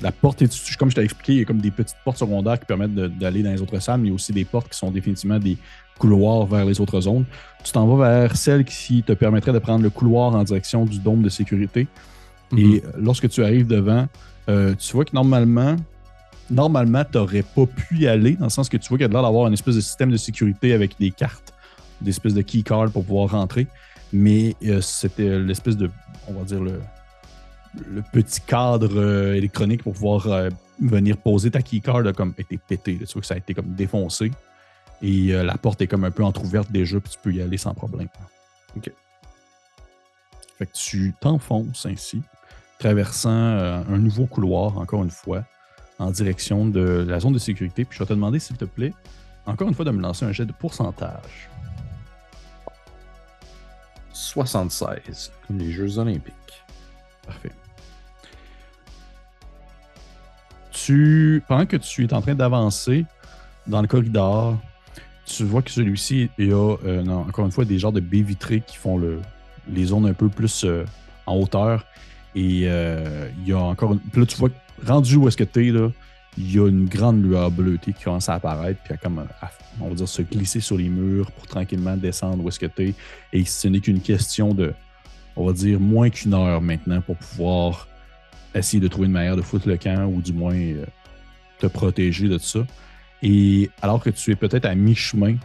La 0.00 0.10
porte 0.12 0.42
est. 0.42 0.76
Comme 0.76 0.90
je 0.90 0.96
t'ai 0.96 1.02
expliqué, 1.02 1.32
il 1.34 1.38
y 1.38 1.42
a 1.42 1.44
comme 1.44 1.60
des 1.60 1.70
petites 1.70 1.96
portes 2.04 2.18
secondaires 2.18 2.58
qui 2.58 2.66
permettent 2.66 2.94
de- 2.94 3.06
d'aller 3.06 3.42
dans 3.42 3.52
les 3.52 3.62
autres 3.62 3.78
salles, 3.78 4.00
mais 4.00 4.08
il 4.08 4.10
y 4.10 4.12
a 4.12 4.14
aussi 4.14 4.32
des 4.32 4.44
portes 4.44 4.68
qui 4.68 4.76
sont 4.78 4.90
définitivement 4.90 5.38
des 5.38 5.56
couloirs 5.98 6.46
vers 6.46 6.64
les 6.64 6.80
autres 6.80 7.00
zones. 7.00 7.24
Tu 7.62 7.72
t'en 7.72 7.86
vas 7.86 8.20
vers 8.26 8.36
celle 8.36 8.64
qui 8.64 9.02
te 9.02 9.12
permettrait 9.12 9.52
de 9.52 9.58
prendre 9.60 9.82
le 9.82 9.90
couloir 9.90 10.34
en 10.34 10.42
direction 10.42 10.84
du 10.84 10.98
dôme 10.98 11.22
de 11.22 11.28
sécurité. 11.28 11.86
Et 12.56 12.82
euh, 12.84 12.90
lorsque 12.98 13.28
tu 13.28 13.42
arrives 13.44 13.66
devant, 13.66 14.06
euh, 14.48 14.74
tu 14.74 14.92
vois 14.92 15.04
que 15.04 15.14
normalement, 15.14 15.76
normalement, 16.50 17.04
tu 17.04 17.16
n'aurais 17.16 17.42
pas 17.42 17.66
pu 17.66 17.98
y 18.00 18.06
aller, 18.06 18.32
dans 18.32 18.46
le 18.46 18.50
sens 18.50 18.68
que 18.68 18.76
tu 18.76 18.88
vois 18.88 18.98
qu'il 18.98 19.06
y 19.06 19.10
a 19.10 19.12
l'air 19.12 19.22
d'avoir 19.22 19.46
une 19.46 19.54
espèce 19.54 19.76
de 19.76 19.80
système 19.80 20.10
de 20.10 20.16
sécurité 20.16 20.72
avec 20.72 20.98
des 20.98 21.10
cartes, 21.12 21.54
des 22.00 22.10
espèces 22.10 22.34
de 22.34 22.42
keycards 22.42 22.90
pour 22.90 23.04
pouvoir 23.04 23.30
rentrer. 23.30 23.66
Mais 24.12 24.54
euh, 24.64 24.80
c'était 24.80 25.38
l'espèce 25.38 25.76
de, 25.76 25.88
on 26.28 26.32
va 26.34 26.44
dire, 26.44 26.60
le, 26.60 26.80
le 27.88 28.02
petit 28.02 28.40
cadre 28.40 28.98
euh, 28.98 29.34
électronique 29.34 29.82
pour 29.82 29.94
pouvoir 29.94 30.26
euh, 30.28 30.50
venir 30.80 31.16
poser 31.16 31.50
ta 31.50 31.62
keycard 31.62 32.06
a 32.06 32.12
comme 32.12 32.34
été 32.38 32.58
pété. 32.58 32.98
Tu 32.98 33.12
vois 33.12 33.20
que 33.20 33.26
ça 33.26 33.34
a 33.34 33.38
été 33.38 33.54
comme 33.54 33.74
défoncé. 33.74 34.32
Et 35.02 35.34
euh, 35.34 35.42
la 35.42 35.56
porte 35.56 35.80
est 35.82 35.86
comme 35.86 36.04
un 36.04 36.10
peu 36.10 36.24
entrouverte 36.24 36.70
déjà, 36.70 37.00
puis 37.00 37.10
tu 37.12 37.18
peux 37.22 37.32
y 37.32 37.42
aller 37.42 37.58
sans 37.58 37.74
problème. 37.74 38.08
Ok. 38.76 38.90
Fait 40.58 40.66
que 40.66 40.72
tu 40.72 41.14
t'enfonces 41.20 41.84
ainsi, 41.86 42.22
traversant 42.78 43.28
un 43.28 43.98
nouveau 43.98 44.26
couloir, 44.26 44.78
encore 44.78 45.02
une 45.02 45.10
fois, 45.10 45.42
en 45.98 46.12
direction 46.12 46.66
de 46.66 47.04
la 47.08 47.18
zone 47.18 47.32
de 47.32 47.40
sécurité. 47.40 47.84
Puis 47.84 47.98
je 47.98 48.04
vais 48.04 48.08
te 48.08 48.12
demander, 48.12 48.38
s'il 48.38 48.56
te 48.56 48.64
plaît, 48.64 48.92
encore 49.46 49.66
une 49.66 49.74
fois, 49.74 49.84
de 49.84 49.90
me 49.90 50.00
lancer 50.00 50.24
un 50.24 50.30
jet 50.30 50.46
de 50.46 50.52
pourcentage. 50.52 51.50
76, 54.12 55.32
comme 55.46 55.58
les 55.58 55.72
Jeux 55.72 55.98
Olympiques. 55.98 56.34
Parfait. 57.26 57.50
Tu, 60.74 61.42
pendant 61.46 61.66
que 61.66 61.76
tu 61.76 62.04
es 62.04 62.12
en 62.12 62.20
train 62.20 62.34
d'avancer 62.34 63.06
dans 63.66 63.80
le 63.80 63.86
corridor, 63.86 64.58
tu 65.24 65.44
vois 65.44 65.62
que 65.62 65.70
celui-ci, 65.70 66.28
il 66.36 66.48
y 66.48 66.52
a 66.52 66.76
euh, 66.84 67.06
encore 67.06 67.46
une 67.46 67.52
fois 67.52 67.64
des 67.64 67.78
genres 67.78 67.92
de 67.92 68.00
baies 68.00 68.22
vitrées 68.22 68.60
qui 68.66 68.76
font 68.76 68.98
le, 68.98 69.20
les 69.72 69.86
zones 69.86 70.06
un 70.06 70.12
peu 70.14 70.28
plus 70.28 70.64
euh, 70.64 70.84
en 71.26 71.36
hauteur. 71.36 71.86
Et 72.34 72.62
euh, 72.64 73.28
il 73.40 73.48
y 73.48 73.52
a 73.52 73.58
encore 73.60 73.92
une. 73.92 74.00
puis 74.00 74.20
là, 74.20 74.26
tu 74.26 74.36
vois, 74.36 74.50
rendu 74.84 75.16
où 75.16 75.28
est-ce 75.28 75.36
que 75.36 75.44
tu 75.44 75.68
es, 75.68 75.90
il 76.36 76.52
y 76.52 76.58
a 76.58 76.66
une 76.68 76.86
grande 76.86 77.22
lueur 77.24 77.52
bleutée 77.52 77.92
qui 77.92 78.02
commence 78.02 78.28
à 78.28 78.34
apparaître, 78.34 78.80
puis 78.82 78.92
à 78.92 78.96
comme, 78.96 79.20
à- 79.40 79.50
on 79.80 79.88
va 79.88 79.94
dire, 79.94 80.08
se 80.08 80.22
glisser 80.22 80.58
sur 80.58 80.76
les 80.76 80.88
murs 80.88 81.30
pour 81.30 81.46
tranquillement 81.46 81.96
descendre 81.96 82.42
où 82.44 82.48
est-ce 82.48 82.58
que 82.58 82.66
tu 82.66 82.88
es. 82.88 82.94
Et 83.32 83.44
ce 83.44 83.68
n'est 83.68 83.78
qu'une 83.80 84.00
question 84.00 84.52
de, 84.52 84.74
on 85.36 85.46
va 85.46 85.52
dire, 85.52 85.78
moins 85.78 86.10
qu'une 86.10 86.34
heure 86.34 86.60
maintenant 86.60 87.00
pour 87.00 87.16
pouvoir 87.16 87.86
essayer 88.58 88.80
de 88.80 88.88
trouver 88.88 89.06
une 89.06 89.12
manière 89.12 89.36
de 89.36 89.42
foutre 89.42 89.68
le 89.68 89.76
camp 89.76 90.06
ou 90.06 90.20
du 90.20 90.32
moins 90.32 90.54
euh, 90.54 90.84
te 91.58 91.66
protéger 91.66 92.28
de 92.28 92.38
ça. 92.38 92.60
Et 93.22 93.70
alors 93.82 94.02
que 94.02 94.10
tu 94.10 94.30
es 94.30 94.36
peut-être 94.36 94.66
à 94.66 94.74
mi-chemin, 94.74 95.36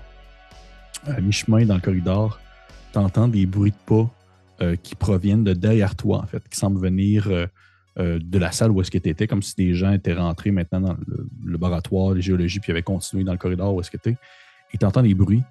à 1.05 1.21
mi-chemin 1.21 1.65
dans 1.65 1.75
le 1.75 1.81
corridor, 1.81 2.39
tu 2.91 2.99
entends 2.99 3.27
des 3.27 3.45
bruits 3.45 3.71
de 3.71 3.77
pas 3.85 4.09
euh, 4.61 4.75
qui 4.81 4.95
proviennent 4.95 5.43
de 5.43 5.53
derrière 5.53 5.95
toi, 5.95 6.19
en 6.19 6.27
fait, 6.27 6.43
qui 6.49 6.57
semblent 6.57 6.81
venir 6.81 7.27
euh, 7.99 8.19
de 8.21 8.39
la 8.39 8.51
salle 8.51 8.71
où 8.71 8.81
est-ce 8.81 8.91
que 8.91 8.97
tu 8.97 9.09
étais, 9.09 9.27
comme 9.27 9.41
si 9.41 9.55
des 9.55 9.73
gens 9.73 9.91
étaient 9.91 10.13
rentrés 10.13 10.51
maintenant 10.51 10.79
dans 10.79 10.97
le, 11.07 11.27
laboratoire 11.45 12.15
de 12.15 12.21
géologie 12.21 12.59
puis 12.59 12.71
avaient 12.71 12.83
continué 12.83 13.23
dans 13.23 13.31
le 13.31 13.37
corridor 13.37 13.73
où 13.73 13.81
est-ce 13.81 13.91
que 13.91 13.97
tu 13.97 14.09
es. 14.09 14.17
Et 14.73 14.77
tu 14.77 14.85
entends 14.85 15.01
des 15.01 15.15
bruits. 15.15 15.43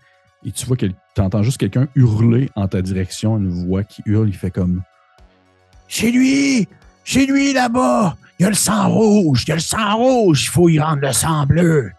Et 0.47 0.53
tu 0.53 0.65
vois 0.65 0.77
que 0.77 0.87
tu 0.87 1.21
entends 1.21 1.43
juste 1.43 1.59
quelqu'un 1.59 1.89
hurler 1.95 2.49
en 2.55 2.69
ta 2.69 2.81
direction, 2.81 3.37
une 3.37 3.49
voix 3.49 3.83
qui 3.83 4.03
hurle, 4.07 4.29
il 4.29 4.35
fait 4.35 4.51
comme 4.51 4.83
Chez 5.89 6.13
lui! 6.13 6.69
Chez 7.09 7.25
lui 7.25 7.55
là-bas! 7.55 8.19
Il 8.39 8.43
y 8.43 8.47
a 8.47 8.51
le 8.51 8.55
sang 8.55 8.91
rouge! 8.91 9.45
Il 9.47 9.49
y 9.49 9.53
a 9.53 9.55
le 9.55 9.63
sang 9.63 9.97
rouge! 9.97 10.45
Il 10.45 10.51
faut 10.51 10.69
y 10.69 10.79
rendre 10.79 11.01
le 11.01 11.13
sang 11.15 11.47
bleu! 11.47 11.91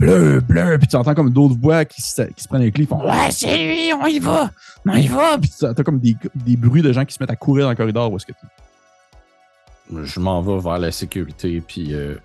Bleu, 0.00 0.40
bleu! 0.40 0.76
Puis 0.76 0.88
tu 0.88 0.96
entends 0.96 1.14
comme 1.14 1.30
d'autres 1.30 1.54
voix 1.56 1.84
qui 1.84 2.02
se, 2.02 2.22
qui 2.22 2.42
se 2.42 2.48
prennent 2.48 2.62
les 2.62 2.72
clés, 2.72 2.82
ils 2.82 2.88
font 2.88 3.00
Ouais, 3.08 3.30
c'est 3.30 3.56
lui! 3.56 3.92
On 3.92 4.06
y 4.06 4.18
va! 4.18 4.50
On 4.84 4.94
y 4.96 5.06
va! 5.06 5.38
Puis 5.38 5.52
tu 5.56 5.64
entends 5.64 5.84
comme 5.84 6.00
des, 6.00 6.16
des 6.34 6.56
bruits 6.56 6.82
de 6.82 6.92
gens 6.92 7.04
qui 7.04 7.14
se 7.14 7.22
mettent 7.22 7.30
à 7.30 7.36
courir 7.36 7.66
dans 7.66 7.70
le 7.70 7.76
corridor 7.76 8.10
où 8.10 8.16
est-ce 8.16 8.26
que 8.26 8.32
tu 8.32 10.04
Je 10.04 10.18
m'en 10.18 10.42
vais 10.42 10.58
vers 10.60 10.78
la 10.80 10.90
sécurité, 10.90 11.60
puis 11.60 11.94
euh, 11.94 12.16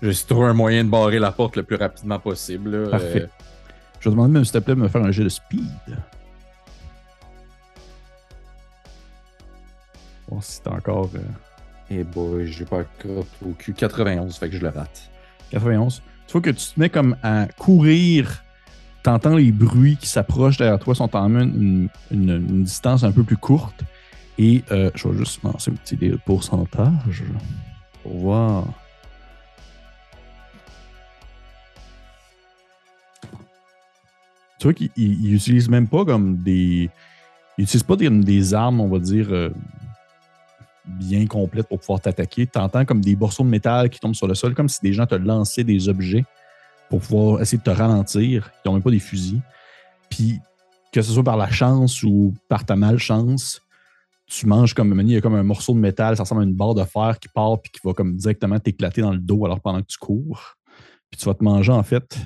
j'essaie 0.00 0.22
de 0.24 0.28
trouver 0.30 0.48
un 0.48 0.54
moyen 0.54 0.84
de 0.84 0.88
barrer 0.88 1.18
la 1.18 1.32
porte 1.32 1.56
le 1.56 1.64
plus 1.64 1.76
rapidement 1.76 2.18
possible. 2.18 2.70
là. 2.84 2.88
Parfait. 2.92 3.24
Euh, 3.24 3.26
Je 4.00 4.04
vais 4.04 4.04
te 4.04 4.08
demander 4.08 4.32
même, 4.32 4.44
s'il 4.46 4.54
te 4.54 4.58
plaît, 4.64 4.74
de 4.74 4.80
me 4.80 4.88
faire 4.88 5.04
un 5.04 5.10
jet 5.12 5.22
de 5.24 5.28
speed. 5.28 5.68
Voir 10.28 10.42
si 10.42 10.62
t'as 10.62 10.70
encore. 10.70 11.10
euh, 11.14 11.18
Eh 11.90 12.02
boy, 12.04 12.46
j'ai 12.46 12.64
pas 12.64 12.84
au 13.44 13.52
cul. 13.52 13.74
91, 13.74 14.36
fait 14.36 14.48
que 14.48 14.56
je 14.56 14.62
le 14.62 14.68
rate. 14.70 15.10
91. 15.50 16.02
Tu 16.26 16.32
vois 16.32 16.40
que 16.40 16.50
tu 16.50 16.66
te 16.74 16.80
mets 16.80 16.88
comme 16.90 17.16
à 17.22 17.46
courir. 17.58 18.42
T'entends 19.02 19.36
les 19.36 19.52
bruits 19.52 19.96
qui 19.98 20.06
s'approchent 20.08 20.56
derrière 20.56 20.78
toi, 20.78 20.94
sont 20.94 21.14
en 21.14 21.28
une, 21.38 21.88
une, 22.10 22.30
une 22.30 22.64
distance 22.64 23.04
un 23.04 23.12
peu 23.12 23.22
plus 23.22 23.36
courte. 23.36 23.82
Et 24.38 24.64
euh, 24.72 24.90
je 24.94 25.06
vais 25.08 25.18
juste 25.18 25.42
lancer 25.42 25.70
un 25.70 25.74
petit 25.74 25.96
pourcentage 26.24 27.22
pour 28.02 28.16
voir. 28.18 28.64
Tu 34.58 34.64
vois 34.64 34.74
qu'ils 34.74 34.90
ils- 34.96 35.24
ils 35.26 35.34
utilisent 35.34 35.68
même 35.68 35.88
pas 35.88 36.04
comme 36.04 36.38
des. 36.38 36.90
Ils 37.58 37.64
utilisent 37.64 37.82
pas 37.82 37.96
des, 37.96 38.08
des 38.10 38.54
armes, 38.54 38.80
on 38.80 38.88
va 38.88 38.98
dire, 38.98 39.28
euh, 39.30 39.50
bien 40.86 41.26
complètes 41.26 41.68
pour 41.68 41.78
pouvoir 41.78 42.00
t'attaquer. 42.00 42.46
Tu 42.46 42.58
entends 42.58 42.84
comme 42.84 43.00
des 43.00 43.16
morceaux 43.16 43.44
de 43.44 43.48
métal 43.48 43.90
qui 43.90 44.00
tombent 44.00 44.14
sur 44.14 44.26
le 44.26 44.34
sol, 44.34 44.54
comme 44.54 44.68
si 44.68 44.80
des 44.82 44.92
gens 44.92 45.06
te 45.06 45.14
lançaient 45.14 45.64
des 45.64 45.88
objets 45.88 46.24
pour 46.90 47.00
pouvoir 47.00 47.40
essayer 47.40 47.58
de 47.58 47.62
te 47.62 47.70
ralentir. 47.70 48.50
Ils 48.64 48.68
n'ont 48.68 48.74
même 48.74 48.82
pas 48.82 48.90
des 48.90 48.98
fusils. 48.98 49.40
Puis, 50.10 50.40
que 50.92 51.02
ce 51.02 51.12
soit 51.12 51.24
par 51.24 51.36
la 51.36 51.50
chance 51.50 52.02
ou 52.02 52.34
par 52.48 52.64
ta 52.64 52.76
malchance, 52.76 53.60
tu 54.26 54.46
manges 54.46 54.74
comme 54.74 54.98
il 55.00 55.10
y 55.10 55.16
a 55.16 55.20
comme 55.20 55.34
un 55.34 55.42
morceau 55.42 55.74
de 55.74 55.78
métal, 55.78 56.16
ça 56.16 56.22
ressemble 56.22 56.42
à 56.42 56.44
une 56.44 56.54
barre 56.54 56.74
de 56.74 56.84
fer 56.84 57.18
qui 57.20 57.28
part 57.28 57.60
puis 57.60 57.70
qui 57.72 57.80
va 57.84 57.92
comme 57.92 58.16
directement 58.16 58.58
t'éclater 58.58 59.02
dans 59.02 59.12
le 59.12 59.18
dos 59.18 59.44
alors 59.44 59.60
pendant 59.60 59.80
que 59.80 59.86
tu 59.86 59.98
cours. 59.98 60.56
Puis 61.10 61.20
tu 61.20 61.26
vas 61.26 61.34
te 61.34 61.44
manger 61.44 61.72
en 61.72 61.82
fait 61.82 62.18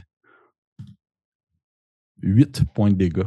8 2.22 2.64
points 2.74 2.90
de 2.90 2.96
dégâts. 2.96 3.26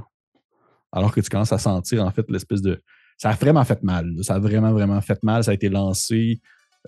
Alors 0.92 1.14
que 1.14 1.22
tu 1.22 1.30
commences 1.30 1.54
à 1.54 1.58
sentir 1.58 2.04
en 2.06 2.12
fait 2.12 2.30
l'espèce 2.30 2.62
de. 2.62 2.82
Ça 3.22 3.30
a 3.30 3.34
vraiment 3.34 3.64
fait 3.64 3.84
mal. 3.84 4.08
là. 4.16 4.24
Ça 4.24 4.34
a 4.36 4.40
vraiment, 4.40 4.72
vraiment 4.72 5.00
fait 5.02 5.22
mal. 5.22 5.44
Ça 5.44 5.52
a 5.52 5.54
été 5.54 5.70
lancé 5.70 6.40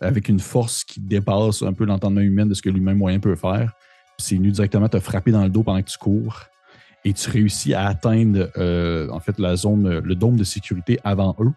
avec 0.02 0.30
une 0.30 0.40
force 0.40 0.84
qui 0.84 1.00
dépasse 1.00 1.62
un 1.62 1.74
peu 1.74 1.86
l'entendement 1.86 2.22
humain 2.22 2.48
de 2.48 2.56
ce 2.56 2.62
que 2.64 2.72
l'humain 2.72 2.96
moyen 2.96 3.20
peut 3.20 3.36
faire. 3.36 3.74
Puis 4.18 4.26
c'est 4.28 4.36
venu 4.38 4.50
directement 4.50 4.90
te 4.90 5.00
frapper 5.00 5.30
dans 5.32 5.44
le 5.44 5.50
dos 5.52 5.62
pendant 5.62 5.80
que 5.84 5.90
tu 5.92 5.98
cours. 6.00 6.40
Et 7.06 7.14
tu 7.14 7.30
réussis 7.30 7.76
à 7.76 7.86
atteindre 7.86 8.50
euh, 8.58 9.10
en 9.12 9.20
fait 9.20 9.38
la 9.38 9.56
zone, 9.56 10.00
le 10.00 10.16
dôme 10.16 10.36
de 10.36 10.44
sécurité 10.44 10.98
avant 11.04 11.36
eux. 11.40 11.52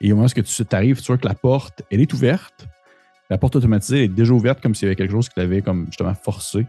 Et 0.00 0.12
au 0.12 0.16
moment 0.16 0.28
où 0.28 0.40
tu 0.42 0.64
arrives, 0.70 1.00
tu 1.00 1.06
vois 1.08 1.18
que 1.18 1.26
la 1.26 1.34
porte, 1.34 1.82
elle 1.90 2.00
est 2.00 2.12
ouverte. 2.12 2.68
La 3.28 3.38
porte 3.38 3.56
automatisée 3.56 4.04
est 4.04 4.08
déjà 4.08 4.32
ouverte 4.34 4.60
comme 4.60 4.74
s'il 4.76 4.86
y 4.86 4.88
avait 4.88 4.94
quelque 4.96 5.10
chose 5.10 5.28
qui 5.28 5.40
l'avait 5.40 5.62
comme 5.62 5.86
justement 5.86 6.14
forcé. 6.14 6.64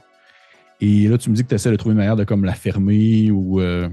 Et 0.82 1.08
là, 1.08 1.20
tu 1.20 1.30
me 1.30 1.36
dis 1.36 1.43
que 1.43 1.49
tu 1.49 1.56
essaies 1.56 1.70
de 1.72 1.76
trouver 1.76 1.93
une 1.93 1.97
manière 1.99 2.16
de 2.16 2.24
comme 2.24 2.45
la 2.45 2.54
fermer 2.56 3.30
ou. 3.30 3.62
euh, 3.62 3.89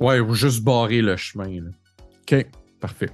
Ouais, 0.00 0.18
ou 0.18 0.34
juste 0.34 0.64
barrer 0.64 1.00
le 1.02 1.16
chemin. 1.16 1.60
là. 1.60 1.70
OK, 2.22 2.46
parfait. 2.80 3.10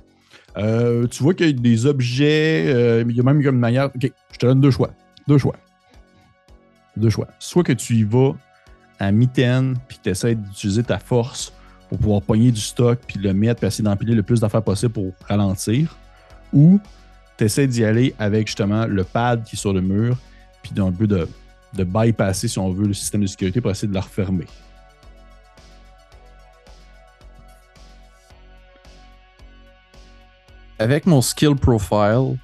Euh, 0.57 1.07
tu 1.07 1.23
vois 1.23 1.35
qu'il 1.35 1.47
y 1.47 1.51
a 1.51 1.53
des 1.53 1.87
objets, 1.87 2.65
euh, 2.69 3.05
il 3.09 3.17
y 3.17 3.21
a 3.21 3.23
même 3.23 3.41
une 3.41 3.51
manière. 3.53 3.87
OK, 3.87 4.11
je 4.33 4.39
te 4.39 4.47
donne 4.47 4.61
deux 4.61 4.71
choix. 4.71 4.91
Deux 5.27 5.39
choix. 5.39 5.57
Deux 6.97 7.11
choix. 7.11 7.29
Soit 7.39 7.65
que 7.65 7.73
tu 7.73 7.95
y 7.95 8.05
vas 8.05 8.33
à 9.01 9.11
mitaine, 9.11 9.77
puis 9.89 9.99
que 9.99 10.05
tu 10.05 10.11
essaies 10.11 10.35
d'utiliser 10.35 10.85
ta 10.85 10.99
force 10.99 11.53
pour 11.89 11.99
pouvoir 11.99 12.23
pogner 12.23 12.53
du 12.53 12.61
stock, 12.61 12.99
puis 13.07 13.19
le 13.19 13.35
mettre, 13.35 13.61
puis 13.61 13.67
essayer 13.67 13.85
d'empiler 13.85 14.15
le 14.15 14.23
plus 14.23 14.41
d'affaires 14.41 14.63
possible 14.63 14.93
pour 14.93 15.13
ralentir. 15.29 15.97
Ou 16.53 16.81
tu 17.37 17.45
essaies 17.45 17.67
d'y 17.67 17.85
aller 17.85 18.15
avec 18.19 18.47
justement 18.47 18.87
le 18.87 19.03
pad 19.03 19.43
qui 19.45 19.57
est 19.57 19.59
sur 19.59 19.73
le 19.73 19.81
mur, 19.81 20.17
puis 20.63 20.73
d'un 20.73 20.93
peu 20.93 21.07
de, 21.07 21.29
de 21.75 21.85
bypasser, 21.85 22.47
si 22.47 22.59
on 22.59 22.71
veut, 22.71 22.87
le 22.87 22.95
système 22.95 23.23
de 23.23 23.27
sécurité 23.27 23.61
pour 23.61 23.73
essayer 23.73 23.89
de 23.89 23.95
la 23.95 24.01
refermer. 24.01 24.47
Avec 30.85 31.07
mon 31.07 31.23
skill 31.23 31.57
profile, 31.57 32.37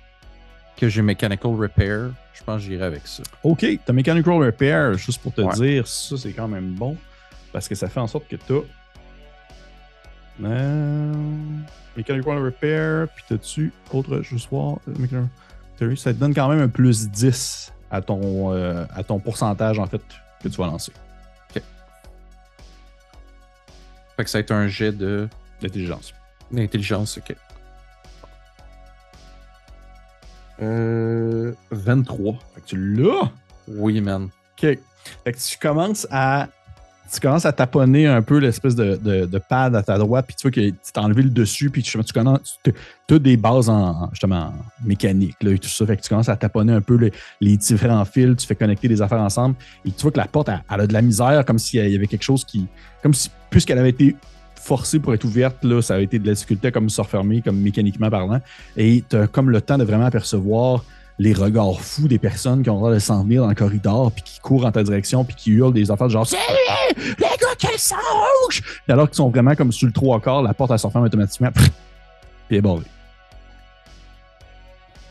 que 0.75 0.89
j'ai 0.89 1.03
Mechanical 1.03 1.55
Repair, 1.57 2.09
je 2.33 2.43
pense 2.43 2.63
que 2.63 2.69
j'irai 2.71 2.87
avec 2.87 3.07
ça. 3.07 3.23
OK, 3.43 3.67
t'as 3.85 3.93
Mechanical 3.93 4.33
Repair, 4.33 4.95
juste 4.95 5.21
pour 5.21 5.35
te 5.35 5.43
dire, 5.57 5.87
ça 5.87 6.17
c'est 6.17 6.33
quand 6.33 6.49
même 6.49 6.73
bon. 6.73 6.97
Parce 7.53 7.69
que 7.69 7.75
ça 7.75 7.87
fait 7.87 8.01
en 8.01 8.07
sorte 8.07 8.27
que 8.29 8.37
t'as. 8.37 8.63
Euh, 10.43 11.13
Mechanical 11.99 12.39
Repair, 12.39 13.09
puis 13.15 13.25
t'as-tu 13.29 13.75
autre, 13.93 14.23
je 14.23 14.49
voir, 14.49 14.79
euh, 14.89 15.97
ça 15.97 16.15
te 16.15 16.19
donne 16.19 16.33
quand 16.33 16.49
même 16.49 16.61
un 16.61 16.69
plus 16.69 17.11
10 17.11 17.75
à 17.91 18.01
ton, 18.01 18.55
euh, 18.55 18.87
à 18.95 19.03
ton 19.03 19.19
pourcentage 19.19 19.79
en 19.79 19.87
fait 19.87 20.01
que 20.43 20.49
tu 20.49 20.57
vas 20.57 20.69
lancer. 20.69 20.93
OK. 21.51 21.63
Fait 24.17 24.25
que 24.25 24.31
ça 24.31 24.39
va 24.39 24.41
être 24.41 24.53
un 24.53 24.67
jet 24.67 24.93
de. 24.93 25.29
D'intelligence. 25.61 26.15
D'intelligence, 26.51 27.19
ok. 27.19 27.37
Euh, 30.63 31.53
23. 31.71 32.35
Fait 32.55 32.61
que 32.61 32.67
tu 32.67 32.77
l'as? 32.77 33.31
Oui, 33.69 34.01
man. 34.01 34.25
OK. 34.25 34.79
Fait 35.25 35.33
que 35.33 35.39
tu 35.39 35.59
commences 35.59 36.07
à 36.11 36.49
tu 37.13 37.19
commences 37.19 37.45
à 37.45 37.53
taponner 37.53 38.07
un 38.07 38.23
peu 38.23 38.39
l'espèce 38.39 38.77
de, 38.77 38.95
de, 39.27 39.39
pad 39.39 39.75
à 39.75 39.83
ta 39.83 39.99
droite, 39.99 40.27
puis 40.29 40.37
tu 40.37 40.43
vois 40.43 40.51
que 40.53 40.61
tu 40.61 40.93
t'es 40.93 41.01
enlevé 41.01 41.23
le 41.23 41.31
dessus, 41.31 41.69
puis 41.69 41.83
tu, 41.83 41.99
tu, 41.99 42.73
tu 43.09 43.15
as 43.15 43.19
des 43.19 43.37
bases 43.37 43.69
en, 43.69 44.09
justement 44.13 44.53
mécanique 44.85 45.37
là, 45.43 45.51
et 45.51 45.59
tout 45.59 45.69
ça. 45.69 45.85
Fait 45.87 45.97
que 45.97 46.03
tu 46.03 46.09
commences 46.09 46.29
à 46.29 46.37
taponner 46.37 46.73
un 46.73 46.81
peu 46.81 47.11
les, 47.41 47.57
différents 47.57 48.05
fils, 48.05 48.37
tu 48.37 48.47
fais 48.47 48.55
connecter 48.55 48.87
des 48.87 49.03
affaires 49.03 49.21
ensemble, 49.21 49.57
et 49.85 49.91
tu 49.91 50.03
vois 50.03 50.13
que 50.13 50.19
la 50.19 50.29
porte, 50.29 50.49
elle, 50.49 50.81
a 50.81 50.87
de 50.87 50.93
la 50.93 51.03
misère, 51.03 51.45
comme 51.45 51.59
s'il 51.59 51.89
y 51.89 51.97
avait 51.97 52.07
quelque 52.07 52.23
chose 52.23 52.45
qui. 52.45 52.67
Comme 53.03 53.15
si, 53.15 53.31
puisqu'elle 53.51 53.79
avait 53.79 53.91
été 53.91 54.15
forcée 54.61 54.99
pour 54.99 55.15
être 55.15 55.25
ouverte, 55.25 55.65
là, 55.65 55.83
ça 55.83 55.95
avait 55.95 56.05
été 56.05 56.19
de 56.19 56.27
la 56.27 56.35
difficulté 56.35 56.71
comme 56.71 56.89
se 56.91 57.01
refermer, 57.01 57.43
comme 57.43 57.59
mécaniquement 57.59 58.11
parlant. 58.11 58.41
Et 58.77 59.03
tu 59.09 59.17
comme 59.29 59.51
le 59.51 59.61
temps 59.61 59.79
de 59.79 59.85
vraiment 59.85 60.05
apercevoir 60.05 60.85
les 61.19 61.35
regards 61.35 61.81
fous 61.81 62.09
des 62.09 62.19
personnes 62.19 62.63
qui 62.63 62.71
ont 62.71 62.77
droit 62.77 62.93
de 62.93 62.99
s'en 62.99 63.25
venir 63.25 63.43
dans 63.43 63.49
le 63.49 63.55
corridor, 63.55 64.11
puis 64.11 64.23
qui 64.23 64.41
courent 64.41 64.65
en 64.65 64.73
ta 64.73 64.83
direction, 64.83 65.25
puis 65.25 65.37
qui 65.37 65.51
hurlent 65.51 65.73
des 65.73 65.91
affaires 65.91 66.09
genre 66.09 66.27
C'est 66.27 66.39
les 66.97 67.25
gars, 67.25 67.55
quel 67.59 67.79
sang 67.79 67.97
rouge! 68.45 68.63
alors 68.89 69.07
qu'ils 69.07 69.17
sont 69.17 69.29
vraiment 69.29 69.55
comme 69.55 69.71
sur 69.71 69.87
le 69.87 69.93
trois 69.93 70.19
quarts, 70.21 70.43
la 70.43 70.55
porte 70.55 70.71
elle 70.71 70.79
se 70.79 70.87
referme 70.87 71.05
automatiquement, 71.05 71.51
puis 71.53 71.67
elle 72.51 72.57
est 72.57 72.61
barrée. 72.63 72.85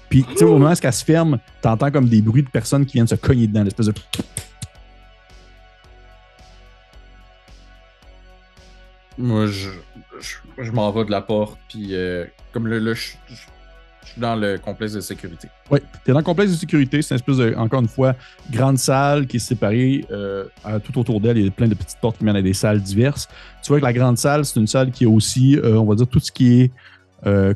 Puis, 0.09 0.23
tu 0.23 0.37
sais, 0.37 0.43
au 0.43 0.57
moment 0.57 0.71
où 0.71 0.75
elle 0.81 0.93
se 0.93 1.05
ferme, 1.05 1.37
t'entends 1.61 1.91
comme 1.91 2.09
des 2.09 2.21
bruits 2.21 2.41
de 2.41 2.49
personnes 2.49 2.85
qui 2.85 2.93
viennent 2.93 3.07
se 3.07 3.15
cogner 3.15 3.45
dedans, 3.45 3.63
l'espèce 3.63 3.85
de. 3.85 3.93
Moi, 9.19 9.47
je, 9.47 9.69
je, 10.57 10.71
m'en 10.71 10.91
vais 10.91 11.03
de 11.03 11.11
la 11.11 11.19
porte, 11.19 11.59
puis 11.67 11.89
euh, 11.91 12.25
comme 12.53 12.67
le, 12.67 12.79
le 12.79 12.93
je, 12.93 13.11
je 13.27 13.35
suis 14.05 14.21
dans 14.21 14.37
le 14.37 14.57
complexe 14.57 14.93
de 14.93 15.01
sécurité. 15.01 15.49
Oui, 15.69 15.79
tu 16.05 16.09
es 16.09 16.13
dans 16.13 16.19
le 16.19 16.23
complexe 16.23 16.53
de 16.53 16.55
sécurité. 16.55 17.01
C'est 17.01 17.15
une 17.15 17.19
espèce 17.19 17.35
de, 17.35 17.53
encore 17.55 17.81
une 17.81 17.89
fois, 17.89 18.15
grande 18.49 18.77
salle 18.77 19.27
qui 19.27 19.35
est 19.35 19.41
séparée. 19.41 20.05
Euh, 20.09 20.45
tout 20.85 20.97
autour 20.97 21.19
d'elle, 21.19 21.37
il 21.37 21.43
y 21.43 21.47
a 21.49 21.51
plein 21.51 21.67
de 21.67 21.75
petites 21.75 21.99
portes 21.99 22.17
qui 22.17 22.23
mènent 22.23 22.37
à 22.37 22.41
des 22.41 22.53
salles 22.53 22.81
diverses. 22.81 23.27
Tu 23.61 23.67
vois 23.67 23.79
que 23.79 23.85
la 23.85 23.91
grande 23.91 24.17
salle, 24.17 24.45
c'est 24.45 24.57
une 24.57 24.67
salle 24.67 24.89
qui 24.91 25.03
est 25.03 25.07
aussi, 25.07 25.57
euh, 25.57 25.75
on 25.75 25.85
va 25.85 25.95
dire, 25.95 26.07
tout 26.07 26.21
ce 26.21 26.31
qui 26.31 26.61
est 26.61 26.71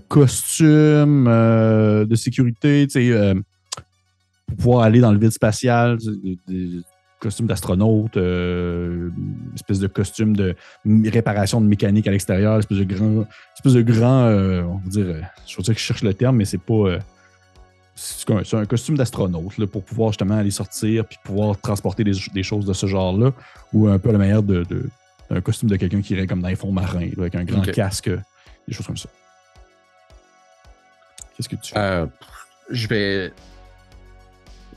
costume 0.09 1.25
de 1.25 2.15
sécurité, 2.15 2.85
tu 2.87 3.13
sais, 3.13 3.33
pour 4.47 4.57
pouvoir 4.57 4.83
aller 4.83 4.99
dans 4.99 5.13
le 5.13 5.17
vide 5.17 5.31
spatial, 5.31 5.97
costume 7.23 7.47
d'astronaute, 7.47 8.17
euh, 8.17 9.09
espèce 9.55 9.79
de 9.79 9.87
costume 9.87 10.35
de 10.35 10.55
réparation 11.09 11.61
de 11.61 11.67
mécanique 11.67 12.05
à 12.05 12.11
l'extérieur, 12.11 12.59
espèce 12.59 12.79
de 12.79 12.83
grand, 12.83 13.25
espèce 13.55 13.73
de 13.73 13.81
grand, 13.81 14.25
euh, 14.25 14.63
on 14.63 14.77
va 14.77 14.89
dire, 14.89 15.05
euh, 15.05 15.21
je 15.47 15.55
veux 15.55 15.63
dire 15.63 15.73
que 15.73 15.79
je 15.79 15.85
cherche 15.85 16.03
le 16.03 16.13
terme, 16.13 16.35
mais 16.35 16.45
c'est 16.45 16.57
pas, 16.57 16.99
c'est 17.95 18.53
un, 18.53 18.65
costume 18.65 18.97
d'astronaute 18.97 19.65
pour 19.67 19.83
pouvoir 19.83 20.11
justement 20.11 20.35
aller 20.35 20.51
sortir 20.51 21.05
puis 21.05 21.17
pouvoir 21.23 21.57
transporter 21.57 22.03
des, 22.03 22.43
choses 22.43 22.65
de 22.65 22.73
ce 22.73 22.87
genre-là, 22.87 23.31
ou 23.71 23.87
un 23.87 23.99
peu 23.99 24.11
la 24.11 24.17
manière 24.17 24.43
de, 24.43 24.65
d'un 25.29 25.41
costume 25.41 25.69
de 25.69 25.77
quelqu'un 25.77 26.01
qui 26.01 26.13
irait 26.13 26.27
comme 26.27 26.41
dans 26.41 26.49
les 26.49 26.57
fonds 26.57 26.73
marins, 26.73 27.09
avec 27.17 27.35
un 27.35 27.45
grand 27.45 27.61
casque, 27.61 28.09
des 28.67 28.73
choses 28.73 28.85
comme 28.85 28.97
ça. 28.97 29.07
Qu'est-ce 31.37 31.47
que 31.47 31.55
tu 31.55 31.73
fais? 31.73 32.05
je 32.69 32.87
vais 32.87 33.33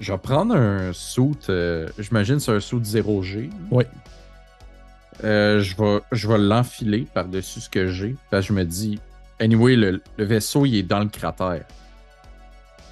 je 0.00 0.12
vais 0.12 0.18
prendre 0.18 0.54
un 0.54 0.92
suit, 0.92 1.36
euh, 1.48 1.88
j'imagine 1.98 2.40
c'est 2.40 2.52
un 2.52 2.60
suit 2.60 2.78
0G. 2.78 3.50
Oui. 3.70 3.84
Euh, 5.24 5.60
je 5.60 5.76
vais, 5.76 6.00
je 6.12 6.28
vais 6.28 6.38
l'enfiler 6.38 7.06
par-dessus 7.12 7.60
ce 7.60 7.70
que 7.70 7.88
j'ai. 7.88 8.16
Parce 8.30 8.46
que 8.46 8.48
je 8.48 8.58
me 8.58 8.64
dis, 8.64 8.98
anyway, 9.40 9.76
le, 9.76 10.02
vaisseau, 10.18 10.66
il 10.66 10.76
est 10.76 10.82
dans 10.82 11.00
le 11.00 11.08
cratère. 11.08 11.64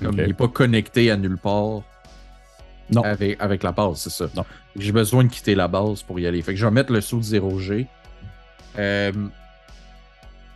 Il 0.00 0.09
n'est 0.09 0.32
pas 0.32 0.48
connecté 0.48 1.11
à 1.11 1.16
nulle 1.16 1.38
part. 1.38 1.82
Non. 2.90 3.02
Avec, 3.02 3.40
avec 3.40 3.62
la 3.62 3.72
base, 3.72 3.98
c'est 3.98 4.11
ça. 4.11 4.26
Non. 4.34 4.44
J'ai 4.76 4.92
besoin 4.92 5.24
de 5.24 5.28
quitter 5.28 5.55
la 5.55 5.68
base 5.68 6.02
pour 6.02 6.18
y 6.20 6.26
aller. 6.26 6.42
Fait 6.42 6.52
que 6.52 6.59
je 6.59 6.66
vais 6.66 6.72
mettre 6.72 6.92
le 6.92 7.00
saut 7.00 7.20
0G. 7.20 7.86
Euh, 8.78 9.12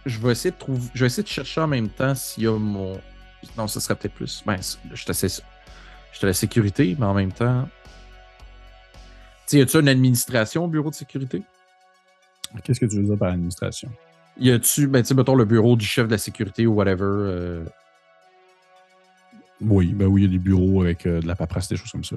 je 0.04 0.18
vais 0.18 0.32
essayer 0.32 0.50
de 0.50 0.58
trouver. 0.58 0.82
Je 0.94 1.00
vais 1.00 1.06
essayer 1.06 1.22
de 1.22 1.28
chercher 1.28 1.60
en 1.60 1.66
même 1.66 1.88
temps 1.88 2.14
s'il 2.14 2.44
y 2.44 2.46
a 2.46 2.58
mon. 2.58 3.00
Non, 3.56 3.68
ce 3.68 3.80
serait 3.80 3.94
peut-être 3.94 4.14
plus. 4.14 4.42
Ben, 4.44 4.56
je 4.92 5.04
t'essaie 5.04 5.42
J'étais 6.18 6.26
la 6.26 6.34
sécurité, 6.34 6.96
mais 6.98 7.06
en 7.06 7.14
même 7.14 7.30
temps. 7.30 7.68
Tu 9.46 9.58
y 9.58 9.60
a-tu 9.60 9.78
une 9.78 9.86
administration 9.86 10.64
au 10.64 10.66
bureau 10.66 10.90
de 10.90 10.96
sécurité? 10.96 11.44
Qu'est-ce 12.64 12.80
que 12.80 12.86
tu 12.86 12.96
veux 12.96 13.04
dire 13.04 13.16
par 13.16 13.30
administration? 13.30 13.88
Y 14.36 14.50
a-tu, 14.50 14.88
ben, 14.88 15.00
tu 15.02 15.06
sais, 15.06 15.14
mettons 15.14 15.36
le 15.36 15.44
bureau 15.44 15.76
du 15.76 15.86
chef 15.86 16.08
de 16.08 16.10
la 16.10 16.18
sécurité 16.18 16.66
ou 16.66 16.72
whatever? 16.72 17.04
Euh? 17.04 17.64
Oui, 19.60 19.92
ben 19.92 20.06
oui, 20.06 20.22
il 20.22 20.24
y 20.24 20.28
a 20.28 20.30
des 20.32 20.42
bureaux 20.42 20.82
avec 20.82 21.06
euh, 21.06 21.20
de 21.20 21.26
la 21.28 21.36
paperasse, 21.36 21.68
des 21.68 21.76
choses 21.76 21.92
comme 21.92 22.02
ça. 22.02 22.16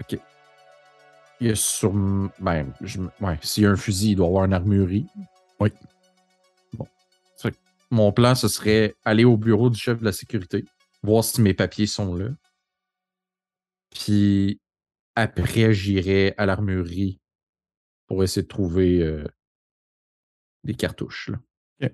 OK. 0.00 0.18
Il 1.40 1.46
y 1.46 1.50
a 1.52 1.54
sur. 1.54 1.92
Ben, 2.40 2.72
ouais, 3.20 3.38
s'il 3.40 3.62
y 3.62 3.66
a 3.66 3.70
un 3.70 3.76
fusil, 3.76 4.10
il 4.10 4.16
doit 4.16 4.26
y 4.26 4.28
avoir 4.30 4.46
une 4.46 4.52
armurerie. 4.52 5.06
Oui. 5.60 5.70
Bon. 6.72 6.88
Mon 7.92 8.10
plan, 8.10 8.34
ce 8.34 8.48
serait 8.48 8.96
aller 9.04 9.22
au 9.24 9.36
bureau 9.36 9.70
du 9.70 9.78
chef 9.78 10.00
de 10.00 10.04
la 10.04 10.12
sécurité, 10.12 10.64
voir 11.04 11.22
si 11.22 11.40
mes 11.40 11.54
papiers 11.54 11.86
sont 11.86 12.16
là. 12.16 12.26
Puis 13.94 14.60
après, 15.14 15.72
j'irai 15.72 16.34
à 16.38 16.46
l'armurerie 16.46 17.20
pour 18.06 18.22
essayer 18.24 18.42
de 18.42 18.48
trouver 18.48 19.24
des 20.64 20.74
cartouches. 20.74 21.30
Tu 21.80 21.88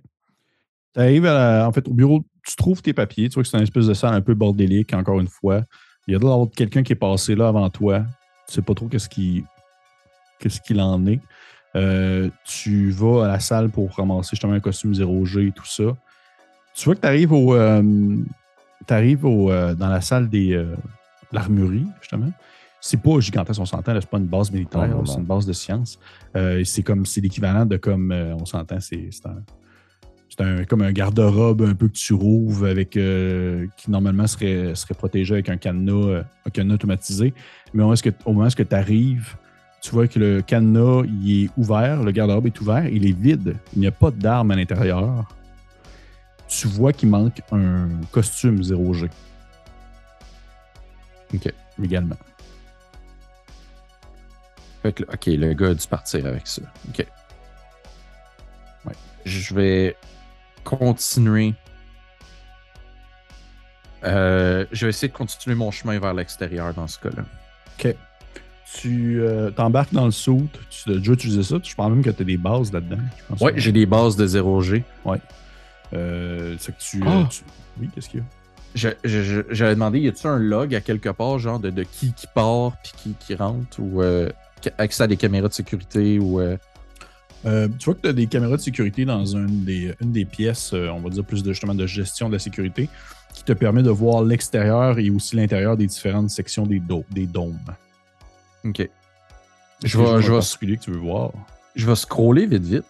arrives 0.97 1.27
en 1.27 1.73
fait 1.73 1.87
au 1.89 1.95
bureau, 1.95 2.25
tu 2.47 2.57
trouves 2.57 2.83
tes 2.83 2.93
papiers, 2.93 3.29
tu 3.29 3.35
vois 3.35 3.43
que 3.43 3.49
c'est 3.49 3.57
une 3.57 3.63
espèce 3.63 3.87
de 3.87 3.95
salle 3.95 4.15
un 4.15 4.21
peu 4.21 4.35
bordélique, 4.35 4.95
encore 4.95 5.21
une 5.21 5.29
fois. 5.29 5.63
Il 6.07 6.13
y 6.13 6.17
a 6.17 6.19
d'autres 6.19 6.55
quelqu'un 6.55 6.83
qui 6.83 6.93
est 6.93 6.97
passé 6.97 7.35
là 7.35 7.49
avant 7.49 7.69
toi. 7.71 8.05
Tu 8.47 8.55
sais 8.55 8.63
pas 8.63 8.75
trop 8.75 8.87
qu'est-ce 8.87 9.09
qu'il 9.09 9.45
qu'est-ce 10.39 10.61
qu'il 10.61 10.81
en 10.81 11.05
est. 11.07 11.21
Tu 12.45 12.91
vas 12.91 13.25
à 13.25 13.29
la 13.29 13.41
salle 13.41 13.71
pour 13.71 13.95
ramasser 13.95 14.31
justement 14.31 14.55
un 14.55 14.61
costume 14.61 14.93
0G 14.93 15.49
et 15.49 15.53
tout 15.53 15.67
ça. 15.67 15.97
Tu 16.75 16.85
vois 16.85 16.95
que 16.95 17.01
tu 17.01 17.07
arrives 17.07 17.33
au. 17.33 17.55
Euh, 17.55 18.17
arrives 18.89 19.27
au, 19.27 19.51
dans 19.51 19.89
la 19.89 20.01
salle 20.01 20.31
des, 20.31 20.55
l'armurerie, 21.33 21.87
justement. 22.01 22.31
C'est 22.81 23.03
pas 23.03 23.19
gigantesque, 23.19 23.61
on 23.61 23.67
s'entend, 23.67 23.93
c'est 24.01 24.09
pas 24.09 24.19
une 24.19 24.27
base 24.27 24.53
militaire, 24.53 24.97
c'est 25.05 25.17
une 25.19 25.25
base 25.25 25.47
de 25.47 25.53
science. 25.53 25.99
Euh, 26.37 26.63
c'est 26.65 26.83
comme 26.83 27.05
c'est 27.07 27.21
l'équivalent 27.21 27.67
de 27.67 27.77
comme 27.77 28.13
euh, 28.13 28.35
on 28.37 28.45
s'entend, 28.45 28.79
c'est 28.81 29.11
un, 29.25 30.45
un, 30.45 30.65
comme 30.65 30.83
un 30.83 30.93
garde-robe 30.93 31.63
un 31.63 31.75
peu 31.75 31.89
que 31.89 31.95
tu 31.95 32.15
rouvres 32.15 32.69
avec 32.69 32.97
euh, 32.97 33.67
qui 33.77 33.91
normalement 33.91 34.29
serait, 34.29 34.77
serait 34.77 34.95
protégé 34.95 35.35
avec 35.35 35.49
un 35.49 35.57
cadenas, 35.57 36.23
un 36.47 36.51
cadenas 36.51 36.75
automatisé. 36.75 37.35
Mais 37.75 37.83
au 37.83 37.87
moment 38.33 38.47
où 38.47 38.51
tu 38.51 38.75
arrives, 38.75 39.35
tu 39.81 39.91
vois 39.91 40.07
que 40.07 40.19
le 40.21 40.43
cadenas 40.43 41.03
il 41.05 41.45
est 41.45 41.51
ouvert, 41.57 42.05
le 42.05 42.13
garde-robe 42.13 42.47
est 42.47 42.61
ouvert, 42.61 42.87
il 42.87 43.09
est 43.09 43.19
vide, 43.19 43.57
il 43.75 43.81
n'y 43.81 43.89
a 43.89 43.93
pas 43.93 44.13
d'armes 44.13 44.53
à 44.53 44.57
l'intérieur. 44.57 45.25
Tu 46.47 46.69
vois 46.69 46.93
qu'il 46.93 47.11
manque 47.11 47.43
un 47.53 47.89
costume 48.13 48.61
0G. 48.63 49.11
OK. 51.35 51.53
Également. 51.83 52.17
Fait 54.83 55.01
OK, 55.03 55.27
le 55.27 55.53
gars 55.55 55.71
a 55.71 55.75
dû 55.75 55.87
partir 55.87 56.27
avec 56.27 56.47
ça. 56.47 56.63
OK. 56.89 57.07
Ouais. 58.85 58.95
Je 59.25 59.55
vais 59.55 59.97
continuer. 60.65 61.55
Euh, 64.05 64.65
je 64.71 64.87
vais 64.87 64.91
essayer 64.91 65.09
de 65.09 65.17
continuer 65.17 65.57
mon 65.57 65.71
chemin 65.71 65.99
vers 65.99 66.15
l'extérieur 66.15 66.73
dans 66.75 66.87
ce 66.87 66.99
cas-là. 67.01 67.25
OK. 67.79 67.95
Tu 68.75 69.21
euh, 69.21 69.51
t'embarques 69.51 69.93
dans 69.93 70.05
le 70.05 70.11
saut. 70.11 70.47
Tu 70.71 70.91
as 70.91 70.97
déjà 70.97 71.13
utilisé 71.13 71.43
ça. 71.43 71.57
Je 71.63 71.75
pense 71.75 71.91
même 71.91 72.05
que 72.05 72.11
tu 72.11 72.23
as 72.23 72.25
des 72.25 72.37
bases 72.37 72.73
là-dedans. 72.73 72.99
Oui, 73.41 73.53
j'ai 73.57 73.73
des 73.73 73.87
bases 73.87 74.15
de 74.17 74.27
0G. 74.27 74.83
Oui. 75.05 75.19
Euh, 75.95 76.55
c'est 76.59 76.77
que 76.77 76.81
tu, 76.81 77.03
ah! 77.07 77.27
tu... 77.31 77.43
Oui, 77.81 77.89
qu'est-ce 77.95 78.09
qu'il 78.09 78.21
y 78.21 78.23
a? 78.23 78.27
J'avais 78.75 79.75
demandé, 79.75 80.01
y 80.01 80.09
a-tu 80.09 80.27
un 80.27 80.39
log 80.39 80.75
à 80.75 80.81
quelque 80.81 81.09
part, 81.09 81.39
genre 81.39 81.59
de, 81.59 81.71
de 81.71 81.83
qui 81.83 82.13
qui 82.13 82.27
part 82.33 82.77
puis 82.83 82.93
qui, 82.97 83.15
qui 83.19 83.35
rentre 83.35 83.81
ou 83.81 84.03
euh, 84.03 84.29
accès 84.77 85.05
à 85.05 85.07
des 85.07 85.17
caméras 85.17 85.49
de 85.49 85.55
sécurité 85.55 86.19
ou. 86.19 86.41
Euh? 86.41 86.57
Euh, 87.47 87.69
tu 87.79 87.85
vois 87.85 87.95
que 87.95 88.01
tu 88.01 88.09
as 88.09 88.13
des 88.13 88.27
caméras 88.27 88.57
de 88.57 88.61
sécurité 88.61 89.05
dans 89.05 89.25
une 89.25 89.65
des, 89.65 89.95
une 90.01 90.13
des 90.13 90.25
pièces, 90.25 90.73
on 90.73 91.01
va 91.01 91.09
dire 91.09 91.25
plus 91.25 91.43
de, 91.43 91.53
justement 91.53 91.75
de 91.75 91.87
gestion 91.87 92.29
de 92.29 92.35
la 92.35 92.41
sécurité, 92.41 92.89
qui 93.33 93.45
te 93.45 93.53
permet 93.53 93.83
de 93.83 93.91
voir 93.91 94.23
l'extérieur 94.23 94.99
et 94.99 95.11
aussi 95.11 95.37
l'intérieur 95.37 95.77
des 95.77 95.87
différentes 95.87 96.31
sections 96.31 96.67
des, 96.67 96.83
des 97.11 97.27
dômes. 97.27 97.59
OK. 98.65 98.89
Je 99.85 99.99
vais, 99.99 100.21
je 100.21 100.33
vais, 100.33 100.77
que 100.77 100.83
tu 100.83 100.91
veux 100.91 100.99
voir? 100.99 101.31
Je 101.77 101.87
vais 101.87 101.95
scroller 101.95 102.47
vite 102.47 102.65
vite, 102.65 102.85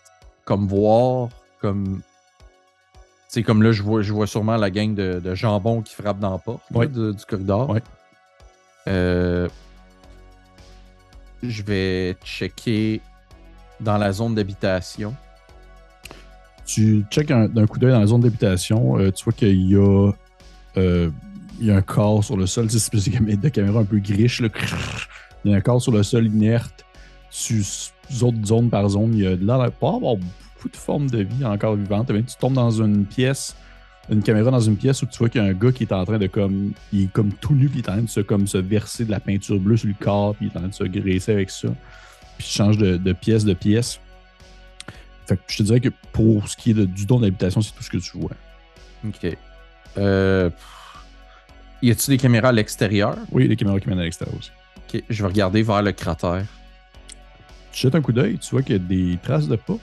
comme 0.47 0.67
voir, 0.67 1.29
comme 1.61 2.01
c'est 3.29 3.43
comme 3.43 3.63
là, 3.63 3.73
je 3.73 3.83
vois, 3.83 4.01
je 4.01 4.13
vois 4.13 4.27
sûrement 4.27 4.57
la 4.57 4.71
gang 4.71 4.95
de, 4.95 5.21
de 5.23 5.35
jambon 5.35 5.83
qui 5.83 5.95
frappe 5.95 6.19
dans 6.19 6.31
la 6.33 6.39
porte 6.39 6.63
du 6.73 7.25
corridor. 7.29 7.77
Euh, 8.89 9.49
je 11.43 11.63
vais 11.63 12.17
checker 12.25 13.03
dans 13.81 13.99
la 13.99 14.13
zone 14.13 14.35
d'habitation. 14.35 15.15
Tu 16.65 17.05
checkes 17.11 17.29
d'un 17.29 17.67
coup 17.67 17.79
d'œil 17.79 17.93
dans 17.93 18.01
la 18.01 18.07
zone 18.07 18.23
d'habitation. 18.23 18.99
Euh, 18.99 19.13
tu 19.13 19.25
vois 19.25 19.35
qu'il 19.35 19.71
y 19.71 19.77
a, 19.77 20.11
euh, 20.79 21.11
il 21.61 21.67
y 21.67 21.71
a 21.71 21.77
un 21.77 21.83
corps 21.83 22.25
sur 22.25 22.37
le 22.37 22.47
sol. 22.47 22.71
C'est 22.71 23.07
une 23.09 23.37
de 23.37 23.49
caméra 23.51 23.81
un 23.81 23.85
peu 23.85 23.99
griche. 23.99 24.41
Là. 24.41 24.49
Il 25.45 25.51
y 25.51 25.55
a 25.55 25.59
un 25.59 25.61
corps 25.61 25.83
sur 25.83 25.93
le 25.93 26.03
sol 26.03 26.27
inerte. 26.27 26.85
Tu 27.31 27.63
autres 28.23 28.45
zone 28.45 28.71
par 28.71 28.89
zone. 28.89 29.13
Il 29.15 29.23
y 29.23 29.27
a 29.27 29.37
de 29.37 29.47
l'air 29.47 29.71
pas 29.73 29.95
avoir 29.95 30.17
beaucoup 30.59 30.69
de 30.69 30.77
formes 30.77 31.09
de 31.09 31.23
vie 31.23 31.45
encore 31.45 31.77
vivantes. 31.77 32.09
Tu 32.09 32.37
tombes 32.39 32.55
dans 32.55 32.71
une 32.71 33.07
pièce, 33.07 33.57
une 34.11 34.23
caméra 34.23 34.51
dans 34.51 34.61
une 34.61 34.77
pièce 34.77 35.03
où 35.03 35.07
tu 35.07 35.19
vois 35.19 35.29
qu'il 35.29 35.41
y 35.41 35.45
a 35.45 35.49
un 35.49 35.53
gars 35.53 35.71
qui 35.71 35.85
est 35.85 35.93
en 35.93 36.05
train 36.05 36.19
de 36.19 36.27
comme. 36.27 36.73
Il 36.93 37.05
est 37.05 37.13
comme 37.13 37.33
tout 37.33 37.55
nu, 37.55 37.69
puis 37.69 37.81
il 37.81 37.87
est 37.87 37.89
en 37.89 37.95
train 37.95 38.03
de 38.03 38.09
se, 38.09 38.21
comme, 38.21 38.47
se 38.47 38.59
verser 38.59 39.05
de 39.05 39.11
la 39.11 39.21
peinture 39.21 39.59
bleue 39.59 39.77
sur 39.77 39.89
le 39.89 39.95
corps, 39.95 40.35
puis 40.35 40.47
il 40.47 40.49
est 40.53 40.57
en 40.57 40.61
train 40.61 40.69
de 40.69 40.75
se 40.75 40.85
graisser 40.85 41.33
avec 41.33 41.51
ça. 41.51 41.69
Puis 42.39 42.47
il 42.49 42.53
change 42.53 42.79
de, 42.79 43.13
pièce 43.13 43.45
de 43.45 43.55
pièce. 43.55 44.01
Fait 45.27 45.37
que 45.37 45.43
je 45.47 45.59
te 45.59 45.63
dirais 45.63 45.81
que 45.81 45.91
pour 46.13 46.49
ce 46.49 46.57
qui 46.57 46.71
est 46.71 46.87
du 46.87 47.07
don 47.07 47.21
d'habitation, 47.21 47.61
c'est 47.61 47.73
tout 47.73 47.83
ce 47.83 47.91
que 47.91 47.99
tu 47.99 48.19
vois. 48.19 48.31
Ok. 49.07 49.37
Euh. 49.99 50.51
Y 51.81 51.93
a-t-il 51.93 52.11
des 52.11 52.19
caméras 52.19 52.49
à 52.49 52.53
l'extérieur? 52.53 53.17
Oui, 53.31 53.47
des 53.47 53.55
caméras 53.55 53.79
qui 53.79 53.89
mènent 53.89 54.01
à 54.01 54.05
l'extérieur 54.05 54.37
aussi. 54.37 54.51
Ok, 54.79 55.03
je 55.09 55.23
vais 55.23 55.29
regarder 55.29 55.63
vers 55.63 55.83
le 55.83 55.93
cratère. 55.93 56.45
Tu 57.71 57.83
jettes 57.83 57.95
un 57.95 58.01
coup 58.01 58.13
d'œil, 58.13 58.39
tu 58.39 58.51
vois 58.51 58.63
qu'il 58.63 58.73
y 58.73 58.77
a 58.77 58.79
des 58.81 59.19
traces 59.23 59.47
de 59.47 59.55
pas. 59.55 59.77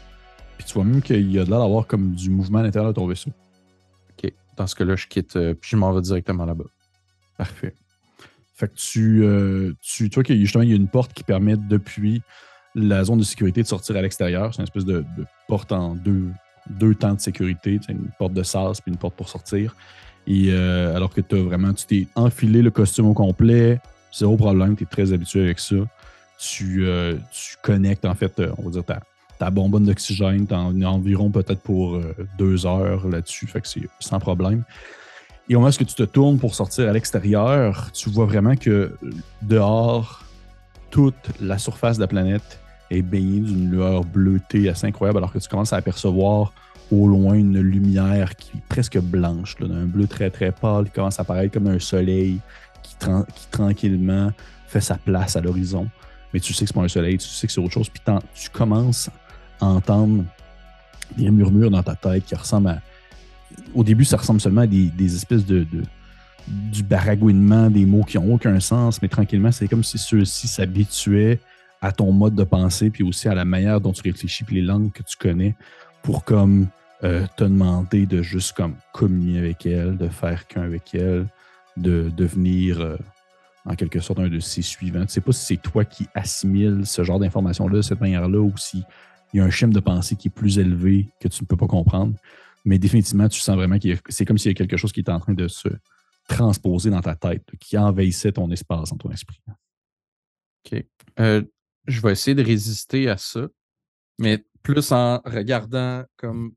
Puis 0.57 0.65
tu 0.65 0.73
vois 0.73 0.83
même 0.83 1.01
qu'il 1.01 1.31
y 1.31 1.39
a 1.39 1.45
de 1.45 1.49
l'air 1.49 1.59
d'avoir 1.59 1.87
comme 1.87 2.13
du 2.13 2.29
mouvement 2.29 2.59
à 2.59 2.63
l'intérieur 2.63 2.91
de 2.91 2.95
ton 2.95 3.07
vaisseau. 3.07 3.31
OK. 4.11 4.31
Dans 4.57 4.67
ce 4.67 4.75
cas-là, 4.75 4.95
je 4.95 5.07
quitte, 5.07 5.35
euh, 5.35 5.53
puis 5.53 5.71
je 5.71 5.77
m'en 5.77 5.91
vais 5.93 6.01
directement 6.01 6.45
là-bas. 6.45 6.65
Parfait. 7.37 7.73
Fait 8.53 8.69
que 8.69 8.75
tu, 8.75 9.23
euh, 9.23 9.73
tu, 9.81 10.07
vois 10.07 10.23
qu'il 10.23 10.39
justement, 10.39 10.63
il 10.63 10.69
y 10.69 10.73
a 10.73 10.77
une 10.77 10.87
porte 10.87 11.13
qui 11.13 11.23
permet 11.23 11.57
depuis 11.57 12.21
la 12.73 13.03
zone 13.03 13.19
de 13.19 13.23
sécurité 13.23 13.61
de 13.61 13.67
sortir 13.67 13.97
à 13.97 14.01
l'extérieur. 14.01 14.53
C'est 14.53 14.61
une 14.61 14.67
espèce 14.67 14.85
de, 14.85 15.03
porte 15.47 15.71
en 15.73 15.95
deux, 15.95 16.29
deux 16.69 16.95
temps 16.95 17.13
de 17.13 17.19
sécurité. 17.19 17.79
C'est 17.85 17.91
une 17.91 18.09
porte 18.17 18.33
de 18.33 18.43
sas 18.43 18.79
puis 18.79 18.91
une 18.91 18.97
porte 18.97 19.15
pour 19.15 19.27
sortir. 19.27 19.75
Et 20.27 20.51
euh, 20.51 20.95
alors 20.95 21.13
que 21.13 21.21
tu 21.21 21.35
as 21.35 21.41
vraiment, 21.41 21.73
tu 21.73 21.85
t'es 21.85 22.07
enfilé 22.15 22.61
le 22.61 22.71
costume 22.71 23.07
au 23.07 23.13
complet, 23.13 23.79
zéro 24.13 24.37
problème, 24.37 24.75
tu 24.75 24.83
es 24.83 24.87
très 24.87 25.11
habitué 25.11 25.41
avec 25.41 25.59
ça. 25.59 25.75
Tu, 26.37 26.85
tu 27.31 27.55
connectes 27.61 28.05
en 28.05 28.13
fait, 28.13 28.41
on 28.57 28.63
va 28.63 28.71
dire, 28.71 28.83
ta, 28.83 29.01
ta 29.39 29.49
bonbonne 29.49 29.85
d'oxygène, 29.85 30.47
t'en 30.47 30.79
environ 30.81 31.29
peut-être 31.29 31.61
pour 31.61 31.95
euh, 31.95 32.15
deux 32.37 32.65
heures 32.65 33.07
là-dessus, 33.07 33.47
fait 33.47 33.61
que 33.61 33.67
c'est 33.67 33.87
sans 33.99 34.19
problème. 34.19 34.63
Et 35.47 35.55
au 35.55 35.59
moment 35.59 35.69
où 35.69 35.83
tu 35.83 35.85
te 35.85 36.03
tournes 36.03 36.39
pour 36.39 36.55
sortir 36.55 36.89
à 36.89 36.93
l'extérieur, 36.93 37.91
tu 37.91 38.09
vois 38.09 38.25
vraiment 38.25 38.55
que 38.55 38.95
dehors, 39.43 40.23
toute 40.89 41.15
la 41.39 41.57
surface 41.57 41.97
de 41.97 42.01
la 42.01 42.07
planète 42.07 42.59
est 42.89 43.01
baignée 43.01 43.41
d'une 43.41 43.69
lueur 43.69 44.03
bleutée 44.05 44.69
assez 44.69 44.87
incroyable, 44.87 45.17
alors 45.17 45.31
que 45.31 45.39
tu 45.39 45.47
commences 45.47 45.73
à 45.73 45.77
apercevoir 45.77 46.53
au 46.91 47.07
loin 47.07 47.33
une 47.33 47.59
lumière 47.59 48.35
qui 48.35 48.57
est 48.57 48.63
presque 48.69 48.97
blanche, 48.99 49.55
d'un 49.57 49.85
bleu 49.85 50.07
très 50.07 50.29
très 50.29 50.51
pâle, 50.51 50.85
qui 50.85 50.91
commence 50.91 51.19
à 51.19 51.23
apparaître 51.23 51.53
comme 51.53 51.67
un 51.67 51.79
soleil 51.79 52.39
qui, 52.83 52.95
qui 52.95 53.47
tranquillement 53.51 54.31
fait 54.67 54.81
sa 54.81 54.95
place 54.95 55.35
à 55.35 55.41
l'horizon. 55.41 55.87
Mais 56.33 56.39
tu 56.39 56.53
sais 56.53 56.65
que 56.65 56.67
c'est 56.67 56.73
pas 56.73 56.83
un 56.83 56.87
soleil, 56.87 57.17
tu 57.17 57.27
sais 57.27 57.47
que 57.47 57.53
c'est 57.53 57.61
autre 57.61 57.73
chose, 57.73 57.89
puis 57.89 58.01
tu 58.35 58.49
commences 58.49 59.09
entendre 59.59 60.23
des 61.17 61.29
murmures 61.29 61.71
dans 61.71 61.83
ta 61.83 61.95
tête 61.95 62.25
qui 62.25 62.35
ressemblent 62.35 62.69
à. 62.69 62.81
Au 63.73 63.83
début, 63.83 64.05
ça 64.05 64.17
ressemble 64.17 64.41
seulement 64.41 64.61
à 64.61 64.67
des, 64.67 65.15
espèces 65.15 65.45
de, 65.45 65.65
du 66.47 66.83
baragouinement, 66.83 67.69
des 67.69 67.85
mots 67.85 68.03
qui 68.03 68.17
n'ont 68.17 68.33
aucun 68.33 68.59
sens, 68.59 69.01
mais 69.01 69.07
tranquillement, 69.07 69.51
c'est 69.51 69.67
comme 69.67 69.83
si 69.83 69.97
ceux-ci 69.97 70.47
s'habituaient 70.47 71.39
à 71.81 71.91
ton 71.91 72.11
mode 72.11 72.35
de 72.35 72.43
pensée, 72.43 72.89
puis 72.89 73.03
aussi 73.03 73.27
à 73.27 73.35
la 73.35 73.45
manière 73.45 73.79
dont 73.79 73.91
tu 73.91 74.01
réfléchis, 74.01 74.43
puis 74.43 74.55
les 74.55 74.61
langues 74.61 74.91
que 74.91 75.03
tu 75.03 75.15
connais, 75.17 75.55
pour 76.01 76.23
comme 76.23 76.67
euh, 77.03 77.25
te 77.37 77.43
demander 77.43 78.05
de 78.05 78.21
juste 78.21 78.53
comme 78.53 78.75
communier 78.93 79.37
avec 79.37 79.65
elle, 79.65 79.97
de 79.97 80.07
faire 80.07 80.47
qu'un 80.47 80.63
avec 80.63 80.95
elle, 80.95 81.27
de 81.77 82.09
devenir 82.15 82.79
euh, 82.79 82.97
en 83.65 83.75
quelque 83.75 83.99
sorte 83.99 84.19
un 84.19 84.29
de 84.29 84.39
ses 84.39 84.61
suivants. 84.61 85.05
Tu 85.05 85.13
sais 85.13 85.21
pas 85.21 85.31
si 85.31 85.45
c'est 85.45 85.61
toi 85.61 85.85
qui 85.85 86.07
assimiles 86.13 86.85
ce 86.85 87.03
genre 87.03 87.19
d'informations-là 87.19 87.77
de 87.77 87.81
cette 87.81 87.99
manière-là 87.99 88.39
ou 88.39 88.53
si 88.57 88.83
il 89.33 89.37
y 89.37 89.39
a 89.41 89.43
un 89.43 89.49
schéma 89.49 89.73
de 89.73 89.79
pensée 89.79 90.15
qui 90.15 90.29
est 90.29 90.31
plus 90.31 90.59
élevé 90.59 91.09
que 91.19 91.27
tu 91.27 91.43
ne 91.43 91.47
peux 91.47 91.57
pas 91.57 91.67
comprendre. 91.67 92.15
Mais 92.63 92.79
définitivement, 92.79 93.29
tu 93.29 93.39
sens 93.39 93.55
vraiment 93.55 93.77
que 93.77 93.89
c'est 94.09 94.25
comme 94.25 94.37
s'il 94.37 94.51
y 94.51 94.55
a 94.55 94.55
quelque 94.55 94.77
chose 94.77 94.91
qui 94.91 95.01
est 95.01 95.09
en 95.09 95.19
train 95.19 95.33
de 95.33 95.47
se 95.47 95.69
transposer 96.27 96.89
dans 96.89 97.01
ta 97.01 97.15
tête, 97.15 97.43
qui 97.59 97.77
envahissait 97.77 98.31
ton 98.31 98.49
espace, 98.51 98.89
dans 98.89 98.97
ton 98.97 99.11
esprit. 99.11 99.39
OK. 100.65 100.83
Euh, 101.19 101.43
je 101.85 102.01
vais 102.01 102.11
essayer 102.11 102.33
de 102.33 102.43
résister 102.43 103.07
à 103.09 103.17
ça, 103.17 103.47
mais 104.17 104.43
plus 104.63 104.91
en 104.91 105.21
regardant 105.25 106.03
comme. 106.17 106.53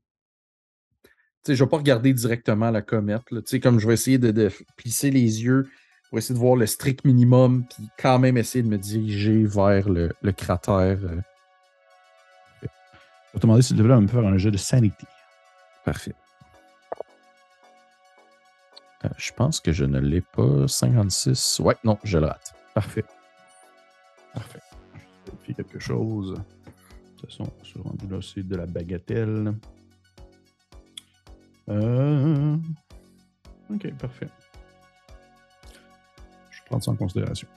Tu 1.03 1.09
sais, 1.51 1.55
je 1.55 1.63
ne 1.63 1.67
vais 1.67 1.69
pas 1.69 1.77
regarder 1.77 2.13
directement 2.13 2.71
la 2.71 2.81
comète. 2.81 3.21
Tu 3.29 3.41
sais, 3.45 3.59
comme 3.59 3.79
je 3.79 3.87
vais 3.87 3.93
essayer 3.93 4.17
de, 4.17 4.51
plisser 4.75 5.11
les 5.11 5.43
yeux 5.43 5.69
pour 6.09 6.17
essayer 6.17 6.33
de 6.33 6.39
voir 6.39 6.55
le 6.55 6.65
strict 6.65 7.05
minimum, 7.05 7.65
puis 7.69 7.87
quand 7.97 8.19
même 8.19 8.35
essayer 8.37 8.63
de 8.63 8.67
me 8.67 8.77
diriger 8.77 9.45
vers 9.45 9.87
le, 9.87 10.11
cratère. 10.35 10.97
Euh, 11.03 11.21
je 13.29 13.37
vais 13.37 13.39
te 13.39 13.45
demander 13.45 13.61
s'il 13.61 13.77
devrait 13.77 14.01
me 14.01 14.07
faire 14.07 14.25
un 14.25 14.37
jeu 14.37 14.49
de 14.49 14.57
sanity. 14.57 15.05
Parfait. 15.85 16.15
Euh, 19.05 19.09
je 19.17 19.31
pense 19.33 19.59
que 19.59 19.71
je 19.71 19.85
ne 19.85 19.99
l'ai 19.99 20.21
pas. 20.21 20.67
56. 20.67 21.59
Ouais, 21.59 21.75
non, 21.83 21.99
je 22.03 22.17
le 22.17 22.25
rate. 22.25 22.55
Parfait. 22.73 23.05
Parfait. 24.33 24.59
Je 24.95 25.31
vérifier 25.31 25.53
quelque 25.53 25.79
chose. 25.79 26.33
De 26.33 27.21
toute 27.21 27.29
façon, 27.29 27.51
on 27.59 27.63
se 27.63 27.77
rendu 27.77 28.07
là, 28.07 28.19
c'est 28.21 28.47
de 28.47 28.55
la 28.55 28.65
bagatelle. 28.65 29.53
Euh... 31.69 32.57
Ok, 33.69 33.93
parfait. 33.99 34.27
Je 36.49 36.61
prends 36.65 36.79
ça 36.79 36.91
en 36.91 36.95
considération. 36.95 37.47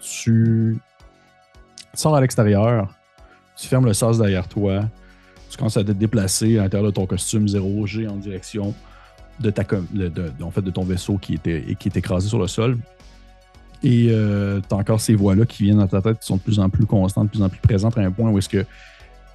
Tu 0.00 0.76
sors 1.94 2.14
à 2.14 2.20
l'extérieur 2.20 2.94
tu 3.56 3.68
fermes 3.68 3.86
le 3.86 3.94
sas 3.94 4.18
derrière 4.18 4.48
toi. 4.48 4.88
Tu 5.50 5.56
commences 5.56 5.76
à 5.76 5.84
te 5.84 5.92
déplacer 5.92 6.58
à 6.58 6.62
l'intérieur 6.62 6.90
de 6.90 6.94
ton 6.94 7.06
costume 7.06 7.46
0G 7.46 8.08
en 8.08 8.16
direction 8.16 8.74
de, 9.40 9.50
ta, 9.50 9.62
en 10.42 10.50
fait, 10.50 10.62
de 10.62 10.70
ton 10.70 10.84
vaisseau 10.84 11.18
qui 11.18 11.34
était, 11.34 11.76
qui 11.78 11.88
est 11.88 11.96
écrasé 11.96 12.28
sur 12.28 12.38
le 12.38 12.46
sol. 12.46 12.76
Et 13.82 14.08
euh, 14.10 14.60
tu 14.66 14.74
as 14.74 14.78
encore 14.78 15.00
ces 15.00 15.14
voix-là 15.14 15.44
qui 15.44 15.64
viennent 15.64 15.78
dans 15.78 15.86
ta 15.86 16.00
tête 16.00 16.18
qui 16.18 16.26
sont 16.26 16.36
de 16.36 16.40
plus 16.40 16.58
en 16.58 16.70
plus 16.70 16.86
constantes, 16.86 17.26
de 17.26 17.30
plus 17.30 17.42
en 17.42 17.48
plus 17.48 17.60
présentes 17.60 17.98
à 17.98 18.00
un 18.00 18.10
point 18.10 18.30
où 18.30 18.38
est-ce 18.38 18.48
que 18.48 18.64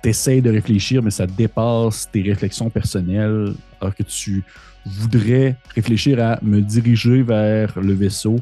tu 0.01 0.09
essaies 0.09 0.41
de 0.41 0.49
réfléchir, 0.49 1.03
mais 1.03 1.11
ça 1.11 1.27
dépasse 1.27 2.09
tes 2.11 2.21
réflexions 2.21 2.69
personnelles, 2.69 3.53
alors 3.79 3.93
que 3.93 4.03
tu 4.03 4.43
voudrais 4.85 5.55
réfléchir 5.75 6.19
à 6.23 6.39
me 6.41 6.61
diriger 6.61 7.21
vers 7.21 7.79
le 7.79 7.93
vaisseau, 7.93 8.39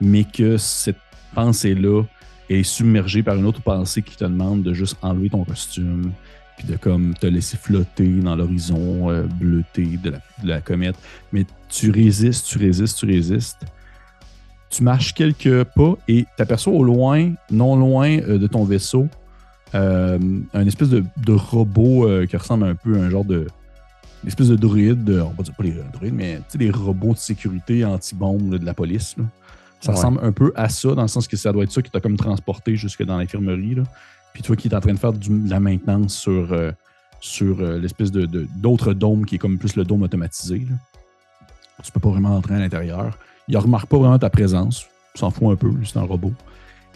mais 0.00 0.24
que 0.24 0.56
cette 0.56 0.96
pensée-là 1.34 2.04
est 2.50 2.62
submergé 2.64 3.22
par 3.22 3.36
une 3.36 3.46
autre 3.46 3.62
pensée 3.62 4.02
qui 4.02 4.16
te 4.16 4.24
demande 4.24 4.62
de 4.62 4.74
juste 4.74 4.96
enlever 5.02 5.30
ton 5.30 5.44
costume, 5.44 6.12
puis 6.58 6.66
de 6.66 6.76
comme 6.76 7.14
te 7.14 7.26
laisser 7.26 7.56
flotter 7.56 8.08
dans 8.08 8.34
l'horizon 8.34 9.10
euh, 9.10 9.22
bleuté 9.22 9.98
de 10.02 10.12
la, 10.44 10.60
comète. 10.60 10.96
Mais 11.32 11.46
tu 11.68 11.90
résistes, 11.90 12.46
tu 12.46 12.58
résistes, 12.58 12.98
tu 12.98 13.06
résistes. 13.06 13.60
Tu 14.68 14.82
marches 14.82 15.14
quelques 15.14 15.64
pas 15.64 15.94
et 16.06 16.26
tu 16.36 16.42
aperçois 16.42 16.72
au 16.72 16.84
loin, 16.84 17.32
non 17.50 17.76
loin 17.76 18.18
euh, 18.18 18.38
de 18.38 18.46
ton 18.46 18.64
vaisseau, 18.64 19.08
euh, 19.74 20.18
un 20.52 20.66
espèce 20.66 20.90
de, 20.90 21.32
robot 21.32 22.26
qui 22.28 22.36
ressemble 22.36 22.64
un 22.64 22.74
peu 22.74 23.00
à 23.00 23.04
un 23.04 23.10
genre 23.10 23.24
de. 23.24 23.46
Une 24.22 24.28
espèce 24.28 24.48
de 24.48 24.56
druide, 24.56 25.08
on 25.08 25.30
va 25.30 25.42
dire 25.42 25.54
pas 25.54 25.62
les 25.62 25.74
druides, 25.94 26.12
mais 26.12 26.36
tu 26.36 26.42
sais, 26.48 26.58
des 26.58 26.70
robots 26.70 27.14
de 27.14 27.18
sécurité 27.18 27.86
anti-bombe 27.86 28.58
de 28.58 28.66
la 28.66 28.74
police. 28.74 29.16
Là. 29.16 29.24
Ça 29.80 29.92
ressemble 29.92 30.20
un 30.22 30.32
peu 30.32 30.52
à 30.56 30.68
ça, 30.68 30.94
dans 30.94 31.02
le 31.02 31.08
sens 31.08 31.26
que 31.26 31.36
ça 31.36 31.52
doit 31.52 31.64
être 31.64 31.72
ça 31.72 31.80
qui 31.80 31.90
t'a 31.90 32.00
comme 32.00 32.16
transporté 32.16 32.76
jusque 32.76 33.02
dans 33.02 33.16
l'infirmerie. 33.16 33.76
Puis 34.32 34.42
toi 34.42 34.56
qui 34.56 34.68
es 34.68 34.74
en 34.74 34.80
train 34.80 34.92
de 34.92 34.98
faire 34.98 35.12
de 35.12 35.50
la 35.50 35.58
maintenance 35.58 36.14
sur, 36.14 36.52
euh, 36.52 36.70
sur 37.20 37.60
euh, 37.60 37.78
l'espèce 37.78 38.10
de, 38.12 38.26
d'autre 38.56 38.92
dôme 38.92 39.24
qui 39.24 39.36
est 39.36 39.38
comme 39.38 39.58
plus 39.58 39.76
le 39.76 39.84
dôme 39.84 40.02
automatisé. 40.02 40.58
Là. 40.58 40.76
Tu 41.82 41.90
peux 41.92 42.00
pas 42.00 42.10
vraiment 42.10 42.36
entrer 42.36 42.54
à 42.54 42.58
l'intérieur. 42.58 43.18
Il 43.48 43.54
ne 43.54 43.58
remarque 43.58 43.88
pas 43.88 43.98
vraiment 43.98 44.18
ta 44.18 44.30
présence. 44.30 44.86
s'en 45.14 45.30
fout 45.30 45.50
un 45.50 45.56
peu, 45.56 45.72
c'est 45.84 45.98
un 45.98 46.02
robot. 46.02 46.32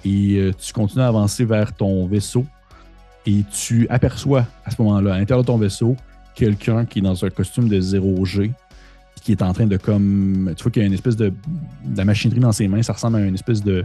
Et 0.04 0.36
euh, 0.36 0.52
tu 0.52 0.72
continues 0.72 1.02
à 1.02 1.08
avancer 1.08 1.44
vers 1.44 1.74
ton 1.74 2.06
vaisseau. 2.06 2.44
Et 3.26 3.42
tu 3.50 3.88
aperçois 3.88 4.46
à 4.66 4.70
ce 4.70 4.82
moment-là, 4.82 5.14
à 5.14 5.18
l'intérieur 5.18 5.42
de 5.42 5.46
ton 5.46 5.56
vaisseau, 5.56 5.96
quelqu'un 6.34 6.84
qui 6.84 6.98
est 6.98 7.02
dans 7.02 7.24
un 7.24 7.30
costume 7.30 7.68
de 7.68 7.80
0G 7.80 8.52
qui 9.24 9.32
est 9.32 9.42
en 9.42 9.52
train 9.52 9.66
de 9.66 9.76
comme. 9.76 10.52
Tu 10.56 10.62
vois 10.62 10.70
qu'il 10.70 10.82
y 10.82 10.84
a 10.84 10.86
une 10.86 10.94
espèce 10.94 11.16
de, 11.16 11.30
de 11.30 11.96
la 11.96 12.04
machinerie 12.04 12.40
dans 12.40 12.52
ses 12.52 12.68
mains, 12.68 12.82
ça 12.82 12.92
ressemble 12.92 13.16
à 13.16 13.20
une 13.20 13.34
espèce 13.34 13.62
de, 13.64 13.84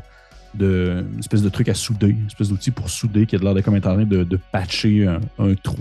de, 0.54 1.06
une 1.14 1.20
espèce 1.20 1.42
de 1.42 1.50
truc 1.50 1.70
à 1.70 1.74
souder, 1.74 2.10
une 2.10 2.28
espèce 2.28 2.50
d'outil 2.50 2.72
pour 2.72 2.90
souder 2.90 3.26
qui 3.26 3.36
a 3.36 3.40
l'air 3.40 3.54
de 3.56 3.62
comme 3.62 3.76
être 3.76 3.88
en 3.88 3.94
train 3.96 4.04
de, 4.06 4.24
de 4.24 4.40
patcher 4.52 5.08
un, 5.08 5.20
un 5.40 5.56
trou 5.56 5.80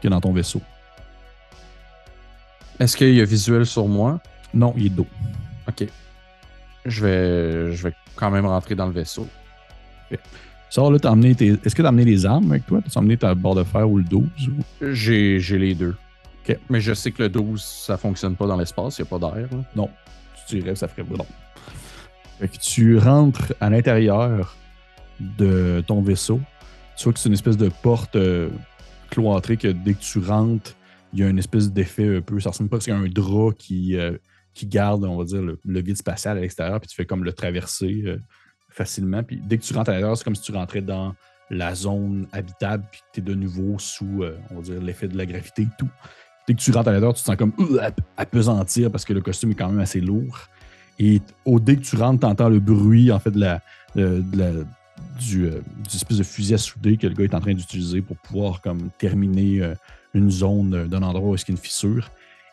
qui 0.00 0.06
est 0.06 0.10
dans 0.10 0.20
ton 0.20 0.32
vaisseau. 0.32 0.60
Est-ce 2.78 2.96
qu'il 2.96 3.14
y 3.14 3.20
a 3.20 3.24
visuel 3.24 3.64
sur 3.66 3.86
moi? 3.88 4.20
Non, 4.52 4.74
il 4.76 4.86
est 4.86 4.90
dos. 4.90 5.06
Ok. 5.68 5.86
Je 6.84 7.04
vais, 7.04 7.72
je 7.74 7.82
vais 7.88 7.94
quand 8.14 8.30
même 8.30 8.46
rentrer 8.46 8.74
dans 8.74 8.86
le 8.86 8.92
vaisseau. 8.92 9.26
Ça, 10.68 10.82
là, 10.90 10.98
t'as 10.98 11.10
emmené 11.10 11.34
tes... 11.34 11.56
Est-ce 11.64 11.74
que 11.74 11.82
t'as 11.82 11.88
amené 11.88 12.04
les 12.04 12.26
armes 12.26 12.50
avec 12.50 12.66
toi? 12.66 12.80
T'as 12.82 13.00
emmené 13.00 13.16
ta 13.16 13.34
barre 13.34 13.54
de 13.54 13.64
fer 13.64 13.88
ou 13.88 13.98
le 13.98 14.04
12? 14.04 14.22
ou- 14.48 14.92
J'ai, 14.92 15.40
j'ai 15.40 15.58
les 15.58 15.74
deux. 15.74 15.94
Mais 16.68 16.80
je 16.80 16.94
sais 16.94 17.10
que 17.10 17.22
le 17.22 17.28
12, 17.28 17.62
ça 17.62 17.96
fonctionne 17.96 18.36
pas 18.36 18.46
dans 18.46 18.56
l'espace, 18.56 18.98
il 18.98 19.02
n'y 19.02 19.08
a 19.08 19.18
pas 19.18 19.30
d'air. 19.30 19.48
Non. 19.74 19.90
Tu 20.48 20.56
dirais 20.56 20.72
que 20.72 20.78
ça 20.78 20.88
ferait 20.88 21.06
non. 21.08 21.26
Fait 22.38 22.48
que 22.48 22.58
tu 22.58 22.98
rentres 22.98 23.54
à 23.60 23.70
l'intérieur 23.70 24.56
de 25.20 25.82
ton 25.86 26.02
vaisseau. 26.02 26.40
Tu 26.96 27.04
vois 27.04 27.12
que 27.12 27.18
c'est 27.18 27.28
une 27.28 27.34
espèce 27.34 27.56
de 27.56 27.70
porte 27.82 28.16
euh, 28.16 28.50
cloîtrée 29.10 29.56
que 29.56 29.68
dès 29.68 29.94
que 29.94 30.02
tu 30.02 30.18
rentres, 30.18 30.74
il 31.12 31.20
y 31.20 31.22
a 31.22 31.28
une 31.28 31.38
espèce 31.38 31.72
d'effet 31.72 32.16
un 32.16 32.20
peu. 32.20 32.38
Ça 32.40 32.50
ressemble 32.50 32.68
pas 32.68 32.78
à 32.88 32.94
un 32.94 33.08
drap 33.08 33.52
qui, 33.52 33.96
euh, 33.96 34.16
qui 34.54 34.66
garde, 34.66 35.04
on 35.04 35.16
va 35.16 35.24
dire, 35.24 35.42
le, 35.42 35.58
le 35.64 35.80
vide 35.80 35.96
spatial 35.96 36.36
à 36.36 36.40
l'extérieur, 36.40 36.80
puis 36.80 36.88
tu 36.88 36.94
fais 36.94 37.06
comme 37.06 37.24
le 37.24 37.32
traverser 37.32 38.02
euh, 38.06 38.18
facilement. 38.70 39.22
Puis 39.22 39.40
dès 39.42 39.56
que 39.56 39.62
tu 39.62 39.72
rentres 39.72 39.90
à 39.90 39.94
l'intérieur, 39.94 40.16
c'est 40.16 40.24
comme 40.24 40.34
si 40.34 40.42
tu 40.42 40.52
rentrais 40.52 40.82
dans 40.82 41.14
la 41.48 41.74
zone 41.74 42.26
habitable, 42.32 42.84
puis 42.90 43.00
que 43.00 43.06
tu 43.14 43.20
es 43.20 43.22
de 43.22 43.34
nouveau 43.34 43.78
sous, 43.78 44.24
on 44.50 44.56
va 44.56 44.62
dire, 44.62 44.82
l'effet 44.82 45.06
de 45.06 45.16
la 45.16 45.26
gravité 45.26 45.62
et 45.62 45.68
tout. 45.78 45.88
Dès 46.46 46.54
que 46.54 46.60
tu 46.60 46.70
rentres 46.70 46.88
à 46.88 46.92
l'intérieur, 46.92 47.14
tu 47.14 47.22
te 47.22 47.26
sens 47.26 47.36
comme 47.36 47.52
euh, 47.58 47.78
ap- 47.82 48.00
apesantir 48.16 48.90
parce 48.90 49.04
que 49.04 49.12
le 49.12 49.20
costume 49.20 49.50
est 49.50 49.54
quand 49.54 49.68
même 49.68 49.80
assez 49.80 50.00
lourd. 50.00 50.38
Et 50.98 51.20
au, 51.44 51.58
dès 51.60 51.76
que 51.76 51.82
tu 51.82 51.96
rentres, 51.96 52.20
tu 52.20 52.26
entends 52.26 52.48
le 52.48 52.60
bruit, 52.60 53.10
en 53.10 53.18
fait, 53.18 53.32
de 53.32 53.40
la, 53.40 53.60
la- 53.94 54.52
du, 55.18 55.46
euh, 55.46 55.60
espèce 55.92 56.18
de 56.18 56.22
fusil 56.22 56.54
à 56.54 56.58
souder 56.58 56.96
que 56.96 57.06
le 57.06 57.14
gars 57.14 57.24
est 57.24 57.34
en 57.34 57.40
train 57.40 57.54
d'utiliser 57.54 58.00
pour 58.00 58.16
pouvoir 58.16 58.60
comme 58.60 58.90
terminer 58.98 59.60
euh, 59.62 59.74
une 60.14 60.30
zone 60.30 60.74
euh, 60.74 60.86
d'un 60.86 61.02
endroit 61.02 61.30
où 61.30 61.34
il 61.34 61.38
y 61.38 61.42
a 61.42 61.44
une 61.48 61.56
fissure. 61.58 62.10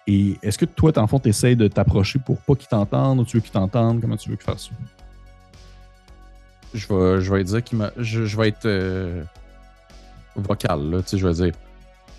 Et 0.07 0.37
est-ce 0.41 0.57
que 0.57 0.65
toi, 0.65 0.91
en 0.97 1.07
fond, 1.07 1.19
tu 1.19 1.29
essaies 1.29 1.55
de 1.55 1.67
t'approcher 1.67 2.19
pour 2.19 2.37
pas 2.41 2.55
qu'ils 2.55 2.67
t'entendent 2.67 3.19
ou 3.19 3.25
tu 3.25 3.37
veux 3.37 3.41
qu'ils 3.41 3.51
t'entendent? 3.51 4.01
Comment 4.01 4.17
tu 4.17 4.29
veux 4.29 4.35
qu'ils 4.35 4.45
fassent 4.45 4.69
ça? 4.69 4.75
Je 6.73 6.87
vais, 6.87 7.21
je 7.21 7.33
vais 7.33 7.43
dire 7.43 7.63
qu'il 7.63 7.77
m'a. 7.77 7.91
Je, 7.97 8.25
je 8.25 8.35
vais 8.35 8.49
être 8.49 8.65
euh, 8.65 9.23
vocal, 10.35 10.89
là. 10.89 11.01
Tu 11.03 11.09
sais, 11.09 11.17
je 11.17 11.27
vais 11.27 11.33
dire. 11.33 11.53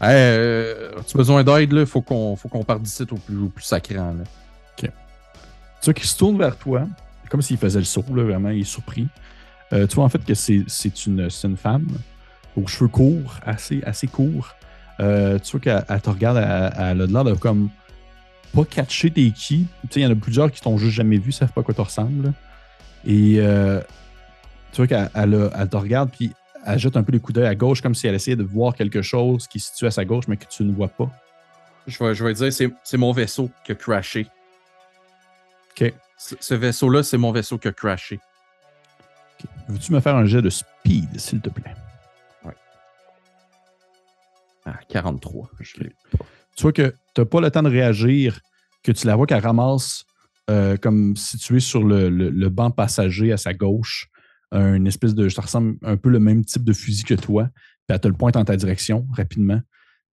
Hey, 0.01 0.11
euh, 0.11 0.99
as-tu 0.99 1.17
besoin 1.17 1.45
d'aide, 1.45 1.73
là? 1.73 1.87
Faut 1.87 2.03
qu'on, 2.03 2.37
faut 2.37 2.49
qu'on 2.49 2.65
parte 2.65 2.83
d'ici 2.83 3.05
au 3.11 3.17
plus, 3.17 3.39
au 3.39 3.49
plus 3.49 3.65
sacrant, 3.65 4.13
là. 4.13 4.25
Tu 5.85 5.91
vois 5.91 5.95
qu'il 5.95 6.07
se 6.07 6.17
tourne 6.17 6.39
vers 6.39 6.57
toi, 6.57 6.87
comme 7.29 7.43
s'il 7.43 7.59
faisait 7.59 7.79
le 7.79 7.85
saut, 7.85 8.03
là, 8.15 8.23
vraiment, 8.23 8.49
il 8.49 8.63
est 8.63 8.65
surpris. 8.65 9.07
Euh, 9.75 9.87
tu 9.87 9.97
vois 9.97 10.05
en 10.05 10.09
fait 10.09 10.25
que 10.25 10.33
c'est 10.33 10.65
c'est 10.67 11.05
une, 11.05 11.29
c'est 11.29 11.47
une 11.47 11.59
femme 11.59 11.89
aux 12.57 12.67
cheveux 12.67 12.89
courts, 12.89 13.39
assez, 13.45 13.83
assez 13.85 14.07
courts. 14.07 14.55
Euh, 15.01 15.39
tu 15.39 15.51
vois 15.51 15.61
qu'elle 15.61 15.85
elle 15.87 16.01
te 16.01 16.09
regarde, 16.09 16.39
elle, 16.39 17.03
a 17.03 17.07
de 17.07 17.13
l'air 17.13 17.25
de 17.25 17.35
comme 17.35 17.69
pas 18.55 18.65
catcher 18.65 19.11
t'es 19.11 19.31
qui. 19.31 19.67
Tu 19.83 19.89
sais, 19.91 20.01
il 20.01 20.05
y 20.05 20.07
en 20.07 20.13
a 20.13 20.15
plusieurs 20.15 20.51
qui 20.51 20.63
t'ont 20.63 20.79
juste 20.79 20.95
jamais 20.95 21.19
vu, 21.19 21.33
savent 21.33 21.53
pas 21.53 21.61
à 21.61 21.65
quoi 21.65 21.75
tu 21.75 21.83
ressembles. 21.83 22.33
Et 23.05 23.37
euh, 23.41 23.83
tu 24.73 24.79
vois 24.79 24.87
qu'elle 24.87 25.11
elle 25.15 25.69
te 25.69 25.77
regarde, 25.77 26.09
puis 26.11 26.33
elle 26.67 26.79
jette 26.79 26.97
un 26.97 27.03
peu 27.03 27.13
le 27.13 27.19
coup 27.19 27.33
d'œil 27.33 27.47
à 27.47 27.55
gauche, 27.55 27.81
comme 27.81 27.95
si 27.95 28.07
elle 28.07 28.15
essayait 28.15 28.37
de 28.37 28.43
voir 28.43 28.75
quelque 28.75 29.03
chose 29.03 29.47
qui 29.47 29.61
se 29.61 29.71
situe 29.71 29.87
à 29.87 29.91
sa 29.91 30.05
gauche, 30.05 30.27
mais 30.29 30.37
que 30.37 30.47
tu 30.47 30.63
ne 30.65 30.73
vois 30.73 30.89
pas. 30.89 31.11
Je 31.87 32.03
vais, 32.03 32.15
je 32.15 32.25
vais 32.25 32.33
dire, 32.35 32.53
c'est, 32.83 32.97
mon 32.97 33.13
vaisseau 33.13 33.51
qui 33.65 33.73
a 33.73 33.75
crashé. 33.75 34.27
OK. 35.73 35.93
Ce, 36.17 36.35
ce 36.41 36.55
vaisseau-là, 36.55 37.03
c'est 37.03 37.19
mon 37.19 37.33
vaisseau 37.33 37.59
qui 37.59 37.69
a 37.69 37.73
crashé. 37.73 38.19
Veux-tu 39.69 39.93
me 39.93 40.01
faire 40.01 40.17
un 40.17 40.25
jet 40.25 40.41
de 40.41 40.49
speed, 40.51 41.19
s'il 41.21 41.41
te 41.41 41.51
plaît? 41.51 41.75
Ah, 44.67 44.79
43. 44.89 45.51
Je 45.61 45.81
l'ai. 45.81 45.93
tu 46.57 46.63
vois 46.63 46.73
que 46.73 46.95
tu 47.15 47.21
n'as 47.21 47.25
pas 47.27 47.41
le 47.43 47.51
temps 47.51 47.63
de 47.63 47.69
réagir, 47.69 48.41
que 48.83 48.93
tu 48.93 49.07
la 49.07 49.15
vois 49.15 49.27
qu'elle 49.27 49.43
ramasse 49.43 50.05
euh, 50.49 50.77
comme 50.79 51.17
située 51.17 51.61
sur 51.61 51.85
le, 51.85 52.09
le- 52.09 52.31
le 52.31 52.49
banc 52.49 52.71
passager 52.71 53.31
à 53.33 53.37
sa 53.37 53.53
gauche, 53.53 54.09
une 54.61 54.87
espèce 54.87 55.15
de. 55.15 55.29
Ça 55.29 55.43
ressemble 55.43 55.77
un 55.83 55.97
peu 55.97 56.09
le 56.11 56.19
même 56.21 56.45
type 56.45 56.65
de 56.65 56.73
fusil 56.73 57.05
que 57.05 57.15
toi, 57.15 57.49
puis 57.55 57.95
elle 57.95 58.01
te 58.01 58.09
le 58.09 58.15
pointe 58.15 58.37
en 58.37 58.45
ta 58.45 58.57
direction 58.57 59.07
rapidement. 59.17 59.61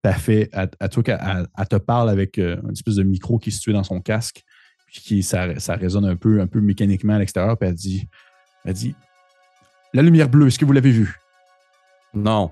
Puis 0.03 0.13
elle 0.13 0.19
fait. 0.21 0.49
Elle, 0.53 0.71
elle- 0.81 1.47
elle- 1.59 1.69
te 1.69 1.77
parle 1.77 2.11
avec 2.11 2.39
euh, 2.39 2.61
une 2.65 2.73
espèce 2.73 2.95
de 2.97 3.03
micro 3.03 3.39
qui 3.39 3.51
est 3.51 3.53
situé 3.53 3.73
dans 3.73 3.85
son 3.85 4.01
casque, 4.01 4.43
puis 4.87 5.01
qui, 5.01 5.23
ça, 5.23 5.59
ça 5.59 5.75
résonne 5.77 6.05
un 6.07 6.17
peu, 6.17 6.41
un 6.41 6.47
peu 6.47 6.61
mécaniquement 6.61 7.15
à 7.15 7.19
l'extérieur, 7.19 7.57
puis 7.59 7.69
elle 7.69 7.75
dit. 7.75 8.09
Elle 8.65 8.75
dit 8.75 8.95
La 9.95 10.03
lumière 10.03 10.29
bleue, 10.29 10.47
est-ce 10.49 10.59
que 10.59 10.65
vous 10.65 10.73
l'avez 10.73 10.91
vue? 10.93 11.17
Non. 12.15 12.51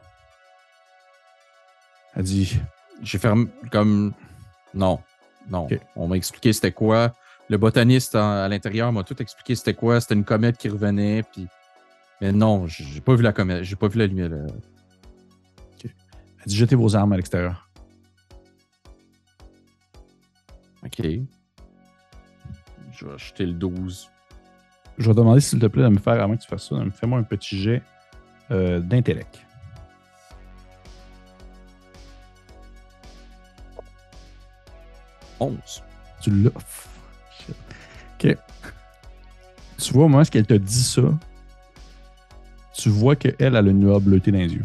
Elle 2.14 2.24
dit 2.24 2.58
J'ai 3.02 3.18
fermé 3.18 3.46
comme. 3.70 4.12
Non. 4.74 5.00
Non. 5.50 5.66
On 5.96 6.08
m'a 6.08 6.16
expliqué 6.16 6.52
c'était 6.52 6.72
quoi. 6.72 7.12
Le 7.48 7.56
botaniste 7.56 8.14
à 8.14 8.46
l'intérieur 8.48 8.92
m'a 8.92 9.02
tout 9.04 9.20
expliqué 9.22 9.54
c'était 9.54 9.72
quoi. 9.74 10.00
C'était 10.00 10.14
une 10.14 10.24
comète 10.24 10.58
qui 10.58 10.68
revenait. 10.68 11.22
Puis... 11.22 11.46
Mais 12.20 12.32
non, 12.32 12.66
j'ai 12.66 13.00
pas 13.00 13.14
vu 13.14 13.22
la 13.22 13.32
comète. 13.32 13.62
J'ai 13.64 13.76
pas 13.76 13.88
vu 13.88 13.98
la 13.98 14.06
lumière. 14.06 14.30
là. 14.30 14.46
Elle 15.84 15.92
dit 16.46 16.56
Jetez 16.56 16.74
vos 16.76 16.96
armes 16.96 17.12
à 17.12 17.16
l'extérieur. 17.16 17.68
Ok. 20.84 21.02
Je 22.92 23.04
vais 23.04 23.12
acheter 23.12 23.46
le 23.46 23.52
12. 23.52 24.10
Je 24.98 25.08
vais 25.08 25.14
demander, 25.14 25.40
s'il 25.40 25.60
te 25.60 25.66
plaît, 25.66 25.84
de 25.84 25.88
me 25.88 25.98
faire, 25.98 26.26
moins 26.26 26.36
que 26.36 26.42
tu 26.42 26.48
fasses 26.48 26.68
ça, 26.68 26.76
fais-moi 26.92 27.18
un 27.20 27.22
petit 27.22 27.56
jet 27.56 27.82
euh, 28.50 28.80
d'intellect. 28.80 29.44
«11. 35.40 35.56
Tu 36.20 36.30
l'as. 36.42 36.50
OK. 36.50 38.36
Tu 39.78 39.92
vois, 39.92 40.06
au 40.06 40.08
moment 40.08 40.24
où 40.24 40.26
elle 40.34 40.46
te 40.46 40.54
dit 40.54 40.82
ça, 40.82 41.02
tu 42.78 42.88
vois 42.88 43.16
qu'elle, 43.16 43.34
elle 43.40 43.56
a 43.56 43.62
le 43.62 43.72
nuage 43.72 44.02
bleuté 44.02 44.30
dans 44.32 44.38
les 44.38 44.52
yeux. 44.54 44.64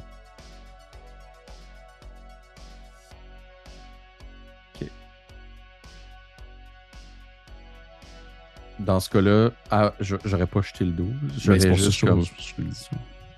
Dans 8.79 8.99
ce 8.99 9.09
cas-là, 9.09 9.51
ah, 9.71 9.93
je- 9.99 10.15
j'aurais 10.25 10.47
pas 10.47 10.61
jeté 10.61 10.83
le 10.83 10.91
12. 10.91 11.07
Mais 11.21 11.29
c'est 11.37 11.41
J'aurais 11.43 11.59
ça 11.59 11.73
juste 11.73 11.85
que 11.87 11.91
je- 11.93 12.05
comme. 12.07 12.23
je 12.25 12.53
te 12.53 12.61
le 12.61 12.67
dis 12.67 12.75
ça. 12.75 12.89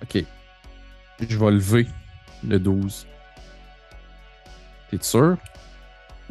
Ok. 0.02 0.24
Je 1.30 1.38
vais 1.38 1.52
lever 1.52 1.88
le 2.48 2.60
12. 2.60 3.06
T'es 4.90 4.98
sûr? 5.02 5.38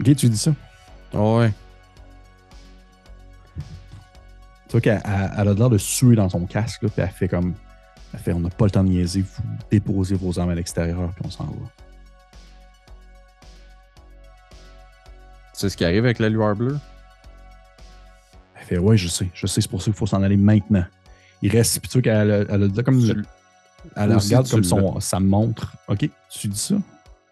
OK, 0.01 0.16
tu 0.16 0.29
dis 0.29 0.39
ça. 0.39 0.53
Ah 1.12 1.19
ouais. 1.37 1.53
Tu 4.66 4.73
vois 4.73 4.81
qu'elle 4.81 5.03
elle- 5.05 5.31
elle 5.39 5.49
a 5.49 5.55
l'air 5.55 5.71
de 5.71 5.79
suer 5.79 6.16
dans 6.16 6.29
son 6.31 6.47
casque, 6.47 6.83
là, 6.83 6.89
puis 6.89 7.03
elle 7.03 7.11
fait 7.11 7.29
comme. 7.29 7.55
Elle 8.15 8.20
fait 8.20 8.32
On 8.32 8.41
n'a 8.41 8.49
pas 8.51 8.65
le 8.66 8.70
temps 8.70 8.85
de 8.85 8.89
niaiser, 8.89 9.20
vous 9.23 9.43
déposez 9.70 10.15
vos 10.15 10.39
armes 10.39 10.51
à 10.51 10.55
l'extérieur, 10.55 11.11
puis 11.15 11.24
on 11.27 11.31
s'en 11.31 11.45
va. 11.45 11.51
Tu 15.53 15.61
sais 15.61 15.69
ce 15.69 15.77
qui 15.77 15.85
arrive 15.85 16.05
avec 16.05 16.19
la 16.19 16.28
lueur 16.28 16.55
bleue? 16.57 16.78
Elle 18.57 18.65
fait 18.65 18.78
Ouais, 18.78 18.97
je 18.97 19.09
sais, 19.09 19.28
je 19.35 19.47
sais, 19.47 19.61
c'est 19.61 19.69
pour 19.70 19.81
ça 19.82 19.86
qu'il 19.86 19.95
faut 19.95 20.07
s'en 20.07 20.23
aller 20.23 20.36
maintenant. 20.36 20.85
Il 21.43 21.51
reste, 21.51 21.81
puis 21.81 21.89
tu 21.89 21.99
vois 21.99 22.03
qu'elle 22.03 22.32
a, 22.32 22.82
comme. 22.82 23.01
Tu- 23.01 23.24
elle 23.97 24.11
regarde 24.28 24.49
comme 24.51 24.65
son, 24.65 25.01
sa 25.01 25.20
montre. 25.20 25.73
OK, 25.89 26.09
tu 26.31 26.49
dis 26.49 26.59
ça? 26.59 26.77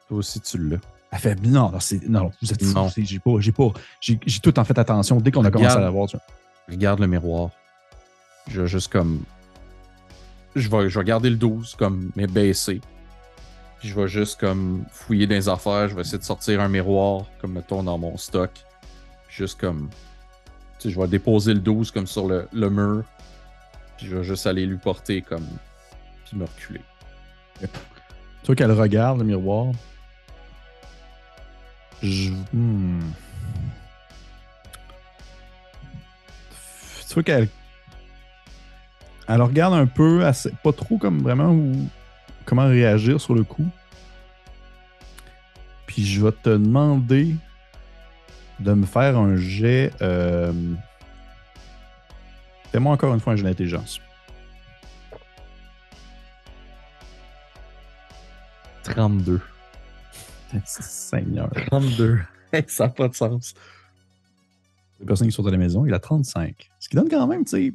Toi 0.09 0.19
aussi, 0.19 0.41
tu 0.41 0.59
l'as. 0.59 0.77
Elle 1.11 1.19
fait 1.19 1.35
non, 1.43 1.71
non, 1.71 1.81
c'est- 1.81 2.07
non, 2.09 2.31
vous 2.43 2.53
êtes 2.53 2.63
fous. 2.63 2.75
Non. 2.75 2.89
c'est- 2.91 3.05
J'ai 3.05 3.19
pas, 3.19 3.33
j'ai 3.39 3.53
pas, 3.53 3.69
j'ai 4.01 4.19
tout 4.43 4.59
en 4.59 4.65
fait 4.65 4.79
attention 4.79 5.21
dès 5.21 5.31
qu'on 5.31 5.45
a 5.45 5.51
commencé 5.51 5.75
à 5.79 5.81
la 5.81 5.91
voir. 5.91 6.09
tu 6.09 6.17
vois. 6.17 6.25
Regarde 6.69 7.01
le 7.01 7.07
miroir. 7.07 7.51
Je 8.49 8.67
juste 8.67 8.93
comme. 8.93 9.23
Je 10.55 10.69
vais, 10.69 10.89
je 10.89 10.99
vais 10.99 11.05
garder 11.05 11.31
le 11.31 11.37
12 11.37 11.77
comme, 11.77 12.11
mais 12.15 12.27
baissé. 12.27 12.81
Puis 13.79 13.89
je 13.89 13.99
vais 13.99 14.07
juste 14.07 14.39
comme 14.39 14.85
fouiller 14.93 15.27
dans 15.27 15.35
les 15.35 15.49
affaires. 15.49 15.89
Je 15.89 15.95
vais 15.95 16.03
essayer 16.03 16.19
de 16.19 16.23
sortir 16.23 16.61
un 16.61 16.69
miroir, 16.69 17.27
comme 17.41 17.55
mettons 17.55 17.83
dans 17.83 17.99
mon 17.99 18.17
stock. 18.17 18.51
Juste 19.29 19.59
comme. 19.59 19.89
Tu 20.79 20.89
sais, 20.89 20.91
je 20.91 21.01
vais 21.01 21.09
déposer 21.09 21.55
le 21.55 21.61
12 21.61 21.91
comme 21.91 22.07
sur 22.07 22.29
le, 22.29 22.71
mur. 22.71 23.05
Puis 23.97 24.07
je 24.07 24.17
vais 24.17 24.25
juste 24.25 24.47
aller 24.47 24.67
lui 24.67 24.77
porter 24.77 25.23
comme. 25.23 25.47
Puis 26.27 26.37
me 26.37 26.45
reculer. 26.45 26.81
Tu 27.61 28.47
vois 28.47 28.55
qu'elle 28.55 28.73
regarde 28.73 29.19
le 29.19 29.25
miroir? 29.25 29.73
Je. 32.03 32.31
hmm. 32.53 33.01
Tu 37.09 37.15
vois 37.15 37.23
qu'elle. 37.23 37.49
Elle 39.29 39.43
regarde 39.43 39.75
un 39.75 39.87
peu, 39.87 40.23
elle 40.23 40.35
sait 40.35 40.53
pas 40.63 40.73
trop 40.73 40.99
comme 40.99 41.23
vraiment 41.23 41.53
où, 41.53 41.89
comment 42.45 42.67
réagir 42.67 43.21
sur 43.21 43.35
le 43.35 43.45
coup. 43.45 43.67
Puis 45.87 46.05
je 46.05 46.25
vais 46.25 46.33
te 46.33 46.51
demander 46.51 47.35
de 48.61 48.73
me 48.73 48.87
faire 48.87 49.17
un 49.17 49.37
jet. 49.37 49.93
Euh... 50.01 50.53
Fais-moi 52.71 52.93
encore 52.93 53.13
une 53.15 53.21
fois 53.21 53.35
un 53.35 53.37
jet 53.37 53.45
d'intelligence. 53.45 54.01
32. 58.85 59.41
Seigneur. 60.65 61.51
32. 61.67 62.21
ça 62.67 62.85
n'a 62.85 62.91
pas 62.91 63.09
de 63.09 63.15
sens. 63.15 63.55
Les 65.01 65.07
personnes 65.07 65.29
qui 65.29 65.33
sont 65.33 65.47
à 65.47 65.51
la 65.51 65.57
maison, 65.57 65.87
il 65.87 65.95
a 65.95 65.99
35. 65.99 66.71
Ce 66.79 66.89
qui 66.89 66.97
donne 66.97 67.09
quand 67.09 67.27
même, 67.27 67.45
tu 67.45 67.51
sais, 67.51 67.75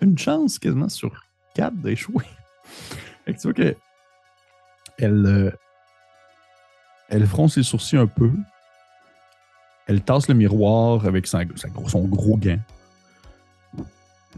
une 0.00 0.18
chance 0.18 0.58
quasiment 0.58 0.88
sur 0.88 1.24
4 1.54 1.74
d'échouer. 1.76 2.24
tu 3.26 3.34
vois 3.42 3.52
que. 3.52 3.76
Elle. 4.98 5.26
Euh, 5.26 5.50
elle 7.08 7.26
fronce 7.26 7.54
ses 7.54 7.62
sourcils 7.62 7.96
un 7.96 8.06
peu. 8.06 8.30
Elle 9.86 10.00
tasse 10.02 10.28
le 10.28 10.34
miroir 10.34 11.04
avec 11.04 11.26
son 11.26 12.04
gros 12.04 12.36
gant. 12.36 12.60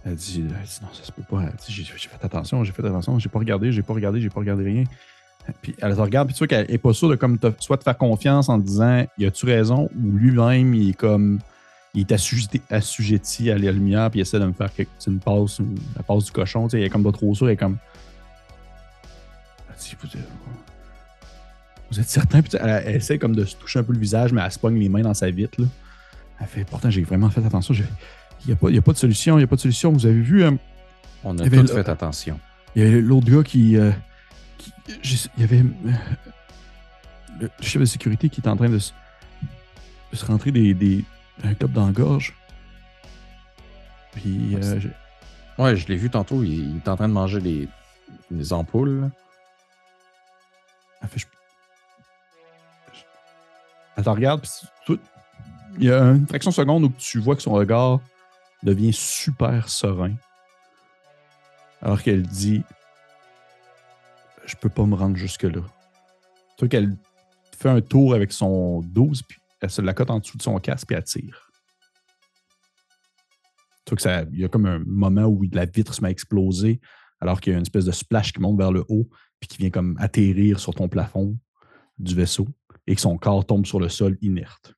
Elle 0.05 0.14
dit, 0.16 0.40
elle 0.40 0.47
dit, 0.47 0.78
non, 0.82 0.89
ça 0.93 1.05
se 1.05 1.12
peut 1.12 1.22
pas. 1.22 1.43
J'ai 1.68 1.84
fait 1.84 2.24
attention, 2.24 2.64
j'ai 2.64 2.72
fait 2.72 2.84
attention, 2.84 3.18
j'ai 3.18 3.28
pas 3.28 3.39
regardé, 3.39 3.70
j'ai 3.70 3.82
pas 3.82 3.93
regardé, 3.93 4.20
j'ai 4.20 4.30
pas 4.30 4.40
regardé 4.40 4.64
rien. 4.64 4.84
Puis 5.60 5.74
elle 5.80 5.94
te 5.94 6.01
regarde, 6.01 6.28
puis 6.28 6.34
tu 6.34 6.39
vois 6.39 6.47
qu'elle 6.47 6.70
est 6.70 6.78
pas 6.78 6.93
sûre 6.93 7.09
de 7.09 7.16
comme 7.16 7.39
soit 7.59 7.76
de 7.76 7.82
faire 7.82 7.98
confiance 7.98 8.48
en 8.48 8.59
disant 8.59 9.05
y 9.18 9.26
a-tu 9.26 9.44
raison? 9.44 9.90
Ou 9.97 10.16
lui-même 10.16 10.74
il 10.74 10.90
est 10.90 10.94
comme 10.94 11.40
il 11.94 12.01
est 12.01 12.12
assujetti, 12.70 13.51
à 13.51 13.59
la 13.59 13.73
lumière 13.73 14.10
puis 14.10 14.20
il 14.20 14.23
essaie 14.23 14.39
de 14.39 14.47
me 14.47 14.52
faire 14.52 14.70
une 15.06 15.19
passe, 15.19 15.60
la 15.97 16.02
passe 16.02 16.24
du 16.24 16.32
cochon, 16.32 16.64
tu 16.64 16.70
sais, 16.70 16.81
il 16.81 16.85
est 16.85 16.90
comme 16.90 17.02
pas 17.02 17.12
trop 17.12 17.35
sûr, 17.35 17.48
il 17.48 17.52
est 17.52 17.56
comme 17.56 17.78
elle 20.14 20.20
vous, 21.90 22.01
êtes 22.01 22.09
certain 22.09 22.40
puis 22.40 22.52
elle, 22.59 22.97
essaie 22.97 23.19
comme 23.19 23.36
de 23.36 23.44
se 23.44 23.56
toucher 23.56 23.81
un 23.81 23.82
peu 23.82 23.93
le 23.93 23.98
visage 23.98 24.32
mais 24.32 24.40
elle 24.43 24.51
se 24.51 24.59
pogne 24.59 24.78
les 24.78 24.89
mains 24.89 25.02
dans 25.02 25.14
sa 25.14 25.31
vitre 25.31 25.60
là. 25.60 25.66
Elle 26.40 26.47
fait 26.47 26.64
pourtant 26.64 26.89
j'ai 26.89 27.02
vraiment 27.02 27.28
fait 27.28 27.44
attention, 27.44 27.74
il 27.74 27.85
n'y 28.47 28.52
a, 28.52 28.56
pas, 28.56 28.69
a 28.70 28.81
pas 28.81 28.93
de 28.93 28.98
solution, 28.98 29.36
il 29.36 29.39
n'y 29.39 29.44
a 29.44 29.47
pas 29.47 29.56
de 29.56 29.60
solution, 29.60 29.93
vous 29.93 30.06
avez 30.06 30.20
vu 30.20 30.44
hein? 30.44 30.56
On 31.24 31.39
a 31.39 31.48
tous 31.48 31.73
fait 31.73 31.89
attention. 31.89 32.40
Il 32.74 32.82
y 32.82 32.86
a 32.86 33.01
l'autre 33.01 33.31
gars 33.31 33.43
qui 33.44 33.77
euh, 33.77 33.93
il 34.89 35.40
y 35.40 35.44
avait 35.44 35.60
euh, 35.60 35.93
le 37.40 37.51
chef 37.60 37.81
de 37.81 37.86
sécurité 37.86 38.28
qui 38.28 38.40
était 38.40 38.48
en 38.48 38.56
train 38.56 38.69
de 38.69 38.78
se, 38.78 38.93
rentrer 40.27 40.51
des, 40.51 40.74
des, 40.74 41.05
un 41.44 41.54
clope 41.54 41.72
dans 41.72 41.86
la 41.86 41.92
gorge. 41.92 42.34
Puis. 44.12 44.56
Euh, 44.56 44.80
ouais, 45.59 45.76
je 45.76 45.88
l'ai 45.88 45.96
vu 45.96 46.10
tantôt. 46.10 46.42
Il, 46.42 46.76
est 46.76 46.88
en 46.88 46.96
train 46.96 47.09
de 47.09 47.12
manger 47.12 47.40
des, 47.40 47.68
des 48.30 48.52
ampoules. 48.52 49.10
Elle 51.02 51.09
fait. 51.09 51.26
Elle 53.96 54.04
te 54.04 54.09
regarde, 54.09 54.40
puis 54.40 54.98
il 55.78 55.84
y 55.84 55.92
a 55.92 56.02
une 56.02 56.26
fraction 56.26 56.50
de 56.50 56.54
seconde 56.54 56.84
où 56.84 56.92
tu 56.98 57.18
vois 57.18 57.36
que 57.36 57.42
son 57.42 57.52
regard 57.52 58.00
devient 58.62 58.92
super 58.92 59.68
serein. 59.68 60.14
Alors 61.82 62.02
qu'elle 62.02 62.22
dit 62.22 62.62
je 64.46 64.56
peux 64.56 64.68
pas 64.68 64.84
me 64.84 64.94
rendre 64.94 65.16
jusque-là. 65.16 65.60
Tu 66.56 66.60
vois 66.60 66.68
qu'elle 66.68 66.96
fait 67.56 67.68
un 67.68 67.80
tour 67.80 68.14
avec 68.14 68.32
son 68.32 68.80
12, 68.80 69.22
puis 69.22 69.38
elle 69.62 69.70
se 69.70 69.80
la 69.80 69.94
cote 69.94 70.10
en 70.10 70.18
dessous 70.18 70.36
de 70.36 70.43
son 70.43 70.59
casque, 70.59 70.86
puis 70.89 70.97
elle 70.97 71.05
tire. 71.05 71.48
Que 73.86 74.01
ça, 74.01 74.22
il 74.32 74.39
y 74.39 74.44
a 74.44 74.48
comme 74.48 74.64
un 74.64 74.78
moment 74.86 75.24
où 75.24 75.43
la 75.52 75.66
vitre 75.66 75.93
se 75.93 76.01
met 76.01 76.09
à 76.09 76.10
exploser, 76.10 76.80
alors 77.20 77.40
qu'il 77.40 77.52
y 77.52 77.55
a 77.55 77.59
une 77.59 77.62
espèce 77.62 77.84
de 77.84 77.93
splash 77.93 78.32
qui 78.32 78.40
monte 78.40 78.56
vers 78.56 78.72
le 78.72 78.84
haut, 78.89 79.06
puis 79.39 79.48
qui 79.48 79.59
vient 79.59 79.70
comme 79.70 79.97
atterrir 79.98 80.59
sur 80.59 80.74
ton 80.74 80.89
plafond 80.89 81.36
du 81.98 82.14
vaisseau, 82.14 82.48
et 82.86 82.94
que 82.94 83.01
son 83.01 83.18
corps 83.18 83.44
tombe 83.44 83.66
sur 83.66 83.80
le 83.80 83.90
sol 83.90 84.16
inerte. 84.22 84.74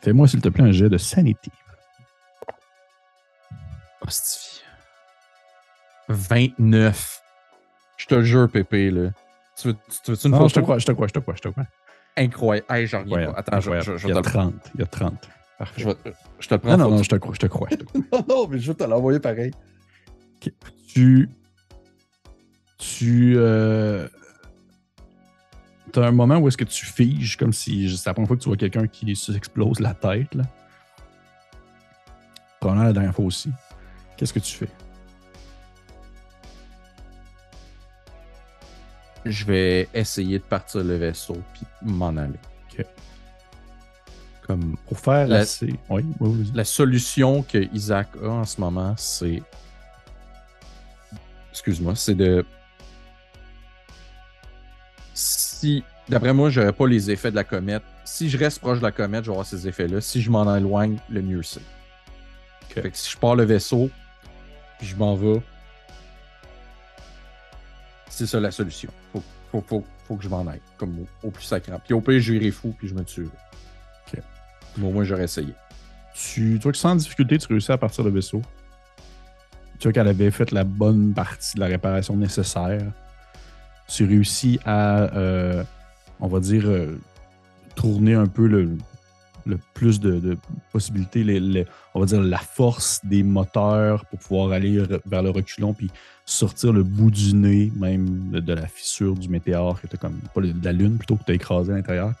Fais-moi, 0.00 0.28
s'il 0.28 0.40
te 0.40 0.48
plaît, 0.48 0.64
un 0.64 0.72
jet 0.72 0.88
de 0.88 0.98
sanity. 0.98 1.50
29. 6.08 7.23
Je 8.04 8.14
te 8.14 8.22
jure, 8.22 8.50
Pépé, 8.50 8.90
là. 8.90 9.10
Tu 9.56 9.68
veux, 9.68 9.76
tu 10.04 10.12
veux 10.12 10.28
non, 10.28 10.46
je 10.46 10.54
te 10.54 10.60
crois, 10.60 10.78
je 10.78 10.84
te 10.84 10.92
crois, 10.92 11.06
je 11.06 11.12
te 11.14 11.20
crois, 11.20 11.34
je 11.36 11.40
te 11.40 11.48
crois. 11.48 11.64
Incroyable. 12.18 12.66
Hey, 12.68 12.86
j'en 12.86 13.00
reviens 13.00 13.32
pas. 13.32 13.38
Attends, 13.38 13.60
je, 13.60 13.80
je, 13.80 13.96
je, 13.96 14.08
il 14.08 14.14
y 14.14 14.18
a 14.18 14.20
30. 14.20 14.54
Il 14.74 14.80
y 14.80 14.82
a 14.82 14.86
30. 14.86 15.14
Parfait. 15.58 15.82
Je, 15.82 15.88
je 16.38 16.48
te 16.48 16.54
prends. 16.56 16.76
Non, 16.76 16.90
non, 16.90 16.96
non, 16.96 17.02
je 17.02 17.08
te 17.08 17.16
crois, 17.16 17.32
je 17.32 17.38
te 17.38 17.46
crois. 17.46 17.68
non, 18.12 18.24
non, 18.28 18.46
mais 18.46 18.58
je 18.58 18.72
vais 18.72 18.76
te 18.76 18.84
l'envoyer 18.84 19.20
pareil. 19.20 19.52
Tu. 20.86 21.30
Tu. 22.76 23.34
Euh, 23.38 24.06
tu 25.90 25.98
as 25.98 26.04
un 26.04 26.12
moment 26.12 26.36
où 26.36 26.48
est-ce 26.48 26.58
que 26.58 26.64
tu 26.64 26.84
figes 26.84 27.38
comme 27.38 27.54
si 27.54 27.96
c'est 27.96 28.10
la 28.10 28.12
première 28.12 28.28
fois 28.28 28.36
que 28.36 28.42
tu 28.42 28.50
vois 28.50 28.58
quelqu'un 28.58 28.86
qui 28.86 29.16
s'explose 29.16 29.80
la 29.80 29.94
tête. 29.94 30.34
Là? 30.34 30.44
Probablement 32.60 32.84
la 32.86 32.92
dernière 32.92 33.14
fois 33.14 33.24
aussi. 33.24 33.50
Qu'est-ce 34.18 34.34
que 34.34 34.40
tu 34.40 34.54
fais? 34.56 34.68
Je 39.24 39.44
vais 39.44 39.88
essayer 39.94 40.38
de 40.38 40.44
partir 40.44 40.84
le 40.84 40.96
vaisseau 40.96 41.36
puis 41.54 41.66
m'en 41.82 42.16
aller. 42.16 42.38
Comme 44.46 44.76
pour 44.86 44.98
faire 44.98 45.26
la, 45.26 45.38
assez... 45.38 45.74
oui, 45.88 46.04
oui, 46.20 46.50
la 46.54 46.64
solution 46.64 47.42
que 47.42 47.66
Isaac 47.72 48.08
a 48.22 48.28
en 48.28 48.44
ce 48.44 48.60
moment, 48.60 48.94
c'est. 48.98 49.42
Excuse-moi, 51.50 51.94
c'est 51.96 52.14
de. 52.14 52.44
Si. 55.14 55.82
D'après 56.10 56.34
moi, 56.34 56.50
j'aurais 56.50 56.74
pas 56.74 56.86
les 56.86 57.10
effets 57.10 57.30
de 57.30 57.36
la 57.36 57.44
comète. 57.44 57.82
Si 58.04 58.28
je 58.28 58.36
reste 58.36 58.58
proche 58.58 58.80
de 58.80 58.82
la 58.82 58.92
comète, 58.92 59.24
j'aurai 59.24 59.46
ces 59.46 59.66
effets-là. 59.66 60.02
Si 60.02 60.20
je 60.20 60.30
m'en 60.30 60.54
éloigne, 60.54 60.98
le 61.08 61.22
mieux 61.22 61.42
c'est. 61.42 61.62
Fait 62.68 62.90
que 62.90 62.98
si 62.98 63.12
je 63.12 63.16
pars 63.16 63.36
le 63.36 63.44
vaisseau, 63.44 63.88
puis 64.78 64.88
je 64.88 64.96
m'en 64.96 65.14
vais. 65.14 65.40
C'est 68.14 68.26
ça 68.26 68.38
la 68.38 68.52
solution. 68.52 68.90
Faut, 69.12 69.24
faut, 69.50 69.60
faut, 69.66 69.84
faut 70.06 70.14
que 70.14 70.22
je 70.22 70.28
m'en 70.28 70.46
aille, 70.46 70.60
comme 70.76 71.04
au, 71.24 71.30
plus 71.32 71.42
sacré. 71.42 71.72
Puis 71.84 71.94
au 71.94 72.00
pire, 72.00 72.20
je 72.20 72.32
virais 72.32 72.52
fou, 72.52 72.72
puis 72.78 72.86
je 72.86 72.94
me 72.94 73.02
tue. 73.02 73.24
Ok. 73.26 74.22
Mais 74.76 74.86
au 74.86 74.92
moins, 74.92 75.02
j'aurais 75.02 75.24
essayé. 75.24 75.52
Tu, 76.14 76.56
vois 76.58 76.70
que 76.70 76.78
sans 76.78 76.94
difficulté, 76.94 77.38
tu 77.38 77.48
réussis 77.48 77.72
à 77.72 77.76
partir 77.76 78.04
le 78.04 78.10
vaisseau. 78.10 78.40
Tu 79.80 79.88
vois 79.88 79.92
qu'elle 79.92 80.06
avait 80.06 80.30
fait 80.30 80.52
la 80.52 80.62
bonne 80.62 81.12
partie 81.12 81.56
de 81.56 81.60
la 81.60 81.66
réparation 81.66 82.16
nécessaire. 82.16 82.82
Tu 83.88 84.04
réussis 84.04 84.60
à, 84.64 85.12
euh, 85.16 85.64
on 86.20 86.28
va 86.28 86.38
dire, 86.38 86.66
euh, 86.66 86.96
tourner 87.74 88.14
un 88.14 88.26
peu 88.26 88.46
le, 88.46 88.78
le 89.46 89.58
plus 89.74 90.00
de, 90.00 90.36
possibilités, 90.72 91.66
on 91.94 92.00
va 92.00 92.06
dire 92.06 92.20
la 92.20 92.38
force 92.38 93.00
des 93.04 93.22
moteurs 93.22 94.04
pour 94.06 94.18
pouvoir 94.18 94.52
aller 94.52 94.82
vers 95.06 95.22
le 95.22 95.30
reculon 95.30 95.74
puis 95.74 95.90
sortir 96.26 96.72
le 96.72 96.82
bout 96.82 97.10
du 97.10 97.34
nez 97.34 97.70
même 97.76 98.30
de, 98.30 98.52
la 98.52 98.66
fissure 98.66 99.14
du 99.14 99.28
météore 99.28 99.80
que 99.80 99.86
tu 99.86 99.96
comme 99.98 100.18
pas 100.34 100.40
de 100.40 100.64
la 100.64 100.72
lune 100.72 100.96
plutôt 100.96 101.16
que 101.16 101.24
tu 101.24 101.32
as 101.32 101.34
écrasé 101.34 101.72
à 101.72 101.76
l'intérieur. 101.76 102.12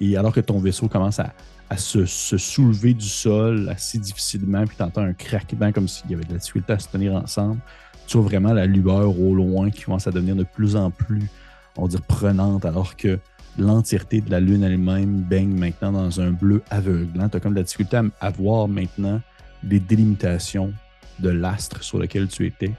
Et 0.00 0.16
alors 0.16 0.32
que 0.32 0.40
ton 0.40 0.58
vaisseau 0.58 0.88
commence 0.88 1.18
à, 1.18 1.32
se, 1.76 2.04
soulever 2.04 2.94
du 2.94 3.08
sol 3.08 3.68
assez 3.68 3.98
difficilement, 3.98 4.64
puis 4.66 4.76
tu 4.76 4.82
entends 4.82 5.02
un 5.02 5.14
craquement 5.14 5.72
comme 5.72 5.88
s'il 5.88 6.10
y 6.10 6.14
avait 6.14 6.24
de 6.24 6.32
la 6.32 6.38
difficulté 6.38 6.74
à 6.74 6.78
se 6.78 6.88
tenir 6.88 7.14
ensemble, 7.14 7.60
tu 8.06 8.18
vois 8.18 8.26
vraiment 8.26 8.52
la 8.52 8.66
lueur 8.66 9.18
au 9.18 9.34
loin 9.34 9.70
qui 9.70 9.82
commence 9.82 10.06
à 10.06 10.10
devenir 10.10 10.36
de 10.36 10.44
plus 10.44 10.76
en 10.76 10.90
plus, 10.90 11.28
on 11.76 11.82
va 11.82 11.88
dire, 11.88 12.02
prenante, 12.02 12.64
alors 12.64 12.96
que 12.96 13.18
l'entièreté 13.58 14.20
de 14.20 14.30
la 14.30 14.40
Lune 14.40 14.64
elle-même 14.64 15.22
baigne 15.22 15.56
maintenant 15.56 15.92
dans 15.92 16.20
un 16.20 16.30
bleu 16.30 16.62
aveuglant. 16.70 17.28
Tu 17.28 17.36
as 17.36 17.40
comme 17.40 17.52
de 17.52 17.58
la 17.58 17.64
difficulté 17.64 18.00
à, 18.20 18.30
voir 18.30 18.68
maintenant 18.68 19.20
les 19.62 19.80
délimitations 19.80 20.72
de 21.18 21.30
l'astre 21.30 21.82
sur 21.82 21.98
lequel 21.98 22.28
tu 22.28 22.46
étais. 22.46 22.72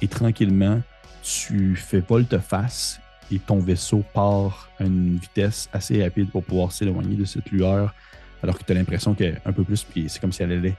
Et 0.00 0.08
tranquillement, 0.08 0.80
tu 1.22 1.76
fais 1.76 2.00
volte-face 2.00 3.00
et 3.32 3.38
ton 3.38 3.58
vaisseau 3.58 4.04
part 4.14 4.68
à 4.78 4.84
une 4.84 5.16
vitesse 5.16 5.68
assez 5.72 6.02
rapide 6.02 6.30
pour 6.30 6.44
pouvoir 6.44 6.72
s'éloigner 6.72 7.16
de 7.16 7.24
cette 7.24 7.50
lueur, 7.50 7.94
alors 8.42 8.58
que 8.58 8.64
tu 8.64 8.72
as 8.72 8.74
l'impression 8.74 9.14
qu'un 9.14 9.52
peu 9.52 9.62
plus, 9.62 9.84
puis 9.84 10.08
c'est 10.08 10.20
comme 10.20 10.32
si 10.32 10.42
elle 10.42 10.52
allait 10.52 10.76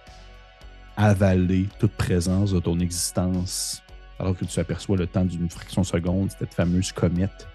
avaler 0.98 1.68
toute 1.80 1.92
présence 1.92 2.52
de 2.52 2.60
ton 2.60 2.80
existence, 2.80 3.82
alors 4.20 4.36
que 4.36 4.46
tu 4.46 4.60
aperçois 4.60 4.98
le 4.98 5.08
temps 5.08 5.24
d'une 5.24 5.50
fraction 5.50 5.84
de 5.84 5.88
seconde, 5.88 6.32
cette 6.38 6.54
fameuse 6.54 6.92
comète 6.92 7.48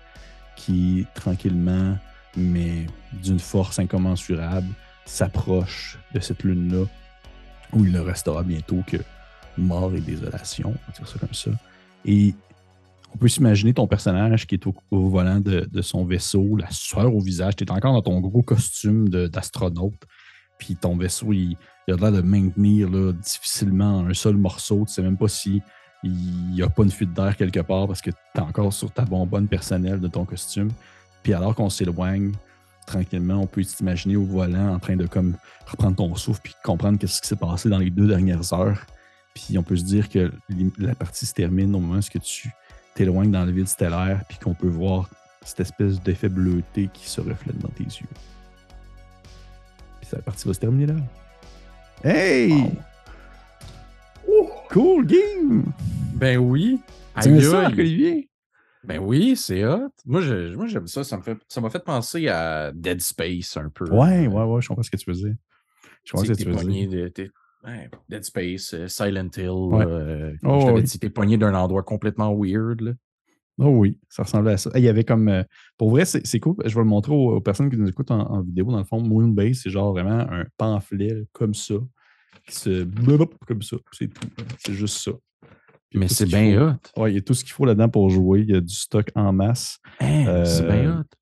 qui, 0.57 1.07
tranquillement, 1.15 1.97
mais 2.37 2.87
d'une 3.23 3.39
force 3.39 3.79
incommensurable, 3.79 4.69
s'approche 5.05 5.99
de 6.15 6.21
cette 6.21 6.43
lune-là, 6.43 6.85
où 7.73 7.85
il 7.85 7.93
ne 7.93 8.01
restera 8.01 8.43
bientôt 8.43 8.83
que 8.87 8.97
mort 9.57 9.95
et 9.95 10.01
désolation, 10.01 10.71
on 10.71 10.91
va 10.91 10.97
dire 10.97 11.09
ça 11.09 11.19
comme 11.19 11.35
ça. 11.35 11.51
Et 12.05 12.35
on 13.15 13.19
peut 13.19 13.29
s'imaginer 13.29 13.73
ton 13.73 13.87
personnage 13.87 14.47
qui 14.47 14.57
est 14.57 14.67
au, 14.67 14.75
volant 14.91 15.41
de, 15.41 15.83
son 15.83 16.05
vaisseau, 16.05 16.57
la 16.57 16.71
sueur 16.71 17.15
au 17.15 17.21
visage, 17.21 17.57
tu 17.57 17.65
es 17.65 17.71
encore 17.71 17.93
dans 17.93 18.03
ton 18.03 18.21
gros 18.21 18.43
costume 18.43 19.09
d'astronaute, 19.09 20.03
puis 20.59 20.77
ton 20.77 20.97
vaisseau, 20.97 21.33
il, 21.33 21.57
a 21.89 21.95
l'air 21.95 22.13
de 22.13 22.21
maintenir 22.21 22.91
là, 22.91 23.13
difficilement 23.13 24.01
un 24.01 24.15
seul 24.15 24.37
morceau, 24.37 24.85
tu 24.87 24.93
sais 24.93 25.03
même 25.03 25.17
pas 25.17 25.29
si 25.29 25.63
il 26.07 26.55
n'y 26.55 26.63
a 26.63 26.69
pas 26.69 26.83
une 26.83 26.91
fuite 26.91 27.13
d'air 27.13 27.37
quelque 27.37 27.61
part 27.61 27.87
parce 27.87 28.01
que 28.01 28.11
tu 28.11 28.17
es 28.37 28.41
encore 28.41 28.73
sur 28.73 28.91
ta 28.91 29.05
bonbonne 29.05 29.49
personnelle 29.49 30.01
de 30.01 30.09
ton 30.09 30.25
costume. 30.25 30.71
Puis 31.23 31.35
alors 31.35 31.55
qu'on 31.55 31.71
s'éloigne 31.71 32.33
tranquillement, 32.87 33.35
on 33.35 33.47
peut 33.47 33.65
t'imaginer 33.65 34.17
au 34.17 34.25
volant 34.25 34.75
en 34.75 34.79
train 34.79 34.97
de 34.97 35.07
comme 35.07 35.35
reprendre 35.67 35.97
ton 35.97 36.15
souffle 36.15 36.41
puis 36.43 36.55
comprendre 36.63 36.99
qu'est-ce 36.99 37.21
qui 37.21 37.29
s'est 37.29 37.37
passé 37.37 37.69
dans 37.69 37.79
les 37.79 37.91
deux 37.91 38.07
dernières 38.07 38.53
heures. 38.53 38.87
Puis 39.35 39.59
on 39.59 39.63
peut 39.63 39.77
se 39.77 39.85
dire 39.85 40.09
que 40.09 40.33
la 40.79 40.95
partie 40.95 41.27
se 41.27 41.35
termine 41.35 41.75
au 41.75 41.81
moment 41.81 41.99
où 41.99 42.19
tu 42.19 42.53
t'éloignes 42.95 43.31
dans 43.31 43.45
le 43.45 43.53
vide 43.53 43.69
stellaire 43.69 44.23
puis 44.29 44.39
qu'on 44.39 44.55
peut 44.55 44.69
voir 44.69 45.11
cette 45.45 45.61
espèce 45.61 46.01
d'effet 46.01 46.29
bleuté 46.29 46.89
qui 46.93 47.09
se 47.09 47.21
reflète 47.21 47.59
dans 47.59 47.69
tes 47.69 47.85
yeux. 47.85 48.09
Puis 50.01 50.11
la 50.13 50.23
partie 50.23 50.47
va 50.47 50.55
se 50.55 50.61
terminer 50.61 50.87
là. 50.87 50.95
Hey! 52.05 52.71
Cool 54.77 55.07
game! 55.07 55.73
Ben 56.17 56.39
oui. 56.39 56.81
Tu 57.23 57.43
ça, 57.43 57.67
Olivier? 57.67 58.31
Ben 58.85 58.99
oui, 58.99 59.37
c'est 59.37 59.67
hot. 59.67 59.91
Moi, 60.07 60.23
j'aime 60.23 60.87
ça. 60.87 61.05
Ça 61.05 61.17
m'a 61.19 61.23
fait, 61.23 61.39
fait 61.71 61.85
penser 61.85 62.29
à 62.29 62.73
Dead 62.73 63.01
Space 63.03 63.57
un 63.57 63.69
peu. 63.69 63.85
Ouais, 63.91 64.27
ouais, 64.27 64.43
ouais, 64.45 64.63
je 64.63 64.69
comprends 64.69 64.83
ce 64.83 64.91
que 64.91 64.97
tu 64.97 65.11
veux 65.11 65.17
dire. 65.17 65.35
Je 66.05 66.13
comprends 66.13 66.25
ce 66.25 66.33
que 66.33 66.43
tu 66.43 66.51
veux 66.51 66.65
dire. 66.65 67.11
Dead 68.09 68.25
Space, 68.25 68.75
euh, 68.75 68.89
Silent 68.89 69.29
Hill. 69.37 69.75
Euh, 69.75 70.33
oh, 70.45 70.61
je 70.61 70.67
t'avais 70.67 70.83
dit, 70.83 70.99
t'es 70.99 71.11
poigné 71.11 71.37
d'un 71.37 71.55
endroit 71.55 71.83
complètement 71.83 72.35
weird. 72.35 72.81
Là. 72.81 72.93
Oh 73.59 73.69
oui, 73.69 73.99
ça 74.09 74.23
ressemblait 74.23 74.53
à 74.53 74.57
ça. 74.57 74.71
Il 74.77 74.83
y 74.83 74.89
avait 74.89 75.05
comme. 75.05 75.29
Euh, 75.29 75.43
pour 75.77 75.91
vrai, 75.91 76.05
c'est 76.07 76.41
cool. 76.41 76.55
Je 76.65 76.75
vais 76.75 76.81
le 76.81 76.89
montrer 76.89 77.13
aux, 77.13 77.41
personnes 77.41 77.69
qui 77.69 77.77
nous 77.77 77.89
écoutent 77.89 78.11
en, 78.11 78.41
vidéo. 78.41 78.71
Dans 78.71 78.79
le 78.79 78.85
fond, 78.85 79.03
Moonbase, 79.03 79.61
c'est 79.65 79.71
genre 79.71 79.93
vraiment 79.93 80.21
un 80.31 80.45
pamphlet 80.57 81.27
comme 81.33 81.55
ça, 81.55 81.75
qui 82.47 82.55
se. 82.55 82.87
comme 83.47 83.63
ça. 83.63 83.77
C'est 83.93 84.09
tout. 84.09 84.29
C'est 84.65 84.75
juste 84.75 84.99
ça. 84.99 85.13
Mais 85.97 86.09
c'est 86.09 86.27
bien 86.27 86.61
hot. 86.63 86.77
Oui, 86.97 87.13
il 87.13 87.15
y 87.15 87.19
a 87.19 87.23
tout 87.23 87.35
ce 87.35 87.43
qu'il 87.43 87.53
faut 87.53 87.65
là-dedans 87.65 87.89
pour 87.89 88.11
jouer. 88.11 88.41
Il 88.41 88.51
y 88.51 88.57
a 88.57 88.61
du 88.61 88.75
stock 88.75 89.11
en 89.15 89.33
masse. 89.33 89.79
Hein, 90.01 90.45
c'est 90.45 90.67
bien 90.67 91.01
hot. 91.01 91.17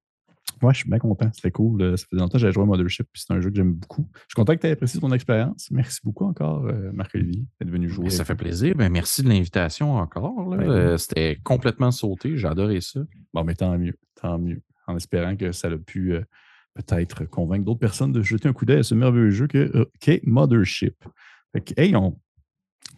Ouais, 0.62 0.72
je 0.72 0.78
suis 0.78 0.88
bien 0.88 0.98
content. 0.98 1.30
C'était 1.34 1.50
cool. 1.50 1.82
Euh, 1.82 1.96
ça 1.96 2.06
faisait 2.10 2.20
longtemps 2.20 2.32
que 2.32 2.38
j'avais 2.38 2.52
joué 2.52 2.62
à 2.62 2.66
Mothership, 2.66 3.06
puis 3.12 3.22
c'est 3.24 3.34
un 3.34 3.40
jeu 3.40 3.50
que 3.50 3.56
j'aime 3.56 3.74
beaucoup. 3.74 4.08
Je 4.14 4.20
suis 4.20 4.34
content 4.34 4.54
que 4.54 4.60
tu 4.60 4.66
aies 4.66 4.70
apprécié 4.70 5.00
ton 5.00 5.12
expérience. 5.12 5.68
Merci 5.70 6.00
beaucoup 6.02 6.24
encore, 6.24 6.64
euh, 6.66 6.90
Marc-Olivier, 6.92 7.44
d'être 7.60 7.70
venu 7.70 7.88
jouer. 7.88 8.10
Ça 8.10 8.24
fait 8.24 8.34
plaisir. 8.34 8.74
Ben, 8.74 8.90
merci 8.90 9.22
de 9.22 9.28
l'invitation 9.28 9.96
encore. 9.96 10.50
Ben 10.50 10.62
euh, 10.62 10.96
c'était 10.96 11.38
complètement 11.44 11.90
sauté. 11.90 12.36
J'ai 12.36 12.48
adoré 12.48 12.80
ça. 12.80 13.00
Bon, 13.32 13.44
mais 13.44 13.54
tant 13.54 13.76
mieux. 13.76 13.98
Tant 14.20 14.38
mieux. 14.38 14.62
En 14.86 14.96
espérant 14.96 15.36
que 15.36 15.52
ça 15.52 15.68
a 15.68 15.76
pu 15.76 16.14
peut-être 16.74 17.24
convaincre 17.24 17.64
d'autres 17.64 17.80
personnes 17.80 18.12
de 18.12 18.22
jeter 18.22 18.48
un 18.48 18.52
coup 18.52 18.64
d'œil 18.64 18.80
à 18.80 18.82
ce 18.82 18.94
merveilleux 18.94 19.30
jeu 19.30 19.48
qu'est 20.00 20.20
Mothership. 20.24 21.04
Fait 21.52 21.60
que, 21.60 21.80
hey, 21.80 21.94
on, 21.94 22.18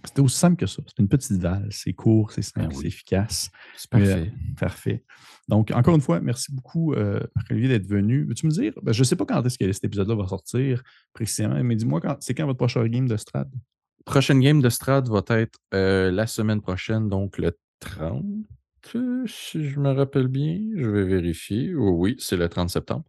c'était 0.05 0.21
aussi 0.21 0.37
simple 0.37 0.57
que 0.57 0.67
ça. 0.67 0.83
C'est 0.87 0.99
une 1.01 1.09
petite 1.09 1.41
valse. 1.41 1.83
C'est 1.85 1.93
court, 1.93 2.33
c'est 2.33 2.43
simple, 2.43 2.69
ben 2.69 2.77
c'est 2.81 2.87
efficace. 2.87 3.51
C'est 3.77 3.91
parfait. 3.91 4.33
parfait. 4.59 5.05
Donc, 5.49 5.71
encore 5.73 5.95
une 5.95 6.01
fois, 6.01 6.21
merci 6.21 6.53
beaucoup, 6.53 6.93
euh, 6.95 7.21
Olivier, 7.51 7.69
d'être 7.69 7.87
venu. 7.87 8.25
Veux-tu 8.25 8.47
me 8.47 8.51
dire, 8.51 8.73
ben, 8.83 8.93
je 8.93 9.01
ne 9.01 9.05
sais 9.05 9.17
pas 9.17 9.25
quand 9.25 9.45
est-ce 9.45 9.59
que 9.59 9.71
cet 9.73 9.85
épisode-là 9.85 10.15
va 10.15 10.27
sortir 10.27 10.83
précisément, 11.13 11.63
mais 11.63 11.77
dis-moi, 11.77 12.01
c'est 12.21 12.35
quand 12.35 12.47
votre 12.47 12.59
prochain 12.59 12.87
game 12.87 13.07
de 13.07 13.17
Strad? 13.17 13.51
Prochaine 14.05 14.41
game 14.41 14.61
de 14.61 14.69
Strad 14.69 15.09
va 15.09 15.23
être 15.31 15.59
euh, 15.75 16.11
la 16.11 16.27
semaine 16.27 16.61
prochaine, 16.61 17.09
donc 17.09 17.39
le 17.39 17.57
30 17.81 18.25
si 19.27 19.65
je 19.69 19.81
me 19.81 19.93
rappelle 19.93 20.29
bien. 20.29 20.61
Je 20.77 20.89
vais 20.89 21.05
vérifier. 21.05 21.75
oui, 21.75 22.17
c'est 22.19 22.37
le 22.37 22.49
30 22.49 22.71
septembre. 22.71 23.05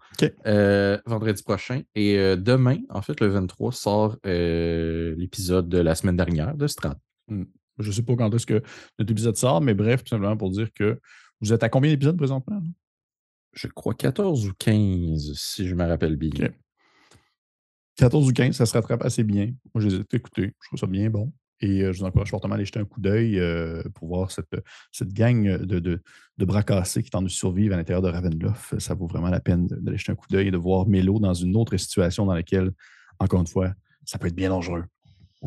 Euh, 0.46 0.98
vendredi 1.06 1.44
prochain. 1.44 1.82
Et 1.96 2.18
euh, 2.18 2.36
demain, 2.36 2.78
en 2.90 3.02
fait, 3.02 3.20
le 3.20 3.28
23, 3.28 3.72
sort 3.72 4.18
euh, 4.26 5.16
l'épisode 5.18 5.70
de 5.70 5.78
la 5.78 5.96
semaine 5.96 6.18
dernière 6.18 6.56
de 6.56 6.68
Strat. 6.68 6.98
Hmm. 7.28 7.44
Je 7.80 7.88
ne 7.88 7.94
sais 7.94 8.02
pas 8.02 8.16
quand 8.16 8.34
est-ce 8.34 8.46
que 8.46 8.62
notre 8.98 9.12
épisode 9.12 9.38
sort, 9.38 9.62
mais 9.62 9.74
bref, 9.74 10.04
tout 10.04 10.10
simplement 10.10 10.38
pour 10.38 10.50
dire 10.50 10.72
que 10.74 11.00
vous 11.42 11.54
êtes 11.54 11.64
à 11.64 11.70
combien 11.70 11.92
d'épisodes 11.92 12.18
présentement? 12.18 12.62
Je 13.54 13.68
crois 13.68 13.94
14 13.94 14.48
ou 14.48 14.54
15, 14.58 15.34
si 15.36 15.68
je 15.68 15.76
me 15.76 15.86
rappelle 15.86 16.16
bien. 16.16 16.50
14 17.98 18.30
ou 18.30 18.34
15, 18.34 18.56
ça 18.56 18.66
se 18.66 18.74
rattrape 18.74 19.04
assez 19.04 19.24
bien. 19.24 19.54
Moi, 19.74 19.84
je 19.84 19.88
les 19.88 19.96
ai 19.96 20.04
écoutés. 20.14 20.54
Je 20.62 20.68
trouve 20.70 20.80
ça 20.80 20.88
bien 20.88 21.10
bon. 21.10 21.32
Et 21.60 21.82
je 21.82 21.98
vous 21.98 22.04
encourage 22.04 22.30
fortement 22.30 22.54
à 22.54 22.56
aller 22.56 22.66
jeter 22.66 22.80
un 22.80 22.86
coup 22.86 23.02
d'œil 23.02 23.42
pour 23.96 24.08
voir 24.08 24.32
cette, 24.32 24.56
cette 24.92 25.14
gang 25.14 25.44
de, 25.44 25.80
de, 25.80 26.02
de 26.38 26.46
bras 26.46 26.64
cassés 26.64 27.02
qui 27.02 27.10
tentent 27.10 27.24
de 27.24 27.30
survivre 27.30 27.74
à 27.74 27.78
l'intérieur 27.78 28.02
de 28.02 28.10
Ravenloft. 28.10 28.80
Ça 28.80 28.94
vaut 28.94 29.08
vraiment 29.08 29.30
la 29.30 29.40
peine 29.40 29.68
d'aller 29.68 29.98
jeter 29.98 30.12
un 30.12 30.16
coup 30.16 30.28
d'œil 30.30 30.50
et 30.50 30.52
de 30.52 30.58
voir 30.58 30.88
Mélo 30.88 31.20
dans 31.20 31.34
une 31.34 31.56
autre 31.56 31.76
situation 31.78 32.26
dans 32.26 32.36
laquelle, 32.36 32.72
encore 33.20 33.42
une 33.42 33.48
fois, 33.48 33.74
ça 34.06 34.20
peut 34.20 34.28
être 34.28 34.36
bien 34.36 34.50
dangereux. 34.50 34.84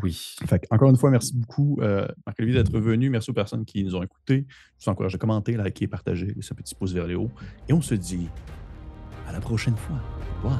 Oui. 0.02 0.36
Fait 0.46 0.66
encore 0.70 0.90
une 0.90 0.96
fois, 0.96 1.10
merci 1.10 1.34
beaucoup, 1.36 1.78
Marc-Olivier, 2.26 2.62
d'être 2.62 2.78
venu. 2.78 3.10
Merci 3.10 3.30
aux 3.30 3.34
personnes 3.34 3.64
qui 3.64 3.82
nous 3.84 3.94
ont 3.96 4.02
écoutés. 4.02 4.46
Je 4.78 4.84
vous 4.84 4.90
encourage 4.90 5.14
à 5.14 5.18
commenter, 5.18 5.56
liker, 5.56 5.86
partager, 5.86 6.36
ce 6.40 6.54
petit 6.54 6.74
pouce 6.74 6.92
vers 6.92 7.06
le 7.06 7.16
haut. 7.16 7.30
Et 7.68 7.72
on 7.72 7.80
se 7.80 7.94
dit 7.94 8.28
à 9.28 9.32
la 9.32 9.40
prochaine 9.40 9.76
fois. 9.76 10.00
Wow. 10.44 10.50